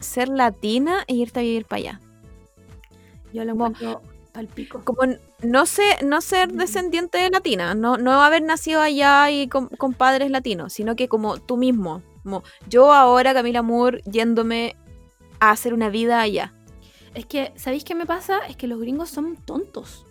ser 0.00 0.28
latina 0.28 1.04
e 1.06 1.14
irte 1.14 1.40
a 1.40 1.42
vivir 1.42 1.64
para 1.64 1.78
allá. 1.78 2.00
Yo 3.32 3.44
lo 3.44 3.52
encuentro 3.52 4.02
pal 4.32 4.48
pico. 4.48 4.82
Como 4.84 5.02
no 5.42 5.66
sé, 5.66 5.84
no 6.04 6.20
ser 6.20 6.52
descendiente 6.52 7.18
de 7.18 7.30
latina, 7.30 7.74
no, 7.74 7.96
no 7.96 8.22
haber 8.22 8.42
nacido 8.42 8.80
allá 8.80 9.30
y 9.30 9.48
con, 9.48 9.68
con 9.68 9.94
padres 9.94 10.30
latinos, 10.30 10.72
sino 10.72 10.96
que 10.96 11.08
como 11.08 11.38
tú 11.38 11.56
mismo, 11.56 12.02
como 12.22 12.42
yo 12.68 12.92
ahora, 12.92 13.32
Camila 13.34 13.62
Moore, 13.62 14.02
yéndome 14.10 14.76
a 15.40 15.50
hacer 15.50 15.72
una 15.74 15.88
vida 15.90 16.20
allá. 16.20 16.52
Es 17.14 17.24
que, 17.26 17.52
¿sabéis 17.56 17.84
qué 17.84 17.94
me 17.94 18.06
pasa? 18.06 18.38
Es 18.48 18.56
que 18.56 18.66
los 18.66 18.80
gringos 18.80 19.10
son 19.10 19.36
tontos. 19.36 20.04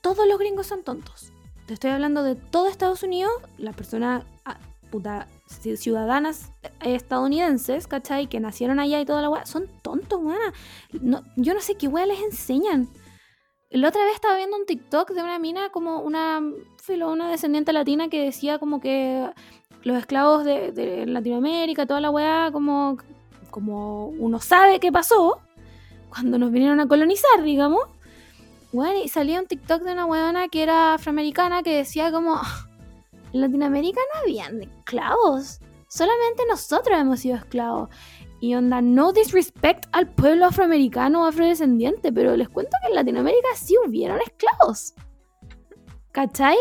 Todos 0.00 0.26
los 0.26 0.38
gringos 0.38 0.66
son 0.66 0.82
tontos. 0.82 1.32
Te 1.66 1.74
estoy 1.74 1.90
hablando 1.90 2.22
de 2.22 2.34
todo 2.34 2.68
Estados 2.68 3.02
Unidos, 3.02 3.32
las 3.56 3.74
personas, 3.74 4.24
ah, 4.44 4.58
puta, 4.90 5.26
ci- 5.48 5.76
ciudadanas 5.76 6.50
eh, 6.80 6.94
estadounidenses, 6.94 7.86
¿cachai? 7.86 8.26
Que 8.28 8.40
nacieron 8.40 8.80
allá 8.80 9.00
y 9.00 9.06
toda 9.06 9.22
la 9.22 9.30
weá, 9.30 9.46
son 9.46 9.66
tontos, 9.82 10.20
weá. 10.22 10.52
No, 11.00 11.22
yo 11.36 11.54
no 11.54 11.60
sé 11.60 11.76
qué 11.76 11.88
weá 11.88 12.04
les 12.06 12.20
enseñan. 12.20 12.88
La 13.74 13.88
otra 13.88 14.04
vez 14.04 14.14
estaba 14.14 14.36
viendo 14.36 14.56
un 14.56 14.66
TikTok 14.66 15.10
de 15.10 15.22
una 15.24 15.40
mina, 15.40 15.70
como 15.70 15.98
una, 15.98 16.40
una 16.88 17.28
descendiente 17.28 17.72
latina 17.72 18.08
que 18.08 18.24
decía 18.24 18.60
como 18.60 18.80
que 18.80 19.28
los 19.82 19.98
esclavos 19.98 20.44
de, 20.44 20.70
de 20.70 21.06
Latinoamérica, 21.06 21.84
toda 21.84 22.00
la 22.00 22.12
weá, 22.12 22.50
como, 22.52 22.98
como 23.50 24.06
uno 24.10 24.38
sabe 24.38 24.78
qué 24.78 24.92
pasó 24.92 25.40
cuando 26.08 26.38
nos 26.38 26.52
vinieron 26.52 26.78
a 26.78 26.86
colonizar, 26.86 27.42
digamos. 27.42 27.82
Bueno, 28.72 29.00
y 29.04 29.08
salía 29.08 29.40
un 29.40 29.48
TikTok 29.48 29.82
de 29.82 29.92
una 29.92 30.06
weona 30.06 30.46
que 30.46 30.62
era 30.62 30.94
afroamericana 30.94 31.64
que 31.64 31.74
decía 31.78 32.12
como, 32.12 32.36
"Ah, 32.36 32.68
en 33.32 33.40
Latinoamérica 33.40 34.00
no 34.14 34.20
habían 34.20 34.62
esclavos, 34.62 35.58
solamente 35.88 36.44
nosotros 36.48 36.96
hemos 36.96 37.18
sido 37.18 37.38
esclavos. 37.38 37.88
Y 38.44 38.54
onda, 38.56 38.82
no 38.82 39.14
disrespect 39.14 39.86
al 39.92 40.06
pueblo 40.14 40.44
afroamericano 40.44 41.22
o 41.22 41.26
afrodescendiente, 41.26 42.12
pero 42.12 42.36
les 42.36 42.50
cuento 42.50 42.72
que 42.82 42.88
en 42.88 42.94
Latinoamérica 42.96 43.48
sí 43.56 43.74
hubieron 43.86 44.18
esclavos. 44.20 44.92
¿Cachai? 46.12 46.58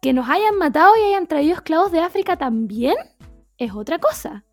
Que 0.00 0.12
nos 0.12 0.28
hayan 0.28 0.56
matado 0.56 0.94
y 0.96 1.02
hayan 1.02 1.26
traído 1.26 1.54
esclavos 1.56 1.90
de 1.90 1.98
África 1.98 2.36
también 2.36 2.94
es 3.58 3.72
otra 3.74 3.98
cosa. 3.98 4.44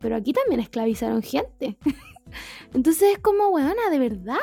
Pero 0.00 0.16
aquí 0.16 0.32
también 0.32 0.58
esclavizaron 0.58 1.22
gente. 1.22 1.78
Entonces 2.74 3.12
es 3.12 3.18
como, 3.20 3.50
weona, 3.50 3.88
¿de 3.92 3.98
verdad? 4.00 4.40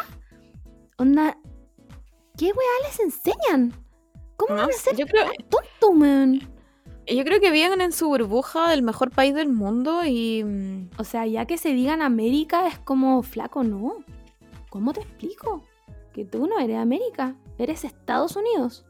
Onda, 0.98 1.38
¿qué 2.38 2.46
weá 2.46 2.88
les 2.88 3.00
enseñan? 3.02 3.74
¿Cómo 4.38 4.56
No 4.56 4.62
van 4.62 4.70
a 4.70 4.74
ser 4.74 4.96
yo 4.96 5.06
creo- 5.06 5.30
tonto, 5.50 5.92
man? 5.92 6.40
Yo 7.08 7.24
creo 7.26 7.40
que 7.42 7.52
viven 7.52 7.82
en 7.82 7.92
su 7.92 8.08
burbuja 8.08 8.70
del 8.70 8.82
mejor 8.82 9.12
país 9.12 9.34
del 9.36 9.50
mundo 9.50 10.06
y... 10.06 10.44
mm, 10.44 10.90
O 10.98 11.04
sea, 11.04 11.26
ya 11.26 11.46
que 11.46 11.58
se 11.58 11.74
digan 11.74 12.02
América 12.02 12.68
es 12.68 12.80
como 12.80 13.22
flaco, 13.24 13.64
¿no? 13.64 13.96
¿Cómo 14.70 14.94
te 14.94 15.02
explico? 15.02 15.64
Que 16.14 16.24
tú 16.26 16.48
no 16.48 16.60
eres 16.60 16.78
América, 16.78 17.36
eres 17.58 17.84
Estados 17.84 18.36
Unidos. 18.36 18.86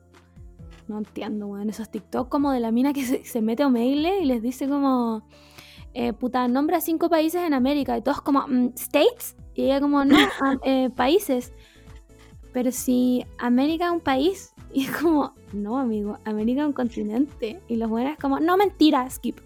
No 0.88 0.97
entiendo, 0.99 1.47
weón. 1.47 1.70
Esos 1.70 1.89
TikTok 1.89 2.30
como 2.30 2.51
de 2.51 2.59
la 2.59 2.72
mina 2.72 2.93
que 2.93 3.03
se, 3.05 3.26
se 3.26 3.41
mete 3.41 3.64
a 3.64 3.68
Omegle 3.68 4.20
y 4.20 4.26
les 4.26 4.41
dice 4.41 4.68
como, 4.68 5.26
eh, 5.93 6.14
puta, 6.14 6.47
nombra 6.47 6.82
cinco 6.82 7.09
países 7.09 7.41
en 7.41 7.53
América. 7.53 7.97
Y 7.97 8.01
todos 8.01 8.22
como, 8.22 8.45
"Mm, 8.47 8.74
¿States? 8.76 9.36
Y 9.55 9.64
ella 9.66 9.80
como, 9.82 10.03
no, 10.05 10.16
eh, 10.64 10.89
países. 10.95 11.53
Pero 12.51 12.72
si 12.72 13.26
América 13.39 13.86
es 13.88 13.91
un 13.91 14.01
país. 14.01 14.53
Y 14.74 14.86
es 14.86 14.97
como, 14.97 15.34
no, 15.53 15.78
amigo, 15.78 16.17
América 16.26 16.61
es 16.61 16.67
un 16.67 16.74
continente. 16.74 17.61
Y 17.67 17.76
los 17.76 17.89
buenos 17.89 18.13
es 18.13 18.19
como, 18.19 18.39
no, 18.39 18.57
mentira, 18.57 19.07
skip. 19.09 19.39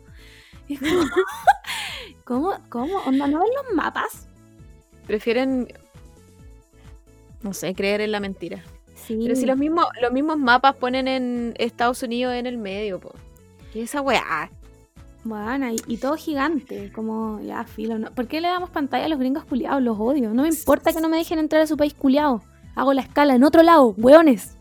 Y 0.68 0.76
es 0.76 0.80
como, 0.80 1.02
¿Cómo? 2.24 2.54
¿Cómo? 2.70 2.98
¿Onda 3.06 3.28
no 3.28 3.40
ven 3.40 3.50
los 3.64 3.76
mapas? 3.76 4.28
prefieren, 5.08 5.70
no 7.42 7.54
sé, 7.54 7.74
creer 7.74 8.02
en 8.02 8.12
la 8.12 8.20
mentira. 8.20 8.62
Sí. 8.94 9.18
Pero 9.24 9.36
si 9.36 9.46
los 9.46 9.58
mismos, 9.58 9.86
los 10.02 10.12
mismos 10.12 10.38
mapas 10.38 10.76
ponen 10.76 11.08
en 11.08 11.54
Estados 11.58 12.04
Unidos 12.04 12.36
en 12.36 12.46
el 12.46 12.58
medio, 12.58 13.00
po. 13.00 13.14
¿Qué 13.72 13.84
es 13.84 13.90
esa 13.90 14.02
weá? 14.02 14.52
Bueno, 15.24 15.70
y, 15.72 15.78
y 15.88 15.98
todo 15.98 16.16
gigante, 16.16 16.92
como 16.94 17.40
ya 17.42 17.64
filo. 17.64 17.98
¿no? 17.98 18.12
¿Por 18.12 18.28
qué 18.28 18.42
le 18.42 18.50
damos 18.50 18.70
pantalla 18.70 19.06
a 19.06 19.10
los 19.10 19.20
gringos 19.20 19.46
culiados? 19.46 19.82
Los 19.82 19.98
odio. 20.00 20.34
No 20.34 20.44
me 20.44 20.50
importa 20.50 20.94
que 20.94 21.02
no 21.02 21.10
me 21.10 21.18
dejen 21.18 21.40
entrar 21.40 21.62
a 21.62 21.68
su 21.68 21.78
país 21.78 21.94
culiado. 21.94 22.42
Hago 22.76 22.94
la 22.94 23.02
escala 23.02 23.36
en 23.36 23.44
otro 23.44 23.64
lado, 23.64 23.96
hueones. 23.98 24.56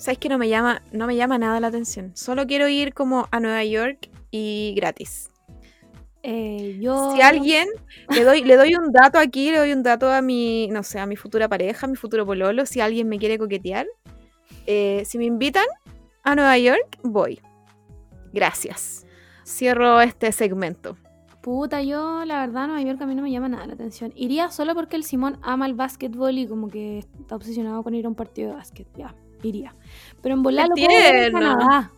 ¿Sabes 0.00 0.16
que 0.16 0.30
no 0.30 0.38
me 0.38 0.48
llama, 0.48 0.80
no 0.92 1.06
me 1.06 1.14
llama 1.14 1.36
nada 1.36 1.60
la 1.60 1.66
atención? 1.66 2.12
Solo 2.14 2.46
quiero 2.46 2.68
ir 2.68 2.94
como 2.94 3.28
a 3.30 3.38
Nueva 3.38 3.62
York 3.64 4.08
y 4.30 4.72
gratis. 4.74 5.28
Eh, 6.22 6.78
yo. 6.80 7.14
Si 7.14 7.20
alguien 7.20 7.68
le 8.08 8.24
doy, 8.24 8.42
le 8.42 8.56
doy 8.56 8.74
un 8.76 8.92
dato 8.92 9.18
aquí, 9.18 9.50
le 9.50 9.58
doy 9.58 9.74
un 9.74 9.82
dato 9.82 10.10
a 10.10 10.22
mi, 10.22 10.68
no 10.68 10.82
sé, 10.84 11.00
a 11.00 11.04
mi 11.04 11.16
futura 11.16 11.50
pareja, 11.50 11.84
a 11.84 11.90
mi 11.90 11.96
futuro 11.96 12.24
pololo, 12.24 12.64
si 12.64 12.80
alguien 12.80 13.10
me 13.10 13.18
quiere 13.18 13.36
coquetear, 13.36 13.86
eh, 14.66 15.02
si 15.04 15.18
me 15.18 15.26
invitan 15.26 15.66
a 16.22 16.34
Nueva 16.34 16.56
York, 16.56 16.98
voy. 17.02 17.38
Gracias. 18.32 19.04
Cierro 19.44 20.00
este 20.00 20.32
segmento. 20.32 20.96
Puta, 21.42 21.82
yo 21.82 22.24
la 22.24 22.40
verdad 22.40 22.68
Nueva 22.68 22.80
York 22.80 23.02
a 23.02 23.06
mí 23.06 23.14
no 23.14 23.20
me 23.22 23.30
llama 23.30 23.50
nada 23.50 23.66
la 23.66 23.74
atención. 23.74 24.14
Iría 24.16 24.50
solo 24.50 24.74
porque 24.74 24.96
el 24.96 25.04
Simón 25.04 25.38
ama 25.42 25.66
el 25.66 25.74
básquetbol 25.74 26.38
y 26.38 26.46
como 26.46 26.68
que 26.68 27.00
está 27.00 27.36
obsesionado 27.36 27.82
con 27.82 27.94
ir 27.94 28.06
a 28.06 28.08
un 28.08 28.14
partido 28.14 28.48
de 28.48 28.54
básquet. 28.54 28.86
Ya, 28.96 29.14
iría. 29.48 29.74
Pero 30.22 30.34
en 30.34 30.42
volar 30.42 30.68
lo 30.68 30.74
puedo 30.74 30.88
ver 30.88 31.14
en 31.14 31.32
tierno. 31.32 31.38
Canadá. 31.38 31.90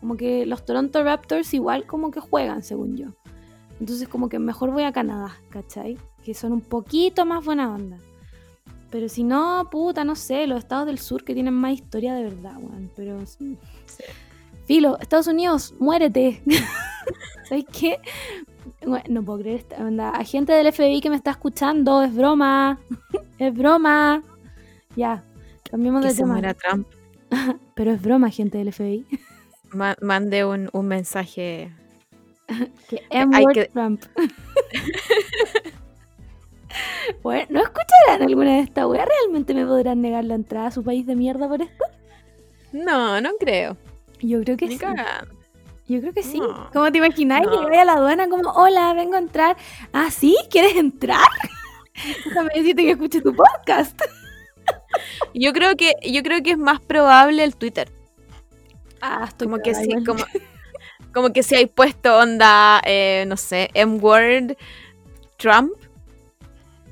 Como 0.00 0.16
que 0.16 0.46
los 0.46 0.64
Toronto 0.64 1.02
Raptors 1.02 1.54
igual 1.54 1.86
como 1.86 2.10
que 2.10 2.20
juegan, 2.20 2.62
según 2.62 2.96
yo. 2.96 3.06
Entonces 3.80 4.08
como 4.08 4.28
que 4.28 4.38
mejor 4.38 4.70
voy 4.70 4.84
a 4.84 4.92
Canadá, 4.92 5.36
¿cachai? 5.50 5.98
Que 6.24 6.34
son 6.34 6.52
un 6.52 6.60
poquito 6.60 7.24
más 7.24 7.44
buena 7.44 7.72
onda. 7.72 7.98
Pero 8.90 9.08
si 9.08 9.24
no, 9.24 9.68
puta, 9.70 10.04
no 10.04 10.14
sé, 10.14 10.46
los 10.46 10.58
estados 10.58 10.86
del 10.86 10.98
sur 10.98 11.24
que 11.24 11.34
tienen 11.34 11.54
más 11.54 11.72
historia 11.72 12.14
de 12.14 12.24
verdad, 12.24 12.56
weón. 12.58 12.90
Pero... 12.94 13.26
sí. 13.26 13.58
Filo, 14.66 14.98
Estados 14.98 15.26
Unidos, 15.26 15.74
muérete. 15.78 16.42
¿Sabes 17.48 17.64
qué? 17.70 17.98
Bueno, 18.86 19.04
no 19.08 19.22
puedo 19.22 19.40
creer 19.40 19.60
esta 19.60 19.76
onda. 19.76 20.10
A 20.10 20.24
gente 20.24 20.52
del 20.52 20.72
FBI 20.72 21.00
que 21.00 21.10
me 21.10 21.16
está 21.16 21.32
escuchando, 21.32 22.02
es 22.02 22.14
broma. 22.14 22.78
es 23.38 23.54
broma. 23.54 24.22
Ya, 24.96 25.24
cambiemos 25.74 26.02
Que 26.02 26.08
de 26.08 26.14
tema. 26.14 26.32
muera 26.34 26.54
Trump. 26.54 26.86
Pero 27.74 27.90
es 27.90 28.00
broma, 28.00 28.30
gente 28.30 28.58
del 28.58 28.72
FBI. 28.72 29.04
Ma- 29.72 29.96
mande 30.00 30.44
un, 30.44 30.70
un 30.72 30.86
mensaje. 30.86 31.72
Que 32.88 32.98
Hay 33.10 33.22
M-word 33.22 33.54
que- 33.54 33.64
Trump. 33.66 34.04
bueno, 37.22 37.46
¿no 37.50 37.60
escucharán 37.60 38.22
alguna 38.22 38.52
de 38.56 38.60
estas 38.60 38.86
weas? 38.86 39.06
¿Realmente 39.20 39.54
me 39.54 39.66
podrán 39.66 40.00
negar 40.00 40.24
la 40.24 40.34
entrada 40.34 40.68
a 40.68 40.70
su 40.70 40.84
país 40.84 41.06
de 41.06 41.16
mierda 41.16 41.48
por 41.48 41.60
esto? 41.62 41.84
No, 42.72 43.20
no 43.20 43.30
creo. 43.40 43.76
Yo 44.20 44.40
creo 44.42 44.56
que 44.56 44.66
Ni 44.68 44.78
sí. 44.78 44.84
Yo 45.88 46.00
creo 46.00 46.12
que 46.12 46.22
sí. 46.22 46.38
No. 46.38 46.70
¿Cómo 46.72 46.90
te 46.92 46.98
imagináis? 46.98 47.46
No. 47.46 47.60
Que 47.60 47.66
vaya 47.66 47.82
a 47.82 47.84
la 47.84 47.92
aduana 47.94 48.28
como, 48.28 48.50
hola, 48.50 48.92
vengo 48.94 49.16
a 49.16 49.18
entrar. 49.18 49.56
¿Ah, 49.92 50.10
sí? 50.10 50.36
¿Quieres 50.50 50.76
entrar? 50.76 51.26
Déjame 52.24 52.50
decirte 52.54 52.82
que 52.84 52.90
escuche 52.92 53.20
tu 53.20 53.34
podcast. 53.34 54.00
Yo 55.34 55.52
creo 55.52 55.74
que, 55.76 55.92
yo 56.02 56.22
creo 56.22 56.42
que 56.42 56.52
es 56.52 56.58
más 56.58 56.80
probable 56.80 57.42
el 57.44 57.56
Twitter. 57.56 57.90
Ah, 59.00 59.24
estoy 59.28 59.48
Como 59.48 59.60
que 59.62 59.74
sí, 59.74 59.88
como, 60.04 60.24
como 61.12 61.32
que 61.32 61.42
si 61.42 61.54
hay 61.56 61.66
puesto 61.66 62.16
onda, 62.18 62.80
eh, 62.84 63.24
no 63.26 63.36
sé, 63.36 63.70
M-Word, 63.74 64.56
Trump. 65.36 65.72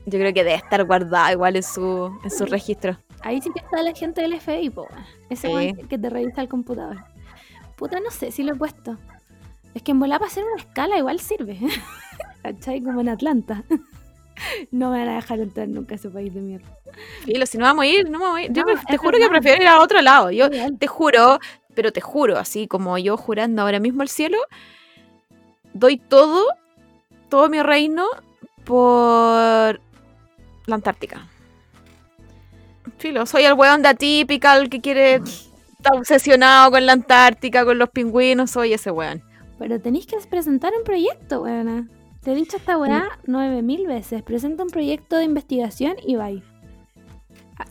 Yo 0.05 0.19
creo 0.19 0.35
que 0.35 0.43
debe 0.43 0.57
estar 0.57 0.85
guardado 0.85 1.31
igual 1.33 1.55
en 1.57 1.63
su, 1.63 2.19
en 2.25 2.31
su 2.31 2.45
registro. 2.45 2.99
Ahí 3.23 3.41
sí 3.41 3.51
que 3.55 3.61
está 3.61 3.81
la 3.83 3.95
gente 3.95 4.21
del 4.21 4.39
FBI, 4.41 4.71
po. 4.71 4.89
Ese 5.31 5.47
Sí. 5.49 5.75
que 5.89 5.97
te 5.97 6.11
revisa 6.11 6.41
el 6.41 6.49
computador. 6.49 6.97
Puta, 7.77 8.01
no 8.01 8.11
sé 8.11 8.33
si 8.33 8.43
lo 8.43 8.55
he 8.55 8.57
puesto. 8.57 8.97
Es 9.75 9.83
que 9.83 9.93
en 9.93 10.01
volar 10.01 10.19
para 10.19 10.31
hacer 10.31 10.43
una 10.45 10.61
escala 10.61 10.99
igual 10.99 11.21
sirve. 11.21 11.59
¿Cachai? 12.43 12.83
Como 12.83 13.01
en 13.01 13.09
Atlanta. 13.09 13.63
no 14.71 14.91
me 14.91 14.99
van 14.99 15.09
a 15.09 15.15
dejar 15.17 15.41
entrar 15.41 15.69
nunca 15.69 15.95
a 15.95 15.97
ese 15.97 16.11
país 16.11 16.33
de 16.35 16.41
mierda. 16.41 16.67
Filo, 17.25 17.47
si 17.47 17.59
no 17.59 17.65
vamos 17.65 17.85
a 17.85 17.87
ir, 17.87 18.11
no 18.11 18.19
vamos 18.19 18.39
a 18.39 18.43
ir. 18.43 18.53
Yo 18.53 18.63
No, 18.63 18.81
te 18.89 18.97
juro 18.97 19.19
que 19.19 19.29
prefiero 19.29 19.63
ir 19.63 19.69
a 19.69 19.81
otro 19.81 20.01
lado. 20.01 20.31
Yo 20.31 20.49
te 20.51 20.87
juro, 20.87 21.39
pero 21.75 21.93
te 21.93 22.01
juro, 22.01 22.39
así 22.39 22.67
como 22.67 22.99
yo 22.99 23.17
jurando 23.17 23.63
ahora 23.63 23.81
mismo 23.81 24.03
al 24.03 24.09
cielo, 24.09 24.39
doy 25.73 25.97
todo, 25.97 26.47
todo 27.29 27.49
mi 27.49 27.63
reino 27.63 28.07
por 28.65 29.81
la 30.67 30.75
Antártica. 30.75 31.29
Filo, 32.99 33.27
soy 33.27 33.45
el 33.45 33.55
weón 33.55 33.83
de 33.83 33.89
atípica, 33.89 34.57
el 34.57 34.69
que 34.71 34.81
quiere, 34.81 35.17
está 35.17 35.97
obsesionado 35.97 36.71
con 36.71 36.87
la 36.87 36.93
Antártica, 36.93 37.65
con 37.65 37.79
los 37.79 37.91
pingüinos, 37.91 38.51
soy 38.51 38.73
ese 38.73 38.91
weón. 38.91 39.23
Pero 39.59 39.81
tenéis 39.81 40.07
que 40.07 40.17
presentar 40.29 40.73
un 40.77 40.85
proyecto, 40.85 41.43
weona. 41.43 41.87
Te 42.23 42.33
he 42.33 42.35
dicho 42.37 42.57
esta 42.57 42.79
weá 42.79 43.19
nueve 43.27 43.63
mil 43.63 43.87
veces. 43.87 44.23
Presenta 44.23 44.63
un 44.63 44.71
proyecto 44.71 45.17
de 45.17 45.25
investigación 45.25 45.97
y 46.05 46.17
bye. 46.17 46.43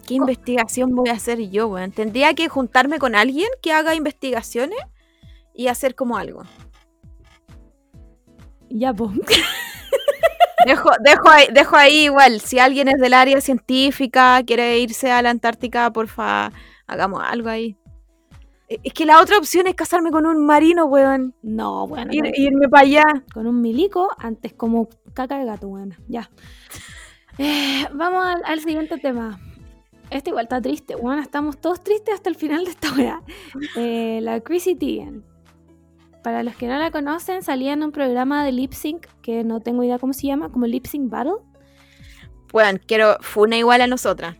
¿Qué 0.08 0.16
investigación 0.16 0.94
voy 0.96 1.10
a 1.10 1.14
hacer 1.14 1.40
yo, 1.50 1.68
weón? 1.68 1.92
Tendría 1.92 2.34
que 2.34 2.50
juntarme 2.50 3.00
con 3.00 3.16
alguien 3.16 3.48
que 3.62 3.72
haga 3.72 3.96
investigaciones 3.96 4.80
y 5.54 5.68
hacer 5.68 5.96
como 5.96 6.18
algo. 6.18 6.44
Ya. 8.70 8.94
Dejo, 10.66 10.92
dejo, 11.04 11.28
ahí, 11.28 11.48
dejo 11.52 11.76
ahí 11.76 12.04
igual, 12.04 12.40
si 12.40 12.60
alguien 12.60 12.88
es 12.88 13.00
del 13.00 13.16
área 13.16 13.42
científica, 13.42 14.44
quiere 14.46 14.78
irse 14.78 15.12
a 15.12 15.20
la 15.24 15.32
Antártica, 15.32 15.92
porfa, 15.92 16.52
hagamos 16.86 17.24
algo 17.26 17.50
ahí. 17.50 17.81
E- 18.72 18.80
Es 18.84 18.94
que 18.94 19.06
la 19.06 19.20
otra 19.22 19.38
opción 19.38 19.68
es 19.68 19.76
casarme 19.76 20.12
con 20.12 20.26
un 20.26 20.46
marino, 20.46 20.86
weón. 20.86 21.34
No, 21.42 21.88
bueno. 21.88 22.12
Ir- 22.12 22.32
irme 22.38 22.70
para 22.70 22.84
allá. 22.88 23.04
con 23.34 23.46
un 23.48 23.62
milico 23.62 24.10
antes 24.18 24.54
como 24.54 24.88
caca 25.14 25.38
de 25.38 25.46
gato, 25.46 25.68
bueno, 25.68 25.96
ya. 26.08 26.30
Eh, 27.38 27.86
vamos 27.94 28.26
al, 28.26 28.42
al 28.46 28.60
siguiente 28.62 28.98
tema. 28.98 29.40
Este 30.10 30.30
igual 30.30 30.44
está 30.46 30.62
triste, 30.62 30.96
bueno, 30.96 31.22
estamos 31.22 31.58
todos 31.60 31.82
tristes 31.82 32.14
hasta 32.16 32.30
el 32.30 32.36
final 32.36 32.66
de 32.66 32.72
esta 32.72 32.92
weá. 32.94 33.22
Eh, 33.78 34.20
la 34.22 34.42
Chrissy 34.42 34.76
Teigen. 34.76 35.24
Para 36.24 36.44
los 36.44 36.56
que 36.56 36.68
no 36.68 36.78
la 36.78 36.92
conocen, 36.92 37.42
salía 37.42 37.74
en 37.74 37.82
un 37.84 37.92
programa 37.92 38.44
de 38.46 38.52
lip 38.52 38.74
sync 38.74 39.08
que 39.22 39.44
no 39.44 39.60
tengo 39.62 39.84
idea 39.84 39.98
cómo 40.00 40.14
se 40.14 40.28
llama, 40.28 40.52
como 40.52 40.68
Lip 40.68 40.86
Sync 40.86 41.10
Battle. 41.10 41.38
Weón, 42.54 42.80
quiero 42.86 43.18
funa 43.22 43.58
igual 43.58 43.82
a 43.82 43.88
nosotras. 43.88 44.36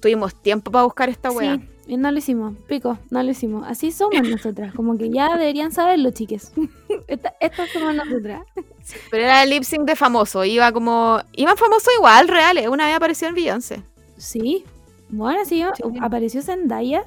Tuvimos 0.00 0.40
tiempo 0.40 0.70
para 0.70 0.84
buscar 0.84 1.08
esta 1.10 1.30
weá. 1.30 1.56
Sí, 1.56 1.68
y 1.86 1.96
no 1.96 2.10
lo 2.10 2.18
hicimos, 2.18 2.54
pico, 2.66 2.98
no 3.10 3.22
lo 3.22 3.30
hicimos. 3.30 3.64
Así 3.68 3.92
somos 3.92 4.22
nosotras, 4.28 4.74
como 4.74 4.96
que 4.98 5.10
ya 5.10 5.36
deberían 5.36 5.72
saberlo, 5.72 6.10
chiques. 6.10 6.52
Esta- 7.08 7.34
Estas 7.40 7.70
somos 7.70 7.94
nosotras. 7.94 8.42
Pero 9.10 9.24
era 9.24 9.42
el 9.42 9.50
lip 9.50 9.62
sync 9.64 9.82
de 9.84 9.96
famoso. 9.96 10.44
Iba 10.44 10.72
como. 10.72 11.20
Iban 11.32 11.56
famosos 11.56 11.92
igual, 11.96 12.28
reales. 12.28 12.68
Una 12.68 12.86
vez 12.86 12.96
apareció 12.96 13.28
en 13.28 13.34
Beyoncé. 13.34 13.82
Sí, 14.16 14.64
bueno, 15.08 15.40
sí, 15.44 15.64
Sí. 15.76 15.82
apareció 16.00 16.42
Zendaya 16.42 17.04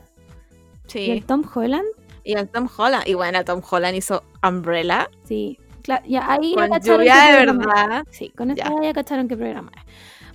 y 0.88 0.90
Sí. 0.92 1.12
el 1.12 1.24
Tom 1.26 1.44
Holland. 1.54 1.86
Y 2.24 2.34
el 2.34 2.50
Tom 2.50 2.68
Holland. 2.78 3.08
Y 3.08 3.14
bueno, 3.14 3.44
Tom 3.46 3.62
Holland 3.70 3.96
hizo 3.96 4.24
Umbrella. 4.48 5.10
Sí, 5.24 5.58
cla- 5.84 6.04
ya 6.06 6.30
ahí 6.32 6.52
ya 6.56 6.62
Con 6.62 6.70
cacharon 6.70 7.00
lluvia 7.00 7.16
de 7.16 7.34
programa 7.46 7.66
verdad. 7.88 8.04
Sí, 8.12 8.30
con 8.30 8.52
esta 8.52 8.70
Ya. 8.70 8.76
ya 8.84 8.94
cacharon 8.94 9.28
qué 9.28 9.38
programa. 9.38 9.72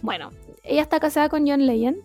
Bueno, 0.01 0.31
ella 0.65 0.83
está 0.83 0.99
casada 1.01 1.29
con 1.29 1.47
John 1.47 1.67
Legend. 1.67 1.99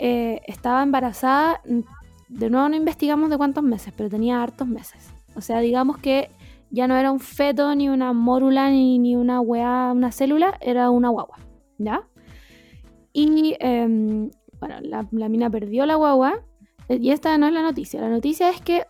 Eh, 0.00 0.40
estaba 0.46 0.82
embarazada. 0.82 1.60
mm, 1.68 1.80
De 2.28 2.48
nuevo 2.48 2.68
no 2.68 2.76
investigamos 2.76 3.28
de 3.28 3.36
cuántos 3.36 3.62
meses, 3.62 3.92
pero 3.96 4.08
tenía 4.08 4.42
hartos 4.42 4.66
meses. 4.66 5.12
O 5.36 5.40
sea, 5.40 5.60
digamos 5.60 5.98
que 5.98 6.30
ya 6.70 6.86
no 6.88 6.96
era 6.96 7.10
un 7.12 7.20
feto, 7.20 7.74
ni 7.74 7.88
una 7.88 8.12
mórula, 8.12 8.70
ni, 8.70 8.98
ni 8.98 9.14
una 9.16 9.40
weá, 9.40 9.92
una 9.92 10.10
célula, 10.12 10.56
era 10.60 10.90
una 10.90 11.08
guagua. 11.10 11.38
¿Ya? 11.78 12.08
Y 13.12 13.56
em, 13.60 14.30
bueno, 14.60 14.76
la, 14.82 15.28
mina 15.28 15.50
perdió 15.50 15.84
la 15.86 15.96
guagua. 15.96 16.44
eh, 16.88 16.98
Y 17.00 17.10
esta 17.10 17.36
no 17.38 17.46
es 17.46 17.52
la 17.52 17.62
noticia. 17.62 18.00
La 18.00 18.08
noticia 18.08 18.48
es 18.50 18.60
que 18.60 18.86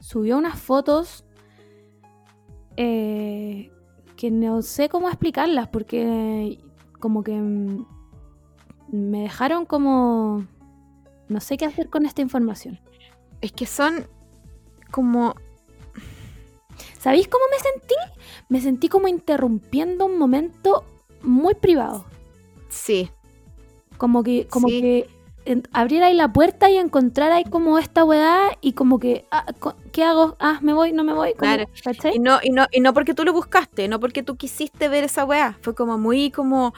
subió 0.00 0.36
unas 0.38 0.58
fotos 0.60 1.24
eh, 2.76 3.70
que 4.16 4.30
no 4.30 4.62
sé 4.62 4.88
cómo 4.88 5.08
explicarlas 5.08 5.68
porque 5.68 6.58
como 7.00 7.22
que 7.24 7.32
mm, 7.32 7.86
me 8.90 9.22
dejaron 9.22 9.66
como... 9.66 10.46
No 11.28 11.40
sé 11.40 11.56
qué 11.56 11.64
hacer 11.64 11.88
con 11.90 12.06
esta 12.06 12.22
información. 12.22 12.78
Es 13.40 13.50
que 13.52 13.66
son 13.66 14.06
como. 14.92 15.34
¿Sabéis 16.98 17.28
cómo 17.28 17.44
me 17.50 17.58
sentí? 17.58 17.94
Me 18.48 18.60
sentí 18.60 18.88
como 18.88 19.08
interrumpiendo 19.08 20.06
un 20.06 20.18
momento 20.18 20.84
muy 21.22 21.54
privado. 21.54 22.04
Sí. 22.68 23.10
Como 23.96 24.22
que, 24.22 24.46
como 24.48 24.68
Sí. 24.68 24.80
que 24.80 25.08
abriera 25.72 26.06
ahí 26.06 26.14
la 26.14 26.32
puerta 26.32 26.70
y 26.70 26.76
encontrara 26.76 27.36
ahí 27.36 27.44
como 27.44 27.78
esta 27.78 28.04
weá 28.04 28.50
y 28.60 28.72
como 28.72 28.98
que, 28.98 29.26
ah, 29.30 29.46
¿qué 29.92 30.04
hago? 30.04 30.36
Ah, 30.38 30.58
me 30.62 30.74
voy, 30.74 30.92
no 30.92 31.02
me 31.04 31.12
voy. 31.12 31.30
como, 31.34 31.40
Claro. 31.40 31.64
¿cachai? 31.82 32.16
Y 32.16 32.18
no, 32.18 32.38
y, 32.42 32.50
no, 32.50 32.66
y 32.72 32.80
no 32.80 32.92
porque 32.94 33.14
tú 33.14 33.24
lo 33.24 33.32
buscaste, 33.32 33.88
no 33.88 33.98
porque 34.00 34.22
tú 34.22 34.36
quisiste 34.36 34.88
ver 34.88 35.04
esa 35.04 35.24
weá. 35.24 35.58
Fue 35.60 35.74
como 35.74 35.98
muy 35.98 36.30
como. 36.30 36.72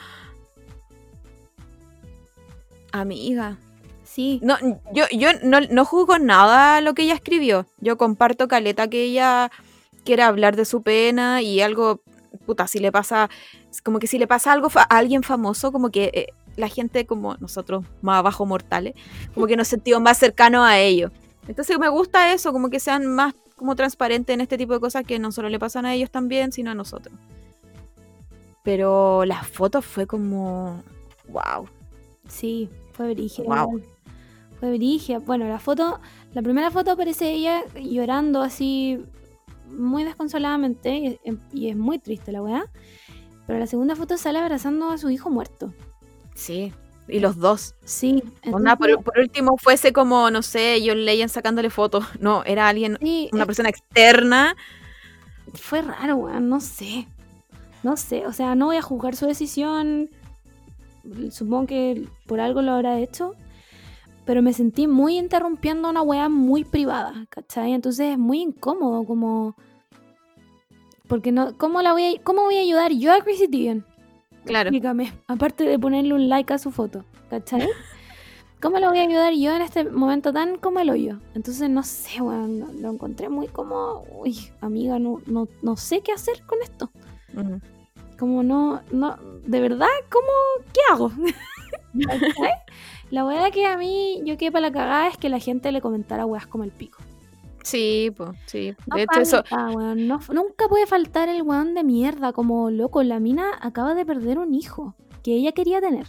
Amiga. 2.91 3.57
Sí, 4.03 4.39
No, 4.41 4.57
yo, 4.91 5.05
yo 5.11 5.29
no, 5.43 5.61
no 5.61 5.85
juzgo 5.85 6.17
nada 6.17 6.81
lo 6.81 6.93
que 6.93 7.03
ella 7.03 7.13
escribió. 7.13 7.67
Yo 7.79 7.97
comparto 7.97 8.47
caleta 8.47 8.89
que 8.89 9.03
ella 9.03 9.51
quiere 10.03 10.23
hablar 10.23 10.55
de 10.55 10.65
su 10.65 10.81
pena 10.81 11.43
y 11.43 11.61
algo, 11.61 12.01
puta, 12.45 12.67
si 12.67 12.79
le 12.79 12.91
pasa, 12.91 13.29
como 13.83 13.99
que 13.99 14.07
si 14.07 14.17
le 14.17 14.25
pasa 14.25 14.51
algo 14.51 14.69
a 14.75 14.81
alguien 14.81 15.21
famoso, 15.21 15.71
como 15.71 15.91
que 15.91 16.11
eh, 16.13 16.27
la 16.55 16.67
gente 16.67 17.05
como 17.05 17.35
nosotros, 17.35 17.85
más 18.01 18.17
abajo 18.17 18.45
mortales, 18.45 18.95
como 19.35 19.45
que 19.45 19.55
nos 19.55 19.67
sentimos 19.69 20.01
más 20.01 20.17
cercanos 20.17 20.67
a 20.67 20.79
ellos. 20.79 21.11
Entonces 21.47 21.77
me 21.77 21.89
gusta 21.89 22.33
eso, 22.33 22.51
como 22.51 22.69
que 22.69 22.79
sean 22.79 23.05
más 23.05 23.35
como 23.55 23.75
transparentes 23.75 24.33
en 24.33 24.41
este 24.41 24.57
tipo 24.57 24.73
de 24.73 24.79
cosas 24.79 25.03
que 25.03 25.19
no 25.19 25.31
solo 25.31 25.49
le 25.49 25.59
pasan 25.59 25.85
a 25.85 25.93
ellos 25.93 26.09
también, 26.09 26.51
sino 26.51 26.71
a 26.71 26.75
nosotros. 26.75 27.13
Pero 28.63 29.25
las 29.25 29.47
fotos 29.47 29.85
fue 29.85 30.07
como, 30.07 30.83
wow. 31.27 31.67
Sí, 32.29 32.69
fue. 32.93 33.13
Guau. 33.13 33.69
igual. 33.77 33.83
Fue 34.59 34.71
brígida. 34.75 35.19
Bueno, 35.19 35.47
la 35.47 35.59
foto, 35.59 35.99
la 36.33 36.41
primera 36.41 36.69
foto 36.71 36.91
aparece 36.91 37.31
ella 37.31 37.63
llorando 37.75 38.41
así 38.41 38.99
muy 39.69 40.03
desconsoladamente 40.03 41.19
y, 41.23 41.37
y 41.53 41.69
es 41.69 41.75
muy 41.77 41.99
triste 41.99 42.31
la 42.31 42.41
weá. 42.41 42.65
Pero 43.47 43.59
la 43.59 43.67
segunda 43.67 43.95
foto 43.95 44.17
sale 44.17 44.39
abrazando 44.39 44.89
a 44.91 44.97
su 44.97 45.09
hijo 45.09 45.29
muerto. 45.29 45.73
Sí, 46.35 46.73
y 47.07 47.19
los 47.19 47.37
dos. 47.37 47.73
Sí, 47.85 48.21
Onda, 48.51 48.73
entonces- 48.73 48.95
por, 48.97 49.03
por 49.05 49.19
último, 49.19 49.55
fuese 49.57 49.93
como, 49.93 50.29
no 50.29 50.41
sé, 50.41 50.81
John 50.85 51.05
Legend 51.05 51.29
sacándole 51.31 51.69
fotos. 51.69 52.05
No, 52.19 52.43
era 52.43 52.67
alguien, 52.67 52.97
sí, 53.01 53.29
una 53.31 53.43
es- 53.43 53.47
persona 53.47 53.69
externa. 53.69 54.55
fue 55.53 55.81
raro, 55.81 56.17
weón, 56.17 56.49
no 56.49 56.59
sé. 56.59 57.07
No 57.81 57.95
sé, 57.95 58.27
o 58.27 58.33
sea, 58.33 58.55
no 58.55 58.65
voy 58.67 58.75
a 58.77 58.81
juzgar 58.81 59.15
su 59.15 59.25
decisión. 59.25 60.09
Supongo 61.31 61.67
que 61.67 62.07
por 62.27 62.39
algo 62.39 62.61
lo 62.61 62.71
habrá 62.73 62.99
hecho. 62.99 63.33
Pero 64.25 64.41
me 64.43 64.53
sentí 64.53 64.85
muy 64.87 65.17
interrumpiendo 65.17 65.89
una 65.89 66.01
weá 66.03 66.29
muy 66.29 66.63
privada, 66.63 67.25
¿cachai? 67.29 67.73
Entonces 67.73 68.11
es 68.11 68.17
muy 68.17 68.41
incómodo, 68.41 69.03
como. 69.03 69.55
Porque 71.07 71.31
no. 71.31 71.57
¿Cómo 71.57 71.81
la 71.81 71.93
voy 71.93 72.03
a, 72.03 72.23
cómo 72.23 72.43
voy 72.43 72.57
a 72.57 72.61
ayudar 72.61 72.91
yo 72.93 73.11
a 73.13 73.21
Chrissy 73.21 73.47
Teigen? 73.47 73.85
Claro. 74.45 74.69
Explícame. 74.69 75.13
Aparte 75.27 75.63
de 75.63 75.79
ponerle 75.79 76.13
un 76.13 76.29
like 76.29 76.53
a 76.53 76.59
su 76.59 76.69
foto, 76.71 77.03
¿cachai? 77.29 77.67
¿Cómo 78.61 78.77
la 78.77 78.89
voy 78.89 78.99
a 78.99 79.03
ayudar 79.03 79.33
yo 79.33 79.55
en 79.55 79.61
este 79.61 79.85
momento 79.85 80.33
tan 80.33 80.57
como 80.57 80.79
el 80.79 80.89
hoyo? 80.89 81.19
Entonces 81.33 81.69
no 81.69 81.81
sé, 81.83 82.21
weón. 82.21 82.59
lo- 82.59 82.73
Lo 82.73 82.91
encontré 82.91 83.29
muy 83.29 83.47
como. 83.47 84.03
Uy, 84.13 84.37
amiga, 84.61 84.99
no, 84.99 85.21
no, 85.25 85.47
no 85.63 85.75
sé 85.75 86.01
qué 86.01 86.11
hacer 86.11 86.43
con 86.45 86.59
esto. 86.61 86.91
Como 88.19 88.43
no, 88.43 88.81
no, 88.91 89.17
de 89.45 89.61
verdad, 89.61 89.87
¿cómo, 90.11 90.27
qué 90.73 90.79
hago? 90.91 91.11
La 93.11 93.25
weá 93.25 93.49
que 93.49 93.65
a 93.65 93.77
mí 93.77 94.21
yo 94.23 94.37
quedé 94.37 94.51
para 94.51 94.67
la 94.67 94.71
cagada 94.71 95.07
es 95.07 95.17
que 95.17 95.29
la 95.29 95.39
gente 95.39 95.71
le 95.71 95.81
comentara 95.81 96.25
weas 96.25 96.45
como 96.45 96.63
el 96.63 96.71
pico. 96.71 96.99
Sí, 97.63 98.11
pues, 98.15 98.29
sí. 98.45 98.73
No 98.87 98.95
De 98.97 99.03
hecho, 99.03 99.19
eso. 99.21 99.43
weón, 99.73 100.07
no- 100.07 100.19
nunca 100.33 100.67
puede 100.67 100.85
faltar 100.85 101.27
el 101.29 101.41
weón 101.41 101.73
de 101.73 101.83
mierda, 101.83 102.33
como 102.33 102.69
loco, 102.69 103.01
la 103.03 103.19
mina 103.19 103.51
acaba 103.61 103.95
de 103.95 104.05
perder 104.05 104.37
un 104.37 104.53
hijo 104.53 104.95
que 105.23 105.33
ella 105.33 105.51
quería 105.53 105.81
tener. 105.81 106.07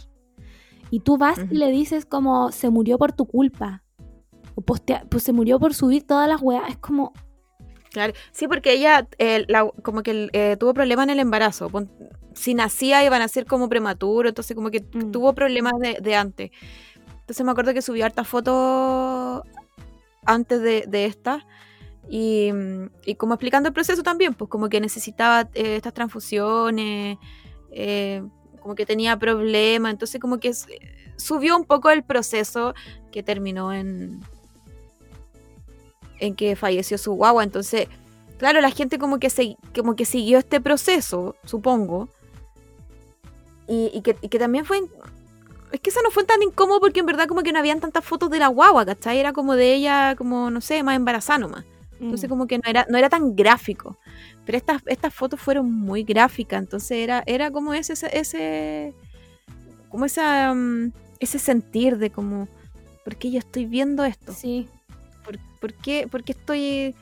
Y 0.91 0.99
tú 0.99 1.17
vas 1.17 1.39
y 1.49 1.55
le 1.55 1.71
dices 1.71 2.05
como 2.05 2.51
se 2.51 2.69
murió 2.69 2.97
por 2.97 3.13
tu 3.13 3.25
culpa. 3.25 3.83
O 4.55 4.61
postea- 4.61 5.05
pues 5.09 5.23
se 5.23 5.33
murió 5.33 5.59
por 5.59 5.73
subir 5.73 6.05
todas 6.05 6.27
las 6.27 6.41
weas. 6.41 6.69
Es 6.69 6.77
como, 6.77 7.13
Claro. 7.91 8.13
Sí, 8.31 8.47
porque 8.47 8.73
ella, 8.73 9.07
eh, 9.17 9.45
la- 9.47 9.69
como 9.83 10.01
que 10.01 10.29
eh, 10.33 10.55
tuvo 10.59 10.73
problemas 10.73 11.03
en 11.03 11.09
el 11.11 11.19
embarazo. 11.19 11.69
Si 12.33 12.53
nacía, 12.53 13.03
iban 13.03 13.21
a 13.21 13.27
ser 13.27 13.45
como 13.45 13.67
prematuro. 13.69 14.29
Entonces, 14.29 14.55
como 14.55 14.71
que 14.71 14.81
Mm. 14.93 15.11
tuvo 15.11 15.33
problemas 15.33 15.73
de, 15.79 15.97
de 16.01 16.15
antes. 16.15 16.51
Entonces, 17.21 17.45
me 17.45 17.51
acuerdo 17.51 17.73
que 17.73 17.81
subí 17.81 18.01
hartas 18.01 18.27
fotos 18.27 19.43
antes 20.25 20.61
de, 20.61 20.85
de 20.87 21.05
esta. 21.05 21.45
Y, 22.09 22.51
mm, 22.53 22.89
y 23.05 23.15
como 23.15 23.33
explicando 23.33 23.67
el 23.67 23.73
proceso 23.73 24.03
también, 24.03 24.33
pues 24.33 24.49
como 24.49 24.69
que 24.69 24.79
necesitaba 24.79 25.49
eh, 25.53 25.75
estas 25.75 25.93
transfusiones, 25.93 27.17
como 28.61 28.75
que 28.75 28.85
tenía 28.85 29.17
problemas, 29.17 29.91
entonces 29.93 30.19
como 30.21 30.37
que 30.39 30.51
subió 31.17 31.57
un 31.57 31.65
poco 31.65 31.89
el 31.89 32.03
proceso 32.03 32.73
que 33.11 33.23
terminó 33.23 33.73
en, 33.73 34.19
en 36.21 36.35
que 36.35 36.55
falleció 36.55 36.97
su 36.97 37.13
guagua, 37.13 37.43
entonces, 37.43 37.87
claro, 38.37 38.61
la 38.61 38.71
gente 38.71 38.97
como 38.97 39.19
que, 39.19 39.29
se, 39.29 39.57
como 39.75 39.95
que 39.95 40.05
siguió 40.05 40.37
este 40.37 40.61
proceso, 40.61 41.35
supongo, 41.43 42.07
y, 43.67 43.91
y 43.93 44.01
que, 44.01 44.15
y 44.21 44.29
que 44.29 44.39
también 44.39 44.65
fue... 44.65 44.81
Es 45.71 45.79
que 45.79 45.89
eso 45.89 46.01
no 46.03 46.11
fue 46.11 46.25
tan 46.25 46.41
incómodo 46.43 46.81
porque 46.81 46.99
en 46.99 47.05
verdad 47.05 47.27
como 47.27 47.43
que 47.43 47.53
no 47.53 47.59
habían 47.59 47.79
tantas 47.79 48.03
fotos 48.03 48.29
de 48.29 48.39
la 48.39 48.47
guagua, 48.47 48.85
¿cachai? 48.85 49.17
Era 49.19 49.31
como 49.31 49.55
de 49.55 49.73
ella, 49.73 50.15
como, 50.17 50.51
no 50.51 50.59
sé, 50.59 50.83
más 50.83 50.97
embarazada 50.97 51.39
nomás. 51.39 51.65
Entonces 52.01 52.27
mm, 52.27 52.29
como 52.29 52.47
que 52.47 52.57
no 52.57 52.63
era, 52.65 52.85
no 52.89 52.97
era 52.97 53.07
tan 53.07 53.37
gráfico. 53.37 53.97
Pero 54.45 54.57
estas, 54.57 54.81
estas 54.87 55.13
fotos 55.13 55.39
fueron 55.39 55.71
muy 55.71 56.03
gráficas. 56.03 56.59
Entonces 56.59 56.91
era, 56.91 57.23
era 57.25 57.51
como 57.51 57.73
ese, 57.73 57.93
ese, 57.93 58.09
ese 58.11 58.93
como 59.89 60.05
esa, 60.05 60.53
mm, 60.53 60.91
ese 61.19 61.39
sentir 61.39 61.97
de 61.97 62.09
como, 62.09 62.49
¿por 63.05 63.15
qué 63.15 63.31
yo 63.31 63.39
estoy 63.39 63.65
viendo 63.65 64.03
esto? 64.03 64.33
sí, 64.33 64.67
¿Por, 65.61 65.73
qué, 65.75 66.07
por 66.09 66.23
qué 66.23 66.31
estoy... 66.33 66.95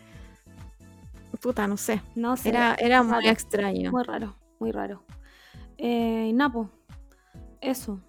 Puta, 1.41 1.65
no 1.68 1.77
sé. 1.77 2.02
no 2.15 2.36
sé. 2.36 2.49
Era, 2.49 2.76
era 2.77 3.02
muy 3.02 3.14
raro. 3.14 3.30
extraño. 3.30 3.91
Muy 3.91 4.03
raro, 4.03 4.36
muy 4.60 4.72
raro. 4.72 5.03
Eh, 5.77 6.31
Napo, 6.34 6.69
eso. 7.61 8.02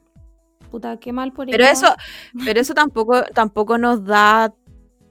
Puta, 0.71 0.97
qué 0.99 1.13
mal 1.13 1.33
por 1.33 1.49
Pero 1.49 1.65
eso, 1.65 1.87
pero 2.45 2.61
eso 2.61 2.75
tampoco, 2.75 3.23
tampoco 3.33 3.79
nos 3.79 4.05
da 4.05 4.53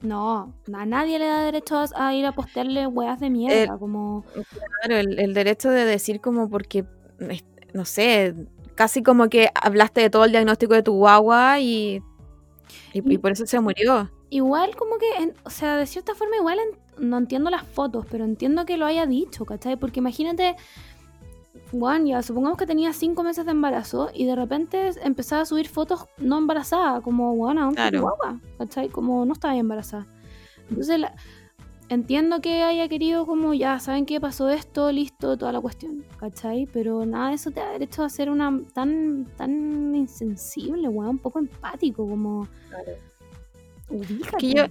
No, 0.02 0.54
a 0.74 0.86
nadie 0.86 1.20
le 1.20 1.26
da 1.26 1.44
derecho 1.44 1.86
a, 1.96 2.14
ir 2.14 2.26
a 2.26 2.34
postearle 2.34 2.88
weas 2.88 3.22
de 3.22 3.30
mierda, 3.30 3.78
como... 3.78 4.26
Claro, 4.82 4.98
el, 4.98 5.20
el 5.20 5.34
derecho 5.34 5.70
de 5.70 5.86
decir 5.86 6.20
como 6.20 6.50
porque, 6.50 6.86
no 7.74 7.86
sé, 7.86 8.36
casi 8.76 9.04
como 9.04 9.30
que 9.30 9.50
hablaste 9.54 10.02
de 10.02 10.10
todo 10.10 10.26
el 10.26 10.32
diagnóstico 10.32 10.74
de 10.74 10.84
tu 10.84 10.94
guagua 10.94 11.60
y, 11.60 12.02
y, 12.94 13.14
y 13.14 13.18
por 13.18 13.32
eso 13.32 13.46
se 13.46 13.60
murió. 13.62 14.10
Igual 14.32 14.76
como 14.76 14.98
que, 14.98 15.24
en- 15.24 15.34
o 15.44 15.50
sea, 15.50 15.78
de 15.78 15.86
cierta 15.88 16.14
forma 16.16 16.36
igual 16.38 16.60
en- 16.60 17.10
no 17.10 17.18
entiendo 17.18 17.50
las 17.50 17.64
fotos, 17.68 18.06
pero 18.10 18.26
entiendo 18.26 18.66
que 18.66 18.78
lo 18.78 18.86
haya 18.86 19.06
dicho, 19.06 19.46
¿cachai? 19.46 19.76
Porque 19.78 20.00
imagínate, 20.00 20.56
Juan, 21.72 22.06
ya 22.06 22.22
supongamos 22.22 22.58
que 22.58 22.66
tenía 22.68 22.94
cinco 22.94 23.24
meses 23.24 23.46
de 23.46 23.52
embarazo 23.52 24.10
y 24.14 24.26
de 24.26 24.36
repente 24.36 24.92
empezaba 25.04 25.42
a 25.44 25.46
subir 25.46 25.68
fotos 25.68 26.06
no 26.18 26.38
embarazada, 26.38 27.02
como, 27.02 27.28
aún 27.50 27.74
Claro. 27.76 28.02
guagua, 28.02 28.40
¿cachai? 28.58 28.90
Como 28.90 29.26
no 29.26 29.34
estaba 29.34 29.56
embarazada. 29.56 30.06
Entonces, 30.70 31.00
la- 31.00 31.16
entiendo 31.90 32.40
que 32.42 32.62
haya 32.64 32.88
querido 32.88 33.26
como, 33.26 33.56
ya, 33.56 33.80
¿saben 33.80 34.06
qué? 34.06 34.20
Pasó 34.22 34.50
esto, 34.50 34.92
listo, 34.92 35.38
toda 35.38 35.52
la 35.52 35.60
cuestión, 35.62 36.04
¿cachai? 36.20 36.68
Pero 36.72 37.04
nada 37.06 37.30
de 37.30 37.36
eso 37.36 37.50
te 37.50 37.60
da 37.62 37.72
derecho 37.72 38.04
a 38.04 38.10
ser 38.10 38.30
una 38.30 38.62
tan, 38.74 39.26
tan 39.38 39.96
insensible, 39.96 40.88
weón, 40.88 41.10
un 41.12 41.18
poco 41.20 41.40
empático, 41.40 42.08
como... 42.08 42.48
Que 44.38 44.54
yo, 44.54 44.66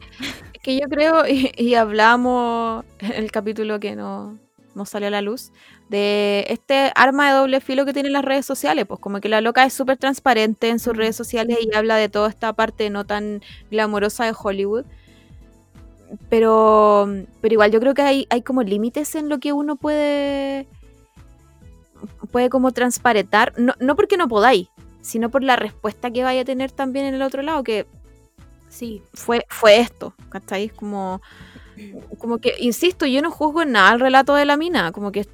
que 0.63 0.79
yo 0.81 0.89
creo, 0.89 1.27
y, 1.27 1.53
y 1.57 1.75
hablamos 1.75 2.85
en 3.01 3.13
el 3.13 3.31
capítulo 3.33 3.81
que 3.81 3.97
no 3.97 4.39
no 4.75 4.85
salió 4.87 5.09
a 5.09 5.11
la 5.11 5.23
luz, 5.23 5.51
de 5.89 6.45
este 6.49 6.93
arma 6.95 7.29
de 7.29 7.37
doble 7.37 7.61
filo 7.61 7.85
que 7.85 7.93
tienen 7.93 8.13
las 8.13 8.25
redes 8.25 8.47
sociales, 8.47 8.87
pues 8.87 9.01
como 9.01 9.21
que 9.21 9.29
la 9.29 9.41
loca 9.41 9.65
es 9.65 9.73
súper 9.73 9.97
transparente 9.99 10.69
en 10.69 10.79
sus 10.79 10.95
Mm. 10.95 10.97
redes 10.99 11.17
sociales 11.17 11.59
y 11.61 11.75
habla 11.75 11.97
de 11.97 12.09
toda 12.09 12.29
esta 12.29 12.53
parte 12.53 12.89
no 12.89 13.05
tan 13.05 13.43
glamorosa 13.73 14.25
de 14.25 14.35
Hollywood. 14.41 14.85
Pero, 16.31 17.07
pero 17.41 17.53
igual 17.53 17.71
yo 17.71 17.81
creo 17.81 17.93
que 17.95 18.03
hay, 18.03 18.27
hay 18.31 18.43
como 18.43 18.63
límites 18.63 19.15
en 19.15 19.29
lo 19.29 19.39
que 19.41 19.53
uno 19.53 19.77
puede 19.77 20.67
puede 22.31 22.49
como 22.49 22.73
transparentar, 22.73 23.53
no, 23.57 23.75
no 23.81 23.97
porque 23.97 24.17
no 24.17 24.29
podáis, 24.29 24.69
sino 25.01 25.31
por 25.31 25.43
la 25.43 25.57
respuesta 25.57 26.11
que 26.11 26.23
vaya 26.23 26.43
a 26.43 26.45
tener 26.45 26.71
también 26.71 27.07
en 27.07 27.15
el 27.15 27.23
otro 27.23 27.43
lado, 27.43 27.65
que 27.65 27.87
Sí, 28.69 29.03
fue, 29.15 29.45
fue 29.49 29.81
esto, 29.81 30.15
¿cachai? 30.29 30.69
Como, 30.69 31.21
como 32.19 32.39
que, 32.39 32.55
insisto, 32.59 33.07
yo 33.07 33.23
no 33.23 33.31
juzgo 33.31 33.63
en 33.63 33.73
nada 33.73 33.95
el 33.95 34.01
relato 34.01 34.35
de 34.35 34.45
la 34.45 34.57
mina, 34.57 34.93
como 34.93 35.13
que 35.13 35.27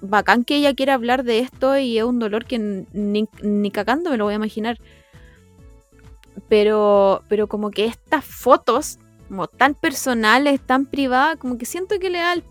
bacán 0.00 0.44
que 0.44 0.56
ella 0.56 0.74
quiera 0.74 0.94
hablar 0.94 1.24
de 1.24 1.40
esto 1.40 1.76
y 1.78 1.98
es 1.98 2.04
un 2.04 2.18
dolor 2.18 2.44
que 2.46 2.58
ni, 2.58 3.28
ni 3.42 3.70
cagando 3.70 4.10
me 4.10 4.16
lo 4.16 4.24
voy 4.24 4.32
a 4.32 4.36
imaginar. 4.36 4.78
Pero, 6.48 7.22
pero 7.28 7.46
como 7.46 7.70
que 7.70 7.84
estas 7.84 8.24
fotos, 8.24 8.98
como 9.28 9.46
tan 9.46 9.74
personales, 9.74 10.60
tan 10.60 10.86
privadas, 10.86 11.36
como 11.36 11.58
que 11.58 11.66
siento 11.66 11.98
que 11.98 12.10
le 12.10 12.18
da 12.18 12.32
el, 12.32 12.44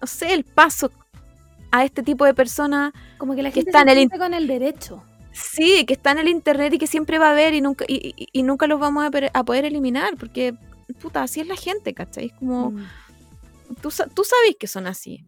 no 0.00 0.06
sé, 0.06 0.34
el 0.34 0.44
paso 0.44 0.90
a 1.70 1.84
este 1.84 2.02
tipo 2.02 2.24
de 2.24 2.34
personas, 2.34 2.92
como 3.16 3.34
que 3.34 3.42
la 3.42 3.50
Que 3.50 3.60
está 3.60 3.82
se 3.84 3.90
en 3.90 3.98
el 3.98 4.10
con 4.10 4.34
el 4.34 4.46
derecho. 4.46 5.02
Sí, 5.38 5.84
que 5.86 5.94
está 5.94 6.10
en 6.12 6.18
el 6.18 6.28
internet 6.28 6.72
y 6.74 6.78
que 6.78 6.86
siempre 6.86 7.18
va 7.18 7.28
a 7.28 7.30
haber 7.32 7.54
y 7.54 7.60
nunca, 7.60 7.84
y, 7.88 8.14
y- 8.16 8.28
y 8.32 8.42
nunca 8.42 8.66
los 8.66 8.78
vamos 8.80 9.04
a, 9.32 9.44
poder 9.44 9.64
eliminar, 9.64 10.16
porque, 10.18 10.54
puta, 11.00 11.22
así 11.22 11.40
es 11.40 11.46
la 11.46 11.56
gente, 11.56 11.94
¿cachai? 11.94 12.26
Es 12.26 12.32
como, 12.34 12.70
Mm. 12.72 12.86
tú, 13.80 13.90
tú 14.14 14.24
sabes 14.24 14.56
que 14.58 14.66
son 14.66 14.86
así. 14.86 15.24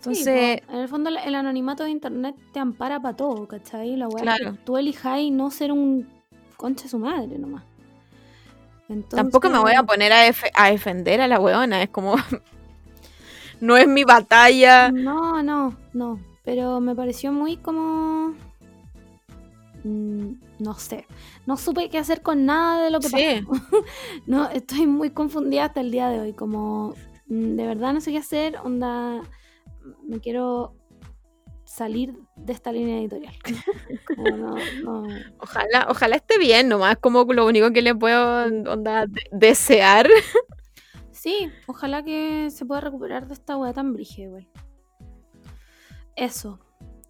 Sí, 0.00 0.10
Entonces, 0.10 0.62
en 0.68 0.76
el 0.78 0.88
fondo 0.88 1.10
el 1.10 1.34
anonimato 1.34 1.82
de 1.84 1.90
internet 1.90 2.34
te 2.52 2.60
ampara 2.60 3.00
para 3.00 3.16
todo, 3.16 3.48
¿cachai? 3.48 3.96
La 3.96 4.06
weá 4.08 4.22
Claro. 4.22 4.52
que 4.52 4.58
tú 4.58 4.76
elijas 4.76 5.18
y 5.20 5.30
no 5.32 5.50
ser 5.50 5.72
un 5.72 6.08
concha 6.56 6.84
de 6.84 6.88
su 6.90 6.98
madre 6.98 7.36
nomás. 7.38 7.64
Entonces, 8.88 9.16
tampoco 9.16 9.50
me 9.50 9.58
voy 9.58 9.74
a 9.74 9.82
poner 9.82 10.12
a, 10.12 10.22
a 10.54 10.70
defender 10.70 11.20
a 11.20 11.26
la 11.26 11.38
weona, 11.40 11.82
es 11.82 11.90
como, 11.90 12.14
no 13.60 13.76
es 13.76 13.86
mi 13.88 14.04
batalla. 14.04 14.90
No, 14.90 15.42
no, 15.42 15.76
no. 15.92 16.20
Pero 16.44 16.80
me 16.80 16.94
pareció 16.94 17.32
muy 17.32 17.56
como. 17.58 18.34
Mm, 19.84 20.32
No 20.58 20.74
sé. 20.74 21.06
No 21.46 21.56
supe 21.56 21.88
qué 21.90 21.98
hacer 21.98 22.22
con 22.22 22.46
nada 22.46 22.84
de 22.84 22.90
lo 22.90 23.00
que 23.00 23.08
Sí. 23.08 23.16
pasó. 23.46 23.66
No, 24.26 24.48
estoy 24.50 24.86
muy 24.86 25.10
confundida 25.10 25.64
hasta 25.66 25.80
el 25.80 25.90
día 25.90 26.08
de 26.08 26.20
hoy. 26.20 26.32
Como. 26.32 26.94
mm, 27.26 27.56
De 27.56 27.66
verdad 27.66 27.92
no 27.92 28.00
sé 28.00 28.10
qué 28.12 28.18
hacer. 28.18 28.56
Onda. 28.64 29.20
Me 30.06 30.20
quiero 30.20 30.74
salir 31.64 32.14
de 32.36 32.52
esta 32.54 32.72
línea 32.72 32.98
editorial. 32.98 33.34
Como 34.16 34.36
no, 34.36 34.54
no. 34.82 35.06
Ojalá, 35.38 35.86
ojalá 35.90 36.16
esté 36.16 36.38
bien, 36.38 36.68
nomás 36.68 36.96
como 36.98 37.24
lo 37.24 37.46
único 37.46 37.70
que 37.72 37.82
le 37.82 37.94
puedo 37.94 38.46
onda, 38.72 39.06
de- 39.06 39.22
desear. 39.32 40.08
Sí, 41.10 41.50
ojalá 41.66 42.04
que 42.04 42.48
se 42.50 42.64
pueda 42.64 42.80
recuperar 42.80 43.26
de 43.26 43.34
esta 43.34 43.56
weá 43.56 43.72
tan 43.72 43.92
brígida 43.92 44.26
igual. 44.26 44.48
Eso. 46.14 46.60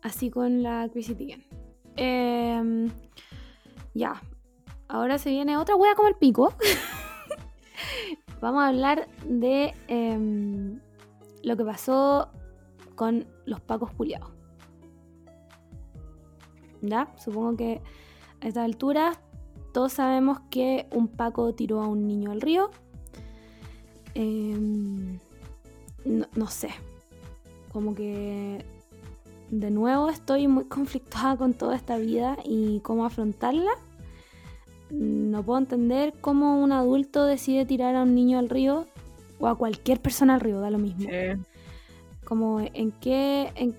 Así 0.03 0.31
con 0.31 0.63
la 0.63 0.89
Chrissy 0.91 1.15
Teigen. 1.15 1.45
Em, 1.99 2.91
ya. 3.93 4.23
Ahora 4.87 5.19
se 5.19 5.31
viene 5.31 5.57
otra 5.57 5.75
weá 5.75 5.97
como 5.97 6.09
el 6.09 6.15
pico. 6.15 6.55
Vamos 8.41 8.63
a 8.63 8.69
hablar 8.69 9.09
de 9.27 9.75
em, 9.89 10.81
lo 11.43 11.57
que 11.57 11.65
pasó 11.65 12.31
con 12.95 13.27
los 13.47 13.61
pacos 13.61 13.91
culiados. 13.93 14.31
¿Ya? 16.81 17.13
Supongo 17.19 17.57
que 17.57 17.83
a 18.41 18.47
esta 18.47 18.63
altura 18.63 19.21
todos 19.73 19.95
sabemos 19.95 20.39
que 20.51 20.87
un 20.93 21.09
paco 21.09 21.53
tiró 21.53 21.83
a 21.83 21.89
un 21.89 22.07
niño 22.07 22.31
al 22.31 22.41
río. 22.41 22.71
Em, 24.15 25.19
no 26.05 26.47
sé. 26.47 26.71
Como 27.73 27.95
que 27.97 28.65
de 29.51 29.71
nuevo 29.71 30.11
estoy 30.11 30.49
muy 30.49 30.65
conflictuada 30.65 31.37
con 31.37 31.55
toda 31.55 31.77
esta 31.77 31.97
vida 31.97 32.37
y 32.45 32.81
cómo 32.81 33.05
afrontarla. 33.05 33.71
No 34.91 35.43
puedo 35.43 35.59
entender 35.59 36.15
cómo 36.21 36.63
un 36.63 36.73
adulto 36.73 37.25
decide 37.25 37.67
tirar 37.67 37.95
a 37.95 38.03
un 38.03 38.15
niño 38.15 38.39
al 38.39 38.49
río 38.49 38.87
o 39.39 39.47
a 39.47 39.57
cualquier 39.57 40.01
persona 40.01 40.35
al 40.35 40.41
río, 40.41 40.61
da 40.61 40.71
lo 40.71 40.79
mismo. 40.79 41.09
Como 42.25 42.61
en 42.61 42.93
qué, 42.93 43.53
en, 43.55 43.75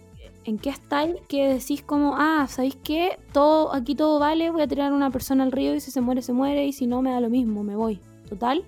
en 0.46 0.58
qué 0.58 0.70
estáis 0.70 1.16
que 1.28 1.48
decís 1.54 1.84
como, 1.84 2.16
ah, 2.18 2.48
¿sabéis 2.50 2.76
qué? 2.84 3.20
Todo, 3.34 3.74
aquí 3.74 3.96
todo 3.96 4.20
vale, 4.20 4.50
voy 4.50 4.62
a 4.62 4.68
tirar 4.68 4.92
a 4.92 4.96
una 4.96 5.12
persona 5.12 5.44
al 5.44 5.52
río 5.52 5.76
y 5.76 5.80
si 5.80 5.92
se 5.92 6.02
muere, 6.02 6.22
se 6.22 6.34
muere 6.34 6.66
y 6.66 6.74
si 6.74 6.88
no, 6.88 7.02
me 7.02 7.12
da 7.12 7.20
lo 7.20 7.30
mismo, 7.30 7.64
me 7.64 7.76
voy. 7.76 8.00
Total, 8.28 8.64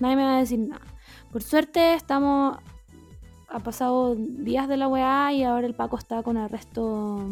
nadie 0.00 0.16
me 0.16 0.24
va 0.24 0.36
a 0.36 0.40
decir 0.40 0.58
nada. 0.58 0.82
Por 1.30 1.42
suerte 1.42 1.94
estamos, 1.94 2.58
ha 3.54 3.60
pasado 3.60 4.16
días 4.16 4.68
de 4.68 4.76
la 4.76 4.88
weá 4.88 5.32
y 5.32 5.44
ahora 5.44 5.66
el 5.66 5.74
Paco 5.74 5.96
está 5.96 6.22
con 6.24 6.36
arresto, 6.36 7.24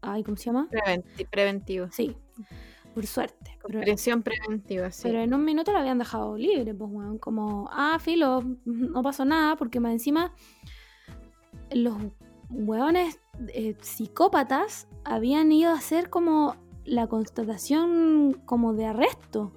ay, 0.00 0.24
¿cómo 0.24 0.36
se 0.36 0.44
llama? 0.46 0.68
Preventi- 0.70 1.28
preventivo. 1.30 1.86
Sí, 1.92 2.16
por 2.94 3.06
suerte. 3.06 3.56
Pero, 3.64 3.80
Presión 3.80 4.22
preventiva, 4.22 4.90
sí. 4.90 5.02
pero 5.04 5.20
en 5.20 5.32
un 5.34 5.44
minuto 5.44 5.70
lo 5.72 5.78
habían 5.78 5.98
dejado 5.98 6.36
libre, 6.36 6.74
pues, 6.74 6.90
weón. 6.92 7.18
Como, 7.18 7.68
ah, 7.70 7.98
filo, 8.00 8.42
no 8.64 9.02
pasó 9.02 9.24
nada, 9.24 9.54
porque 9.54 9.78
más 9.78 9.92
encima 9.92 10.34
los 11.70 11.96
weones 12.50 13.20
eh, 13.54 13.76
psicópatas 13.80 14.88
habían 15.04 15.52
ido 15.52 15.70
a 15.70 15.74
hacer 15.74 16.10
como 16.10 16.56
la 16.84 17.06
constatación 17.06 18.42
como 18.46 18.74
de 18.74 18.86
arresto. 18.86 19.52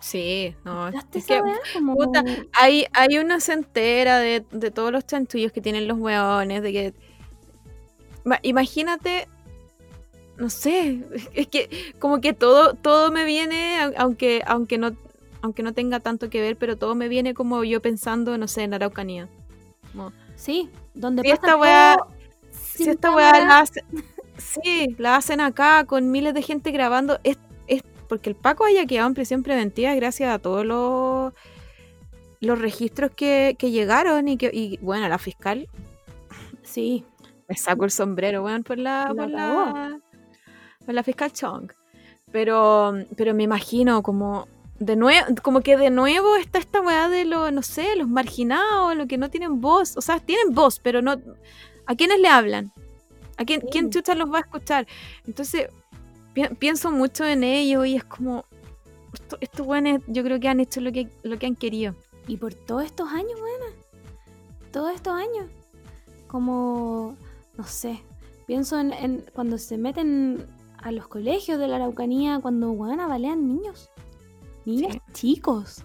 Sí, 0.00 0.54
no. 0.64 0.86
¿Cachaste 0.86 1.18
es 1.18 1.26
que? 1.26 1.40
Como- 1.74 1.94
puta, 1.94 2.24
hay, 2.52 2.86
hay 2.92 3.18
una 3.18 3.38
centera 3.40 4.18
de, 4.18 4.44
de 4.50 4.70
todos 4.70 4.90
los 4.92 5.06
chanchullos 5.06 5.52
que 5.52 5.60
tienen 5.60 5.86
los 5.86 5.98
weones, 5.98 6.62
de 6.62 6.72
que... 6.72 6.94
Ma- 8.24 8.38
Imagínate, 8.42 9.28
no 10.36 10.48
sé, 10.50 11.02
es 11.34 11.46
que 11.48 11.94
como 11.98 12.20
que 12.20 12.32
todo, 12.32 12.74
todo 12.74 13.10
me 13.12 13.24
viene, 13.24 13.78
au- 13.80 13.94
aunque, 13.98 14.42
aunque, 14.46 14.78
no, 14.78 14.92
aunque 15.42 15.62
no 15.62 15.74
tenga 15.74 16.00
tanto 16.00 16.30
que 16.30 16.40
ver, 16.40 16.56
pero 16.56 16.76
todo 16.76 16.94
me 16.94 17.08
viene 17.08 17.34
como 17.34 17.62
yo 17.64 17.80
pensando, 17.82 18.36
no 18.38 18.48
sé, 18.48 18.62
en 18.62 18.74
Araucanía. 18.74 19.28
Como, 19.92 20.12
Sí, 20.36 20.70
donde 20.94 21.22
Si 21.22 21.28
pasa 21.28 21.36
esta 21.46 21.56
weá- 21.58 22.06
si 22.52 22.88
esta 22.88 23.14
weá 23.14 23.32
la 23.44 23.58
hacen, 23.60 23.84
sí, 24.38 24.94
la 24.96 25.16
hacen 25.16 25.42
acá 25.42 25.84
con 25.84 26.10
miles 26.10 26.32
de 26.32 26.40
gente 26.40 26.70
grabando, 26.70 27.20
es 27.24 27.36
porque 28.10 28.28
el 28.28 28.36
Paco 28.36 28.64
haya 28.64 28.84
quedado 28.86 29.06
en 29.06 29.14
prisión 29.14 29.42
preventiva 29.44 29.94
gracias 29.94 30.34
a 30.34 30.40
todos 30.40 30.66
los, 30.66 31.32
los 32.40 32.58
registros 32.58 33.12
que, 33.12 33.54
que 33.56 33.70
llegaron 33.70 34.26
y 34.28 34.36
que, 34.36 34.50
y 34.52 34.76
bueno, 34.82 35.08
la 35.08 35.18
fiscal, 35.18 35.66
Sí, 36.62 37.04
me 37.48 37.56
saco 37.56 37.84
el 37.84 37.90
sombrero, 37.90 38.44
weón, 38.44 38.62
por 38.64 38.78
la, 38.78 39.06
La 39.08 39.14
por 39.14 39.28
la, 39.30 39.98
por 40.84 40.94
la 40.94 41.02
fiscal 41.02 41.32
Chong. 41.32 41.72
Pero, 42.30 42.94
pero 43.16 43.34
me 43.34 43.44
imagino 43.44 44.02
como 44.02 44.46
de 44.78 44.94
nuevo, 44.96 45.26
como 45.42 45.60
que 45.60 45.76
de 45.76 45.90
nuevo 45.90 46.36
está 46.36 46.58
esta 46.58 46.80
weá 46.80 47.08
de 47.08 47.24
los, 47.24 47.52
no 47.52 47.62
sé, 47.62 47.96
los 47.96 48.08
marginados, 48.08 48.96
los 48.96 49.06
que 49.06 49.18
no 49.18 49.30
tienen 49.30 49.60
voz. 49.60 49.96
O 49.96 50.00
sea, 50.00 50.18
tienen 50.20 50.54
voz, 50.54 50.78
pero 50.80 51.00
no. 51.02 51.16
¿A 51.86 51.94
quiénes 51.96 52.20
le 52.20 52.28
hablan? 52.28 52.72
¿A 53.36 53.44
quién, 53.44 53.62
Sí. 53.62 53.66
quién 53.72 53.90
chucha 53.90 54.14
los 54.14 54.32
va 54.32 54.38
a 54.38 54.42
escuchar? 54.42 54.86
Entonces, 55.26 55.68
pi- 56.34 56.54
pienso 56.58 56.90
mucho 56.90 57.24
en 57.24 57.44
ellos 57.44 57.86
y 57.86 57.96
es 57.96 58.04
como. 58.04 58.44
esto- 59.12 59.38
Estos 59.40 59.66
weones, 59.66 60.00
yo 60.06 60.22
creo 60.22 60.38
que 60.40 60.48
han 60.48 60.60
hecho 60.60 60.80
lo 60.80 60.92
que, 60.92 61.08
lo 61.22 61.38
que 61.38 61.46
han 61.46 61.56
querido. 61.56 61.94
Y 62.28 62.36
por 62.36 62.54
todos 62.54 62.84
estos 62.84 63.08
años, 63.10 63.38
buena. 63.40 63.66
Todos 64.72 64.94
estos 64.94 65.14
años. 65.14 65.46
Como, 66.28 67.16
no 67.56 67.64
sé. 67.64 68.02
Pienso 68.46 68.78
en, 68.78 68.92
en 68.92 69.24
cuando 69.34 69.58
se 69.58 69.78
meten 69.78 70.46
a 70.78 70.92
los 70.92 71.08
colegios 71.08 71.58
de 71.58 71.66
la 71.68 71.76
Araucanía, 71.76 72.38
cuando, 72.40 72.70
weón, 72.70 72.98
balean 72.98 73.46
niños. 73.48 73.90
Niños 74.64 74.92
Sí. 74.92 75.00
chicos. 75.12 75.82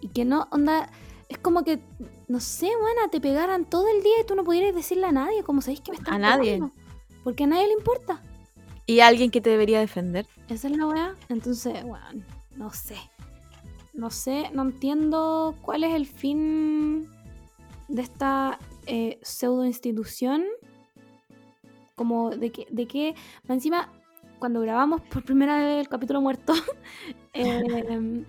Y 0.00 0.08
que 0.08 0.24
no, 0.24 0.46
onda, 0.50 0.90
es 1.28 1.38
como 1.38 1.64
que, 1.64 1.80
no 2.28 2.40
sé, 2.40 2.70
buena, 2.80 3.08
te 3.10 3.20
pegaran 3.20 3.64
todo 3.66 3.86
el 3.88 4.02
día 4.02 4.20
y 4.22 4.24
tú 4.26 4.34
no 4.34 4.44
pudieras 4.44 4.74
decirle 4.74 5.06
a 5.06 5.12
nadie, 5.12 5.42
como 5.42 5.60
sabéis 5.60 5.80
que 5.80 5.90
me 5.92 5.98
están 5.98 6.14
A 6.14 6.18
nadie. 6.18 6.60
Porque 7.24 7.44
a 7.44 7.46
nadie 7.48 7.66
le 7.66 7.72
importa. 7.74 8.22
Y 8.88 9.00
alguien 9.00 9.30
que 9.30 9.42
te 9.42 9.50
debería 9.50 9.80
defender. 9.80 10.26
Esa 10.48 10.68
es 10.68 10.76
la 10.76 10.86
weá. 10.86 11.14
Entonces, 11.28 11.84
weón, 11.84 12.24
no 12.56 12.70
sé. 12.70 12.96
No 13.92 14.10
sé, 14.10 14.48
no 14.54 14.62
entiendo 14.62 15.54
cuál 15.60 15.84
es 15.84 15.94
el 15.94 16.06
fin 16.06 17.06
de 17.88 18.00
esta 18.00 18.58
eh, 18.86 19.18
pseudo 19.20 19.66
institución. 19.66 20.42
Como 21.96 22.30
de 22.30 22.50
que, 22.50 22.66
de 22.70 22.86
que, 22.86 23.14
encima, 23.46 23.92
cuando 24.38 24.62
grabamos 24.62 25.02
por 25.02 25.22
primera 25.22 25.58
vez 25.58 25.80
el 25.80 25.88
capítulo 25.90 26.22
muerto, 26.22 26.54
eh, 27.34 28.24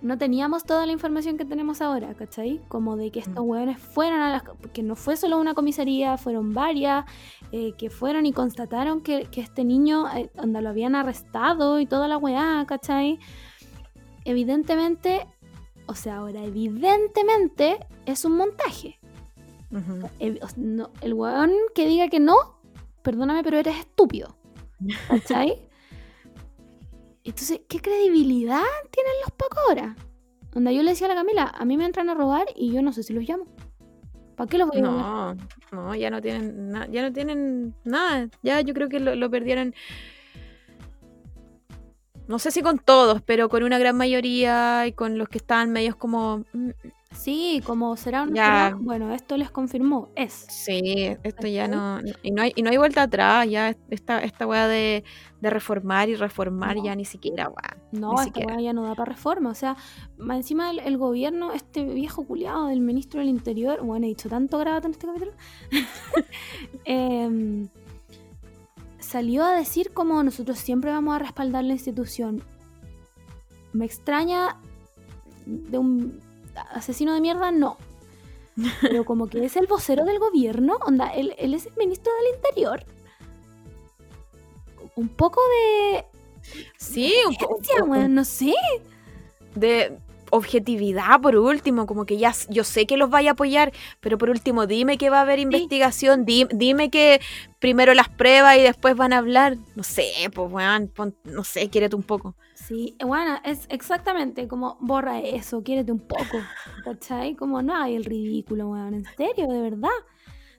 no 0.00 0.16
teníamos 0.16 0.64
toda 0.64 0.86
la 0.86 0.92
información 0.92 1.36
que 1.36 1.44
tenemos 1.44 1.80
ahora, 1.80 2.14
¿cachai? 2.14 2.60
Como 2.68 2.96
de 2.96 3.10
que 3.10 3.18
estos 3.20 3.44
Mm. 3.44 3.48
hueones 3.48 3.78
fueron 3.78 4.20
a 4.20 4.30
las... 4.30 4.42
que 4.72 4.82
no 4.82 4.94
fue 4.94 5.16
solo 5.16 5.38
una 5.38 5.54
comisaría, 5.54 6.16
fueron 6.18 6.54
varias, 6.54 7.04
eh, 7.52 7.72
que 7.76 7.90
fueron 7.90 8.24
y 8.26 8.32
constataron 8.32 9.00
que, 9.00 9.24
que 9.24 9.40
este 9.40 9.64
niño, 9.64 10.06
eh, 10.16 10.30
lo 10.44 10.68
habían 10.68 10.94
arrestado 10.94 11.80
y 11.80 11.86
toda 11.86 12.06
la 12.08 12.16
weá, 12.16 12.64
¿cachai? 12.68 13.18
Evidentemente, 14.24 15.26
o 15.86 15.94
sea, 15.94 16.18
ahora 16.18 16.44
evidentemente 16.44 17.78
es 18.06 18.24
un 18.24 18.36
montaje. 18.36 18.98
O 19.70 20.48
sea, 20.48 20.56
no- 20.56 20.90
el 21.02 21.14
weón 21.14 21.50
que 21.74 21.86
diga 21.86 22.08
que 22.08 22.20
no, 22.20 22.36
perdóname, 23.02 23.42
pero 23.42 23.58
eres 23.58 23.78
estúpido. 23.78 24.36
¿Cachai? 25.08 25.67
Entonces, 27.30 27.60
¿qué 27.68 27.80
credibilidad 27.80 28.62
tienen 28.90 29.12
los 29.22 29.30
pacos 29.32 29.58
ahora? 29.68 29.96
Onda, 30.54 30.72
yo 30.72 30.82
le 30.82 30.90
decía 30.90 31.06
a 31.06 31.10
la 31.10 31.14
Camila, 31.16 31.52
a 31.54 31.64
mí 31.64 31.76
me 31.76 31.84
entran 31.84 32.08
a 32.08 32.14
robar 32.14 32.46
y 32.56 32.72
yo 32.72 32.82
no 32.82 32.92
sé 32.92 33.02
si 33.02 33.12
los 33.12 33.24
llamo. 33.28 33.44
¿Para 34.36 34.48
qué 34.48 34.56
los 34.58 34.68
voy 34.68 34.78
a 34.78 34.82
llamar? 34.82 35.36
No, 35.72 35.84
no, 35.88 35.94
ya 35.94 36.10
no 36.10 36.22
tienen 36.22 36.70
na- 36.70 36.86
ya 36.88 37.02
no 37.02 37.12
tienen 37.12 37.74
nada. 37.84 38.28
Ya 38.42 38.60
yo 38.60 38.72
creo 38.72 38.88
que 38.88 39.00
lo, 39.00 39.14
lo 39.14 39.30
perdieron. 39.30 39.74
No 42.28 42.38
sé 42.38 42.50
si 42.50 42.62
con 42.62 42.78
todos, 42.78 43.20
pero 43.22 43.48
con 43.48 43.62
una 43.62 43.78
gran 43.78 43.96
mayoría 43.96 44.86
y 44.86 44.92
con 44.92 45.18
los 45.18 45.28
que 45.28 45.38
estaban 45.38 45.70
medios 45.72 45.96
como. 45.96 46.44
Sí, 47.10 47.62
como 47.64 47.96
será 47.96 48.22
una 48.22 48.34
Ya. 48.34 48.76
Bueno, 48.78 49.12
esto 49.14 49.36
les 49.36 49.50
confirmó, 49.50 50.10
es. 50.14 50.32
Sí, 50.50 51.16
esto 51.22 51.46
ya 51.46 51.66
no, 51.66 52.00
no- 52.00 52.12
y 52.22 52.30
no 52.30 52.42
hay, 52.42 52.52
y 52.54 52.62
no 52.62 52.70
hay 52.70 52.76
vuelta 52.76 53.02
atrás, 53.02 53.48
ya 53.48 53.74
esta, 53.90 54.20
esta 54.20 54.46
weá 54.46 54.68
de, 54.68 55.04
de 55.40 55.50
reformar 55.50 56.08
y 56.10 56.14
reformar 56.16 56.76
No. 56.76 56.84
ya 56.84 56.94
ni 56.94 57.04
siquiera, 57.04 57.48
weá. 57.48 57.76
No, 57.92 58.12
esta 58.12 58.24
siquiera. 58.24 58.54
weá 58.54 58.62
ya 58.62 58.72
no 58.72 58.82
da 58.84 58.94
para 58.94 59.12
reforma. 59.12 59.50
O 59.50 59.54
sea, 59.54 59.76
más 60.18 60.36
encima 60.36 60.70
el, 60.70 60.80
el 60.80 60.98
gobierno, 60.98 61.52
este 61.52 61.82
viejo 61.84 62.24
culiado 62.26 62.66
del 62.68 62.80
ministro 62.80 63.20
del 63.20 63.30
Interior, 63.30 63.82
bueno, 63.82 64.04
he 64.06 64.10
dicho 64.10 64.28
tanto 64.28 64.58
grabado 64.58 64.86
en 64.86 64.92
este 64.92 65.06
capítulo, 65.06 65.32
em, 66.84 67.68
salió 69.00 69.44
a 69.44 69.56
decir 69.56 69.92
como 69.92 70.22
nosotros 70.22 70.58
siempre 70.58 70.90
vamos 70.92 71.16
a 71.16 71.18
respaldar 71.18 71.64
la 71.64 71.72
institución. 71.72 72.42
Me 73.72 73.86
extraña 73.86 74.56
de 75.46 75.78
un 75.78 76.20
asesino 76.62 77.14
de 77.14 77.20
mierda, 77.20 77.50
no. 77.50 77.76
Pero 78.80 79.04
como 79.04 79.28
que 79.28 79.44
es 79.44 79.56
el 79.56 79.66
vocero 79.66 80.04
del 80.04 80.18
gobierno, 80.18 80.78
onda, 80.84 81.08
él, 81.10 81.34
él 81.38 81.54
es 81.54 81.66
el 81.66 81.72
ministro 81.76 82.12
del 82.14 82.34
Interior. 82.36 82.84
Un 84.96 85.08
poco 85.08 85.40
de... 85.48 86.04
Sí, 86.76 87.14
un 87.28 87.34
po- 87.36 87.48
un 87.48 87.64
Ciencia, 87.64 87.84
po- 87.84 87.90
weón, 87.92 88.14
no 88.14 88.24
sé. 88.24 88.54
de 89.54 89.98
objetividad 90.30 91.20
por 91.20 91.36
último, 91.36 91.86
como 91.86 92.04
que 92.06 92.16
ya 92.18 92.32
yo 92.48 92.64
sé 92.64 92.86
que 92.86 92.96
los 92.96 93.10
vaya 93.10 93.30
a 93.30 93.32
apoyar, 93.32 93.72
pero 94.00 94.18
por 94.18 94.30
último 94.30 94.66
dime 94.66 94.98
que 94.98 95.10
va 95.10 95.18
a 95.18 95.22
haber 95.22 95.38
investigación, 95.38 96.24
di- 96.24 96.46
dime 96.50 96.90
que 96.90 97.20
primero 97.58 97.94
las 97.94 98.08
pruebas 98.08 98.56
y 98.58 98.62
después 98.62 98.96
van 98.96 99.12
a 99.12 99.18
hablar, 99.18 99.56
no 99.74 99.82
sé, 99.82 100.10
pues 100.34 100.52
weón, 100.52 100.88
pon- 100.88 101.16
no 101.24 101.44
sé, 101.44 101.68
quiérete 101.70 101.96
un 101.96 102.02
poco. 102.02 102.34
Sí, 102.54 102.96
bueno, 103.04 103.38
es 103.44 103.66
exactamente 103.68 104.48
como 104.48 104.76
borra 104.80 105.20
eso, 105.20 105.62
quiérete 105.62 105.92
un 105.92 106.06
poco, 106.06 106.38
¿cachai? 106.84 107.34
Como 107.36 107.62
no 107.62 107.74
hay 107.76 107.94
el 107.96 108.04
ridículo, 108.04 108.68
weón, 108.70 108.94
en 108.94 109.04
serio, 109.16 109.46
de 109.48 109.60
verdad. 109.60 109.88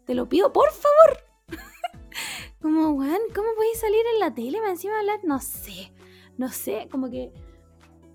Te 0.05 0.15
lo 0.15 0.27
pido, 0.27 0.51
por 0.51 0.69
favor. 0.71 1.19
como, 2.61 2.91
weón, 2.91 3.19
¿cómo 3.35 3.47
podéis 3.55 3.79
salir 3.79 4.01
en 4.13 4.19
la 4.19 4.33
tele 4.33 4.57
para 4.59 4.71
encima 4.71 4.99
hablar? 4.99 5.19
No 5.23 5.39
sé, 5.39 5.91
no 6.37 6.49
sé, 6.49 6.87
como 6.91 7.09
que 7.09 7.31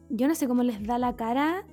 yo 0.09 0.29
no 0.29 0.35
sé 0.35 0.47
cómo 0.49 0.63
les 0.63 0.83
da 0.87 0.99
la 0.99 1.15
cara. 1.17 1.65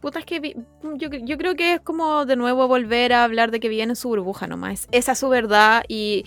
Puta, 0.00 0.18
es 0.20 0.24
que 0.24 0.40
vi- 0.40 0.56
yo, 0.96 1.10
yo 1.10 1.36
creo 1.36 1.54
que 1.56 1.74
es 1.74 1.80
como 1.80 2.24
de 2.24 2.36
nuevo 2.36 2.66
volver 2.68 3.12
a 3.12 3.24
hablar 3.24 3.50
de 3.50 3.60
que 3.60 3.68
viene 3.68 3.92
en 3.92 3.96
su 3.96 4.08
burbuja 4.08 4.46
nomás. 4.46 4.88
Esa 4.92 5.12
es 5.12 5.18
su 5.18 5.28
verdad 5.28 5.84
y, 5.88 6.24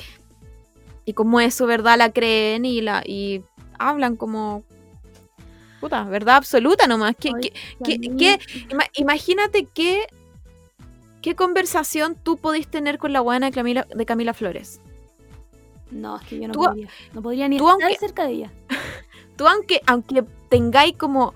y 1.06 1.14
como 1.14 1.40
es 1.40 1.56
su 1.56 1.66
verdad 1.66 1.98
la 1.98 2.12
creen 2.12 2.66
y 2.66 2.82
la 2.82 3.02
y 3.06 3.44
hablan 3.80 4.16
como... 4.16 4.64
Puta, 5.82 6.04
verdad 6.04 6.36
absoluta 6.38 6.86
nomás. 6.88 7.16
¿Qué, 7.20 7.32
Ay, 7.36 7.42
qué- 7.42 7.54
¿Qué- 7.84 8.00
mí- 8.00 8.16
qué- 8.18 8.40
Ima- 8.70 8.90
imagínate 8.94 9.66
qué, 9.74 10.06
qué 11.24 11.36
conversación 11.36 12.16
tú 12.22 12.38
podís 12.38 12.68
tener 12.68 13.00
con 13.00 13.12
la 13.12 13.22
buena 13.22 13.48
de 13.48 13.52
Camila, 13.54 13.88
de 13.94 14.06
Camila 14.06 14.34
Flores. 14.36 14.80
No, 15.92 16.18
es 16.18 16.24
que 16.28 16.40
yo 16.40 16.48
no 16.48 16.54
Tú- 16.54 16.60
podría. 16.64 16.88
No 17.14 17.22
podría 17.24 17.48
ni 17.50 17.56
estar 17.58 17.72
aunque- 17.72 17.98
cerca 17.98 18.24
de 18.26 18.32
ella. 18.34 18.52
Tú 19.36 19.48
aunque, 19.48 19.82
aunque 19.88 20.24
tengáis 20.50 20.96
como, 20.98 21.34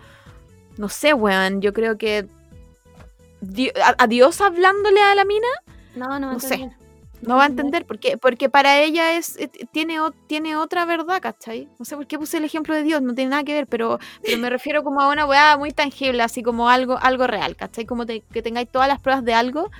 no 0.77 0.89
sé, 0.89 1.13
weón, 1.13 1.61
yo 1.61 1.73
creo 1.73 1.97
que 1.97 2.27
di- 3.41 3.71
a, 3.83 3.95
a 4.03 4.07
Dios 4.07 4.41
hablándole 4.41 5.01
a 5.01 5.15
la 5.15 5.25
mina, 5.25 5.47
No, 5.95 6.19
no, 6.19 6.33
No 6.33 6.39
sé. 6.39 6.69
no 7.21 7.35
va 7.37 7.43
a 7.43 7.47
entender, 7.47 7.85
porque, 7.85 8.17
porque 8.17 8.49
para 8.49 8.79
ella 8.79 9.17
es 9.17 9.37
eh, 9.37 9.49
tiene, 9.71 9.97
tiene 10.27 10.55
otra 10.55 10.85
verdad, 10.85 11.19
¿cachai? 11.21 11.67
No 11.79 11.85
sé 11.85 11.95
por 11.95 12.05
qué 12.05 12.19
puse 12.19 12.37
el 12.37 12.43
ejemplo 12.45 12.75
de 12.75 12.83
Dios, 12.83 13.01
no 13.01 13.15
tiene 13.15 13.31
nada 13.31 13.43
que 13.43 13.53
ver, 13.55 13.65
pero, 13.67 13.99
pero 14.21 14.37
me 14.37 14.49
refiero 14.49 14.83
como 14.83 15.01
a 15.01 15.09
una 15.11 15.25
weá 15.25 15.57
muy 15.57 15.71
tangible, 15.71 16.21
así 16.21 16.43
como 16.43 16.69
algo, 16.69 16.99
algo 17.01 17.25
real, 17.25 17.55
¿cachai? 17.55 17.85
Como 17.85 18.05
te- 18.05 18.21
que 18.21 18.41
tengáis 18.43 18.69
todas 18.69 18.87
las 18.87 18.99
pruebas 18.99 19.23
de 19.25 19.33
algo. 19.33 19.71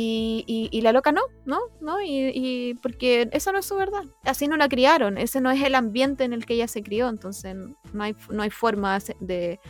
Y, 0.00 0.44
y- 0.46 0.68
y 0.70 0.80
la 0.82 0.92
loca 0.92 1.10
no, 1.10 1.22
¿no? 1.44 1.58
¿no? 1.80 2.00
Y, 2.00 2.30
y 2.32 2.74
porque 2.74 3.28
eso 3.32 3.50
no 3.50 3.58
es 3.58 3.66
su 3.66 3.74
verdad. 3.74 4.04
Así 4.22 4.46
no 4.46 4.56
la 4.56 4.68
criaron, 4.68 5.18
ese 5.18 5.40
no 5.40 5.50
es 5.50 5.60
el 5.62 5.74
ambiente 5.74 6.22
en 6.22 6.32
el 6.32 6.46
que 6.46 6.54
ella 6.54 6.68
se 6.68 6.84
crió, 6.84 7.08
entonces 7.08 7.56
no 7.92 8.02
hay, 8.04 8.14
no 8.30 8.42
hay 8.42 8.50
forma 8.50 8.90
de, 8.92 8.96
hacer- 8.96 9.16
de, 9.18 9.60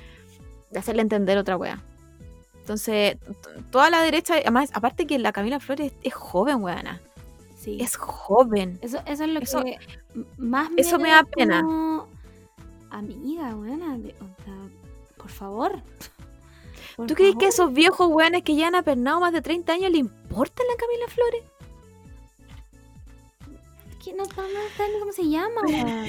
de 0.70 0.78
hacerle 0.78 1.00
entender 1.00 1.38
otra 1.38 1.56
weá. 1.56 1.82
Entonces, 2.60 3.16
toda 3.70 3.88
la 3.88 4.02
derecha, 4.02 4.34
además, 4.34 4.70
aparte 4.74 5.06
que 5.06 5.18
la 5.18 5.32
Camila 5.32 5.60
Flores 5.60 5.92
es 6.02 6.12
joven, 6.12 6.62
weana. 6.62 7.00
Sí. 7.58 7.78
Es 7.80 7.96
joven. 7.96 8.78
Eso, 8.82 8.98
eso 9.06 9.24
es 9.24 9.30
lo 9.30 9.40
Eso- 9.40 9.62
que 9.64 9.78
más 10.36 10.68
eso 10.76 10.98
me 10.98 11.08
da 11.10 11.22
pena. 11.24 11.62
como, 11.62 12.06
Amiga, 12.90 13.54
de- 13.54 14.14
o 14.20 14.44
sea, 14.44 14.54
por 15.16 15.30
favor. 15.30 15.82
Por 16.98 17.06
¿Tú 17.06 17.14
crees 17.14 17.30
que 17.36 17.46
favor. 17.46 17.48
esos 17.54 17.72
viejos 17.72 18.08
weones 18.10 18.42
que 18.42 18.56
ya 18.56 18.66
han 18.66 18.74
apernado 18.74 19.20
más 19.20 19.32
de 19.32 19.40
30 19.40 19.72
años 19.72 19.90
le 19.92 19.98
importa 19.98 20.62
la 20.68 20.76
Camila 20.76 21.06
Flores? 21.08 21.42
que 24.04 24.12
no, 24.14 24.24
no, 24.24 24.42
no 24.42 24.88
ni 24.92 24.98
cómo 25.00 25.12
se 25.12 25.28
llama, 25.28 25.60
weón. 25.62 26.06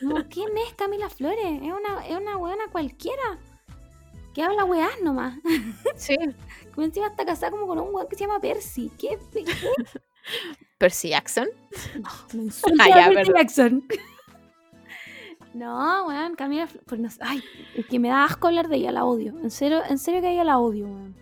Como, 0.00 0.28
¿Quién 0.28 0.56
es 0.58 0.74
Camila 0.74 1.08
Flores? 1.10 1.62
Es 1.62 1.72
una, 1.72 2.06
es 2.06 2.16
una 2.16 2.36
weona 2.36 2.64
cualquiera. 2.72 3.38
Que 4.34 4.42
habla 4.42 4.64
weás 4.64 5.00
nomás. 5.02 5.38
Sí. 5.96 6.16
Como 6.74 6.86
encima 6.86 7.06
está 7.06 7.24
casada 7.24 7.50
como 7.52 7.66
con 7.66 7.78
un 7.78 7.94
weón 7.94 8.08
que 8.08 8.16
se 8.16 8.26
llama 8.26 8.40
Percy. 8.40 8.90
¿Qué? 8.98 9.18
¿Qué? 9.32 9.44
Percy 10.78 11.10
Jackson. 11.10 11.48
No, 12.02 12.10
me 12.34 12.42
insulta 12.44 12.84
Ah, 12.92 13.06
a 13.06 13.10
Percy. 13.10 13.32
Jackson. 13.32 13.86
No, 15.54 16.06
weón, 16.08 16.34
Camila 16.34 16.68
pues 16.86 17.00
no 17.00 17.08
ay, 17.20 17.42
es 17.76 17.86
que 17.86 17.98
me 18.00 18.08
da 18.08 18.24
asco 18.24 18.48
hablar 18.48 18.68
de 18.68 18.76
ella, 18.76 18.90
la 18.92 19.04
odio. 19.04 19.34
En 19.42 19.50
serio, 19.50 19.82
en 19.88 19.98
serio 19.98 20.20
que 20.20 20.32
ella 20.32 20.44
la 20.44 20.58
odio, 20.58 20.86
weón. 20.86 21.14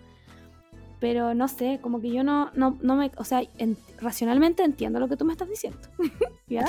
Pero 1.00 1.34
no 1.34 1.48
sé, 1.48 1.80
como 1.82 2.00
que 2.00 2.10
yo 2.10 2.22
no, 2.24 2.50
no, 2.54 2.78
no 2.80 2.96
me, 2.96 3.10
o 3.16 3.24
sea, 3.24 3.42
en- 3.58 3.76
racionalmente 4.00 4.62
entiendo 4.62 5.00
lo 5.00 5.08
que 5.08 5.16
tú 5.16 5.24
me 5.24 5.32
estás 5.32 5.48
diciendo. 5.48 5.78
¿Ya? 6.48 6.64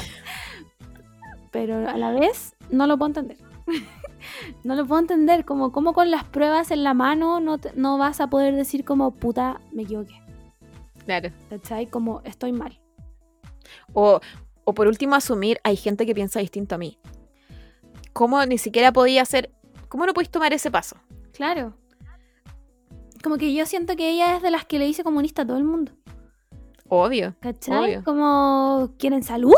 Pero 1.51 1.87
a 1.87 1.97
la 1.97 2.11
vez 2.11 2.55
no 2.69 2.87
lo 2.87 2.97
puedo 2.97 3.09
entender. 3.09 3.37
no 4.63 4.75
lo 4.75 4.85
puedo 4.85 4.99
entender, 4.99 5.45
como, 5.45 5.71
como 5.71 5.93
con 5.93 6.09
las 6.11 6.23
pruebas 6.23 6.71
en 6.71 6.83
la 6.83 6.93
mano 6.93 7.39
no, 7.39 7.59
te- 7.59 7.73
no 7.75 7.97
vas 7.97 8.19
a 8.21 8.27
poder 8.27 8.55
decir 8.55 8.83
como, 8.83 9.11
puta, 9.11 9.61
me 9.71 9.83
equivoqué. 9.83 10.19
Claro. 11.05 11.29
¿Cachai? 11.49 11.85
Como 11.85 12.21
estoy 12.25 12.51
mal. 12.53 12.79
O, 13.93 14.19
o 14.63 14.73
por 14.73 14.87
último, 14.87 15.15
asumir, 15.15 15.59
hay 15.63 15.75
gente 15.75 16.05
que 16.05 16.15
piensa 16.15 16.39
distinto 16.39 16.75
a 16.75 16.77
mí. 16.77 16.97
¿Cómo 18.13 18.45
ni 18.45 18.57
siquiera 18.57 18.91
podía 18.93 19.21
hacer, 19.23 19.51
cómo 19.89 20.05
no 20.05 20.13
podéis 20.13 20.29
tomar 20.29 20.53
ese 20.53 20.69
paso? 20.71 20.97
Claro. 21.33 21.73
Como 23.23 23.37
que 23.37 23.53
yo 23.53 23.65
siento 23.65 23.95
que 23.95 24.09
ella 24.11 24.35
es 24.35 24.41
de 24.41 24.51
las 24.51 24.65
que 24.65 24.79
le 24.79 24.85
dice 24.85 25.03
comunista 25.03 25.43
a 25.43 25.45
todo 25.47 25.57
el 25.57 25.63
mundo. 25.63 25.91
Obvio. 26.89 27.35
¿Cachai? 27.39 27.83
Obvio. 27.85 28.03
Como, 28.03 28.91
¿quieren 28.99 29.23
salud? 29.23 29.55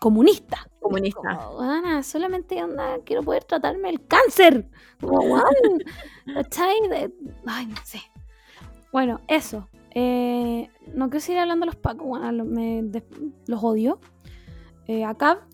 Comunista. 0.00 0.68
Comunista. 0.80 1.20
Como, 1.38 1.58
"Weona, 1.60 2.02
solamente 2.02 2.62
onda, 2.62 2.98
quiero 3.06 3.22
poder 3.22 3.44
tratarme 3.44 3.88
el 3.88 4.04
cáncer. 4.06 4.68
Como, 5.00 5.40
¿Cachai? 6.34 6.74
De- 6.90 7.12
Ay, 7.46 7.66
no 7.66 7.76
sé. 7.84 8.00
Bueno, 8.92 9.20
eso. 9.28 9.68
Eh, 9.92 10.68
no 10.92 11.08
quiero 11.08 11.20
seguir 11.20 11.38
hablando 11.40 11.62
de 11.64 11.66
los 11.72 11.76
pacos, 11.76 12.06
bueno, 12.06 12.44
me- 12.44 12.82
de- 12.82 13.04
los 13.46 13.62
odio. 13.62 13.98
Eh, 14.86 15.04
acá, 15.04 15.46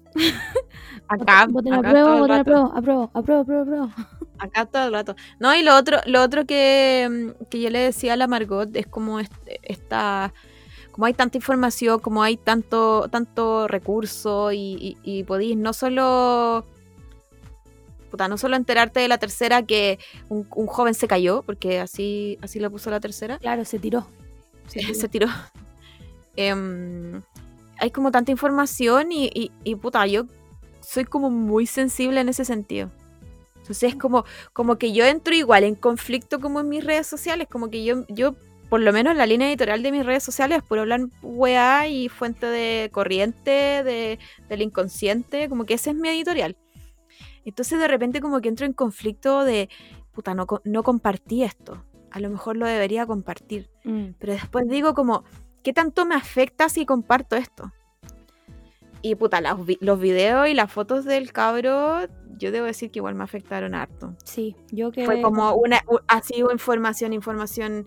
Acá, 1.09 1.47
voten 1.51 1.75
acá 1.75 1.89
apruebo, 1.89 2.09
todo 2.09 2.19
voten 2.21 2.37
apruebo, 2.41 2.73
apruebo, 2.75 3.11
apruebo, 3.15 3.41
apruebo, 3.43 3.63
apruebo. 3.63 3.91
Acá 4.39 4.65
todo 4.65 4.87
el 4.87 4.93
rato. 4.93 5.15
No, 5.39 5.55
y 5.55 5.63
lo 5.63 5.77
otro, 5.77 5.99
lo 6.07 6.23
otro 6.23 6.47
que, 6.47 7.35
que 7.51 7.61
yo 7.61 7.69
le 7.69 7.81
decía 7.81 8.15
a 8.15 8.17
la 8.17 8.27
Margot 8.27 8.75
es 8.75 8.87
como 8.87 9.21
este- 9.21 9.61
esta. 9.63 10.33
Como 10.93 11.07
hay 11.07 11.13
tanta 11.15 11.37
información, 11.37 12.01
como 12.01 12.23
hay 12.23 12.37
tanto, 12.37 13.09
tanto 13.11 13.69
recurso 13.69 14.51
y, 14.53 14.59
y, 14.59 14.97
y 15.03 15.25
podéis 15.25 15.57
no 15.57 15.73
solo 15.73 16.65
puta, 18.11 18.29
no 18.29 18.37
solo 18.39 18.57
enterarte 18.57 19.01
de 19.01 19.09
la 19.09 19.19
tercera 19.19 19.63
que 19.63 19.99
un, 20.29 20.47
un 20.57 20.67
joven 20.67 20.95
se 20.95 21.07
cayó, 21.07 21.43
porque 21.43 21.79
así, 21.79 22.39
así 22.43 22.59
lo 22.59 22.71
puso 22.71 22.91
la 22.91 22.99
tercera, 23.01 23.39
Claro, 23.39 23.65
se 23.65 23.79
tiró. 23.79 24.07
Se 24.69 24.81
tiró. 24.81 24.95
se 24.95 25.09
tiró. 25.09 25.27
Em, 26.37 27.23
hay 27.81 27.91
como 27.91 28.13
tanta 28.13 28.31
información 28.31 29.11
y, 29.11 29.27
y, 29.35 29.51
y, 29.65 29.75
puta, 29.75 30.07
yo 30.07 30.27
soy 30.81 31.05
como 31.05 31.31
muy 31.31 31.67
sensible 31.67 32.21
en 32.21 32.29
ese 32.29 32.45
sentido. 32.45 32.91
Entonces 33.57 33.95
es 33.95 33.97
como, 33.97 34.25
como 34.53 34.77
que 34.77 34.93
yo 34.93 35.05
entro 35.05 35.35
igual 35.35 35.65
en 35.65 35.75
conflicto 35.75 36.41
como 36.41 36.61
en 36.61 36.69
mis 36.69 36.85
redes 36.85 37.07
sociales, 37.07 37.49
como 37.51 37.71
que 37.71 37.85
yo, 37.85 38.05
yo 38.09 38.35
por 38.69 38.81
lo 38.81 38.93
menos 38.93 39.17
la 39.17 39.27
línea 39.27 39.49
editorial 39.49 39.83
de 39.83 39.93
mis 39.93 40.05
redes 40.05 40.23
sociales 40.23 40.59
es 40.59 40.65
puro 40.65 40.83
hablar 40.83 41.01
weá 41.23 41.89
y 41.89 42.09
fuente 42.09 42.47
de 42.47 42.91
corriente, 42.93 43.83
de, 43.83 44.19
del 44.49 44.63
inconsciente, 44.63 45.49
como 45.49 45.65
que 45.65 45.75
ese 45.75 45.91
es 45.91 45.97
mi 45.97 46.09
editorial. 46.09 46.57
Entonces 47.45 47.79
de 47.79 47.89
repente 47.89 48.21
como 48.21 48.41
que 48.41 48.49
entro 48.49 48.67
en 48.67 48.73
conflicto 48.73 49.45
de, 49.45 49.69
puta, 50.13 50.35
no, 50.35 50.47
no 50.65 50.83
compartí 50.83 51.43
esto, 51.43 51.85
a 52.11 52.21
lo 52.21 52.31
mejor 52.31 52.57
lo 52.57 52.67
debería 52.67 53.07
compartir. 53.07 53.71
Mm. 53.85 54.11
Pero 54.19 54.33
después 54.33 54.69
digo 54.69 54.95
como, 54.95 55.25
¿qué 55.63 55.73
tanto 55.73 56.05
me 56.07 56.15
afecta 56.15 56.69
si 56.69 56.87
comparto 56.87 57.37
esto? 57.37 57.73
Y 59.03 59.15
puta, 59.15 59.41
vi- 59.55 59.79
los 59.81 59.99
videos 59.99 60.49
y 60.49 60.55
las 60.55 60.71
fotos 60.71 61.05
del 61.05 61.33
cabro, 61.33 62.01
yo 62.37 62.53
debo 62.53 62.67
decir 62.67 62.91
que 62.91 62.99
igual 62.99 63.15
me 63.15 63.25
afectaron 63.25 63.75
harto. 63.75 64.15
Sí, 64.25 64.57
yo 64.71 64.93
que... 64.93 65.05
Fue 65.07 65.23
como 65.23 65.55
una, 65.55 65.81
así 66.07 66.35
información, 66.53 67.13
información. 67.13 67.87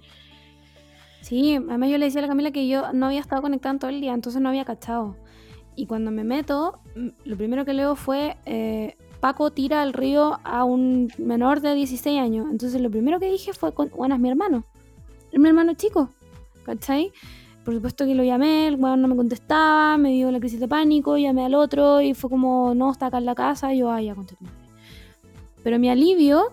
Sí, 1.21 1.55
además 1.55 1.89
yo 1.89 1.97
le 1.97 2.05
decía 2.05 2.19
a 2.19 2.23
la 2.23 2.27
Camila 2.27 2.51
que 2.51 2.67
yo 2.67 2.91
no 2.93 3.05
había 3.05 3.19
estado 3.19 3.41
conectada 3.41 3.77
todo 3.77 3.91
el 3.91 4.01
día, 4.01 4.13
entonces 4.13 4.41
no 4.41 4.49
había 4.49 4.65
cachado. 4.65 5.15
Y 5.75 5.85
cuando 5.85 6.11
me 6.11 6.23
meto, 6.23 6.79
lo 7.23 7.37
primero 7.37 7.63
que 7.65 7.73
leo 7.73 7.95
fue 7.95 8.37
eh, 8.45 8.97
Paco 9.19 9.51
tira 9.51 9.81
al 9.81 9.93
río 9.93 10.39
a 10.43 10.65
un 10.65 11.11
menor 11.17 11.61
de 11.61 11.73
16 11.75 12.19
años. 12.19 12.47
Entonces 12.51 12.81
lo 12.81 12.91
primero 12.91 13.19
que 13.19 13.31
dije 13.31 13.53
fue, 13.53 13.73
con, 13.73 13.89
bueno, 13.95 14.15
es 14.15 14.21
mi 14.21 14.29
hermano. 14.29 14.65
Es 15.31 15.39
mi 15.39 15.47
hermano 15.47 15.73
chico, 15.75 16.09
¿cachai? 16.65 17.11
Por 17.63 17.73
supuesto 17.73 18.05
que 18.05 18.13
lo 18.13 18.23
llamé, 18.23 18.67
el 18.67 18.75
weón 18.75 19.01
no 19.01 19.07
me 19.07 19.15
contestaba, 19.15 19.97
me 19.97 20.11
dio 20.11 20.31
la 20.31 20.39
crisis 20.39 20.59
de 20.59 20.67
pánico, 20.67 21.17
llamé 21.17 21.45
al 21.45 21.55
otro 21.55 22.01
y 22.01 22.13
fue 22.13 22.29
como, 22.29 22.73
no, 22.75 22.91
está 22.91 23.05
acá 23.05 23.19
en 23.19 23.25
la 23.25 23.35
casa, 23.35 23.73
y 23.73 23.79
yo, 23.79 23.91
ay, 23.91 24.07
ya 24.07 24.15
conté. 24.15 24.35
Pero 25.63 25.79
mi 25.79 25.89
alivio 25.89 26.51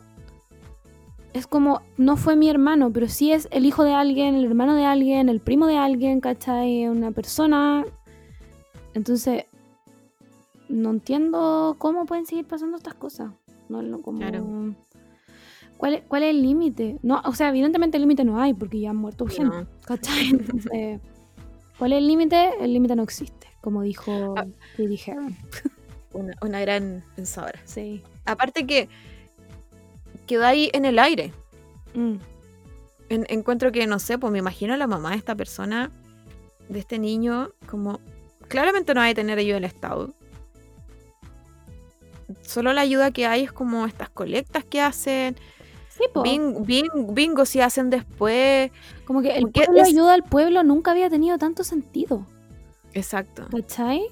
es 1.32 1.46
como, 1.46 1.82
no 1.96 2.16
fue 2.16 2.36
mi 2.36 2.48
hermano, 2.48 2.92
pero 2.92 3.08
sí 3.08 3.32
es 3.32 3.48
el 3.50 3.66
hijo 3.66 3.84
de 3.84 3.92
alguien, 3.92 4.34
el 4.34 4.44
hermano 4.44 4.74
de 4.74 4.84
alguien, 4.84 5.28
el 5.28 5.40
primo 5.40 5.66
de 5.66 5.76
alguien, 5.76 6.20
¿cachai? 6.20 6.86
Una 6.88 7.10
persona. 7.10 7.84
Entonces, 8.94 9.44
no 10.68 10.90
entiendo 10.90 11.76
cómo 11.78 12.06
pueden 12.06 12.26
seguir 12.26 12.46
pasando 12.46 12.76
estas 12.76 12.94
cosas. 12.94 13.32
No, 13.68 14.00
como... 14.00 14.18
Claro. 14.18 14.74
¿Cuál, 15.80 15.94
es- 15.94 16.02
¿Cuál 16.06 16.24
es 16.24 16.30
el 16.30 16.42
límite? 16.42 16.98
No, 17.02 17.22
o 17.24 17.32
sea, 17.34 17.48
evidentemente 17.48 17.96
el 17.96 18.02
límite 18.02 18.22
no 18.22 18.38
hay 18.38 18.52
porque 18.52 18.78
ya 18.80 18.90
han 18.90 18.96
muerto 18.96 19.26
gente, 19.26 19.56
No. 19.56 19.66
¿cachai? 19.86 20.28
Entonces, 20.28 21.00
¿cuál 21.78 21.92
es 21.92 21.98
el 21.98 22.06
límite? 22.06 22.50
El 22.60 22.74
límite 22.74 22.94
no 22.96 23.02
existe, 23.02 23.46
como 23.62 23.80
dijo 23.80 24.34
Ah. 24.36 24.44
Katie 24.76 25.00
Heron. 25.06 25.34
Una, 26.12 26.34
una 26.42 26.60
gran 26.60 27.02
pensadora. 27.16 27.60
Sí. 27.64 28.02
Aparte 28.26 28.66
que 28.66 28.88
quedó 30.26 30.44
ahí 30.44 30.68
en 30.74 30.84
el 30.84 30.98
aire. 30.98 31.32
Mm. 31.94 32.16
En- 33.08 33.26
encuentro 33.28 33.72
que, 33.72 33.86
no 33.86 33.98
sé, 34.00 34.18
pues 34.18 34.30
me 34.32 34.38
imagino 34.40 34.74
a 34.74 34.76
la 34.76 34.86
mamá 34.88 35.10
de 35.12 35.16
esta 35.16 35.34
persona, 35.36 35.90
de 36.68 36.78
este 36.80 36.98
niño, 36.98 37.52
como 37.66 38.00
claramente 38.48 38.92
no 38.92 39.00
hay 39.00 39.12
que 39.12 39.20
tener 39.22 39.38
ayuda 39.38 39.54
del 39.54 39.64
Estado. 39.64 40.12
Solo 42.42 42.72
la 42.72 42.80
ayuda 42.82 43.10
que 43.12 43.26
hay 43.26 43.42
es 43.44 43.52
como 43.52 43.86
estas 43.86 44.08
colectas 44.10 44.64
que 44.64 44.80
hacen, 44.80 45.36
Sí, 46.00 46.06
po. 46.12 46.22
bing, 46.22 46.64
bing- 46.64 47.14
bingo 47.14 47.44
si 47.44 47.60
hacen 47.60 47.90
después. 47.90 48.70
Como 49.04 49.20
que 49.22 49.36
el 49.36 49.48
pueblo 49.50 49.82
es- 49.82 49.88
ayuda 49.88 50.14
al 50.14 50.22
pueblo 50.24 50.62
nunca 50.64 50.90
había 50.92 51.10
tenido 51.10 51.36
tanto 51.38 51.62
sentido. 51.64 52.26
Exacto. 52.94 53.46
¿Cachai? 53.50 54.02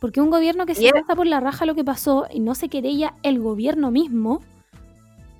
Porque 0.00 0.20
un 0.20 0.30
gobierno 0.30 0.66
que 0.66 0.74
se 0.74 0.90
pasa 0.90 1.14
por 1.16 1.26
la 1.26 1.40
raja 1.40 1.64
lo 1.66 1.74
que 1.74 1.84
pasó 1.84 2.26
y 2.30 2.40
no 2.40 2.54
se 2.54 2.68
querella 2.68 3.14
el 3.22 3.40
gobierno 3.40 3.90
mismo, 3.90 4.42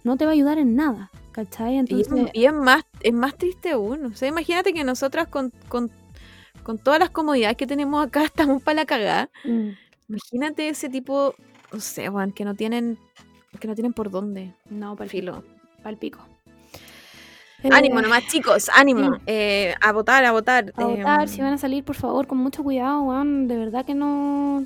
no 0.05 0.17
te 0.17 0.25
va 0.25 0.31
a 0.31 0.35
ayudar 0.35 0.59
en 0.59 0.77
nada. 0.77 1.11
¿Cachai? 1.33 1.75
Y, 1.75 1.79
es- 1.79 1.91
Entonces, 1.91 2.31
y 2.33 2.47
es, 2.47 2.53
más, 2.55 2.85
es 3.01 3.13
más 3.13 3.37
triste 3.37 3.73
aún. 3.73 4.07
O 4.07 4.15
sea, 4.17 4.29
imagínate 4.29 4.73
que 4.73 4.83
nosotras 4.85 5.29
con, 5.29 5.53
con, 5.69 5.91
con 6.63 6.79
todas 6.79 6.99
las 6.99 7.11
comodidades 7.11 7.57
que 7.59 7.67
tenemos 7.67 8.07
acá 8.07 8.25
estamos 8.35 8.63
para 8.63 8.77
la 8.77 8.87
cagada. 8.87 9.31
mm, 9.45 9.71
Imagínate 10.09 10.69
ese 10.69 10.89
tipo, 10.89 11.35
no 11.73 11.81
sé, 11.81 12.09
Juan, 12.09 12.33
que 12.33 12.45
no 12.45 12.55
tienen, 12.55 12.97
que 13.61 13.67
no 13.69 13.75
tienen 13.75 13.93
por 13.93 14.11
dónde. 14.11 14.55
no, 14.71 14.97
pa'l 14.97 15.11
Filo. 15.95 15.97
pa'l 15.97 15.97
pico. 15.97 16.19
Ánimo 17.71 17.99
Eh, 17.99 18.03
nomás, 18.03 18.27
chicos, 18.29 18.69
ánimo. 18.75 19.17
eh, 19.27 19.75
a 19.81 19.93
votar, 19.93 20.25
a 20.25 20.31
votar. 20.33 20.73
A 20.77 20.85
votar, 20.85 21.23
em, 21.23 21.29
si 21.29 21.41
van 21.41 21.55
a 21.55 21.59
salir, 21.59 21.83
por 21.85 21.97
favor, 21.97 22.27
con 22.27 22.39
mucho 22.39 22.63
cuidado, 22.63 23.03
weón. 23.03 23.49
De 23.49 23.57
verdad 23.57 23.85
que 23.85 23.95
no. 23.95 24.65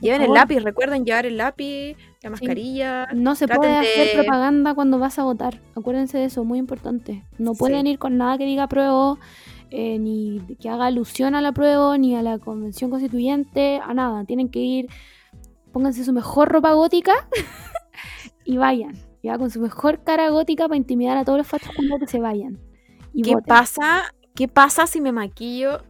Lleven 0.00 0.22
el 0.22 0.32
lápiz, 0.32 0.60
recuerden 0.60 1.04
llevar 1.04 1.24
el 1.24 1.36
lápiz, 1.36 1.96
la 2.22 2.30
mascarilla. 2.30 3.06
No 3.14 3.34
se 3.36 3.46
puede 3.48 3.76
hacer 3.76 4.12
propaganda 4.14 4.74
cuando 4.74 4.98
vas 4.98 5.18
a 5.18 5.22
votar. 5.24 5.60
Acuérdense 5.76 6.18
de 6.18 6.24
eso, 6.24 6.42
muy 6.44 6.58
importante. 6.58 7.24
No 7.38 7.54
pueden 7.54 7.82
Sí. 7.86 7.92
ir 7.92 7.98
con 7.98 8.16
nada 8.18 8.36
que 8.36 8.44
diga 8.44 8.64
apruebo, 8.64 9.18
eh, 9.70 9.98
ni 9.98 10.40
que 10.60 10.68
haga 10.68 10.86
alusión 10.86 11.34
al 11.34 11.46
apruebo, 11.46 11.96
ni 11.96 12.16
a 12.16 12.22
la 12.22 12.38
convención 12.38 12.90
constituyente, 12.90 13.80
a 13.82 13.94
nada. 13.94 14.24
Tienen 14.24 14.48
que 14.50 14.58
ir, 14.58 14.88
pónganse 15.72 16.04
su 16.04 16.12
mejor 16.12 16.48
ropa 16.50 16.72
gótica 16.72 17.12
y 18.44 18.56
vayan. 18.56 18.96
Ya 19.24 19.38
con 19.38 19.50
su 19.50 19.58
mejor 19.58 20.04
cara 20.04 20.28
gótica 20.28 20.64
para 20.68 20.76
intimidar 20.76 21.16
a 21.16 21.24
todos 21.24 21.38
los 21.38 21.46
fachos 21.46 21.70
cuando 21.74 21.98
que 21.98 22.06
se 22.06 22.20
vayan. 22.20 22.60
Y 23.14 23.22
¿Qué 23.22 23.32
voten. 23.32 23.46
pasa? 23.46 24.02
¿Qué 24.34 24.48
pasa 24.48 24.86
si 24.86 25.00
me 25.00 25.12
maquillo? 25.12 25.82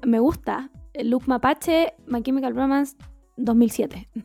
Me 0.00 0.20
gusta. 0.20 0.70
El 0.94 1.10
look 1.10 1.24
mapache, 1.26 1.92
My 2.06 2.22
Chemical 2.22 2.56
Romance 2.56 2.96
2007. 3.36 4.08
Me 4.14 4.22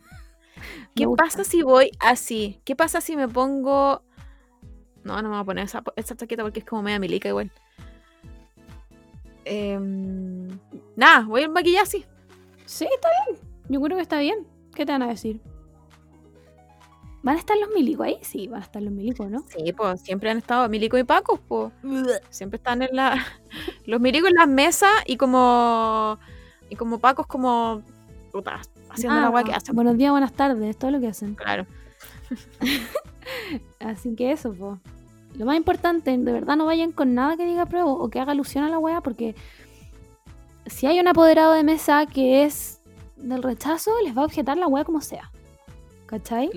¿Qué 0.94 1.06
pasa 1.14 1.44
si 1.44 1.62
voy 1.62 1.90
así? 2.00 2.60
¿Qué 2.64 2.74
pasa 2.74 3.00
si 3.02 3.16
me 3.16 3.28
pongo... 3.28 4.02
No, 5.04 5.22
no 5.22 5.28
me 5.28 5.28
voy 5.28 5.38
a 5.38 5.44
poner 5.44 5.64
esa, 5.66 5.84
esa 5.94 6.16
chaqueta 6.16 6.42
porque 6.42 6.60
es 6.60 6.64
como 6.64 6.82
media 6.82 6.98
milica 6.98 7.28
igual. 7.28 7.52
Em, 9.44 10.48
nada, 10.96 11.24
voy 11.26 11.42
a 11.42 11.48
maquillar 11.48 11.84
así. 11.84 12.04
Sí, 12.64 12.88
está 12.92 13.08
bien. 13.26 13.40
Yo 13.68 13.80
creo 13.80 13.96
que 13.96 14.02
está 14.02 14.18
bien. 14.18 14.46
¿Qué 14.74 14.84
te 14.84 14.90
van 14.90 15.02
a 15.02 15.08
decir? 15.08 15.40
¿Van 17.22 17.36
a 17.36 17.38
estar 17.38 17.56
los 17.58 17.70
milicos 17.74 18.06
ahí? 18.06 18.18
Sí, 18.22 18.46
van 18.46 18.60
a 18.60 18.64
estar 18.64 18.80
los 18.80 18.92
milicos, 18.92 19.28
¿no? 19.28 19.44
Sí, 19.48 19.72
pues 19.72 20.00
siempre 20.00 20.30
han 20.30 20.38
estado 20.38 20.68
Milico 20.68 20.96
y 20.96 21.04
Paco, 21.04 21.40
pues. 21.48 21.72
Siempre 22.30 22.58
están 22.58 22.82
en 22.82 22.94
la. 22.94 23.24
Los 23.86 24.00
milicos 24.00 24.30
en 24.30 24.36
las 24.36 24.48
mesas 24.48 24.90
y 25.06 25.16
como. 25.16 26.18
Y 26.70 26.76
como 26.76 26.98
Pacos 26.98 27.26
como. 27.26 27.82
Puta, 28.30 28.60
haciendo 28.90 29.20
la 29.20 29.26
Ah, 29.26 29.30
weá 29.30 29.42
que 29.42 29.52
hacen. 29.52 29.74
Buenos 29.74 29.96
días, 29.96 30.10
buenas 30.12 30.32
tardes, 30.32 30.76
todo 30.78 30.90
lo 30.92 31.00
que 31.00 31.08
hacen. 31.08 31.34
Claro. 31.34 31.66
Así 33.80 34.14
que 34.14 34.32
eso, 34.32 34.52
po. 34.52 34.78
Lo 35.34 35.44
más 35.46 35.56
importante, 35.56 36.16
de 36.16 36.32
verdad 36.32 36.56
no 36.56 36.66
vayan 36.66 36.92
con 36.92 37.14
nada 37.14 37.36
que 37.36 37.44
diga 37.46 37.66
prueba 37.66 37.90
o 37.92 38.08
que 38.10 38.20
haga 38.20 38.32
alusión 38.32 38.64
a 38.64 38.68
la 38.68 38.78
wea, 38.78 39.00
porque 39.00 39.34
si 40.66 40.86
hay 40.86 41.00
un 41.00 41.08
apoderado 41.08 41.52
de 41.52 41.64
mesa 41.64 42.06
que 42.06 42.44
es 42.44 42.80
del 43.16 43.42
rechazo, 43.42 43.92
les 44.04 44.16
va 44.16 44.22
a 44.22 44.24
objetar 44.26 44.56
la 44.56 44.66
wea 44.66 44.84
como 44.84 45.00
sea. 45.00 45.30
¿Cachai? 46.06 46.50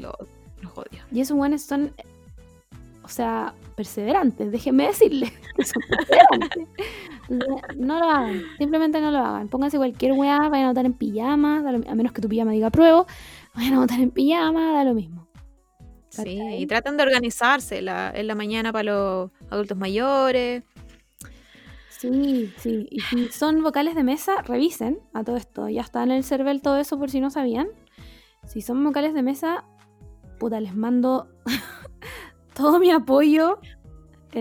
Los 0.62 0.78
odio. 0.78 1.04
Y 1.12 1.22
esos 1.22 1.36
buenos 1.36 1.62
son, 1.62 1.94
o 3.04 3.08
sea, 3.08 3.54
perseverantes, 3.76 4.52
déjenme 4.52 4.88
decirles. 4.88 5.32
que 5.56 5.64
son 5.64 5.82
perseverantes. 5.90 6.68
No 7.78 8.00
lo 8.00 8.10
hagan, 8.10 8.42
simplemente 8.58 9.00
no 9.00 9.12
lo 9.12 9.20
hagan. 9.20 9.48
Pónganse 9.48 9.78
cualquier 9.78 10.14
weá, 10.14 10.50
vayan 10.50 10.66
a 10.66 10.70
votar 10.70 10.86
en 10.86 10.94
pijama, 10.94 11.60
a 11.60 11.96
menos 11.96 12.12
que 12.12 12.22
tu 12.22 12.28
pijama 12.28 12.52
diga 12.52 12.70
pruebo, 12.70 13.08
vayan 13.56 13.76
a 13.76 13.80
votar 13.80 14.00
en 14.00 14.12
pijama, 14.12 14.74
da 14.74 14.84
lo 14.84 14.94
mismo. 14.94 15.28
Sí, 16.10 16.42
y 16.58 16.68
tratan 16.68 16.98
de 16.98 17.04
organizarse 17.04 17.82
la, 17.82 18.12
en 18.14 18.28
la 18.28 18.36
mañana 18.36 18.74
para 18.74 18.92
los 18.92 19.32
adultos 19.50 19.78
mayores. 19.78 20.64
Sí, 21.90 22.52
sí. 22.58 22.88
Y 22.90 23.00
si 23.00 23.30
son 23.30 23.64
vocales 23.64 23.96
de 23.96 24.04
mesa, 24.04 24.42
revisen 24.42 25.00
a 25.14 25.24
todo 25.24 25.38
esto. 25.38 25.70
Ya 25.70 25.82
está 25.82 26.04
en 26.04 26.12
el 26.12 26.24
CERVEL 26.24 26.62
todo 26.62 26.78
eso 26.80 27.00
por 27.00 27.10
si 27.10 27.22
no 27.22 27.30
sabían. 27.30 27.70
Si 28.46 28.62
son 28.62 28.84
vocales 28.84 29.14
de 29.14 29.22
mesa, 29.22 29.64
puta, 30.42 30.60
les 30.60 30.76
mando 30.76 31.28
todo 32.56 32.80
mi 32.80 32.90
apoyo. 32.90 33.60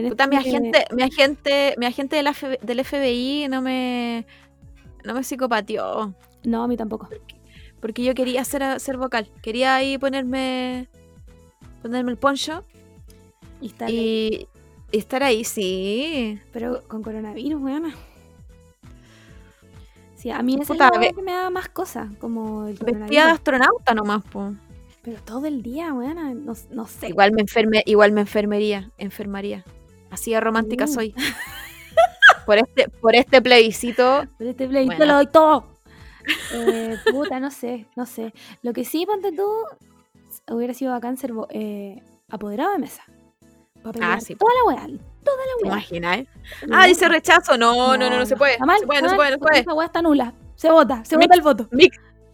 Puta, 0.08 0.26
mi 0.26 0.36
este- 0.36 0.48
agente, 0.50 0.84
mi 0.94 1.02
agente, 1.02 1.74
mi 1.76 1.84
agente 1.86 2.16
del, 2.16 2.28
F- 2.28 2.58
del 2.62 2.84
FBI 2.84 3.48
no 3.50 3.60
me. 3.60 4.26
No 5.04 5.12
me 5.14 5.22
psicopatió. 5.22 6.14
No, 6.44 6.62
a 6.62 6.68
mí 6.68 6.76
tampoco. 6.76 7.08
Porque 7.80 8.02
yo 8.02 8.14
quería 8.14 8.44
ser, 8.44 8.80
ser 8.80 8.96
vocal. 8.96 9.30
Quería 9.42 9.74
ahí 9.74 9.98
ponerme. 9.98 10.88
Ponerme 11.82 12.12
el 12.12 12.18
poncho. 12.18 12.64
Y 13.60 13.66
está 13.66 13.90
Y, 13.90 14.48
y 14.92 14.98
estar 14.98 15.22
ahí, 15.22 15.44
sí. 15.44 16.38
Pero 16.52 16.82
con 16.88 17.02
coronavirus, 17.02 17.60
weona. 17.60 17.94
Sí, 20.16 20.30
a 20.30 20.42
mí 20.42 20.56
esa 20.60 20.72
es 20.74 20.78
la 20.78 20.90
que 20.90 21.22
me 21.22 21.32
da 21.32 21.50
más 21.50 21.68
cosas, 21.68 22.14
como 22.20 22.66
el 22.66 22.76
Vestida 22.76 23.24
de 23.26 23.32
astronauta 23.32 23.94
nomás, 23.94 24.22
po. 24.24 24.52
Pero 25.02 25.20
todo 25.22 25.46
el 25.46 25.62
día, 25.62 25.92
weona, 25.94 26.34
no, 26.34 26.52
no 26.70 26.86
sé. 26.86 27.08
Igual 27.08 27.32
me 27.32 27.40
enferme, 27.40 27.82
igual 27.86 28.12
me 28.12 28.20
enfermería, 28.22 28.90
enfermaría. 28.98 29.64
Así 30.10 30.32
de 30.32 30.40
romántica 30.40 30.86
soy. 30.86 31.14
Por 32.46 32.58
este, 32.58 32.88
por 32.88 33.14
este 33.14 33.40
plebiscito, 33.42 34.24
Pero 34.38 34.50
este 34.50 34.66
Bueno. 34.66 35.04
lo 35.04 35.14
doy 35.14 35.26
todo. 35.28 35.66
Eh, 36.54 36.96
puta, 37.12 37.38
no 37.38 37.50
sé, 37.50 37.86
no 37.96 38.06
sé. 38.06 38.32
Lo 38.62 38.72
que 38.72 38.84
sí, 38.84 39.06
ponte 39.06 39.30
tú, 39.30 39.46
hubiera 40.52 40.74
sido 40.74 40.90
bacán 40.92 41.16
ser 41.16 41.32
eh, 41.50 42.02
apoderado 42.28 42.72
de 42.72 42.78
mesa. 42.78 43.04
Para 43.82 43.92
pelear 43.92 44.20
sí, 44.20 44.34
toda 44.34 44.52
la 44.54 44.64
weá. 44.74 44.86
Toda 44.86 45.36
¿te 45.36 45.48
la 45.48 45.56
weá. 45.62 45.72
imaginas? 45.74 46.26
Ah, 46.72 46.86
dice 46.86 47.08
rechazo. 47.08 47.56
No, 47.56 47.96
no, 47.96 48.10
no, 48.10 48.16
no, 48.18 48.26
se 48.26 48.36
puede. 48.36 48.58
Mal, 48.58 48.80
se 48.80 48.86
puede, 48.86 49.00
no 49.02 49.06
está 49.06 49.10
se 49.10 49.16
mal, 49.16 49.16
puede, 49.16 49.30
no 49.30 49.34
se 49.36 49.38
puede. 49.48 49.60
Esa 49.60 49.74
weá 49.74 49.86
está 49.86 50.02
nula. 50.02 50.34
Se 50.56 50.70
vota, 50.70 51.04
se 51.04 51.16
Mix- 51.16 51.20
vota 51.20 51.34
el 51.36 51.42
voto. 51.42 51.68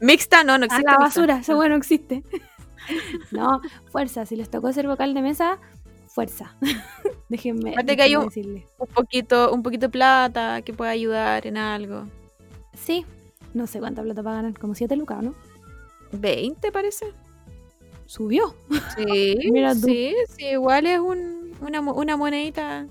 Mixta, 0.00 0.44
no, 0.44 0.56
no 0.56 0.64
A 0.64 0.66
existe. 0.66 0.84
la 0.84 0.92
mixta. 0.92 1.04
basura, 1.04 1.38
esa 1.38 1.56
weá 1.56 1.68
no 1.68 1.76
existe. 1.76 2.22
no, 3.30 3.60
fuerza. 3.90 4.26
Si 4.26 4.36
les 4.36 4.50
tocó 4.50 4.72
ser 4.72 4.86
vocal 4.86 5.14
de 5.14 5.22
mesa, 5.22 5.58
fuerza. 6.08 6.56
Déjenme, 7.28 7.74
que 7.74 8.02
hay 8.02 8.16
un- 8.16 8.26
decirles. 8.26 8.64
Un 8.78 8.86
poquito, 8.88 9.52
un 9.52 9.62
poquito 9.62 9.86
de 9.86 9.90
plata 9.90 10.62
que 10.62 10.72
pueda 10.72 10.90
ayudar 10.90 11.46
en 11.46 11.56
algo. 11.56 12.04
Sí, 12.74 13.04
no 13.54 13.66
sé 13.66 13.78
cuánta 13.80 14.02
plata 14.02 14.22
pagan, 14.22 14.52
como 14.54 14.74
7 14.74 14.94
lucas, 14.96 15.22
¿no? 15.22 15.34
20 16.12 16.70
parece. 16.72 17.12
Subió. 18.06 18.54
Sí, 18.96 19.36
Mira 19.52 19.74
tú. 19.74 19.80
sí, 19.86 20.14
sí, 20.36 20.46
igual 20.46 20.86
es 20.86 21.00
un, 21.00 21.52
una, 21.60 21.80
una 21.80 22.16
monedita. 22.16 22.86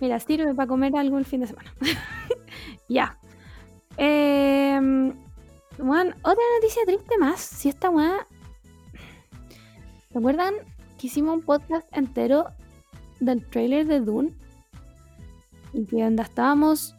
Mira, 0.00 0.18
sirve 0.20 0.52
para 0.54 0.66
comer 0.66 0.94
algo 0.96 1.16
el 1.18 1.24
fin 1.24 1.40
de 1.40 1.46
semana. 1.46 1.72
ya. 2.88 3.18
Eh, 3.96 4.78
bueno, 5.78 6.14
otra 6.22 6.42
noticia 6.60 6.82
triste 6.84 7.16
más. 7.18 7.40
Si 7.40 7.68
esta 7.68 7.88
weá. 7.88 8.26
¿Se 10.12 10.18
acuerdan 10.18 10.54
que 10.98 11.06
hicimos 11.06 11.36
un 11.36 11.42
podcast 11.42 11.86
entero 11.96 12.46
del 13.18 13.44
trailer 13.46 13.86
de 13.86 14.00
Dune? 14.00 14.32
Y 15.72 15.86
que 15.86 16.04
onda 16.04 16.22
estábamos 16.22 16.94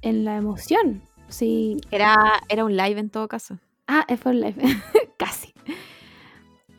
en 0.00 0.24
la 0.24 0.36
emoción. 0.36 1.02
Sí. 1.28 1.76
Era, 1.90 2.40
era 2.48 2.64
un 2.64 2.74
live 2.74 2.98
en 2.98 3.10
todo 3.10 3.28
caso. 3.28 3.58
Ah, 3.86 4.06
es 4.08 4.18
for 4.18 4.34
life. 4.34 4.58
Casi. 5.18 5.52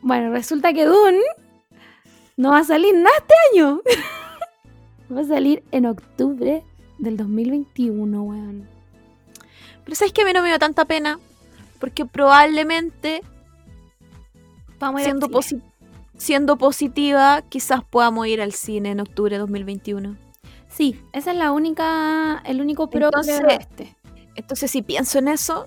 Bueno, 0.02 0.32
resulta 0.32 0.72
que 0.72 0.86
Dune 0.86 1.22
no 2.36 2.50
va 2.50 2.58
a 2.58 2.64
salir 2.64 2.94
nada 2.94 3.16
este 3.18 3.34
año. 3.52 3.80
va 5.14 5.20
a 5.20 5.24
salir 5.24 5.62
en 5.70 5.86
octubre 5.86 6.64
del 6.98 7.16
2021, 7.16 8.22
weón. 8.22 8.68
Pero 9.84 9.94
sabes 9.94 10.12
que 10.12 10.22
a 10.22 10.24
mí 10.24 10.32
no 10.32 10.42
me 10.42 10.48
dio 10.48 10.58
tanta 10.58 10.84
pena. 10.84 11.20
Porque 11.78 12.06
probablemente, 12.06 13.22
Vamos 14.78 15.02
siendo, 15.02 15.28
posi- 15.28 15.62
siendo 16.16 16.56
positiva, 16.56 17.42
quizás 17.48 17.82
podamos 17.84 18.26
ir 18.26 18.40
al 18.40 18.52
cine 18.52 18.90
en 18.90 19.00
octubre 19.00 19.34
de 19.34 19.38
2021. 19.38 20.16
Sí, 20.68 21.00
esa 21.12 21.30
es 21.32 21.36
la 21.36 21.52
única, 21.52 22.40
el 22.44 22.60
único 22.60 22.88
pro 22.90 23.06
Entonces, 23.06 23.40
de 23.42 23.54
este. 23.54 23.96
Entonces, 24.36 24.70
si 24.70 24.82
pienso 24.82 25.18
en 25.18 25.28
eso, 25.28 25.66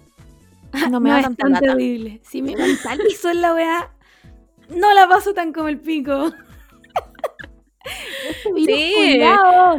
no 0.92 1.00
me 1.00 1.10
no 1.10 1.22
tanta 1.22 1.44
tan 1.44 1.52
lata. 1.54 1.66
terrible. 1.68 2.22
Si 2.24 2.42
me 2.42 2.56
mentalizo 2.56 3.30
en 3.30 3.42
la 3.42 3.54
weá, 3.54 3.92
no 4.70 4.94
la 4.94 5.08
paso 5.10 5.34
tan 5.34 5.52
como 5.52 5.68
el 5.68 5.80
pico. 5.80 6.32
este 7.84 8.66
Sí. 8.66 9.20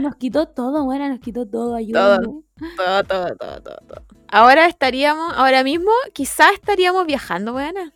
nos 0.01 0.17
quitó 0.17 0.47
todo, 0.47 0.85
weón, 0.85 1.09
nos 1.09 1.21
quitó 1.21 1.47
todo, 1.47 1.75
ayúdame. 1.75 2.27
Todo, 2.77 3.05
todo, 3.05 3.27
todo, 3.37 3.61
todo, 3.63 3.77
todo. 3.89 4.03
Ahora 4.29 4.67
estaríamos, 4.67 5.33
ahora 5.37 5.63
mismo, 5.63 5.91
quizás 6.13 6.53
estaríamos 6.55 7.07
viajando, 7.07 7.53
buena. 7.53 7.93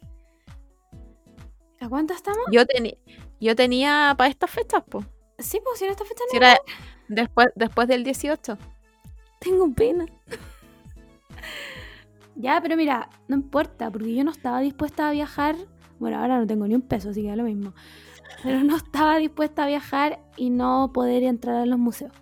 ¿A 1.87 1.89
cuánto 1.89 2.15
estamos? 2.15 2.41
Yo, 2.51 2.63
teni- 2.67 2.99
yo 3.41 3.55
tenía 3.55 4.15
para 4.19 4.29
estas 4.29 4.51
fechas, 4.51 4.83
pues. 4.91 5.07
Sí, 5.39 5.61
pues 5.63 5.79
si 5.79 5.85
en 5.85 5.93
esta 5.93 6.05
fecha 6.05 6.25
no 6.25 6.31
Si 6.33 6.37
era 6.37 6.59
después, 7.09 7.49
después 7.55 7.87
del 7.87 8.03
18. 8.03 8.59
Tengo 9.39 9.73
pena. 9.73 10.05
ya, 12.35 12.61
pero 12.61 12.77
mira, 12.77 13.09
no 13.29 13.37
importa, 13.37 13.91
porque 13.91 14.13
yo 14.15 14.25
no 14.25 14.31
estaba 14.33 14.61
dispuesta 14.61 15.09
a 15.09 15.13
viajar. 15.13 15.55
Bueno, 15.99 16.19
ahora 16.21 16.39
no 16.41 16.47
tengo 16.47 16.67
ni 16.67 16.75
un 16.75 16.83
peso, 16.83 17.11
así 17.11 17.23
que 17.23 17.29
da 17.29 17.37
lo 17.37 17.45
mismo. 17.45 17.73
Pero 18.43 18.61
no 18.65 18.77
estaba 18.77 19.17
dispuesta 19.19 19.65
a 19.65 19.67
viajar 19.69 20.19
y 20.37 20.51
no 20.51 20.91
poder 20.93 21.23
entrar 21.23 21.57
a 21.57 21.67
los 21.67 21.79
museos. 21.79 22.13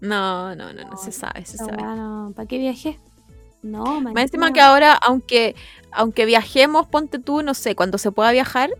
No, 0.00 0.54
no, 0.54 0.72
no, 0.72 0.82
no, 0.84 0.90
No, 0.90 0.96
se 0.96 1.12
sabe, 1.12 1.44
se 1.44 1.58
sabe. 1.58 1.82
no- 1.82 2.32
¿Para 2.34 2.46
qué 2.48 2.58
viajé? 2.58 2.98
No, 3.66 4.00
Más 4.00 4.14
encima 4.16 4.52
que 4.52 4.60
ahora, 4.60 4.94
aunque, 4.94 5.54
aunque 5.92 6.24
viajemos, 6.24 6.86
ponte 6.86 7.18
tú, 7.18 7.42
no 7.42 7.54
sé, 7.54 7.74
cuando 7.74 7.98
se 7.98 8.12
pueda 8.12 8.32
viajar, 8.32 8.70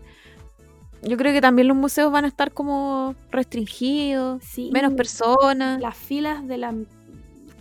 yo 1.01 1.17
creo 1.17 1.33
que 1.33 1.41
también 1.41 1.67
los 1.67 1.77
museos 1.77 2.11
van 2.11 2.25
a 2.25 2.27
estar 2.27 2.51
como 2.51 3.15
restringidos, 3.31 4.43
Sí, 4.43 4.69
menos 4.71 4.93
personas. 4.93 5.79
Las 5.81 5.95
filas 5.95 6.47
de 6.47 6.57
la 6.57 6.73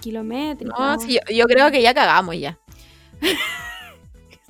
kilométrica. 0.00 0.74
No, 0.78 0.98
sí, 1.00 1.14
yo, 1.14 1.34
yo 1.34 1.46
creo 1.46 1.70
que 1.70 1.82
ya 1.82 1.94
cagamos 1.94 2.38
ya. 2.38 2.58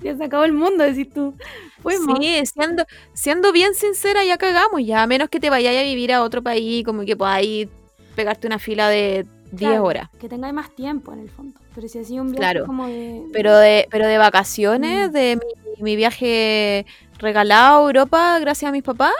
Ya 0.03 0.15
se 0.15 0.25
acabó 0.25 0.45
el 0.45 0.53
mundo, 0.53 0.85
decís 0.85 1.09
tú. 1.13 1.35
Fuimos. 1.81 2.19
Sí, 2.19 2.43
siendo, 2.45 2.85
siendo 3.15 3.51
bien 3.51 3.75
sincera, 3.75 4.25
ya 4.25 4.37
cagamos 4.37 4.85
ya. 4.85 5.03
A 5.03 5.07
menos 5.07 5.31
que 5.31 5.41
te 5.41 5.49
vayas 5.49 5.75
a 5.75 5.83
vivir 5.83 6.13
a 6.13 6.23
otro 6.23 6.43
país, 6.43 6.85
como 6.85 7.03
que 7.05 7.17
podáis 7.17 7.69
pegarte 8.15 8.47
una 8.47 8.59
fila 8.59 8.89
de 8.89 9.27
10 9.53 9.71
Claro, 9.71 9.85
horas. 9.85 10.11
Que 10.21 10.29
tengáis 10.29 10.53
más 10.53 10.71
tiempo 10.75 11.13
en 11.13 11.21
el 11.21 11.31
fondo. 11.31 11.59
Pero 11.77 11.87
si 11.89 11.99
así 12.01 12.19
un 12.19 12.33
viaje 12.33 12.39
Claro, 12.41 12.67
como 12.67 12.87
de. 12.89 13.23
Pero 13.33 13.57
de, 13.57 13.87
pero 13.91 14.07
de 14.09 14.19
vacaciones, 14.19 15.11
Mm. 15.11 15.13
de 15.13 15.37
mi, 15.37 15.83
mi 15.85 15.95
viaje 15.97 16.87
regalado 17.19 17.79
a 17.85 17.87
Europa 17.87 18.39
gracias 18.41 18.69
a 18.69 18.73
mis 18.73 18.83
papás, 18.83 19.13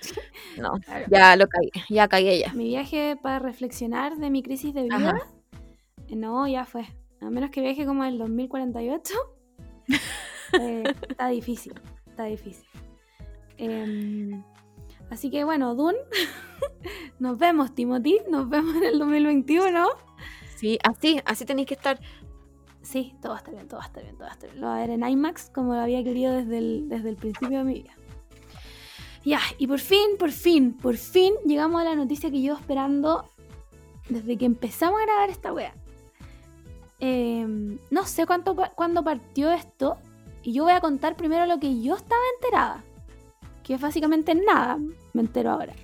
no, 0.58 0.72
Claro. 0.84 1.06
ya 1.10 1.34
lo 1.36 1.46
cagué, 1.48 1.70
ya 1.88 2.06
cagué 2.08 2.38
ya. 2.38 2.52
Mi 2.52 2.68
viaje 2.68 3.16
para 3.20 3.38
reflexionar 3.40 4.16
de 4.18 4.30
mi 4.30 4.42
crisis 4.42 4.72
de 4.74 4.82
vida. 4.84 4.96
Ajá. 4.96 5.16
eh, 6.08 6.14
No, 6.16 6.46
ya 6.46 6.64
fue. 6.66 6.86
A 7.20 7.30
menos 7.30 7.50
que 7.50 7.62
viaje 7.62 7.86
como 7.86 8.04
el 8.04 8.18
2048. 8.18 9.14
eh, 10.60 10.84
está 11.08 11.28
difícil. 11.28 11.72
Está 12.06 12.24
difícil. 12.24 12.66
Em, 13.56 14.42
así 15.10 15.30
que 15.30 15.42
bueno, 15.44 15.74
Dune. 15.74 15.96
nos 17.18 17.38
vemos, 17.38 17.74
Timothy. 17.74 18.20
Nos 18.30 18.48
vemos 18.48 18.76
en 18.76 18.84
el 18.84 18.98
2021. 18.98 19.88
Sí, 20.64 20.78
así, 20.82 21.20
así 21.26 21.44
tenéis 21.44 21.68
que 21.68 21.74
estar. 21.74 22.00
Sí, 22.80 23.14
todo 23.20 23.32
va 23.32 23.36
a 23.36 23.38
estar 23.40 23.54
bien, 23.54 23.68
todo 23.68 23.80
va 23.80 23.84
a 23.84 23.86
estar 23.86 24.02
bien, 24.02 24.14
todo 24.16 24.24
va 24.24 24.30
a 24.30 24.32
estar 24.32 24.48
bien. 24.48 24.62
Lo 24.62 24.68
voy 24.68 24.78
a 24.78 24.80
ver 24.80 24.90
en 24.92 25.06
IMAX 25.06 25.50
como 25.50 25.74
lo 25.74 25.80
había 25.80 26.02
querido 26.02 26.32
desde 26.32 26.56
el, 26.56 26.88
desde 26.88 27.10
el 27.10 27.16
principio 27.16 27.58
de 27.58 27.64
mi 27.64 27.74
vida. 27.74 27.92
Ya, 29.26 29.40
y 29.58 29.66
por 29.66 29.78
fin, 29.78 30.16
por 30.18 30.30
fin, 30.30 30.72
por 30.72 30.96
fin 30.96 31.34
llegamos 31.44 31.82
a 31.82 31.84
la 31.84 31.94
noticia 31.94 32.30
que 32.30 32.40
llevo 32.40 32.56
esperando 32.56 33.28
desde 34.08 34.38
que 34.38 34.46
empezamos 34.46 34.98
a 35.02 35.04
grabar 35.04 35.28
esta 35.28 35.52
wea. 35.52 35.74
Em, 36.98 37.78
no 37.90 38.06
sé 38.06 38.24
cuánto, 38.24 38.56
cuándo 38.74 39.04
partió 39.04 39.52
esto, 39.52 39.98
y 40.42 40.54
yo 40.54 40.62
voy 40.62 40.72
a 40.72 40.80
contar 40.80 41.14
primero 41.14 41.44
lo 41.44 41.60
que 41.60 41.82
yo 41.82 41.94
estaba 41.94 42.22
enterada, 42.36 42.82
que 43.62 43.74
es 43.74 43.80
básicamente 43.82 44.34
nada, 44.34 44.78
me 45.12 45.20
entero 45.20 45.50
ahora. 45.50 45.74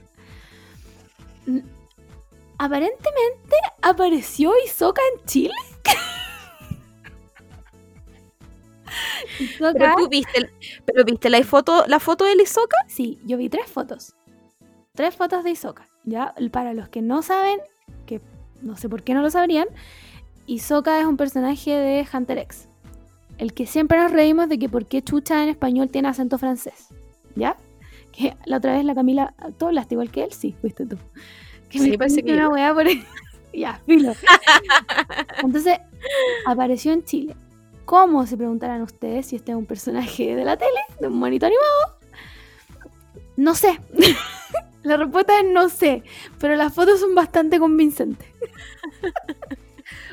Aparentemente 2.63 3.57
apareció 3.81 4.53
Isoka 4.67 5.01
en 5.15 5.25
Chile. 5.25 5.55
Pero 9.59 9.95
tú 9.97 10.09
viste, 10.11 10.51
pero 10.85 11.05
viste 11.07 11.31
la 11.31 11.43
foto, 11.43 11.87
la 11.87 11.99
foto 11.99 12.27
de 12.27 12.37
Lizoka. 12.37 12.77
Sí, 12.87 13.19
yo 13.25 13.39
vi 13.39 13.49
tres 13.49 13.71
fotos. 13.71 14.15
Tres 14.95 15.17
fotos 15.17 15.43
de 15.43 15.53
Isoka. 15.53 15.89
Ya, 16.05 16.35
para 16.53 16.75
los 16.75 16.91
que 16.91 17.01
no 17.01 17.23
saben, 17.23 17.61
que 18.05 18.21
no 18.61 18.77
sé 18.77 18.91
por 18.91 19.05
qué 19.05 19.15
no 19.15 19.23
lo 19.23 19.31
sabrían, 19.31 19.69
Isoka 20.47 21.01
es 21.01 21.07
un 21.07 21.17
personaje 21.17 21.71
de 21.71 22.07
Hunter 22.13 22.37
X. 22.37 22.69
El 23.39 23.55
que 23.55 23.65
siempre 23.65 23.97
nos 23.97 24.13
reímos 24.13 24.51
de 24.51 24.59
que 24.59 24.69
por 24.69 24.85
qué 24.85 25.01
Chucha 25.01 25.43
en 25.43 25.49
español 25.49 25.89
tiene 25.89 26.09
acento 26.09 26.37
francés. 26.37 26.89
¿Ya? 27.37 27.57
Que 28.13 28.37
la 28.45 28.59
otra 28.59 28.75
vez 28.75 28.85
la 28.85 28.95
Camila, 28.95 29.33
¿tú 29.57 29.69
hablaste 29.69 29.95
igual 29.95 30.11
que 30.11 30.25
él? 30.25 30.33
Sí, 30.33 30.55
fuiste 30.61 30.85
tú. 30.85 30.99
Que 31.71 31.79
Sí, 31.79 31.91
me 31.91 31.99
parece 31.99 32.17
dijiste 32.17 32.25
que 32.25 32.33
una 32.39 32.49
yo. 32.49 32.51
weá 32.51 32.75
por 32.75 32.85
Ya, 33.53 33.81
filo. 33.87 34.13
Entonces, 35.43 35.79
apareció 36.47 36.93
en 36.93 37.05
Chile. 37.05 37.35
¿Cómo 37.85 38.27
se 38.27 38.37
preguntarán 38.37 38.83
ustedes 38.83 39.27
si 39.27 39.37
este 39.37 39.51
es 39.53 39.59
un 39.59 39.67
personaje 39.67 40.37
de 40.37 40.45
la 40.45 40.57
tele, 40.57 40.81
de 41.01 41.09
un 41.09 41.19
monito 41.19 41.47
animado? 41.47 41.99
No 43.37 43.55
sé. 43.55 43.81
la 44.85 44.97
respuesta 44.97 45.39
es 45.41 45.47
no 45.47 45.69
sé, 45.69 46.05
pero 46.39 46.55
las 46.57 46.73
fotos 46.73 47.01
son 47.01 47.15
bastante 47.17 47.59
convincentes. 47.59 48.29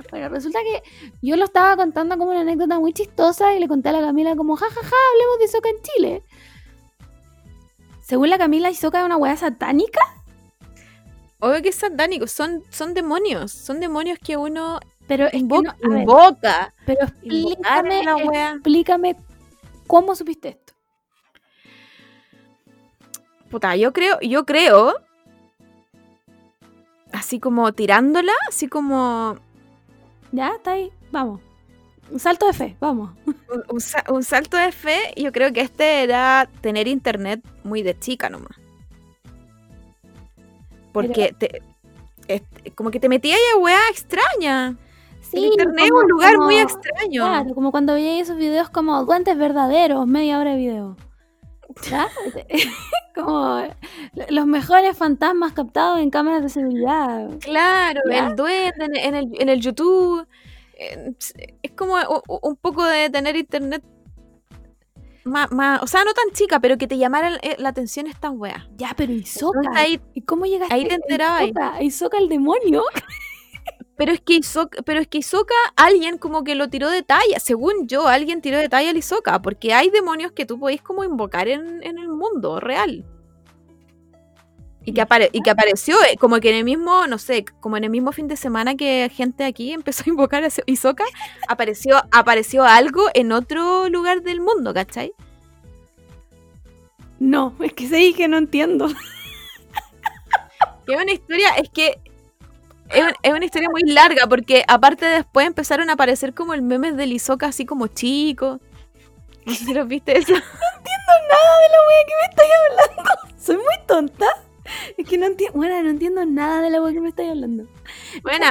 bueno, 0.10 0.30
resulta 0.30 0.60
que 0.64 0.82
yo 1.22 1.36
lo 1.36 1.46
estaba 1.46 1.76
contando 1.76 2.18
como 2.18 2.32
una 2.32 2.42
anécdota 2.42 2.80
muy 2.80 2.94
chistosa 2.94 3.54
y 3.54 3.60
le 3.60 3.68
conté 3.68 3.90
a 3.90 3.92
la 3.94 4.02
Camila 4.02 4.36
como, 4.36 4.56
jajaja, 4.56 4.96
hablemos 5.14 5.38
de 5.40 5.46
Isoka 5.46 5.70
en 5.70 5.82
Chile. 5.84 6.24
Según 8.02 8.30
la 8.32 8.38
Camila, 8.40 8.72
Isoka 8.72 9.00
es 9.02 9.06
una 9.06 9.18
weá 9.18 9.36
satánica. 9.38 10.00
Obvio 11.40 11.62
que 11.62 11.70
es 11.70 11.76
satánico, 11.76 12.26
son, 12.28 12.64
son 12.70 12.94
demonios, 12.94 13.52
son 13.52 13.80
demonios 13.80 14.18
que 14.20 14.38
uno 14.38 14.80
Pero 15.08 15.26
es 15.26 15.32
que 15.34 15.44
no- 15.44 15.62
invoca. 15.84 16.74
pero 16.86 17.04
explícame, 17.06 18.02
explícame 18.54 19.16
cómo 19.86 20.16
supiste 20.16 20.50
esto. 20.50 20.74
Puta, 23.50 23.76
yo 23.76 23.94
creo, 23.94 24.20
yo 24.22 24.46
creo. 24.46 24.96
Así 27.14 27.40
como 27.40 27.72
tirándola, 27.72 28.34
así 28.50 28.68
como 28.68 29.38
Ya, 30.32 30.50
está 30.56 30.72
ahí, 30.74 30.92
vamos. 31.12 31.40
Un 32.10 32.20
salto 32.20 32.48
de 32.48 32.54
fe, 32.54 32.76
vamos. 32.80 33.12
un, 33.26 33.36
un 33.70 34.16
un 34.16 34.24
salto 34.24 34.58
de 34.58 34.72
fe. 34.72 35.14
Yo 35.16 35.32
creo 35.32 35.52
que 35.54 35.62
este 35.62 36.04
era 36.04 36.50
tener 36.62 36.88
internet 36.88 37.42
muy 37.64 37.84
de 37.84 37.98
chica 37.98 38.30
nomás. 38.30 38.58
Porque 41.02 41.34
te, 41.38 41.62
es- 42.28 42.42
como 42.76 42.92
que 42.92 43.00
te 43.00 43.10
metías 43.10 43.40
a 43.56 43.60
weá 43.60 43.80
extraña. 43.92 44.76
el 45.34 45.46
internet 45.46 45.86
es 45.86 45.90
como- 45.92 46.02
un 46.04 46.10
lugar 46.10 46.38
muy 46.38 46.58
extraño. 46.58 47.26
Claro, 47.26 47.54
como 47.56 47.72
cuando 47.72 47.94
veía 47.94 48.20
esos 48.22 48.38
videos 48.38 48.70
como 48.70 49.04
duendes 49.06 49.38
verdaderos, 49.38 50.08
media 50.08 50.40
hora 50.40 50.52
de 50.52 50.58
video. 50.58 50.98
¿Ya? 51.92 52.08
como 53.16 53.62
los 54.30 54.46
mejores 54.48 54.98
fantasmas 54.98 55.54
captados 55.54 56.00
en 56.00 56.10
cámaras 56.10 56.42
de 56.44 56.50
seguridad. 56.50 57.30
Claro, 57.42 58.02
¿Ya? 58.10 58.28
el 58.28 58.36
duende 58.36 58.86
en, 58.86 58.96
en 58.96 59.16
el, 59.16 59.30
en 59.40 59.50
el 59.50 59.60
YouTube. 59.62 60.26
eh, 60.80 61.14
Es 61.62 61.72
como 61.72 61.96
un 62.42 62.56
poco 62.56 62.84
de 62.86 63.10
tener 63.10 63.36
internet 63.36 63.84
más, 65.28 65.52
más- 65.52 65.82
o 65.84 65.88
sea, 65.88 66.04
no 66.04 66.14
tan 66.14 66.32
chica, 66.34 66.60
pero 66.60 66.78
que 66.78 66.88
te 66.88 66.98
llamara 66.98 67.30
la, 67.30 67.40
la 67.58 67.70
atención 67.70 68.08
estas 68.08 68.32
weas. 68.34 68.64
Ya, 68.78 68.94
pero 68.98 69.14
Isoka. 69.14 69.60
Ahí- 69.76 70.00
¿Y 70.14 70.22
cómo 70.22 70.46
llegaste 70.46 70.74
ahí 70.74 70.88
te 70.88 70.96
enterabas. 70.96 71.44
Isoka? 71.44 71.84
Isoka 71.84 72.18
el 72.18 72.30
demonio. 72.30 72.84
Pero 73.96 74.12
es 74.12 74.22
que 74.22 74.34
Hisoka, 74.36 74.82
pero 74.84 75.00
es 75.00 75.08
que 75.08 75.18
Hisoka, 75.20 75.56
alguien 75.76 76.20
como 76.20 76.44
que 76.44 76.54
lo 76.54 76.70
tiró 76.70 76.90
de 76.90 77.02
talla. 77.02 77.40
Según 77.40 77.88
yo, 77.88 78.08
alguien 78.08 78.42
tiró 78.42 78.58
de 78.60 78.70
talla 78.70 78.92
al 78.92 78.98
Hisoka. 78.98 79.42
Porque 79.42 79.74
hay 79.74 79.90
demonios 79.90 80.32
que 80.34 80.46
tú 80.46 80.60
podéis 80.60 80.84
como 80.84 81.04
invocar 81.04 81.48
en, 81.48 81.82
en 81.84 81.98
el 81.98 82.10
mundo 82.10 82.60
real. 82.60 83.06
Y 84.90 84.94
que, 84.94 85.02
apare- 85.02 85.30
y 85.34 85.42
que 85.42 85.50
apareció 85.50 85.98
eh, 86.06 86.16
como 86.18 86.40
que 86.40 86.50
en 86.50 86.56
el 86.56 86.64
mismo, 86.64 87.08
no 87.08 87.18
sé, 87.18 87.44
como 87.60 87.76
en 87.76 87.84
el 87.84 87.90
mismo 87.90 88.14
fin 88.14 88.30
de 88.30 88.38
semana 88.38 88.76
que 88.76 89.12
gente 89.14 89.44
aquí 89.44 89.74
empezó 89.74 90.04
a 90.06 90.10
invocar 90.10 90.46
a 90.46 90.50
Hisoka, 90.66 91.04
apareció, 91.50 92.02
apareció 92.12 92.64
algo 92.64 93.04
en 93.14 93.34
otro 93.34 93.90
lugar 93.90 94.22
del 94.22 94.40
mundo, 94.40 94.74
¿cachai? 94.74 95.12
No, 97.20 97.54
es 97.60 97.74
que 97.74 97.88
sí 97.90 98.14
que 98.14 98.28
no 98.30 98.38
entiendo. 98.38 98.88
Que 100.86 100.94
es 100.94 101.02
una 101.02 101.12
historia, 101.12 101.50
es 101.58 101.70
que 101.70 102.00
es, 102.90 103.04
un- 103.04 103.14
es 103.22 103.34
una 103.34 103.44
historia 103.44 103.70
muy 103.70 103.82
larga 103.92 104.26
porque 104.28 104.64
aparte 104.70 105.06
después 105.06 105.46
empezaron 105.46 105.90
a 105.90 105.94
aparecer 105.94 106.34
como 106.34 106.54
el 106.54 106.62
memes 106.62 106.96
del 106.96 107.12
Hisoka 107.12 107.48
así 107.48 107.66
como 107.66 107.88
chico. 107.88 108.62
No 109.46 109.54
sé 109.54 109.66
si 109.66 109.74
los 109.74 109.86
viste 109.88 110.18
eso. 110.18 110.34
Soy 113.38 113.58
muy 113.58 113.86
tonta. 113.86 114.28
Es 114.98 115.08
que 115.08 115.18
no 115.18 115.26
entiendo, 115.28 115.58
bueno, 115.58 115.82
no 115.84 115.90
entiendo 115.90 116.26
nada 116.26 116.62
de 116.62 116.70
la 116.70 116.80
que 116.92 117.00
me 117.02 117.10
estáis 117.10 117.30
hablando. 117.30 117.66
Bueno, 118.24 118.46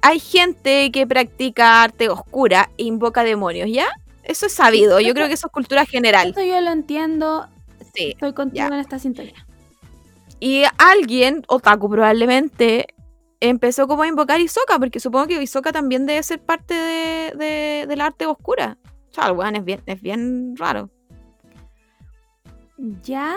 hay 0.00 0.20
gente 0.20 0.90
que 0.92 1.06
practica 1.06 1.82
arte 1.82 2.08
oscura 2.08 2.70
e 2.78 2.84
invoca 2.84 3.24
demonios, 3.24 3.68
¿ya? 3.70 3.88
Eso 4.22 4.46
es 4.46 4.52
sabido, 4.52 5.00
yo 5.00 5.14
creo 5.14 5.26
que 5.26 5.34
eso 5.34 5.48
es 5.48 5.52
cultura 5.52 5.84
general. 5.86 6.28
Esto 6.28 6.42
yo 6.42 6.60
lo 6.60 6.70
entiendo, 6.70 7.48
Sí. 7.94 8.10
estoy 8.12 8.32
contigo 8.32 8.68
ya. 8.68 8.74
en 8.74 8.80
esta 8.80 8.98
sintonía. 8.98 9.46
Y 10.38 10.64
alguien, 10.78 11.42
Otaku 11.48 11.88
probablemente, 11.90 12.86
empezó 13.40 13.88
como 13.88 14.02
a 14.02 14.08
invocar 14.08 14.40
Hisoka, 14.40 14.78
porque 14.78 15.00
supongo 15.00 15.26
que 15.26 15.42
Hisoka 15.42 15.72
también 15.72 16.06
debe 16.06 16.22
ser 16.22 16.40
parte 16.40 16.74
de, 16.74 17.32
de- 17.36 17.86
del 17.88 18.00
arte 18.00 18.26
oscura. 18.26 18.78
O 19.10 19.14
sea, 19.14 19.26
el 19.26 19.32
weón 19.32 19.56
es 19.56 19.64
bien, 19.64 19.82
es 19.86 20.00
bien 20.00 20.54
raro. 20.56 20.88
¿Ya? 23.02 23.36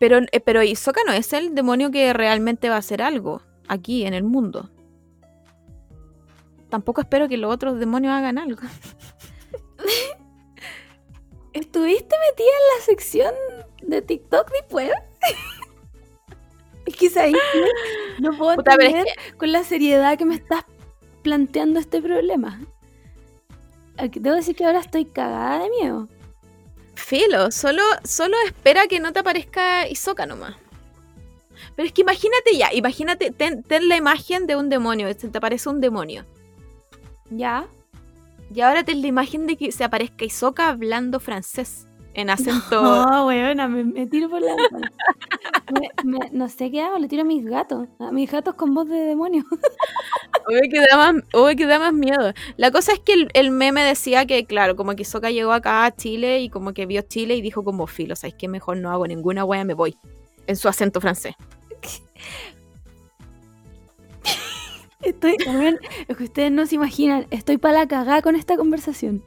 Pero, 0.00 0.18
eh, 0.32 0.40
pero 0.40 0.62
Hisoka 0.62 1.02
no 1.06 1.12
es 1.12 1.34
el 1.34 1.54
demonio 1.54 1.90
que 1.90 2.14
realmente 2.14 2.70
va 2.70 2.76
a 2.76 2.78
hacer 2.78 3.02
algo 3.02 3.42
aquí 3.68 4.06
en 4.06 4.14
el 4.14 4.24
mundo. 4.24 4.70
Tampoco 6.70 7.02
espero 7.02 7.28
que 7.28 7.36
los 7.36 7.52
otros 7.52 7.78
demonios 7.78 8.14
hagan 8.14 8.38
algo. 8.38 8.62
¿Estuviste 11.52 12.16
metida 12.30 12.46
en 12.46 12.78
la 12.78 12.84
sección 12.86 13.34
de 13.82 14.00
TikTok 14.00 14.50
después? 14.52 14.90
es 16.86 16.96
que 16.96 17.10
¿sabes 17.10 17.34
qué? 17.52 17.64
no 18.22 18.30
puedo 18.38 18.56
Puta, 18.56 18.76
es 18.76 18.86
entender 18.86 19.14
con 19.36 19.52
la 19.52 19.64
seriedad 19.64 20.16
que 20.16 20.24
me 20.24 20.36
estás 20.36 20.64
planteando 21.22 21.78
este 21.78 22.00
problema. 22.00 22.58
Debo 23.98 24.34
decir 24.34 24.56
que 24.56 24.64
ahora 24.64 24.80
estoy 24.80 25.04
cagada 25.04 25.64
de 25.64 25.68
miedo. 25.68 26.08
Filo, 27.00 27.50
solo, 27.50 27.82
solo 28.04 28.36
espera 28.46 28.86
que 28.86 29.00
no 29.00 29.12
te 29.12 29.20
aparezca 29.20 29.88
Hisoka 29.88 30.26
nomás. 30.26 30.54
Pero 31.74 31.86
es 31.86 31.92
que 31.92 32.02
imagínate 32.02 32.56
ya, 32.56 32.72
imagínate, 32.72 33.30
ten, 33.30 33.62
ten 33.62 33.88
la 33.88 33.96
imagen 33.96 34.46
de 34.46 34.56
un 34.56 34.68
demonio, 34.68 35.14
te 35.14 35.36
aparece 35.36 35.68
un 35.68 35.80
demonio. 35.80 36.24
¿Ya? 37.30 37.66
Y 38.54 38.60
ahora 38.60 38.84
ten 38.84 39.00
la 39.00 39.08
imagen 39.08 39.46
de 39.46 39.56
que 39.56 39.72
se 39.72 39.84
aparezca 39.84 40.24
Hisoka 40.24 40.68
hablando 40.68 41.20
francés 41.20 41.86
en 42.14 42.30
acento. 42.30 42.82
No, 42.82 43.26
weona, 43.26 43.68
me, 43.68 43.84
me 43.84 44.06
tiro 44.06 44.28
por 44.30 44.40
la 44.42 44.54
ventana. 44.56 44.92
Me- 45.72 45.90
me- 46.04 46.30
no 46.32 46.48
sé 46.48 46.70
qué 46.70 46.82
hago, 46.82 46.98
le 46.98 47.08
tiro 47.08 47.22
a 47.22 47.24
mis 47.24 47.44
gatos. 47.44 47.88
A 47.98 48.10
mis 48.12 48.30
gatos 48.30 48.54
con 48.54 48.74
voz 48.74 48.88
de 48.88 48.98
demonio. 48.98 49.44
Uy, 50.48 50.68
que 50.68 50.80
da 50.80 50.96
más, 50.96 51.22
que 51.56 51.66
da 51.66 51.78
más 51.78 51.92
miedo. 51.92 52.32
La 52.56 52.70
cosa 52.70 52.92
es 52.92 52.98
que 53.00 53.12
el, 53.12 53.28
el 53.34 53.50
meme 53.50 53.82
decía 53.82 54.26
que, 54.26 54.44
claro, 54.46 54.74
como 54.76 54.94
que 54.96 55.02
Hisoka 55.02 55.30
llegó 55.30 55.52
acá 55.52 55.84
a 55.84 55.94
Chile 55.94 56.40
y 56.40 56.48
como 56.50 56.72
que 56.72 56.86
vio 56.86 57.02
Chile 57.02 57.36
y 57.36 57.40
dijo 57.40 57.62
como 57.62 57.86
filo, 57.86 58.16
¿sabes 58.16 58.34
qué? 58.34 58.48
Mejor 58.48 58.78
no 58.78 58.90
hago 58.90 59.06
ninguna 59.06 59.44
wea, 59.44 59.64
me 59.64 59.74
voy. 59.74 59.96
En 60.46 60.56
su 60.56 60.68
acento 60.68 61.00
francés. 61.00 61.34
Estoy, 65.02 65.36
también, 65.38 65.78
es 66.08 66.16
que 66.16 66.24
ustedes 66.24 66.52
no 66.52 66.66
se 66.66 66.74
imaginan, 66.74 67.26
estoy 67.30 67.56
para 67.56 67.78
la 67.80 67.88
cagada 67.88 68.20
con 68.20 68.36
esta 68.36 68.56
conversación. 68.58 69.22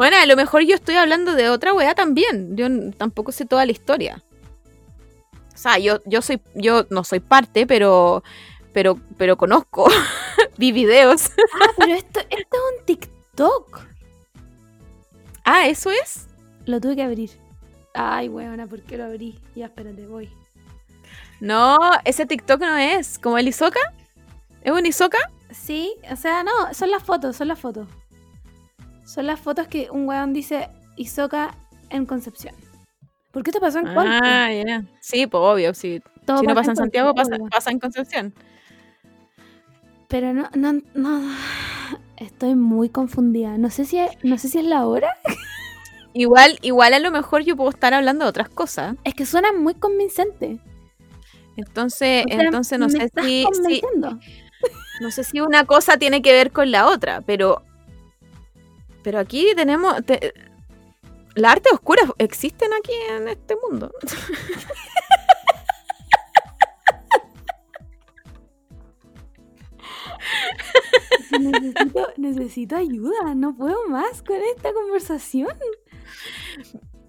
Bueno, 0.00 0.16
a 0.16 0.24
lo 0.24 0.34
mejor 0.34 0.62
yo 0.62 0.76
estoy 0.76 0.94
hablando 0.94 1.34
de 1.34 1.50
otra 1.50 1.74
weá 1.74 1.94
también. 1.94 2.56
Yo 2.56 2.68
tampoco 2.96 3.32
sé 3.32 3.44
toda 3.44 3.66
la 3.66 3.72
historia. 3.72 4.22
O 5.54 5.58
sea, 5.58 5.76
yo, 5.76 6.00
yo 6.06 6.22
soy, 6.22 6.40
yo 6.54 6.86
no 6.88 7.04
soy 7.04 7.20
parte, 7.20 7.66
pero, 7.66 8.24
pero, 8.72 8.98
pero 9.18 9.36
conozco. 9.36 9.90
Vi 10.56 10.72
videos. 10.72 11.26
Ah, 11.60 11.68
pero 11.76 11.92
esto, 11.92 12.20
esto 12.20 12.56
es 12.56 12.78
un 12.78 12.86
TikTok. 12.86 13.80
Ah, 15.44 15.68
¿eso 15.68 15.90
es? 15.90 16.28
Lo 16.64 16.80
tuve 16.80 16.96
que 16.96 17.02
abrir. 17.02 17.32
Ay, 17.92 18.30
weona, 18.30 18.66
¿por 18.66 18.80
qué 18.80 18.96
lo 18.96 19.04
abrí? 19.04 19.38
Ya, 19.54 19.66
espérate, 19.66 20.06
voy. 20.06 20.30
No, 21.40 21.76
ese 22.06 22.24
TikTok 22.24 22.58
no 22.58 22.78
es. 22.78 23.18
¿Como 23.18 23.36
el 23.36 23.48
Isoka? 23.48 23.80
¿Es 24.62 24.72
un 24.72 24.86
Isoka? 24.86 25.18
Sí, 25.50 25.92
o 26.10 26.16
sea, 26.16 26.42
no, 26.42 26.72
son 26.72 26.90
las 26.90 27.02
fotos, 27.02 27.36
son 27.36 27.48
las 27.48 27.58
fotos. 27.58 27.86
Son 29.12 29.26
las 29.26 29.40
fotos 29.40 29.66
que 29.66 29.90
un 29.90 30.06
weón 30.06 30.32
dice 30.32 30.68
Isoka 30.96 31.56
en 31.88 32.06
Concepción. 32.06 32.54
¿Por 33.32 33.42
qué 33.42 33.50
esto 33.50 33.60
pasó 33.60 33.78
en 33.80 33.92
Conce? 33.92 34.18
Ah, 34.22 34.52
ya. 34.52 34.84
Sí, 35.00 35.26
pues 35.26 35.40
obvio. 35.42 35.74
Sí. 35.74 36.00
Todo 36.24 36.38
Si 36.38 36.46
no 36.46 36.54
pasa 36.54 36.70
en 36.70 36.76
Santiago, 36.76 37.12
pasa, 37.12 37.34
obvio. 37.34 37.48
pasa 37.48 37.70
en 37.72 37.80
Concepción. 37.80 38.34
Pero 40.08 40.32
no, 40.32 40.48
no, 40.54 40.80
no. 40.94 41.22
Estoy 42.18 42.54
muy 42.54 42.88
confundida. 42.88 43.58
No 43.58 43.70
sé 43.70 43.84
si 43.84 43.98
es, 43.98 44.10
no 44.22 44.38
sé 44.38 44.48
si 44.48 44.58
es 44.58 44.64
la 44.64 44.86
hora. 44.86 45.16
Igual, 46.12 46.58
igual 46.62 46.94
a 46.94 46.98
lo 47.00 47.10
mejor 47.10 47.42
yo 47.42 47.56
puedo 47.56 47.70
estar 47.70 47.94
hablando 47.94 48.24
de 48.24 48.28
otras 48.30 48.48
cosas. 48.48 48.94
Es 49.04 49.14
que 49.14 49.26
suena 49.26 49.52
muy 49.52 49.74
convincente. 49.74 50.58
Entonces, 51.56 52.24
O 52.26 52.28
sea, 52.28 52.42
entonces 52.44 52.78
no 52.78 52.88
sé 52.88 53.10
si, 53.22 53.44
si- 53.66 53.82
no 55.00 55.10
sé 55.10 55.24
si 55.24 55.40
una 55.40 55.64
cosa 55.64 55.96
tiene 55.96 56.22
que 56.22 56.32
ver 56.32 56.52
con 56.52 56.70
la 56.70 56.86
otra, 56.86 57.22
pero 57.22 57.62
pero 59.02 59.18
aquí 59.18 59.48
tenemos 59.56 60.04
te- 60.04 60.32
las 61.34 61.52
artes 61.52 61.72
oscuras 61.72 62.06
existen 62.18 62.70
aquí 62.72 62.92
en 63.10 63.28
este 63.28 63.56
mundo. 63.68 63.92
Necesito, 71.38 72.08
necesito 72.16 72.76
ayuda. 72.76 73.34
No 73.34 73.54
puedo 73.56 73.86
más 73.88 74.22
con 74.22 74.36
esta 74.56 74.72
conversación. 74.72 75.48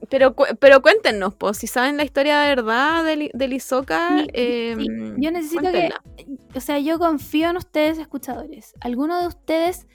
Pero 0.09 0.35
pero 0.59 0.81
cuéntenos, 0.81 1.33
pues, 1.35 1.57
si 1.57 1.67
saben 1.67 1.95
la 1.97 2.03
historia 2.03 2.39
de 2.41 2.55
verdad 2.55 3.05
Hisoka, 3.53 4.19
Sí, 4.19 4.27
eh, 4.33 4.75
sí. 4.77 4.87
Yo 5.17 5.31
necesito 5.31 5.71
que, 5.71 5.89
o 6.53 6.59
sea, 6.59 6.79
yo 6.79 6.99
confío 6.99 7.49
en 7.49 7.57
ustedes, 7.57 7.97
escuchadores. 7.97 8.73
¿Alguno 8.81 9.21
de 9.21 9.27
ustedes, 9.27 9.87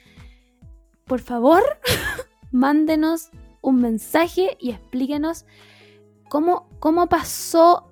por 1.07 1.19
favor, 1.21 1.63
mándenos 2.51 3.29
un 3.61 3.81
mensaje 3.81 4.57
y 4.59 4.71
explíquenos 4.71 5.45
cómo, 6.29 6.69
cómo 6.79 7.07
pasó 7.07 7.91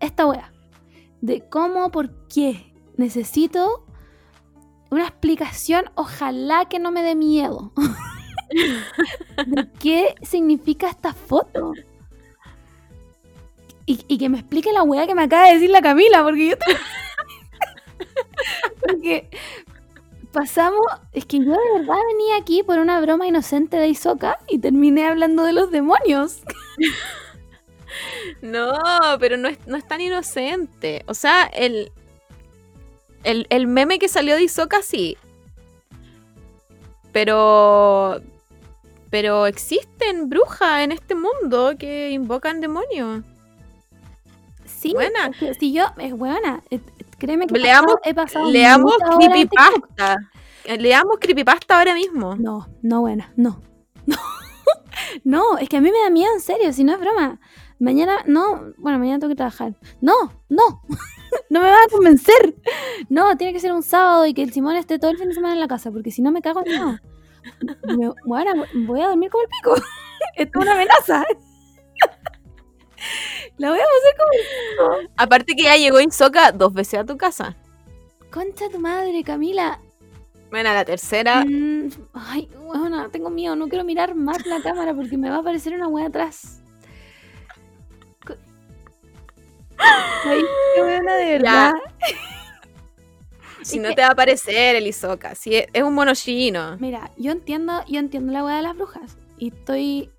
esta 0.00 0.26
wea? 0.26 0.52
De 1.20 1.48
cómo, 1.48 1.90
por 1.90 2.26
qué. 2.28 2.66
Necesito 2.96 3.86
una 4.90 5.06
explicación, 5.06 5.90
ojalá 5.94 6.66
que 6.66 6.78
no 6.78 6.90
me 6.90 7.02
dé 7.02 7.14
miedo. 7.14 7.72
de 9.46 9.68
qué 9.78 10.14
significa 10.22 10.88
esta 10.90 11.12
foto. 11.14 11.72
Y, 13.86 14.04
y 14.06 14.18
que 14.18 14.28
me 14.28 14.38
explique 14.38 14.72
la 14.72 14.82
weá 14.82 15.06
que 15.06 15.14
me 15.14 15.22
acaba 15.22 15.46
de 15.46 15.54
decir 15.54 15.70
la 15.70 15.80
Camila, 15.82 16.22
porque 16.22 16.50
yo... 16.50 16.58
te- 16.58 16.66
porque 18.86 19.30
pasamos, 20.32 20.86
es 21.12 21.24
que 21.26 21.38
yo 21.38 21.52
de 21.52 21.78
verdad 21.78 21.96
venía 22.12 22.36
aquí 22.40 22.62
por 22.62 22.78
una 22.78 23.00
broma 23.00 23.26
inocente 23.26 23.76
de 23.76 23.88
Isoka 23.88 24.38
y 24.48 24.58
terminé 24.58 25.06
hablando 25.06 25.44
de 25.44 25.52
los 25.52 25.70
demonios. 25.70 26.42
No, 28.40 28.72
pero 29.18 29.36
no 29.36 29.48
es, 29.48 29.58
no 29.66 29.76
es 29.76 29.86
tan 29.86 30.00
inocente. 30.00 31.02
O 31.06 31.14
sea, 31.14 31.44
el, 31.44 31.90
el, 33.24 33.46
el 33.50 33.66
meme 33.66 33.98
que 33.98 34.08
salió 34.08 34.36
de 34.36 34.44
Isoka 34.44 34.80
sí. 34.82 35.16
Pero. 37.12 38.20
Pero 39.10 39.46
existen 39.46 40.28
brujas 40.28 40.84
en 40.84 40.92
este 40.92 41.16
mundo 41.16 41.74
que 41.78 42.10
invocan 42.10 42.60
demonios. 42.60 43.24
Sí, 44.64 44.92
Buena. 44.92 45.26
es 45.26 45.36
que 45.36 45.54
si 45.54 45.72
yo, 45.72 45.86
es 45.98 46.16
buena, 46.16 46.62
eh, 46.70 46.78
créeme 47.20 47.46
que 47.46 47.54
Leamos- 47.54 47.94
pasado- 47.94 48.00
he 48.04 48.14
pasado 48.14 48.50
Leamos 48.50 48.96
TikTok. 48.96 49.16
creepypasta. 49.16 50.16
Eh, 50.64 50.78
Leamos 50.78 51.16
creepypasta 51.20 51.78
ahora 51.78 51.94
mismo. 51.94 52.34
No, 52.34 52.66
no 52.82 53.00
buena, 53.00 53.32
no. 53.36 53.60
No. 54.06 54.16
no, 55.24 55.58
es 55.58 55.68
que 55.68 55.76
a 55.76 55.80
mí 55.80 55.90
me 55.90 55.98
da 56.02 56.10
miedo, 56.10 56.32
en 56.34 56.40
serio, 56.40 56.72
si 56.72 56.82
no 56.84 56.92
es 56.94 57.00
broma. 57.00 57.38
Mañana, 57.78 58.18
no, 58.26 58.72
bueno, 58.76 58.98
mañana 58.98 59.18
tengo 59.20 59.30
que 59.30 59.36
trabajar. 59.36 59.74
No, 60.00 60.12
no, 60.48 60.82
no 61.50 61.60
me 61.60 61.70
van 61.70 61.84
a 61.86 61.88
convencer. 61.90 62.56
No, 63.08 63.36
tiene 63.36 63.52
que 63.52 63.60
ser 63.60 63.72
un 63.72 63.82
sábado 63.82 64.26
y 64.26 64.34
que 64.34 64.42
el 64.42 64.52
Simón 64.52 64.76
esté 64.76 64.98
todo 64.98 65.10
el 65.10 65.16
fin 65.18 65.28
de 65.28 65.34
semana 65.34 65.54
en 65.54 65.60
la 65.60 65.68
casa, 65.68 65.90
porque 65.90 66.10
si 66.10 66.20
no 66.22 66.30
me 66.32 66.42
cago 66.42 66.62
en 66.66 66.78
no. 66.78 66.98
Me- 67.96 68.12
bueno, 68.26 68.64
voy 68.86 69.00
a 69.00 69.08
dormir 69.08 69.30
como 69.30 69.42
el 69.44 69.48
pico. 69.48 69.74
Esto 70.36 70.58
es 70.58 70.62
una 70.62 70.72
amenaza. 70.74 71.24
La 73.58 73.70
voy 73.70 73.78
a 73.78 73.82
pasar 73.82 74.96
como. 74.98 75.08
Aparte 75.16 75.54
que 75.54 75.64
ya 75.64 75.76
llegó 75.76 76.00
Isoka 76.00 76.52
dos 76.52 76.72
veces 76.74 77.00
a 77.00 77.04
tu 77.04 77.16
casa. 77.16 77.56
Concha 78.30 78.68
tu 78.70 78.78
madre, 78.78 79.22
Camila. 79.24 79.80
Bueno, 80.50 80.72
la 80.74 80.84
tercera. 80.84 81.44
Mm, 81.44 81.90
ay, 82.14 82.48
bueno, 82.66 83.08
tengo 83.10 83.30
miedo, 83.30 83.54
no 83.56 83.68
quiero 83.68 83.84
mirar 83.84 84.14
más 84.14 84.44
la 84.46 84.60
cámara 84.62 84.94
porque 84.94 85.16
me 85.16 85.30
va 85.30 85.36
a 85.36 85.40
aparecer 85.40 85.72
una 85.74 85.86
wea 85.88 86.06
atrás. 86.06 86.60
Ay, 90.24 90.40
qué 90.74 90.82
buena 90.82 91.14
de 91.16 91.24
verdad. 91.38 91.72
Si 93.62 93.76
es 93.76 93.82
no 93.82 93.90
que- 93.90 93.96
te 93.96 94.00
va 94.00 94.08
a 94.08 94.12
aparecer 94.12 94.74
el 94.76 94.86
Isoka. 94.86 95.34
Si 95.34 95.54
es, 95.54 95.66
es 95.74 95.82
un 95.82 95.92
mono 95.94 96.14
chino. 96.14 96.78
Mira, 96.80 97.10
yo 97.18 97.30
entiendo, 97.30 97.84
yo 97.86 97.98
entiendo 98.00 98.32
la 98.32 98.42
wea 98.42 98.56
de 98.56 98.62
las 98.62 98.74
brujas. 98.74 99.18
Y 99.36 99.48
estoy. 99.48 100.10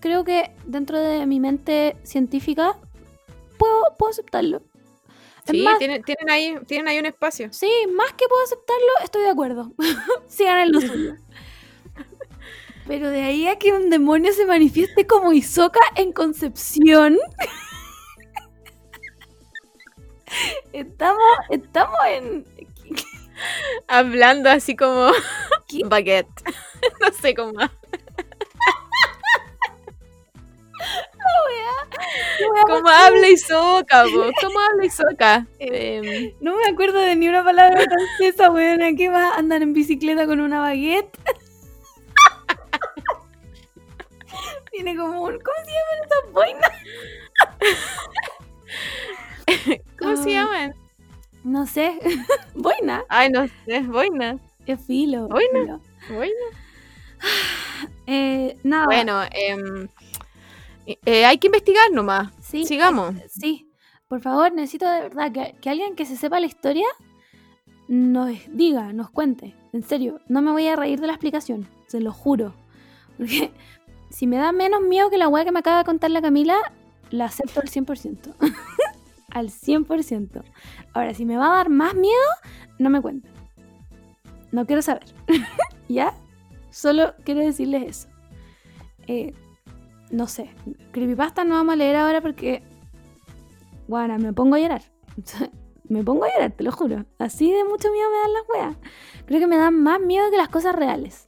Creo 0.00 0.24
que 0.24 0.50
dentro 0.64 0.98
de 0.98 1.26
mi 1.26 1.40
mente 1.40 1.96
científica 2.02 2.76
puedo, 3.58 3.96
puedo 3.98 4.10
aceptarlo. 4.10 4.62
Sí, 5.46 5.62
más, 5.62 5.78
tienen, 5.78 6.02
tienen, 6.02 6.30
ahí, 6.30 6.56
tienen 6.66 6.88
ahí 6.88 6.98
un 6.98 7.06
espacio. 7.06 7.52
sí, 7.52 7.70
más 7.94 8.12
que 8.12 8.26
puedo 8.28 8.42
aceptarlo, 8.44 8.86
estoy 9.02 9.22
de 9.22 9.30
acuerdo. 9.30 9.72
Sigan 10.28 10.58
en 10.58 10.72
lo 10.72 10.80
suyo. 10.80 11.16
Pero 12.86 13.10
de 13.10 13.22
ahí 13.22 13.46
a 13.46 13.56
que 13.56 13.72
un 13.72 13.90
demonio 13.90 14.32
se 14.32 14.46
manifieste 14.46 15.06
como 15.06 15.32
Isoka 15.32 15.80
en 15.96 16.12
Concepción. 16.12 17.18
estamos, 20.72 21.22
estamos 21.50 21.98
en. 22.08 22.44
Hablando 23.86 24.50
así 24.50 24.76
como 24.76 25.10
¿Qué? 25.68 25.82
baguette. 25.84 26.28
no 27.00 27.12
sé 27.12 27.34
cómo. 27.34 27.52
¿Cómo 32.68 32.88
habla 32.88 33.28
Isoka? 33.28 34.04
po? 34.04 34.30
¿Cómo 34.40 34.60
habla 34.60 34.84
Isoka? 34.84 35.46
Em, 35.58 36.32
No 36.40 36.56
me 36.56 36.64
acuerdo 36.70 36.98
de 36.98 37.16
ni 37.16 37.28
una 37.28 37.44
palabra 37.44 37.82
francesa, 37.82 38.50
weona. 38.50 38.94
¿Qué 38.96 39.08
va? 39.08 39.34
Andar 39.36 39.62
en 39.62 39.72
bicicleta 39.72 40.26
con 40.26 40.40
una 40.40 40.60
baguette. 40.60 41.16
Tiene 44.72 44.96
como 44.96 45.22
un. 45.22 45.38
¿Cómo 45.40 45.56
se 45.64 45.72
llaman 45.72 46.04
esas 46.04 46.32
boinas? 46.32 46.70
¿Cómo 49.98 50.16
se 50.16 50.28
Ay. 50.30 50.34
llaman? 50.34 50.74
No 51.44 51.66
sé. 51.66 51.98
Boina. 52.54 53.04
Ay, 53.08 53.30
no 53.30 53.46
sé. 53.66 53.80
Boina. 53.80 54.38
Es 54.66 54.80
filo. 54.86 55.28
Boina. 55.28 55.60
filo. 55.60 55.80
Boina. 56.08 56.34
Eh, 58.12 58.56
nada. 58.64 58.86
Bueno, 58.86 59.22
em, 59.30 59.86
eh, 61.04 61.24
hay 61.24 61.38
que 61.38 61.48
investigar 61.48 61.90
nomás. 61.92 62.32
sí, 62.40 62.64
sigamos. 62.64 63.14
eh, 63.16 63.26
Sí. 63.28 63.66
Por 64.08 64.20
favor, 64.20 64.52
necesito 64.52 64.88
de 64.90 65.02
verdad 65.02 65.30
que, 65.30 65.54
que 65.60 65.70
alguien 65.70 65.94
que 65.94 66.04
se 66.04 66.16
sepa 66.16 66.40
la 66.40 66.46
historia 66.46 66.86
nos 67.88 68.30
diga, 68.48 68.92
nos 68.92 69.10
cuente. 69.10 69.54
En 69.72 69.82
serio, 69.82 70.20
no 70.28 70.42
me 70.42 70.50
voy 70.50 70.66
a 70.66 70.74
reír 70.76 71.00
de 71.00 71.06
la 71.06 71.12
explicación. 71.12 71.68
Se 71.86 72.00
lo 72.00 72.12
juro. 72.12 72.54
Porque 73.18 73.52
si 74.10 74.26
me 74.26 74.36
da 74.36 74.50
menos 74.52 74.80
miedo 74.82 75.10
que 75.10 75.18
la 75.18 75.28
weá 75.28 75.44
que 75.44 75.52
me 75.52 75.60
acaba 75.60 75.78
de 75.78 75.84
contar 75.84 76.10
la 76.10 76.22
Camila, 76.22 76.56
la 77.10 77.26
acepto 77.26 77.60
al 77.60 77.68
100%. 77.68 78.34
al 79.30 79.48
100%. 79.50 80.42
Ahora, 80.92 81.14
si 81.14 81.24
me 81.24 81.36
va 81.36 81.46
a 81.52 81.56
dar 81.56 81.68
más 81.68 81.94
miedo, 81.94 82.30
no 82.78 82.90
me 82.90 83.00
cuenten. 83.00 83.30
No 84.50 84.66
quiero 84.66 84.82
saber. 84.82 85.04
¿Ya? 85.88 86.14
Solo 86.70 87.14
quiero 87.24 87.40
decirles 87.40 87.82
eso. 87.86 88.08
Eh, 89.06 89.34
no 90.10 90.26
sé. 90.26 90.50
Creepypasta 90.92 91.44
no 91.44 91.54
vamos 91.54 91.72
a 91.74 91.76
leer 91.76 91.96
ahora 91.96 92.20
porque. 92.20 92.62
Bueno, 93.88 94.18
me 94.18 94.32
pongo 94.32 94.54
a 94.56 94.58
llorar. 94.60 94.82
me 95.88 96.02
pongo 96.04 96.24
a 96.24 96.28
llorar, 96.32 96.52
te 96.52 96.62
lo 96.64 96.72
juro. 96.72 97.04
Así 97.18 97.50
de 97.52 97.64
mucho 97.64 97.90
miedo 97.92 98.08
me 98.10 98.18
dan 98.18 98.32
las 98.32 98.42
weas. 98.48 98.76
Creo 99.26 99.40
que 99.40 99.46
me 99.46 99.56
dan 99.56 99.74
más 99.82 100.00
miedo 100.00 100.30
que 100.30 100.36
las 100.36 100.48
cosas 100.48 100.74
reales. 100.74 101.26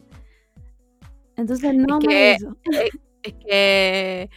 Entonces 1.37 1.75
no 1.75 1.99
Es 1.99 2.07
me 2.07 2.09
que- 2.13 2.33
eso. 2.33 2.57
Es 3.25 3.35
que 3.35 4.31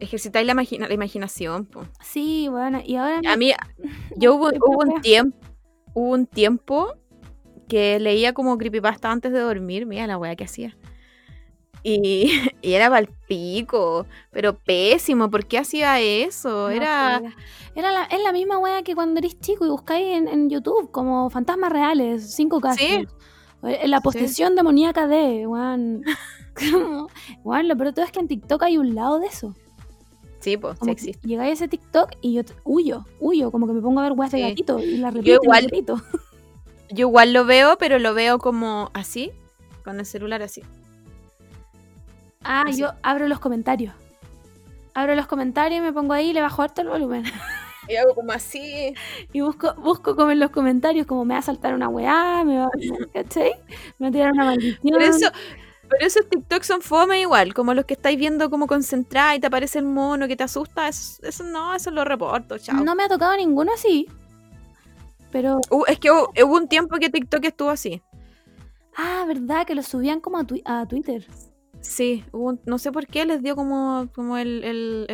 ejercitáis 0.00 0.44
la, 0.44 0.52
imagina- 0.52 0.88
la 0.88 0.94
imaginación. 0.94 1.66
po. 1.66 1.84
Sí, 2.02 2.48
bueno, 2.50 2.80
y 2.84 2.96
ahora 2.96 3.20
A 3.28 3.36
mí, 3.36 3.52
yo 4.16 4.34
hubo, 4.34 4.48
un 4.50 4.88
wea. 4.88 5.00
tiempo, 5.00 5.38
hubo 5.94 6.10
un 6.10 6.26
tiempo 6.26 6.94
que 7.68 8.00
leía 8.00 8.32
como 8.32 8.58
creepypasta 8.58 9.08
antes 9.12 9.30
de 9.32 9.38
dormir, 9.38 9.86
mira 9.86 10.08
la 10.08 10.18
weá 10.18 10.34
que 10.34 10.42
hacía. 10.44 10.76
Y, 11.82 12.30
y 12.62 12.72
era 12.72 12.90
palpico, 12.90 14.06
pero 14.30 14.54
pésimo, 14.54 15.30
¿por 15.30 15.46
qué 15.46 15.58
hacía 15.58 16.00
eso? 16.00 16.68
No, 16.68 16.70
era... 16.70 17.20
sí, 17.20 17.26
era 17.74 17.92
la, 17.92 18.04
es 18.04 18.22
la 18.22 18.32
misma 18.32 18.58
wea 18.58 18.82
que 18.82 18.94
cuando 18.94 19.18
eres 19.18 19.38
chico 19.40 19.64
y 19.64 19.70
buscáis 19.70 20.16
en, 20.16 20.28
en 20.28 20.50
YouTube 20.50 20.90
como 20.90 21.30
fantasmas 21.30 21.72
reales, 21.72 22.34
cinco 22.34 22.60
casos. 22.60 22.80
Sí. 22.80 23.06
Eh, 23.62 23.88
La 23.88 24.00
posesión 24.00 24.54
demoníaca 24.54 25.06
de, 25.06 25.46
weón. 25.46 26.02
Weón, 27.44 27.68
lo 27.68 27.76
peor 27.76 27.92
todo 27.94 28.04
es 28.04 28.12
que 28.12 28.20
en 28.20 28.28
TikTok 28.28 28.62
hay 28.64 28.76
un 28.76 28.94
lado 28.94 29.18
de 29.18 29.26
eso. 29.26 29.54
Sí, 30.40 30.56
pues, 30.56 30.78
sí 30.82 30.90
existe. 30.90 31.28
Llegáis 31.28 31.50
a 31.50 31.52
ese 31.52 31.68
TikTok 31.68 32.12
y 32.20 32.34
yo 32.34 32.42
huyo, 32.64 33.04
huyo, 33.18 33.50
como 33.50 33.66
que 33.66 33.74
me 33.74 33.82
pongo 33.82 34.00
a 34.00 34.04
ver 34.04 34.12
weas 34.12 34.32
de 34.32 34.40
gatito 34.40 34.78
y 34.78 34.96
la 34.96 35.10
igual. 35.10 35.64
repito. 35.64 36.00
Yo 36.92 37.06
igual 37.06 37.32
lo 37.32 37.44
veo, 37.44 37.78
pero 37.78 38.00
lo 38.00 38.14
veo 38.14 38.38
como 38.40 38.90
así, 38.94 39.30
con 39.84 40.00
el 40.00 40.06
celular 40.06 40.42
así. 40.42 40.62
Ah, 42.42 42.64
Así. 42.66 42.80
yo 42.80 42.92
abro 43.02 43.28
los 43.28 43.40
comentarios. 43.40 43.94
Abro 44.94 45.14
los 45.14 45.26
comentarios 45.26 45.78
y 45.78 45.82
me 45.82 45.92
pongo 45.92 46.12
ahí 46.14 46.30
y 46.30 46.32
le 46.32 46.40
bajo 46.42 46.62
harto 46.62 46.82
el 46.82 46.88
volumen. 46.88 47.24
Y 47.88 47.96
hago 47.96 48.14
como 48.14 48.30
así. 48.30 48.94
Y 49.32 49.40
busco, 49.40 49.74
busco 49.74 50.14
como 50.14 50.30
en 50.30 50.38
los 50.38 50.50
comentarios, 50.50 51.06
como 51.06 51.24
me 51.24 51.34
va 51.34 51.40
a 51.40 51.42
saltar 51.42 51.74
una 51.74 51.88
weá, 51.88 52.44
me 52.44 52.58
va, 52.58 52.68
¿cachai? 53.14 53.52
Me 53.98 54.06
va 54.06 54.08
a 54.08 54.12
tirar 54.12 54.32
una 54.32 54.44
maldición. 54.44 54.80
Por 54.92 55.02
eso, 55.02 55.26
pero 55.88 56.06
esos 56.06 56.28
TikToks 56.28 56.66
son 56.68 56.82
fome 56.82 57.20
igual, 57.22 57.52
como 57.52 57.74
los 57.74 57.86
que 57.86 57.94
estáis 57.94 58.16
viendo 58.18 58.48
como 58.48 58.68
concentrada 58.68 59.34
y 59.34 59.40
te 59.40 59.48
aparece 59.48 59.80
el 59.80 59.86
mono 59.86 60.28
que 60.28 60.36
te 60.36 60.44
asusta. 60.44 60.86
Eso, 60.86 61.20
eso 61.26 61.42
no, 61.42 61.74
eso 61.74 61.90
lo 61.90 62.04
reporto, 62.04 62.58
chao. 62.58 62.84
No 62.84 62.94
me 62.94 63.04
ha 63.04 63.08
tocado 63.08 63.36
ninguno 63.36 63.72
así. 63.74 64.06
Pero, 65.32 65.60
Uh, 65.70 65.84
es 65.88 65.98
que 65.98 66.10
hubo, 66.12 66.30
hubo 66.44 66.56
un 66.56 66.68
tiempo 66.68 66.96
que 66.98 67.10
TikTok 67.10 67.44
estuvo 67.44 67.70
así. 67.70 68.02
ah, 68.96 69.24
verdad, 69.26 69.66
que 69.66 69.74
lo 69.74 69.82
subían 69.82 70.20
como 70.20 70.38
a, 70.38 70.44
a 70.64 70.86
Twitter. 70.86 71.26
Sí, 71.80 72.24
hubo 72.32 72.50
un- 72.50 72.60
no 72.66 72.78
sé 72.78 72.92
por 72.92 73.06
qué 73.06 73.24
les 73.26 73.42
dio 73.42 73.56
como, 73.56 74.08
como 74.14 74.36
el, 74.36 74.62
el, 74.64 75.06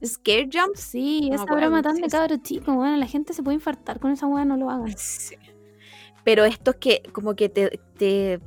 el 0.00 0.08
scare 0.08 0.48
jump. 0.52 0.74
Sí, 0.76 1.28
No 1.30 1.36
esa 1.36 1.44
broma 1.44 1.82
tan 1.82 1.96
de 1.96 2.04
sí. 2.04 2.10
cabro 2.10 2.36
chico, 2.38 2.72
bueno, 2.74 2.96
la 2.96 3.06
gente 3.06 3.32
se 3.32 3.42
puede 3.42 3.56
infartar 3.56 4.00
con 4.00 4.10
esa 4.10 4.26
weá, 4.26 4.44
no 4.44 4.56
lo 4.56 4.70
hagan. 4.70 4.96
Sí. 4.96 5.36
Pero 6.24 6.44
estos 6.44 6.76
que 6.76 7.02
como 7.12 7.34
que 7.36 7.48
te, 7.48 7.80
te... 7.98 8.40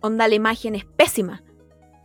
Onda, 0.00 0.26
la 0.26 0.34
imagen 0.34 0.74
es 0.74 0.84
pésima. 0.84 1.42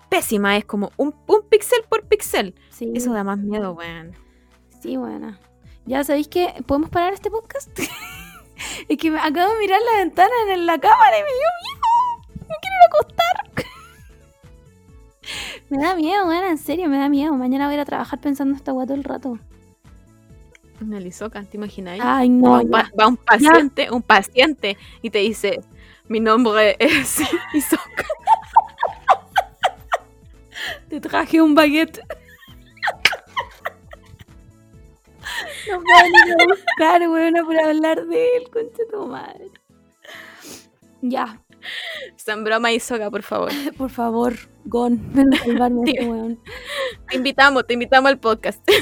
Pésima, 0.09 0.55
es 0.57 0.65
como 0.65 0.91
un, 0.97 1.15
un 1.27 1.41
píxel 1.49 1.81
por 1.89 2.05
píxel. 2.07 2.53
Sí, 2.69 2.91
Eso 2.95 3.11
da 3.13 3.23
más 3.23 3.39
miedo, 3.39 3.73
weón. 3.73 4.11
sí, 4.81 4.97
bueno. 4.97 5.37
Ya 5.85 6.03
sabéis 6.03 6.27
que 6.27 6.53
podemos 6.65 6.89
parar 6.89 7.13
este 7.13 7.31
podcast. 7.31 7.69
Es 8.89 8.97
que 8.97 9.11
me 9.11 9.19
acabo 9.19 9.53
de 9.53 9.59
mirar 9.59 9.79
la 9.93 9.99
ventana 9.99 10.33
en 10.49 10.65
la 10.65 10.79
cámara 10.79 11.17
y 11.19 11.21
me 11.21 11.27
dio 11.27 11.49
miedo. 11.63 12.47
Me 12.49 12.55
quiero 12.59 12.77
acostar. 12.89 13.65
me 15.69 15.81
da 15.81 15.95
miedo, 15.95 16.27
weón, 16.27 16.45
en 16.45 16.57
serio, 16.57 16.89
me 16.89 16.97
da 16.97 17.09
miedo. 17.09 17.33
Mañana 17.33 17.65
voy 17.65 17.73
a 17.73 17.75
ir 17.75 17.81
a 17.81 17.85
trabajar 17.85 18.19
pensando 18.19 18.55
esta 18.55 18.73
weá 18.73 18.85
todo 18.85 18.97
el 18.97 19.03
rato. 19.03 19.39
Una 20.79 20.99
lisoca, 20.99 21.43
¿te 21.43 21.57
imaginas? 21.57 21.99
Ay, 22.01 22.29
no. 22.29 22.61
va 22.69 23.07
un 23.07 23.17
paciente, 23.17 23.89
un 23.89 24.03
paciente 24.03 24.77
y 25.01 25.09
te 25.09 25.19
dice, 25.19 25.61
mi 26.07 26.19
nombre 26.19 26.75
es 26.79 27.19
Isoka. 27.53 27.83
Te 30.89 31.01
traje 31.01 31.41
un 31.41 31.53
baguette. 31.55 31.99
No 35.69 35.81
puedo 35.81 36.03
ni 36.03 36.31
ir 36.31 36.41
a 36.41 36.45
buscar, 36.45 37.01
weón, 37.09 37.33
por 37.45 37.59
hablar 37.59 38.05
de 38.05 38.37
él, 38.37 38.49
concha 38.51 38.83
tu 38.89 39.05
madre. 39.07 39.51
Ya, 41.01 41.39
San 42.15 42.43
broma 42.43 42.71
Isoka, 42.71 43.09
por 43.11 43.23
favor. 43.23 43.51
por 43.77 43.89
favor, 43.89 44.33
Gon, 44.65 44.99
ven 45.13 45.33
a 45.33 45.37
salvarme 45.43 45.81
de 45.85 45.91
este 45.91 46.01
Sí. 46.03 46.09
weón. 46.09 46.39
Te 47.09 47.17
invitamos, 47.17 47.65
te 47.67 47.73
invitamos 47.73 48.09
al 48.11 48.19
podcast. 48.19 48.61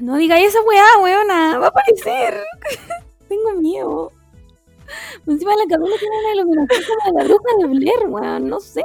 No 0.00 0.16
digáis 0.16 0.48
esa 0.48 0.60
weá, 0.62 0.84
weona, 1.02 1.58
va 1.58 1.66
a 1.66 1.68
aparecer. 1.68 2.42
Tengo 3.28 3.52
miedo. 3.60 4.10
Encima 5.26 5.52
la 5.56 5.64
cabeza 5.76 5.96
tiene 5.98 6.18
una 6.18 6.34
iluminación 6.34 6.82
como 6.86 7.18
de 7.18 7.18
la 7.18 7.24
bruja 7.28 7.56
de 7.60 7.66
Blair, 7.66 8.06
weón, 8.08 8.48
no 8.48 8.60
sé. 8.60 8.82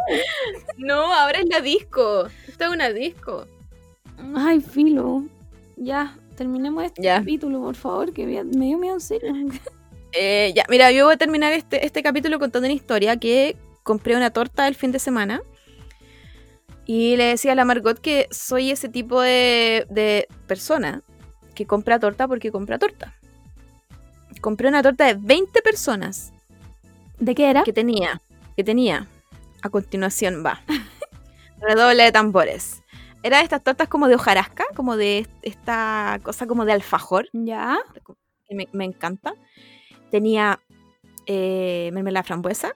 No, 0.78 1.12
ahora 1.14 1.40
es 1.40 1.46
la 1.50 1.60
disco. 1.62 2.28
Esto 2.48 2.66
es 2.66 2.70
una 2.72 2.92
disco. 2.92 3.46
Ay, 4.36 4.62
filo. 4.62 5.24
Ya, 5.76 6.16
terminemos 6.36 6.84
este 6.86 7.02
Ya. 7.02 7.18
capítulo, 7.20 7.62
por 7.62 7.76
favor, 7.76 8.14
que 8.14 8.26
me 8.26 8.44
me 8.44 8.66
dio 8.66 8.78
miedo 8.78 8.96
en 8.96 9.02
serio. 9.02 9.34
Eh, 10.14 10.54
ya, 10.56 10.66
mira, 10.70 10.92
yo 10.92 11.06
voy 11.06 11.14
a 11.14 11.18
terminar 11.18 11.54
este, 11.54 11.86
este 11.86 12.02
capítulo 12.02 12.40
contando 12.40 12.68
una 12.68 12.74
historia 12.76 13.18
que 13.18 13.56
compré 13.84 14.16
una 14.16 14.32
torta 14.32 14.68
el 14.68 14.76
fin 14.76 14.92
de 14.92 15.00
semana. 15.00 15.42
Y 16.86 17.18
le 17.18 17.26
decía 17.26 17.52
a 17.52 17.56
la 17.56 17.66
Margot 17.66 18.00
que 18.00 18.28
soy 18.32 18.72
ese 18.72 18.88
tipo 18.88 19.22
de, 19.22 19.86
de 19.90 20.28
persona 20.48 21.04
que 21.54 21.66
compra 21.66 22.00
torta 22.00 22.28
porque 22.28 22.52
compra 22.52 22.80
torta. 22.80 23.14
Compré 24.40 24.70
una 24.70 24.84
torta 24.84 25.06
de 25.06 25.16
20 25.16 25.62
personas 25.62 26.32
¿De 27.20 27.34
qué 27.36 27.50
era? 27.50 27.64
que 27.64 27.74
tenía, 27.74 28.22
que 28.56 28.64
tenía. 28.64 29.08
A 29.62 29.70
continuación 29.70 30.44
va. 30.46 30.62
Redoble 31.62 32.04
de 32.04 32.12
tambores. 32.12 32.84
Era 33.24 33.40
de 33.40 33.44
estas 33.44 33.64
tortas 33.64 33.90
como 33.90 34.08
de 34.08 34.16
hojarasca, 34.16 34.64
como 34.76 34.96
de 34.96 35.28
esta 35.42 36.20
cosa 36.24 36.46
como 36.46 36.64
de 36.64 36.74
alfajor 36.74 37.28
Ya, 37.34 37.80
me 38.50 38.86
encanta. 38.86 39.34
Tenía 40.12 40.60
eh, 41.26 41.90
mermelada 41.94 42.24
frambuesa. 42.24 42.76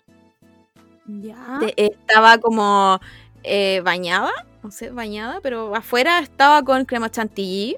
ya. 1.08 1.58
Te- 1.60 1.74
estaba 1.86 2.38
como 2.38 3.00
eh, 3.44 3.82
bañada, 3.84 4.32
no 4.64 4.72
sé, 4.72 4.90
bañada, 4.92 5.40
pero 5.42 5.76
afuera 5.76 6.20
estaba 6.20 6.62
con 6.64 6.86
crema 6.86 7.10
chantilly. 7.10 7.78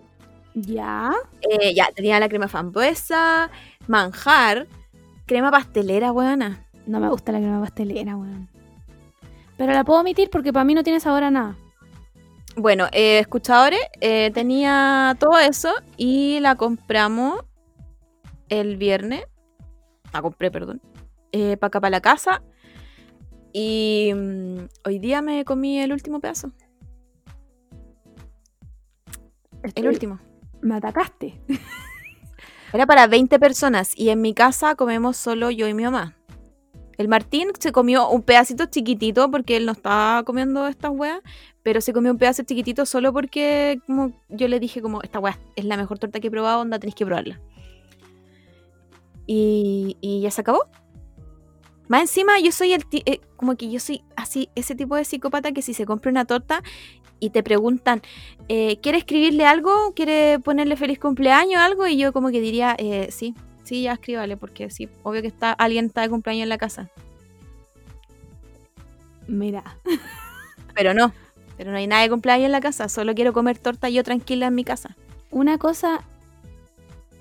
Ya. 0.55 1.11
Eh, 1.41 1.73
ya, 1.73 1.87
tenía 1.95 2.19
la 2.19 2.29
crema 2.29 2.47
frambuesa, 2.47 3.49
manjar, 3.87 4.67
crema 5.25 5.49
pastelera, 5.51 6.11
buena. 6.11 6.65
No 6.85 6.99
me 6.99 7.09
gusta 7.09 7.31
la 7.31 7.39
crema 7.39 7.61
pastelera, 7.61 8.15
weón. 8.15 8.49
Pero 9.57 9.71
la 9.73 9.83
puedo 9.83 10.01
omitir 10.01 10.29
porque 10.29 10.51
para 10.51 10.65
mí 10.65 10.73
no 10.73 10.83
tiene 10.83 10.99
sabor 10.99 11.23
a 11.23 11.31
nada. 11.31 11.55
Bueno, 12.55 12.87
eh, 12.91 13.19
escuchadores, 13.19 13.79
eh, 14.01 14.29
tenía 14.33 15.15
todo 15.19 15.39
eso 15.39 15.71
y 15.97 16.39
la 16.41 16.55
compramos 16.55 17.39
el 18.49 18.77
viernes. 18.77 19.23
La 20.13 20.21
compré, 20.21 20.51
perdón. 20.51 20.81
para 21.31 21.67
acá, 21.67 21.81
para 21.81 21.89
la 21.89 22.01
casa. 22.01 22.41
Y 23.51 24.11
mm, 24.15 24.57
hoy 24.85 24.99
día 24.99 25.21
me 25.21 25.45
comí 25.45 25.79
el 25.79 25.91
último 25.93 26.19
pedazo. 26.19 26.51
El 29.75 29.87
último. 29.87 30.19
Me 30.61 30.75
atacaste. 30.75 31.39
Era 32.73 32.85
para 32.87 33.05
20 33.07 33.39
personas 33.39 33.97
y 33.97 34.09
en 34.09 34.21
mi 34.21 34.33
casa 34.33 34.75
comemos 34.75 35.15
solo 35.15 35.51
yo 35.51 35.67
y 35.67 35.73
mi 35.73 35.83
mamá. 35.83 36.15
El 36.97 37.07
Martín 37.07 37.49
se 37.59 37.71
comió 37.71 38.09
un 38.09 38.21
pedacito 38.21 38.65
chiquitito 38.65 39.29
porque 39.29 39.57
él 39.57 39.65
no 39.65 39.71
estaba 39.71 40.23
comiendo 40.23 40.67
estas 40.67 40.91
weas, 40.91 41.21
pero 41.61 41.81
se 41.81 41.93
comió 41.93 42.11
un 42.11 42.17
pedazo 42.17 42.43
chiquitito 42.43 42.85
solo 42.85 43.13
porque 43.13 43.79
como 43.85 44.11
yo 44.29 44.47
le 44.47 44.59
dije 44.59 44.81
como 44.81 45.01
esta 45.01 45.19
wea 45.19 45.39
es 45.55 45.65
la 45.65 45.77
mejor 45.77 45.99
torta 45.99 46.19
que 46.19 46.27
he 46.27 46.31
probado, 46.31 46.61
onda 46.61 46.79
tenéis 46.79 46.95
que 46.95 47.05
probarla. 47.05 47.39
Y, 49.25 49.97
y 50.01 50.21
ya 50.21 50.31
se 50.31 50.41
acabó. 50.41 50.67
Más 51.87 52.01
encima 52.01 52.39
yo 52.39 52.51
soy 52.51 52.73
el 52.73 52.85
eh, 52.91 53.19
como 53.35 53.55
que 53.55 53.69
yo 53.69 53.79
soy 53.79 54.03
así, 54.15 54.49
ese 54.55 54.73
tipo 54.73 54.95
de 54.95 55.05
psicópata 55.05 55.51
que 55.51 55.61
si 55.61 55.73
se 55.73 55.85
compra 55.85 56.11
una 56.11 56.25
torta 56.25 56.63
y 57.19 57.29
te 57.29 57.43
preguntan, 57.43 58.01
eh, 58.49 58.79
¿quiere 58.81 58.97
escribirle 58.97 59.45
algo? 59.45 59.93
¿Quiere 59.95 60.39
ponerle 60.39 60.75
feliz 60.75 60.99
cumpleaños 60.99 61.61
o 61.61 61.63
algo? 61.63 61.87
Y 61.87 61.97
yo 61.97 62.11
como 62.11 62.31
que 62.31 62.41
diría, 62.41 62.75
eh, 62.77 63.09
sí, 63.11 63.33
sí, 63.63 63.83
ya 63.83 63.93
escríbale, 63.93 64.37
porque 64.37 64.69
sí, 64.69 64.89
obvio 65.03 65.21
que 65.21 65.27
está, 65.27 65.51
alguien 65.53 65.85
está 65.85 66.01
de 66.01 66.09
cumpleaños 66.09 66.43
en 66.43 66.49
la 66.49 66.57
casa. 66.57 66.89
Mira. 69.27 69.63
Pero 70.75 70.93
no, 70.93 71.13
pero 71.57 71.71
no 71.71 71.77
hay 71.77 71.87
nada 71.87 72.01
de 72.01 72.09
cumpleaños 72.09 72.47
en 72.47 72.51
la 72.51 72.61
casa, 72.61 72.89
solo 72.89 73.13
quiero 73.13 73.33
comer 73.33 73.57
torta 73.57 73.89
yo 73.89 74.03
tranquila 74.03 74.47
en 74.47 74.55
mi 74.55 74.63
casa. 74.63 74.97
Una 75.31 75.57
cosa 75.57 76.03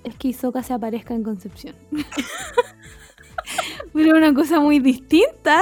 es 0.03 0.15
que 0.15 0.29
Isoka 0.29 0.63
se 0.63 0.73
aparezca 0.73 1.13
en 1.13 1.23
Concepción. 1.23 1.75
Pero 3.93 4.17
una 4.17 4.33
cosa 4.33 4.59
muy 4.59 4.79
distinta 4.79 5.61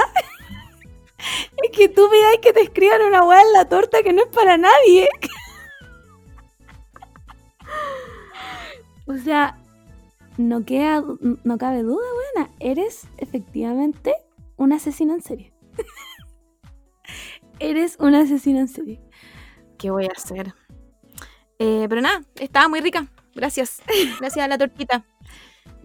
es 1.62 1.76
que 1.76 1.88
tú 1.88 2.08
pidáis 2.10 2.38
que 2.40 2.52
te 2.52 2.62
escriban 2.62 3.02
una 3.02 3.24
weá 3.24 3.42
en 3.42 3.52
la 3.52 3.68
torta 3.68 4.02
que 4.02 4.12
no 4.12 4.22
es 4.22 4.28
para 4.28 4.56
nadie. 4.56 5.08
O 9.06 9.16
sea, 9.18 9.58
no, 10.38 10.64
queda, 10.64 11.04
no 11.44 11.58
cabe 11.58 11.82
duda, 11.82 12.06
buena. 12.34 12.50
Eres 12.60 13.06
efectivamente 13.18 14.14
un 14.56 14.72
asesino 14.72 15.14
en 15.14 15.22
serie. 15.22 15.52
Eres 17.58 17.96
un 18.00 18.14
asesino 18.14 18.60
en 18.60 18.68
serie. 18.68 19.00
¿Qué 19.78 19.90
voy 19.90 20.06
a 20.06 20.12
hacer? 20.16 20.54
Eh, 21.58 21.86
pero 21.88 22.00
nada, 22.00 22.22
estaba 22.36 22.68
muy 22.68 22.80
rica. 22.80 23.08
Gracias. 23.34 23.80
Gracias 24.20 24.44
a 24.44 24.48
la 24.48 24.58
tortita. 24.58 25.04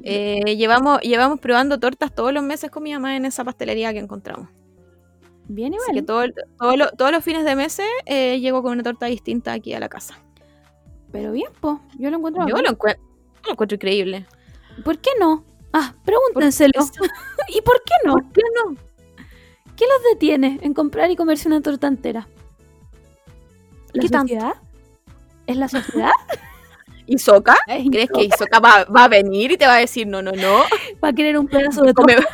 Eh, 0.04 0.56
llevamos, 0.58 1.02
llevamos 1.02 1.40
probando 1.40 1.80
tortas 1.80 2.14
todos 2.14 2.32
los 2.34 2.44
meses 2.44 2.70
con 2.70 2.84
mi 2.84 2.94
mamá 2.94 3.16
en 3.16 3.26
esa 3.26 3.44
pastelería 3.44 3.94
que 3.94 4.00
encontramos. 4.00 4.50
Bien 5.50 5.74
Así 5.74 5.82
igual. 5.84 5.96
que 5.96 6.02
todo 6.06 6.24
el- 6.24 6.34
todo 6.60 6.76
lo- 6.78 6.92
todos 6.92 7.12
los 7.12 7.24
fines 7.24 7.46
de 7.46 7.56
meses 7.56 7.86
eh, 8.06 8.40
llego 8.40 8.62
con 8.62 8.74
una 8.74 8.84
torta 8.84 9.06
distinta 9.08 9.54
aquí 9.54 9.74
a 9.74 9.80
la 9.80 9.90
casa. 9.90 10.20
Pero 11.12 11.32
bien, 11.32 11.52
po. 11.62 11.80
Yo 11.98 12.10
lo 12.12 12.18
encuentro. 12.18 12.46
Yo 12.48 12.58
lo, 12.58 12.70
encuent- 12.70 13.00
lo 13.46 13.52
encuentro 13.54 13.76
increíble. 13.76 14.26
¿Por 14.84 15.00
qué 15.00 15.10
no? 15.20 15.44
Ah, 15.74 15.96
pregúntenselo. 16.06 16.74
¿Y 17.50 17.62
por 17.62 17.82
qué 17.84 17.94
no? 18.06 18.14
¿Por 18.14 18.32
qué 18.34 18.42
no? 18.66 18.76
¿Qué 19.76 19.86
los 19.86 20.04
detiene 20.14 20.60
en 20.62 20.74
comprar 20.74 21.10
y 21.12 21.16
comerse 21.16 21.48
una 21.48 21.62
torta 21.62 21.88
entera? 21.88 22.28
¿La 23.94 24.02
¿Qué 24.02 24.10
tanto? 24.10 24.34
sociedad? 24.34 24.54
¿Es 25.48 25.56
la 25.58 25.68
sociedad? 25.70 26.12
Ay, 27.68 27.90
¿Crees 27.90 28.10
que 28.14 28.24
Isoka 28.26 28.60
va, 28.60 28.84
va 28.86 29.06
a 29.06 29.08
venir 29.08 29.52
y 29.54 29.58
te 29.58 29.66
va 29.66 29.76
a 29.76 29.80
decir 29.80 30.06
no, 30.08 30.22
no, 30.22 30.32
no? 30.34 30.64
¿Va 31.04 31.10
a 31.10 31.14
querer 31.14 31.38
un 31.38 31.48
pedazo 31.48 31.84
de 31.84 31.94
Come-? 31.94 32.16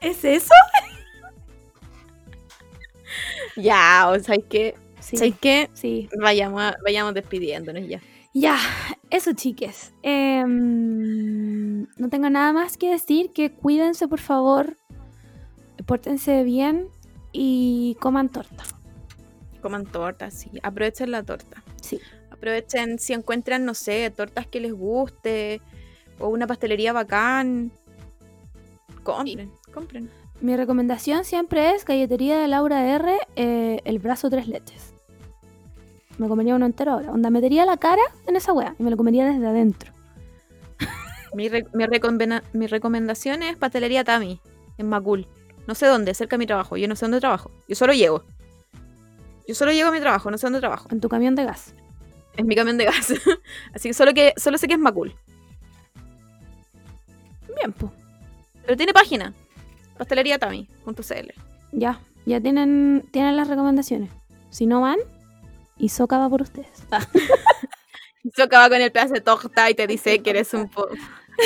¿Es 0.00 0.24
eso? 0.24 0.54
ya, 3.56 4.08
o 4.10 4.18
sea, 4.20 4.36
que, 4.38 4.74
Sí. 5.00 5.16
¿sabes 5.16 5.34
qué? 5.40 5.70
Sí. 5.72 6.08
Vayamos, 6.20 6.60
a- 6.60 6.76
vayamos 6.84 7.14
despidiéndonos 7.14 7.86
ya. 7.88 8.00
Ya, 8.34 8.58
eso 9.10 9.32
chiques. 9.32 9.92
Em, 10.02 11.82
no 11.96 12.08
tengo 12.10 12.28
nada 12.28 12.52
más 12.52 12.76
que 12.76 12.90
decir, 12.90 13.32
que 13.32 13.50
cuídense 13.52 14.06
por 14.06 14.20
favor, 14.20 14.76
pórtense 15.86 16.42
bien 16.44 16.88
y 17.32 17.96
coman 18.00 18.28
torta. 18.28 18.64
Coman 19.60 19.84
tortas, 19.86 20.34
sí. 20.34 20.50
Aprovechen 20.62 21.10
la 21.10 21.22
torta. 21.22 21.62
Sí. 21.82 22.00
Aprovechen 22.30 22.98
si 22.98 23.12
encuentran, 23.12 23.64
no 23.64 23.74
sé, 23.74 24.10
tortas 24.10 24.46
que 24.46 24.60
les 24.60 24.72
guste 24.72 25.60
o 26.18 26.28
una 26.28 26.46
pastelería 26.46 26.92
bacán. 26.92 27.70
Compren, 29.02 29.50
compren. 29.72 30.10
Mi 30.40 30.56
recomendación 30.56 31.24
siempre 31.24 31.74
es 31.74 31.84
galletería 31.84 32.38
de 32.38 32.46
Laura 32.48 32.86
R, 32.94 33.18
eh, 33.36 33.80
el 33.84 33.98
brazo 33.98 34.30
tres 34.30 34.46
leches. 34.46 34.92
Me 36.18 36.28
comería 36.28 36.54
uno 36.54 36.66
entero 36.66 36.92
ahora. 36.92 37.12
Onda, 37.12 37.30
metería 37.30 37.64
la 37.64 37.76
cara 37.76 38.02
en 38.26 38.36
esa 38.36 38.52
wea 38.52 38.74
y 38.78 38.82
me 38.82 38.90
lo 38.90 38.96
comería 38.96 39.26
desde 39.26 39.46
adentro. 39.46 39.92
Mi, 41.34 41.48
re- 41.48 41.66
mi, 41.74 41.84
mi 42.52 42.66
recomendación 42.66 43.42
es 43.42 43.56
pastelería 43.56 44.04
Tami, 44.04 44.40
en 44.78 44.88
Macul. 44.88 45.26
No 45.66 45.74
sé 45.74 45.86
dónde, 45.86 46.14
cerca 46.14 46.36
de 46.36 46.38
mi 46.38 46.46
trabajo. 46.46 46.76
Yo 46.76 46.88
no 46.88 46.96
sé 46.96 47.04
dónde 47.04 47.20
trabajo. 47.20 47.50
Yo 47.68 47.74
solo 47.74 47.92
llego. 47.92 48.24
Yo 49.48 49.54
solo 49.54 49.72
llego 49.72 49.88
a 49.88 49.92
mi 49.92 49.98
trabajo, 49.98 50.30
no 50.30 50.36
sé 50.36 50.46
dónde 50.46 50.60
trabajo. 50.60 50.88
En 50.92 51.00
tu 51.00 51.08
camión 51.08 51.34
de 51.34 51.44
gas. 51.44 51.72
Es 52.36 52.44
mi 52.44 52.54
camión 52.54 52.76
de 52.76 52.84
gas. 52.84 53.14
Así 53.74 53.88
que 53.88 53.94
solo, 53.94 54.12
que 54.12 54.34
solo 54.36 54.58
sé 54.58 54.68
que 54.68 54.74
es 54.74 54.78
Macul. 54.78 55.14
Bien, 57.56 57.72
pues. 57.72 57.90
Pero 58.66 58.76
tiene 58.76 58.92
página. 58.92 59.32
pasteleriatami.cl 59.96 61.32
Ya, 61.72 61.98
ya 62.26 62.40
tienen, 62.42 63.08
tienen 63.10 63.38
las 63.38 63.48
recomendaciones. 63.48 64.10
Si 64.50 64.66
no 64.66 64.82
van, 64.82 64.98
Isoca 65.78 66.18
va 66.18 66.28
por 66.28 66.42
ustedes. 66.42 66.84
Isoca 68.24 68.58
va 68.58 68.68
con 68.68 68.82
el 68.82 68.92
pedazo 68.92 69.14
de 69.14 69.22
torta 69.22 69.70
y 69.70 69.74
te 69.74 69.86
dice 69.86 70.18
que 70.18 70.28
eres 70.28 70.52
un 70.52 70.68
po 70.68 70.88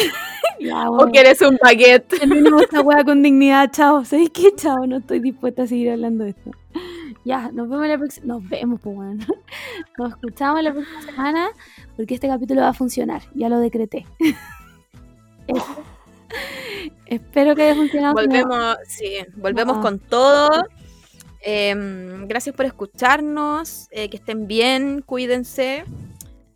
ya, 0.60 0.90
o 0.90 1.06
que 1.12 1.20
eres 1.20 1.40
un 1.40 1.56
baguette. 1.62 2.18
Terminemos 2.18 2.62
esta 2.62 2.80
weá 2.80 3.04
con 3.04 3.22
dignidad, 3.22 3.70
chao. 3.70 4.04
¿Sabes 4.04 4.30
qué? 4.30 4.52
Chao, 4.56 4.88
no 4.88 4.96
estoy 4.96 5.20
dispuesta 5.20 5.62
a 5.62 5.66
seguir 5.68 5.92
hablando 5.92 6.24
de 6.24 6.30
esto. 6.30 6.50
Ya, 7.24 7.51
nos 7.53 7.69
vemos 7.69 7.86
la 7.86 7.99
próxima. 7.99 8.27
Nos 8.27 8.49
vemos, 8.49 8.81
pues 8.81 8.97
bueno. 9.03 9.24
Nos 9.99 10.11
escuchamos 10.11 10.62
la 10.62 10.73
próxima 10.73 11.03
semana 11.03 11.49
porque 11.97 12.15
este 12.15 12.28
capítulo 12.28 12.62
va 12.62 12.69
a 12.69 12.74
funcionar. 12.74 13.23
Ya 13.35 13.49
lo 13.49 13.61
decreté. 13.61 14.07
Espero 17.07 17.55
que 17.55 17.62
haya 17.62 17.74
funcionado. 17.74 18.15
Volvemos, 18.15 18.77
sí, 18.86 19.19
volvemos 19.36 19.78
con 19.78 19.99
todo. 19.99 20.49
Em, 21.43 22.27
gracias 22.27 22.55
por 22.55 22.65
escucharnos. 22.65 23.89
Eh, 23.90 24.09
que 24.09 24.16
estén 24.16 24.47
bien, 24.47 25.03
cuídense. 25.03 25.85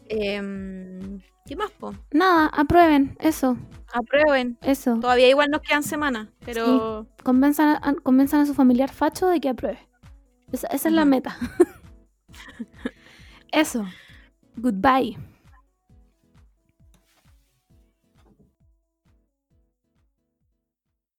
Em, 0.09 1.21
¿Qué 1.45 1.57
más, 1.57 1.71
po? 1.73 1.95
Nada, 2.11 2.47
aprueben, 2.47 3.17
eso. 3.21 3.57
Aprueben. 3.93 4.57
Eso. 4.63 4.99
Todavía 5.01 5.29
igual 5.29 5.51
nos 5.51 5.61
quedan 5.61 5.83
semanas, 5.83 6.29
pero. 6.45 7.07
Convenzan, 7.23 7.79
a, 7.83 7.95
convenzan 8.03 8.41
a 8.41 8.47
su 8.47 8.55
familiar 8.55 8.91
facho 8.91 9.29
de 9.29 9.41
que 9.41 9.51
apruebe. 9.51 9.79
Esa, 10.53 10.67
esa 10.69 10.89
es 10.89 10.95
la 10.95 11.05
meta. 11.05 11.37
eso. 13.53 13.85
Goodbye. 14.57 15.17